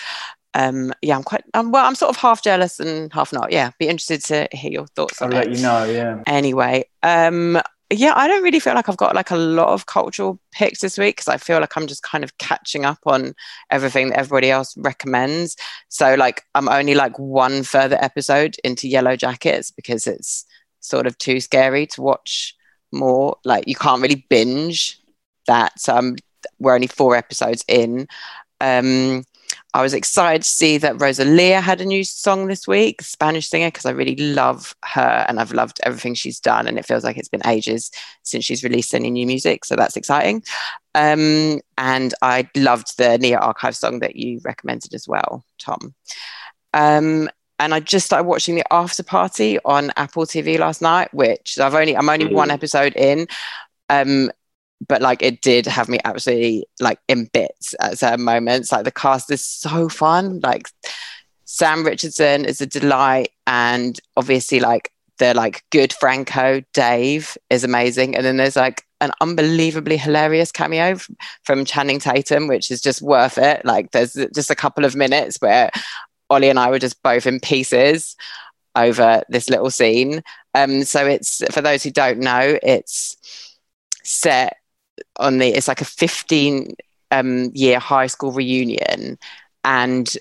Um, 0.59 0.93
yeah, 1.03 1.17
I'm 1.17 1.23
quite. 1.23 1.45
Um, 1.55 1.71
well, 1.71 1.87
I'm 1.87 1.95
sort 1.95 2.11
of 2.11 2.17
half 2.17 2.43
jealous 2.43 2.81
and 2.81 3.13
half 3.13 3.33
not. 3.33 3.53
Yeah, 3.53 3.71
be 3.79 3.87
interested 3.87 4.23
to 4.25 4.49
hear 4.53 4.73
your 4.73 4.87
thoughts 4.89 5.23
I'll 5.23 5.29
on 5.29 5.35
let 5.35 5.47
it. 5.47 5.57
you 5.57 5.63
know. 5.63 5.85
Yeah. 5.85 6.21
Anyway, 6.27 6.85
um, 7.05 7.61
yeah, 7.91 8.13
I 8.17 8.27
don't 8.27 8.43
really 8.43 8.59
feel 8.59 8.75
like 8.75 8.89
I've 8.89 8.97
got 8.97 9.15
like 9.15 9.31
a 9.31 9.37
lot 9.37 9.69
of 9.69 9.87
cultural 9.87 10.41
picks 10.51 10.81
this 10.81 10.99
week 10.99 11.17
because 11.17 11.29
I 11.29 11.37
feel 11.37 11.61
like 11.61 11.77
I'm 11.77 11.87
just 11.87 12.03
kind 12.03 12.25
of 12.25 12.37
catching 12.39 12.85
up 12.85 12.99
on 13.07 13.35
everything 13.71 14.11
that 14.11 14.19
everybody 14.19 14.51
else 14.51 14.77
recommends. 14.77 15.57
So 15.89 16.17
like 16.17 16.43
I'm 16.57 16.69
only 16.69 16.97
like 16.97 17.17
one 17.21 17.63
further 17.63 17.97
episode 18.01 18.57
into 18.65 18.89
Yellow 18.89 19.15
Jackets 19.15 19.71
because 19.71 20.09
it's 20.09 20.45
sort 20.81 21.07
of 21.07 21.17
too 21.19 21.39
scary 21.39 21.87
to 21.87 22.03
watch 22.03 22.57
more. 22.91 23.37
Like 23.45 23.69
you 23.69 23.77
can't 23.77 24.03
really 24.03 24.27
binge 24.29 25.01
that. 25.47 25.79
So 25.79 25.95
I'm, 25.95 26.17
we're 26.59 26.75
only 26.75 26.89
four 26.89 27.15
episodes 27.15 27.65
in. 27.69 28.09
Um, 28.61 29.25
I 29.75 29.83
was 29.83 29.93
excited 29.93 30.43
to 30.43 30.49
see 30.49 30.79
that 30.79 31.01
Rosalia 31.01 31.61
had 31.61 31.81
a 31.81 31.85
new 31.85 32.03
song 32.03 32.47
this 32.47 32.67
week, 32.67 33.03
Spanish 33.03 33.49
singer, 33.49 33.69
because 33.69 33.85
I 33.85 33.91
really 33.91 34.17
love 34.17 34.75
her 34.85 35.27
and 35.29 35.39
I've 35.39 35.53
loved 35.53 35.79
everything 35.83 36.15
she's 36.15 36.41
done. 36.41 36.67
And 36.67 36.79
it 36.79 36.87
feels 36.87 37.05
like 37.05 37.19
it's 37.19 37.29
been 37.29 37.47
ages 37.47 37.91
since 38.23 38.45
she's 38.45 38.65
released 38.65 38.95
any 38.95 39.11
new 39.11 39.27
music. 39.27 39.67
So 39.67 39.77
that's 39.77 39.97
exciting. 39.97 40.43
Um, 40.95 41.61
and 41.77 42.15
I 42.23 42.49
loved 42.57 42.97
the 42.97 43.19
Nia 43.19 43.39
Archive 43.39 43.77
song 43.77 43.99
that 43.99 44.17
you 44.17 44.41
recommended 44.43 44.95
as 44.95 45.07
well, 45.07 45.45
Tom. 45.59 45.95
Um, 46.73 47.29
and 47.59 47.75
I 47.75 47.81
just 47.81 48.07
started 48.07 48.25
watching 48.27 48.55
the 48.55 48.73
after 48.73 49.03
party 49.03 49.59
on 49.65 49.91
Apple 49.97 50.25
TV 50.25 50.59
last 50.59 50.81
night, 50.81 51.13
which 51.13 51.59
I've 51.59 51.75
only 51.75 51.97
I'm 51.97 52.09
only 52.09 52.33
one 52.33 52.51
episode 52.51 52.95
in. 52.97 53.27
Um, 53.91 54.31
but 54.87 55.03
like 55.03 55.23
it 55.23 55.41
did 55.43 55.67
have 55.67 55.89
me 55.89 55.99
absolutely 56.05 56.67
like 56.81 56.99
in 57.09 57.29
bits 57.33 57.75
at 57.81 57.99
certain 57.99 58.25
moments. 58.25 58.71
Like 58.71 58.85
the 58.85 58.93
cast 58.93 59.31
is 59.31 59.45
so 59.45 59.89
fun. 59.89 60.41
Like 60.41 60.69
Sam 61.45 61.85
Richardson 61.85 62.45
is 62.45 62.61
a 62.61 62.67
delight, 62.67 63.31
and 63.47 63.99
obviously 64.17 64.61
like 64.61 64.93
the 65.19 65.35
like 65.35 65.65
good 65.71 65.93
Franco 65.93 66.63
Dave 66.73 67.37
is 67.51 67.65
amazing, 67.65 68.15
and 68.15 68.25
then 68.25 68.37
there's 68.37 68.57
like 68.57 68.85
an 69.01 69.13
unbelievably 69.21 69.97
hilarious 69.97 70.51
cameo 70.51 70.97
from, 70.97 71.17
from 71.45 71.65
Channing 71.65 72.01
Tatum, 72.01 72.49
which 72.49 72.71
is 72.71 72.81
just 72.81 73.01
worth 73.03 73.39
it. 73.39 73.65
Like 73.65 73.93
there's 73.93 74.15
just 74.35 74.51
a 74.51 74.57
couple 74.57 74.85
of 74.85 74.97
minutes 74.97 75.39
where 75.41 75.71
Ollie 76.31 76.51
and 76.51 76.59
I 76.59 76.71
were 76.71 76.79
just 76.79 77.03
both 77.03 77.27
in 77.27 77.41
pieces 77.41 78.17
over 78.75 79.23
this 79.29 79.49
little 79.49 79.71
scene. 79.71 80.23
Um, 80.55 80.85
so 80.85 81.07
it's 81.07 81.43
for 81.53 81.61
those 81.61 81.83
who 81.83 81.91
don't 81.91 82.21
know, 82.21 82.59
it's 82.63 83.17
set 84.03 84.58
on 85.17 85.39
the 85.39 85.49
it's 85.49 85.69
like 85.69 85.81
a 85.81 85.87
15 85.87 86.75
um, 87.11 87.51
year 87.55 87.79
high 87.79 88.07
school 88.07 88.33
reunion 88.33 89.19
and 89.65 90.17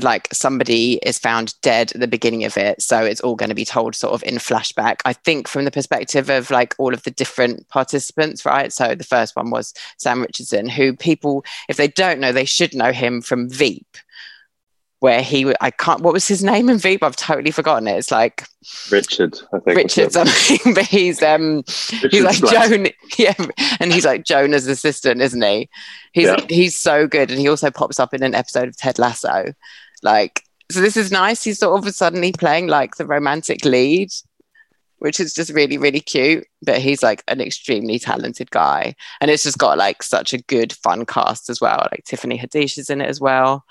like 0.00 0.26
somebody 0.32 0.94
is 1.02 1.18
found 1.18 1.54
dead 1.60 1.92
at 1.92 2.00
the 2.00 2.08
beginning 2.08 2.44
of 2.44 2.56
it 2.56 2.80
so 2.80 3.04
it's 3.04 3.20
all 3.20 3.36
going 3.36 3.50
to 3.50 3.54
be 3.54 3.64
told 3.64 3.94
sort 3.94 4.14
of 4.14 4.22
in 4.24 4.36
flashback. 4.36 5.00
I 5.04 5.12
think 5.12 5.46
from 5.46 5.66
the 5.66 5.70
perspective 5.70 6.30
of 6.30 6.50
like 6.50 6.74
all 6.78 6.94
of 6.94 7.02
the 7.02 7.10
different 7.10 7.68
participants 7.68 8.46
right? 8.46 8.72
So 8.72 8.94
the 8.94 9.04
first 9.04 9.36
one 9.36 9.50
was 9.50 9.74
sam 9.98 10.22
richardson 10.22 10.68
who 10.68 10.96
people 10.96 11.44
if 11.68 11.76
they 11.76 11.88
don't 11.88 12.20
know 12.20 12.32
they 12.32 12.46
should 12.46 12.74
know 12.74 12.92
him 12.92 13.20
from 13.20 13.50
veep 13.50 13.98
where 15.02 15.20
he 15.20 15.52
I 15.60 15.72
can't 15.72 16.00
what 16.00 16.12
was 16.12 16.28
his 16.28 16.44
name 16.44 16.70
in 16.70 16.78
veep 16.78 17.02
i've 17.02 17.16
totally 17.16 17.50
forgotten 17.50 17.88
it 17.88 17.96
it's 17.96 18.12
like 18.12 18.44
Richard, 18.92 19.36
I 19.52 19.58
think. 19.58 19.76
Richard 19.76 20.12
something, 20.12 20.74
but 20.74 20.84
he's 20.84 21.20
um 21.22 21.64
he's 22.10 22.22
like 22.22 22.36
Splett. 22.36 22.70
Joan, 22.70 22.86
yeah, 23.18 23.34
and 23.80 23.92
he's 23.92 24.04
like 24.04 24.24
Jonah's 24.24 24.68
assistant, 24.68 25.20
isn't 25.20 25.42
he? 25.42 25.68
He's 26.12 26.26
Yeah. 26.26 26.36
he's 26.48 26.78
so 26.78 27.08
good, 27.08 27.32
and 27.32 27.40
he 27.40 27.48
also 27.48 27.72
pops 27.72 27.98
up 27.98 28.14
in 28.14 28.22
an 28.22 28.36
episode 28.36 28.68
of 28.68 28.76
Ted 28.76 29.00
Lasso, 29.00 29.52
like 30.02 30.44
so. 30.70 30.80
This 30.80 30.96
is 30.96 31.10
nice. 31.10 31.42
He's 31.42 31.58
sort 31.58 31.84
of 31.84 31.92
suddenly 31.92 32.30
playing 32.30 32.68
like 32.68 32.94
the 32.94 33.06
romantic 33.06 33.64
lead, 33.64 34.10
which 34.98 35.18
is 35.18 35.34
just 35.34 35.50
really 35.50 35.78
really 35.78 36.00
cute. 36.00 36.46
But 36.64 36.78
he's 36.78 37.02
like 37.02 37.24
an 37.26 37.40
extremely 37.40 37.98
talented 37.98 38.52
guy, 38.52 38.94
and 39.20 39.28
it's 39.28 39.42
just 39.42 39.58
got 39.58 39.76
like 39.76 40.04
such 40.04 40.32
a 40.32 40.38
good 40.42 40.72
fun 40.72 41.04
cast 41.04 41.50
as 41.50 41.60
well. 41.60 41.88
Like 41.90 42.04
Tiffany 42.04 42.38
Haddish 42.38 42.78
is 42.78 42.90
in 42.90 43.00
it 43.00 43.08
as 43.08 43.20
well. 43.20 43.64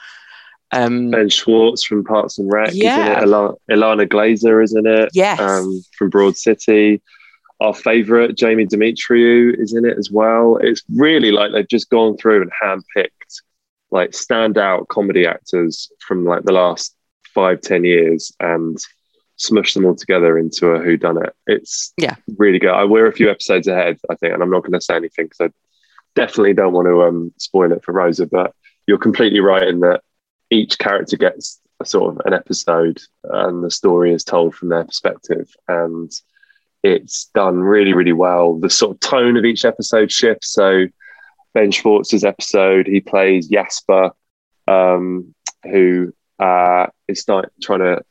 Um, 0.74 1.10
Ben 1.12 1.30
Schwartz 1.30 1.84
from 1.84 2.04
Parks 2.04 2.38
and 2.38 2.52
Rec, 2.52 2.72
Yeah. 2.74 3.18
isn't 3.18 3.24
it? 3.24 3.28
Ilana, 3.28 3.56
Ilana 3.70 4.08
Glazer, 4.08 4.64
isn't 4.64 4.88
it? 4.88 5.10
Yes. 5.14 5.40
Um, 5.40 5.82
from 5.98 6.10
Broad 6.10 6.38
City. 6.38 7.02
Our 7.60 7.74
favourite, 7.76 8.36
Jamie 8.36 8.66
Demetriou, 8.66 9.60
is 9.60 9.74
in 9.76 9.86
it 9.86 9.98
as 9.98 10.10
well. 10.10 10.58
It's 10.62 10.82
really 10.96 11.32
like 11.32 11.52
they've 11.52 11.68
just 11.68 11.90
gone 11.90 12.18
through 12.18 12.42
and 12.42 12.52
handpicked 12.64 13.42
like 13.92 14.12
standout 14.12 14.88
comedy 14.88 15.28
actors 15.28 15.92
from 16.00 16.26
like 16.26 16.44
the 16.44 16.54
last 16.54 16.96
five, 17.36 17.60
ten 17.62 17.84
years 17.84 18.32
and 18.40 18.78
smushed 19.38 19.74
them 19.74 19.86
all 19.86 19.96
together 19.96 20.38
into 20.38 20.68
a 20.70 20.80
who 20.82 20.96
done 20.98 21.22
it. 21.24 21.34
It's 21.48 21.94
Yeah. 21.98 22.16
really 22.38 22.58
good. 22.60 22.70
I, 22.72 22.86
we're 22.86 23.08
a 23.08 23.14
few 23.14 23.30
episodes 23.30 23.68
ahead, 23.68 23.98
I 24.10 24.16
think, 24.16 24.34
and 24.34 24.42
I'm 24.42 24.50
not 24.50 24.62
going 24.62 24.74
to 24.74 24.82
say 24.82 24.96
anything 24.96 25.26
because 25.26 25.42
I 25.42 25.50
definitely 26.16 26.54
don't 26.54 26.74
want 26.74 26.88
to 26.88 27.04
um, 27.04 27.34
spoil 27.38 27.72
it 27.74 27.84
for 27.84 27.92
Rosa, 27.92 28.26
but 28.28 28.54
you're 28.88 28.98
completely 28.98 29.40
right 29.40 29.68
in 29.68 29.82
that 29.82 30.02
each 30.52 30.78
character 30.78 31.18
gets 31.18 31.60
a 31.80 31.86
sort 31.86 32.14
of 32.14 32.22
an 32.26 32.34
episode 32.34 33.02
and 33.24 33.64
the 33.64 33.72
story 33.72 34.14
is 34.14 34.24
told 34.24 34.54
from 34.54 34.70
their 34.70 34.84
perspective 34.84 35.50
and 35.68 36.12
it's 36.84 37.26
done 37.34 37.60
really 37.60 37.94
really 37.94 38.14
well 38.14 38.60
the 38.60 38.70
sort 38.70 38.92
of 38.96 39.00
tone 39.00 39.38
of 39.38 39.46
each 39.46 39.66
episode 39.66 40.12
shifts 40.12 40.52
so 40.54 40.86
ben 41.54 41.72
schwartz's 41.72 42.24
episode 42.24 42.86
he 42.86 43.00
plays 43.00 43.48
jasper 43.48 44.12
um, 44.68 45.34
who 45.64 46.14
uh, 46.40 46.88
is 47.08 47.20
start, 47.20 47.52
trying 47.62 47.80
to 47.80 48.02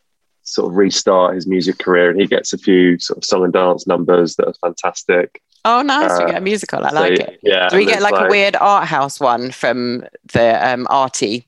sort 0.42 0.70
of 0.70 0.76
restart 0.76 1.34
his 1.34 1.46
music 1.46 1.78
career 1.78 2.10
and 2.10 2.20
he 2.20 2.26
gets 2.26 2.52
a 2.52 2.58
few 2.58 2.98
sort 2.98 3.18
of 3.18 3.24
song 3.24 3.44
and 3.44 3.52
dance 3.52 3.86
numbers 3.86 4.36
that 4.36 4.46
are 4.46 4.54
fantastic 4.54 5.40
oh, 5.64 5.82
nice! 5.82 6.18
we 6.18 6.24
Uh, 6.24 6.26
get 6.26 6.36
a 6.38 6.40
musical. 6.40 6.84
I 6.84 6.90
so, 6.90 6.94
like 6.96 7.20
it. 7.20 7.40
yeah 7.42 7.68
Do 7.68 7.76
we 7.76 7.84
get 7.84 7.94
it's 7.94 8.02
like, 8.02 8.26
a 8.26 8.28
weird 8.28 8.56
art 8.56 8.86
house 8.86 9.20
one 9.20 9.50
from 9.52 10.04
the 10.32 10.72
um, 10.72 10.86
arty 10.90 11.46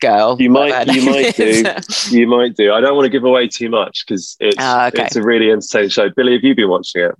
girl? 0.00 0.36
You 0.40 0.50
might- 0.50 0.86
you 0.88 1.02
might 1.04 1.38
is? 1.38 2.08
You 2.12 2.26
might 2.26 2.56
do. 2.56 2.72
I 2.72 2.80
don't 2.80 2.94
want 2.94 3.06
to 3.06 3.10
give 3.10 3.24
away 3.24 3.48
too 3.48 3.68
much 3.68 4.04
because 4.06 4.36
it's 4.40 4.56
Ah, 4.58 4.88
okay. 4.88 5.04
it's 5.04 5.16
a 5.16 5.22
really 5.22 5.50
insane 5.50 5.88
show. 5.88 6.10
Billie, 6.10 6.34
have 6.34 6.44
you 6.44 6.54
been 6.54 6.68
watching 6.68 7.02
it? 7.02 7.14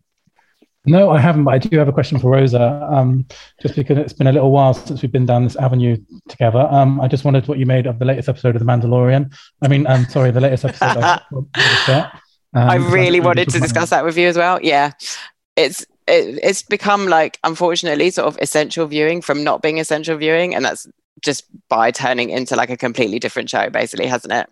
No, 0.89 1.11
I 1.11 1.18
haven't, 1.18 1.43
but 1.45 1.55
I 1.55 1.59
do 1.59 1.77
have 1.79 1.89
a 1.89 1.93
question 1.93 2.18
for 2.18 2.31
Rosa. 2.31 2.89
Um, 2.91 3.27
just 3.61 3.74
because 3.74 3.99
it's 3.99 4.12
been 4.12 4.29
a 4.29 4.33
little 4.33 4.53
while 4.53 4.72
since 4.72 5.03
we've 5.03 5.11
been 5.11 5.27
down 5.27 5.43
this 5.43 5.57
avenue 5.57 5.97
together. 6.29 6.61
Um, 6.70 7.01
I 7.01 7.09
just 7.09 7.24
wondered 7.24 7.49
what 7.49 7.59
you 7.59 7.66
made 7.66 7.87
of 7.87 7.99
the 7.99 8.05
latest 8.05 8.29
episode 8.29 8.55
of 8.55 8.61
The 8.61 8.66
Mandalorian. 8.66 9.35
I 9.62 9.68
mean, 9.68 9.85
I'm 9.89 10.05
um, 10.05 10.07
sorry, 10.07 10.31
the 10.31 10.41
latest 10.41 10.64
episode 10.64 10.97
of 10.99 11.22
of. 11.33 12.07
Um, 12.55 12.70
I 12.70 12.77
really 12.77 13.20
wanted 13.20 13.51
to 13.51 13.61
was 13.61 13.68
discuss 13.68 13.91
that 13.91 14.03
with 14.03 14.16
you 14.16 14.29
as 14.29 14.37
well. 14.39 14.59
Yeah, 14.62 14.93
it's 15.57 15.83
it, 16.07 16.39
it's 16.43 16.62
become 16.62 17.07
like 17.07 17.39
unfortunately 17.45 18.09
sort 18.09 18.29
of 18.29 18.39
essential 18.41 18.87
viewing 18.87 19.20
from 19.20 19.45
not 19.45 19.61
being 19.61 19.79
essential 19.79 20.16
viewing, 20.16 20.55
and 20.55 20.64
that's 20.64 20.87
just 21.23 21.45
by 21.69 21.91
turning 21.91 22.31
into 22.31 22.57
like 22.57 22.71
a 22.71 22.77
completely 22.77 23.19
different 23.19 23.51
show, 23.51 23.71
basically, 23.71 24.07
hasn't 24.07 24.33
it? 24.33 24.49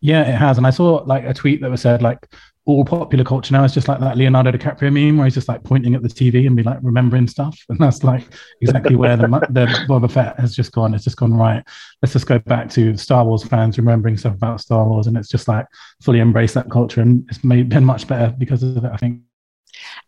Yeah, 0.00 0.22
it 0.22 0.34
has. 0.34 0.56
And 0.56 0.66
I 0.66 0.70
saw 0.70 1.02
like 1.06 1.24
a 1.24 1.34
tweet 1.34 1.60
that 1.60 1.70
was 1.70 1.82
said 1.82 2.02
like 2.02 2.26
all 2.66 2.84
popular 2.84 3.24
culture 3.24 3.52
now 3.52 3.64
is 3.64 3.72
just 3.72 3.88
like 3.88 4.00
that 4.00 4.16
Leonardo 4.16 4.52
DiCaprio 4.52 4.92
meme 4.92 5.16
where 5.16 5.26
he's 5.26 5.34
just 5.34 5.48
like 5.48 5.64
pointing 5.64 5.94
at 5.94 6.02
the 6.02 6.08
TV 6.08 6.46
and 6.46 6.54
be 6.54 6.62
like 6.62 6.78
remembering 6.82 7.26
stuff. 7.26 7.58
And 7.68 7.78
that's 7.78 8.04
like 8.04 8.24
exactly 8.60 8.96
where 8.96 9.16
the, 9.16 9.26
the 9.50 9.66
Boba 9.88 10.10
Fett 10.10 10.38
has 10.38 10.54
just 10.54 10.72
gone. 10.72 10.94
It's 10.94 11.04
just 11.04 11.16
gone 11.16 11.34
right. 11.34 11.64
Let's 12.02 12.12
just 12.12 12.26
go 12.26 12.38
back 12.38 12.68
to 12.70 12.96
Star 12.96 13.24
Wars 13.24 13.44
fans 13.44 13.78
remembering 13.78 14.16
stuff 14.16 14.34
about 14.34 14.60
Star 14.60 14.86
Wars. 14.86 15.06
And 15.06 15.16
it's 15.16 15.28
just 15.28 15.48
like 15.48 15.66
fully 16.02 16.20
embrace 16.20 16.54
that 16.54 16.70
culture. 16.70 17.00
And 17.00 17.26
it's 17.28 17.42
made, 17.42 17.68
been 17.68 17.84
much 17.84 18.06
better 18.06 18.34
because 18.36 18.62
of 18.62 18.84
it, 18.84 18.90
I 18.92 18.96
think. 18.96 19.22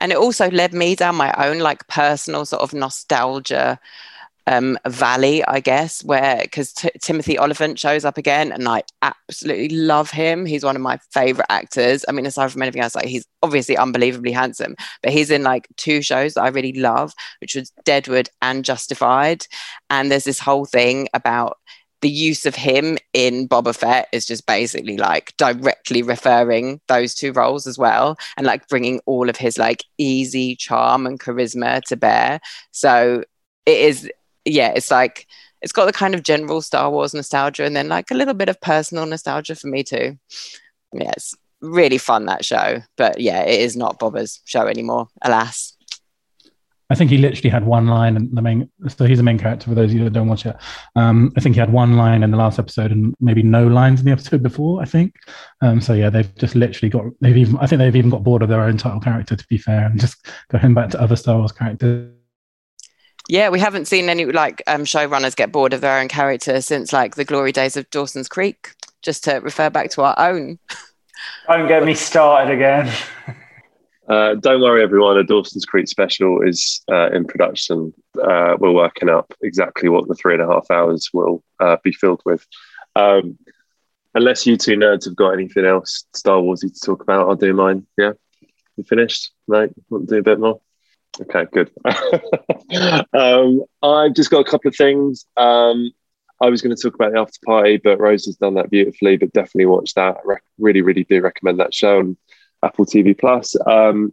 And 0.01 0.13
it 0.13 0.19
also 0.19 0.51
led 0.51 0.75
me 0.75 0.95
down 0.95 1.17
my 1.17 1.33
own 1.35 1.59
like 1.59 1.87
personal 1.89 2.45
sort 2.45 2.63
of 2.63 2.75
nostalgia 2.75 3.79
um, 4.47 4.79
valley, 4.87 5.45
I 5.45 5.61
guess, 5.61 6.03
where 6.05 6.41
because 6.43 6.73
T- 6.73 6.91
Timothy 7.01 7.39
Olyphant 7.39 7.79
shows 7.79 8.05
up 8.05 8.19
again, 8.19 8.53
and 8.53 8.69
I 8.69 8.83
absolutely 9.03 9.69
love 9.71 10.11
him. 10.11 10.47
He's 10.47 10.65
one 10.65 10.77
of 10.77 10.83
my 10.83 10.99
favorite 11.13 11.47
actors. 11.49 12.05
I 12.09 12.13
mean, 12.13 12.27
aside 12.27 12.51
from 12.51 12.63
anything 12.63 12.83
else, 12.83 12.95
like 12.95 13.07
he's 13.07 13.27
obviously 13.43 13.77
unbelievably 13.77 14.33
handsome, 14.33 14.75
but 15.03 15.13
he's 15.13 15.31
in 15.31 15.43
like 15.43 15.69
two 15.77 16.03
shows 16.03 16.35
that 16.35 16.43
I 16.43 16.49
really 16.49 16.73
love, 16.73 17.13
which 17.41 17.55
was 17.55 17.73
Deadwood 17.85 18.29
and 18.41 18.65
Justified. 18.65 19.47
And 19.91 20.11
there's 20.11 20.25
this 20.25 20.41
whole 20.41 20.65
thing 20.65 21.09
about 21.15 21.59
the 22.01 22.11
use 22.11 22.47
of 22.47 22.57
him 22.57 22.99
in 23.13 23.49
Boba 23.49 23.75
Fett 23.77 24.09
is 24.13 24.27
just 24.27 24.45
basically 24.45 24.97
like 24.97 25.35
directly 25.37 26.03
referring 26.03 26.81
those 26.89 27.15
two 27.15 27.33
roles 27.33 27.69
as 27.69 27.79
well, 27.79 28.19
and 28.37 28.45
like 28.45 28.67
bringing 28.67 29.01
all 29.07 29.31
of 29.31 29.37
his 29.37 29.57
like 29.57 29.85
easy 29.99 30.57
charm 30.57 31.07
and 31.07 31.21
charisma 31.21 31.81
to 31.83 31.97
bear. 31.97 32.41
So 32.73 33.23
it 33.67 33.79
is 33.79 34.11
yeah, 34.45 34.73
it's 34.75 34.91
like 34.91 35.27
it's 35.61 35.73
got 35.73 35.87
the 35.87 35.93
kind 35.93 36.15
of 36.15 36.23
general 36.23 36.61
Star 36.61 36.91
Wars 36.91 37.15
nostalgia 37.15 37.65
and 37.65 37.77
then 37.77 37.89
like 37.89 38.11
a 38.11 38.15
little 38.15 38.35
bit 38.35 38.49
of 38.49 38.61
personal 38.61 39.07
nostalgia 39.07 39.55
for 39.55 39.69
me 39.69 39.83
too. 39.83 40.19
Yeah, 40.93 41.13
it's 41.17 41.35
really 41.61 41.99
fun 41.99 42.27
that 42.27 42.45
show. 42.45 42.83
But 42.97 43.21
yeah, 43.21 43.43
it 43.43 43.61
is 43.61 43.77
not 43.77 43.99
Boba's 43.99 44.41
show 44.45 44.67
anymore, 44.67 45.09
alas. 45.23 45.77
I 46.91 46.95
think 46.95 47.11
he 47.11 47.17
literally 47.17 47.49
had 47.49 47.65
one 47.65 47.87
line 47.87 48.17
and 48.17 48.37
the 48.37 48.43
main 48.43 48.71
so 48.87 49.07
he's 49.07 49.17
the 49.17 49.25
main 49.25 49.39
character 49.39 49.67
for 49.67 49.75
those 49.75 49.93
of 49.93 49.97
you 49.97 50.05
that 50.05 50.13
don't 50.13 50.29
watch 50.29 50.45
it. 50.45 50.55
Um, 50.95 51.33
I 51.39 51.41
think 51.41 51.55
he 51.55 51.61
had 51.61 51.73
one 51.73 51.97
line 51.97 52.23
in 52.23 52.31
the 52.31 52.37
last 52.37 52.59
episode 52.59 52.93
and 52.93 53.15
maybe 53.19 53.43
no 53.43 53.67
lines 53.67 54.01
in 54.01 54.05
the 54.05 54.13
episode 54.13 54.43
before, 54.43 54.83
I 54.83 54.85
think. 54.85 55.15
Um, 55.63 55.81
so 55.81 55.95
yeah, 55.95 56.11
they've 56.11 56.35
just 56.35 56.55
literally 56.55 56.91
got 56.91 57.05
they've 57.23 57.37
even 57.37 57.57
I 57.57 57.67
think 57.67 57.79
they've 57.79 57.97
even 57.97 58.11
got 58.11 58.25
bored 58.25 58.43
of 58.43 58.51
their 58.51 58.63
own 58.63 58.77
title 58.77 59.01
character 59.01 59.37
to 59.37 59.47
be 59.47 59.57
fair 59.57 59.87
and 59.87 59.99
just 59.99 60.27
going 60.51 60.75
back 60.75 60.91
to 60.91 61.01
other 61.01 61.17
Star 61.17 61.39
Wars 61.39 61.53
characters 61.53 62.13
yeah, 63.29 63.49
we 63.49 63.61
haven't 63.61 63.87
seen 63.87 64.09
any 64.09 64.25
like 64.25 64.63
um, 64.67 64.85
showrunners 64.85 65.37
get 65.37 65.53
bored 65.53 65.73
of 65.73 65.81
their 65.81 65.99
own 65.99 66.09
character 66.09 66.61
since 66.61 66.93
like 66.93 67.15
the 67.15 67.25
glory 67.25 67.53
days 67.53 67.77
of 67.77 67.89
Dawson's 67.91 68.29
Creek. 68.29 68.75
Just 69.03 69.25
to 69.25 69.35
refer 69.37 69.69
back 69.69 69.91
to 69.91 70.03
our 70.03 70.15
own. 70.17 70.59
Don't 71.49 71.67
get 71.67 71.85
me 71.85 71.95
started 71.95 72.53
again. 72.53 72.93
Uh, 74.09 74.35
don't 74.35 74.61
worry, 74.61 74.83
everyone. 74.83 75.17
A 75.17 75.25
Dawson's 75.25 75.65
Creek 75.65 75.89
special 75.89 76.43
is 76.43 76.83
uh, 76.91 77.11
in 77.13 77.25
production. 77.25 77.95
Uh, 78.21 78.57
we're 78.59 78.73
working 78.73 79.09
up 79.09 79.33
exactly 79.43 79.89
what 79.89 80.07
the 80.09 80.15
three 80.15 80.35
and 80.35 80.43
a 80.43 80.47
half 80.47 80.71
hours 80.71 81.09
will 81.15 81.43
uh, 81.61 81.77
be 81.83 81.93
filled 81.93 82.21
with. 82.25 82.47
Um, 82.97 83.39
unless 84.15 84.47
you 84.47 84.57
two 84.57 84.77
nerds 84.77 85.05
have 85.05 85.17
got 85.17 85.31
anything 85.31 85.65
else 85.65 86.05
Star 86.15 86.39
Warsy 86.39 86.73
to 86.73 86.81
talk 86.85 87.03
about, 87.03 87.29
I'll 87.29 87.37
do 87.37 87.55
mine. 87.55 87.87
Yeah, 87.97 88.13
you 88.77 88.85
finished? 88.85 89.31
mate? 89.49 89.71
want 89.89 90.09
to 90.09 90.15
do 90.17 90.19
a 90.19 90.23
bit 90.23 90.41
more? 90.41 90.61
Okay, 91.21 91.47
good. 91.53 91.71
um, 93.13 93.63
I've 93.83 94.15
just 94.15 94.31
got 94.31 94.47
a 94.47 94.51
couple 94.51 94.69
of 94.69 94.77
things. 94.77 95.27
Um, 95.37 95.93
I 96.41 96.49
was 96.49 96.63
going 96.63 96.75
to 96.75 96.83
talk 96.83 96.95
about 96.95 97.13
the 97.13 97.21
after 97.21 97.39
party, 97.45 97.77
but 97.77 98.01
Rose 98.01 98.25
has 98.27 98.37
done 98.37 98.55
that 98.55 98.71
beautifully. 98.71 99.17
But 99.17 99.33
definitely 99.33 99.67
watch 99.67 99.95
that. 99.95 100.19
Re- 100.25 100.39
really, 100.59 100.81
really 100.81 101.05
do 101.05 101.21
recommend 101.21 101.61
that 101.61 101.75
show 101.75 101.99
on 101.99 102.17
Apple 102.63 102.87
TV 102.87 103.17
Plus. 103.19 103.55
Um, 103.67 104.13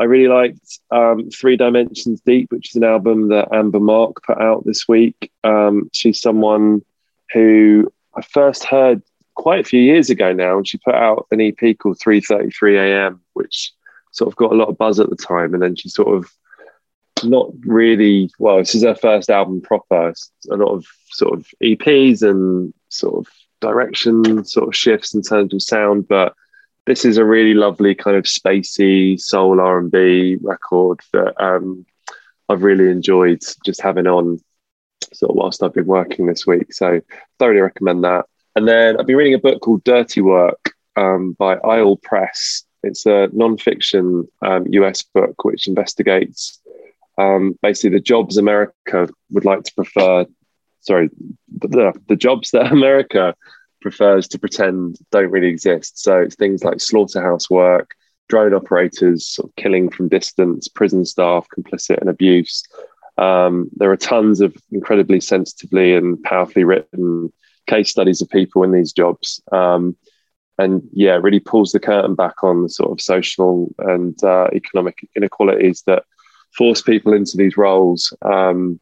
I 0.00 0.04
really 0.04 0.28
liked 0.28 0.80
um, 0.90 1.30
Three 1.30 1.56
Dimensions 1.56 2.20
Deep, 2.22 2.50
which 2.50 2.70
is 2.70 2.76
an 2.76 2.84
album 2.84 3.28
that 3.28 3.48
Amber 3.52 3.80
Mark 3.80 4.22
put 4.24 4.40
out 4.40 4.64
this 4.64 4.88
week. 4.88 5.30
Um, 5.44 5.90
she's 5.92 6.20
someone 6.20 6.82
who 7.32 7.92
I 8.16 8.22
first 8.22 8.64
heard 8.64 9.02
quite 9.34 9.60
a 9.60 9.68
few 9.68 9.80
years 9.80 10.10
ago 10.10 10.32
now, 10.32 10.56
and 10.56 10.66
she 10.66 10.78
put 10.78 10.94
out 10.94 11.26
an 11.30 11.40
EP 11.40 11.78
called 11.78 11.98
3:33 11.98 12.78
a.m., 12.78 13.20
which 13.34 13.72
sort 14.12 14.32
of 14.32 14.36
got 14.36 14.52
a 14.52 14.56
lot 14.56 14.68
of 14.68 14.78
buzz 14.78 14.98
at 14.98 15.10
the 15.10 15.16
time, 15.16 15.54
and 15.54 15.62
then 15.62 15.76
she 15.76 15.88
sort 15.88 16.16
of 16.16 16.30
not 17.24 17.50
really 17.66 18.30
well 18.38 18.58
this 18.58 18.74
is 18.74 18.84
her 18.84 18.94
first 18.94 19.30
album 19.30 19.60
proper. 19.60 20.12
A 20.50 20.56
lot 20.56 20.72
of 20.72 20.86
sort 21.10 21.34
of 21.34 21.46
eps 21.62 22.22
and 22.22 22.72
sort 22.88 23.26
of 23.26 23.32
direction 23.60 24.44
sort 24.44 24.68
of 24.68 24.76
shifts 24.76 25.14
in 25.14 25.22
terms 25.22 25.52
of 25.52 25.62
sound 25.62 26.08
but 26.08 26.34
this 26.86 27.04
is 27.04 27.18
a 27.18 27.24
really 27.24 27.54
lovely 27.54 27.94
kind 27.94 28.16
of 28.16 28.24
spacey 28.24 29.20
soul 29.20 29.60
r&b 29.60 30.38
record 30.40 31.00
that 31.12 31.34
um, 31.42 31.84
i've 32.48 32.62
really 32.62 32.90
enjoyed 32.90 33.42
just 33.64 33.82
having 33.82 34.06
on 34.06 34.40
sort 35.12 35.30
of 35.30 35.36
whilst 35.36 35.62
i've 35.62 35.74
been 35.74 35.86
working 35.86 36.26
this 36.26 36.46
week 36.46 36.72
so 36.72 37.00
thoroughly 37.38 37.60
recommend 37.60 38.02
that. 38.04 38.24
And 38.56 38.66
then 38.66 38.98
i've 38.98 39.06
been 39.06 39.16
reading 39.16 39.34
a 39.34 39.38
book 39.38 39.60
called 39.60 39.84
dirty 39.84 40.20
work 40.20 40.72
um, 40.96 41.32
by 41.32 41.56
Eyal 41.56 42.00
Press. 42.02 42.64
It's 42.82 43.06
a 43.06 43.28
non-fiction 43.32 44.26
um, 44.42 44.64
us 44.72 45.02
book 45.02 45.44
which 45.44 45.68
investigates 45.68 46.60
um, 47.18 47.58
basically 47.62 47.90
the 47.90 48.02
jobs 48.02 48.36
America 48.36 49.08
would 49.30 49.44
like 49.44 49.64
to 49.64 49.74
prefer, 49.74 50.26
sorry, 50.80 51.10
the, 51.58 51.92
the 52.08 52.16
jobs 52.16 52.50
that 52.52 52.72
America 52.72 53.34
prefers 53.80 54.28
to 54.28 54.38
pretend 54.38 54.98
don't 55.10 55.30
really 55.30 55.48
exist. 55.48 55.98
So 56.02 56.18
it's 56.18 56.36
things 56.36 56.64
like 56.64 56.80
slaughterhouse 56.80 57.48
work, 57.50 57.94
drone 58.28 58.54
operators 58.54 59.26
sort 59.26 59.50
of 59.50 59.56
killing 59.56 59.90
from 59.90 60.08
distance, 60.08 60.68
prison 60.68 61.04
staff 61.04 61.46
complicit 61.56 62.00
in 62.00 62.08
abuse. 62.08 62.62
Um, 63.18 63.68
there 63.76 63.90
are 63.90 63.96
tons 63.96 64.40
of 64.40 64.56
incredibly 64.70 65.20
sensitively 65.20 65.94
and 65.94 66.22
powerfully 66.22 66.64
written 66.64 67.32
case 67.66 67.90
studies 67.90 68.22
of 68.22 68.30
people 68.30 68.62
in 68.62 68.72
these 68.72 68.92
jobs. 68.92 69.42
Um, 69.52 69.96
and 70.58 70.82
yeah, 70.92 71.12
really 71.12 71.40
pulls 71.40 71.72
the 71.72 71.80
curtain 71.80 72.14
back 72.14 72.42
on 72.44 72.62
the 72.62 72.68
sort 72.68 72.90
of 72.92 73.00
social 73.00 73.74
and 73.78 74.22
uh, 74.22 74.48
economic 74.52 74.98
inequalities 75.16 75.82
that 75.86 76.04
force 76.56 76.82
people 76.82 77.12
into 77.12 77.36
these 77.36 77.56
roles 77.56 78.12
um, 78.22 78.80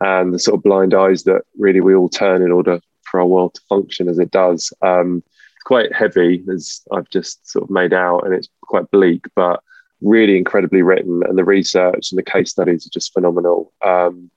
and 0.00 0.32
the 0.32 0.38
sort 0.38 0.56
of 0.56 0.62
blind 0.62 0.94
eyes 0.94 1.24
that 1.24 1.42
really 1.58 1.80
we 1.80 1.94
all 1.94 2.08
turn 2.08 2.42
in 2.42 2.52
order 2.52 2.80
for 3.02 3.20
our 3.20 3.26
world 3.26 3.54
to 3.54 3.60
function 3.68 4.08
as 4.08 4.18
it 4.18 4.30
does. 4.30 4.72
Um, 4.82 5.22
it's 5.54 5.62
quite 5.64 5.94
heavy, 5.94 6.42
as 6.52 6.82
I've 6.92 7.08
just 7.10 7.48
sort 7.48 7.64
of 7.64 7.70
made 7.70 7.92
out, 7.92 8.24
and 8.24 8.34
it's 8.34 8.48
quite 8.62 8.90
bleak, 8.90 9.26
but 9.36 9.62
really 10.00 10.36
incredibly 10.36 10.82
written. 10.82 11.22
And 11.26 11.38
the 11.38 11.44
research 11.44 12.10
and 12.10 12.18
the 12.18 12.30
case 12.30 12.50
studies 12.50 12.86
are 12.86 12.90
just 12.90 13.12
phenomenal. 13.12 13.72
Um, 13.84 14.30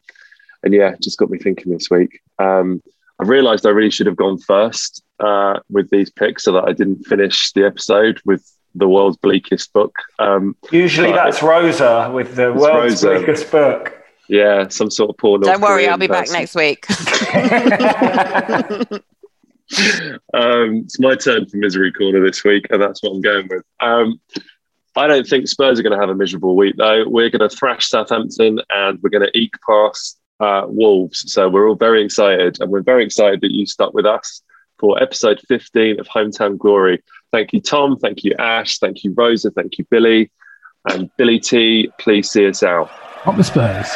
and 0.64 0.74
yeah, 0.74 0.96
just 1.02 1.18
got 1.18 1.30
me 1.30 1.38
thinking 1.38 1.72
this 1.72 1.90
week. 1.90 2.20
Um, 2.40 2.82
I 3.20 3.24
realised 3.24 3.66
I 3.66 3.72
really 3.72 3.90
should 3.90 4.06
have 4.06 4.16
gone 4.16 4.38
first 4.38 5.04
uh, 5.20 5.60
with 5.70 5.90
these 5.90 6.10
picks 6.10 6.44
so 6.44 6.52
that 6.54 6.66
I 6.66 6.74
didn't 6.74 7.06
finish 7.06 7.52
the 7.54 7.66
episode 7.66 8.22
with 8.26 8.48
the 8.78 8.88
world's 8.88 9.18
bleakest 9.18 9.74
book. 9.74 9.96
Um, 10.20 10.56
Usually 10.72 11.12
that's 11.12 11.42
Rosa 11.42 12.12
with 12.14 12.36
the 12.36 12.54
world's 12.54 13.04
Rosa. 13.04 13.16
bleakest 13.16 13.52
book. 13.52 13.94
Yeah, 14.30 14.68
some 14.68 14.92
sort 14.92 15.10
of 15.10 15.18
porn. 15.18 15.42
Don't 15.42 15.62
worry, 15.62 15.88
I'll 15.88 15.98
be 15.98 16.08
person. 16.08 16.34
back 16.34 16.40
next 16.40 16.56
week. 16.56 16.86
um, 20.34 20.84
it's 20.84 21.00
my 21.00 21.16
turn 21.16 21.46
for 21.46 21.58
misery 21.58 21.92
corner 21.92 22.24
this 22.24 22.44
week, 22.44 22.68
and 22.70 22.82
that's 22.82 23.02
what 23.02 23.14
I'm 23.14 23.22
going 23.22 23.48
with. 23.50 23.64
Um, 23.80 24.20
I 24.96 25.08
don't 25.08 25.28
think 25.28 25.48
Spurs 25.48 25.80
are 25.80 25.84
going 25.84 25.94
to 25.94 26.00
have 26.00 26.10
a 26.10 26.16
miserable 26.16 26.56
week, 26.56 26.76
though. 26.78 27.08
We're 27.08 27.30
going 27.30 27.48
to 27.48 27.56
thrash 27.56 27.88
Southampton, 27.88 28.60
and 28.70 29.00
we're 29.02 29.10
going 29.10 29.26
to 29.26 29.38
eke 29.38 29.56
past 29.68 30.20
uh, 30.40 30.64
Wolves. 30.68 31.32
So 31.32 31.50
we're 31.50 31.70
all 31.70 31.76
very 31.76 32.04
excited, 32.04 32.58
and 32.60 32.72
we're 32.72 32.82
very 32.82 33.06
excited 33.06 33.42
that 33.42 33.52
you 33.52 33.66
stuck 33.66 33.94
with 33.94 34.06
us 34.06 34.42
for 34.80 35.02
episode 35.02 35.40
15 35.48 36.00
of 36.00 36.08
Hometown 36.08 36.58
Glory. 36.58 37.04
Thank 37.32 37.54
you, 37.54 37.62
Tom. 37.62 37.98
Thank 37.98 38.24
you, 38.24 38.34
Ash. 38.40 38.80
Thank 38.80 39.04
you, 39.04 39.14
Rosa. 39.16 39.52
Thank 39.52 39.78
you, 39.78 39.86
Billie. 39.90 40.32
And 40.90 41.10
Billie 41.18 41.40
T, 41.40 41.92
please 42.00 42.30
see 42.30 42.48
us 42.48 42.64
out. 42.64 42.90
Up 43.26 43.36
the 43.36 43.44
Spurs. 43.44 43.96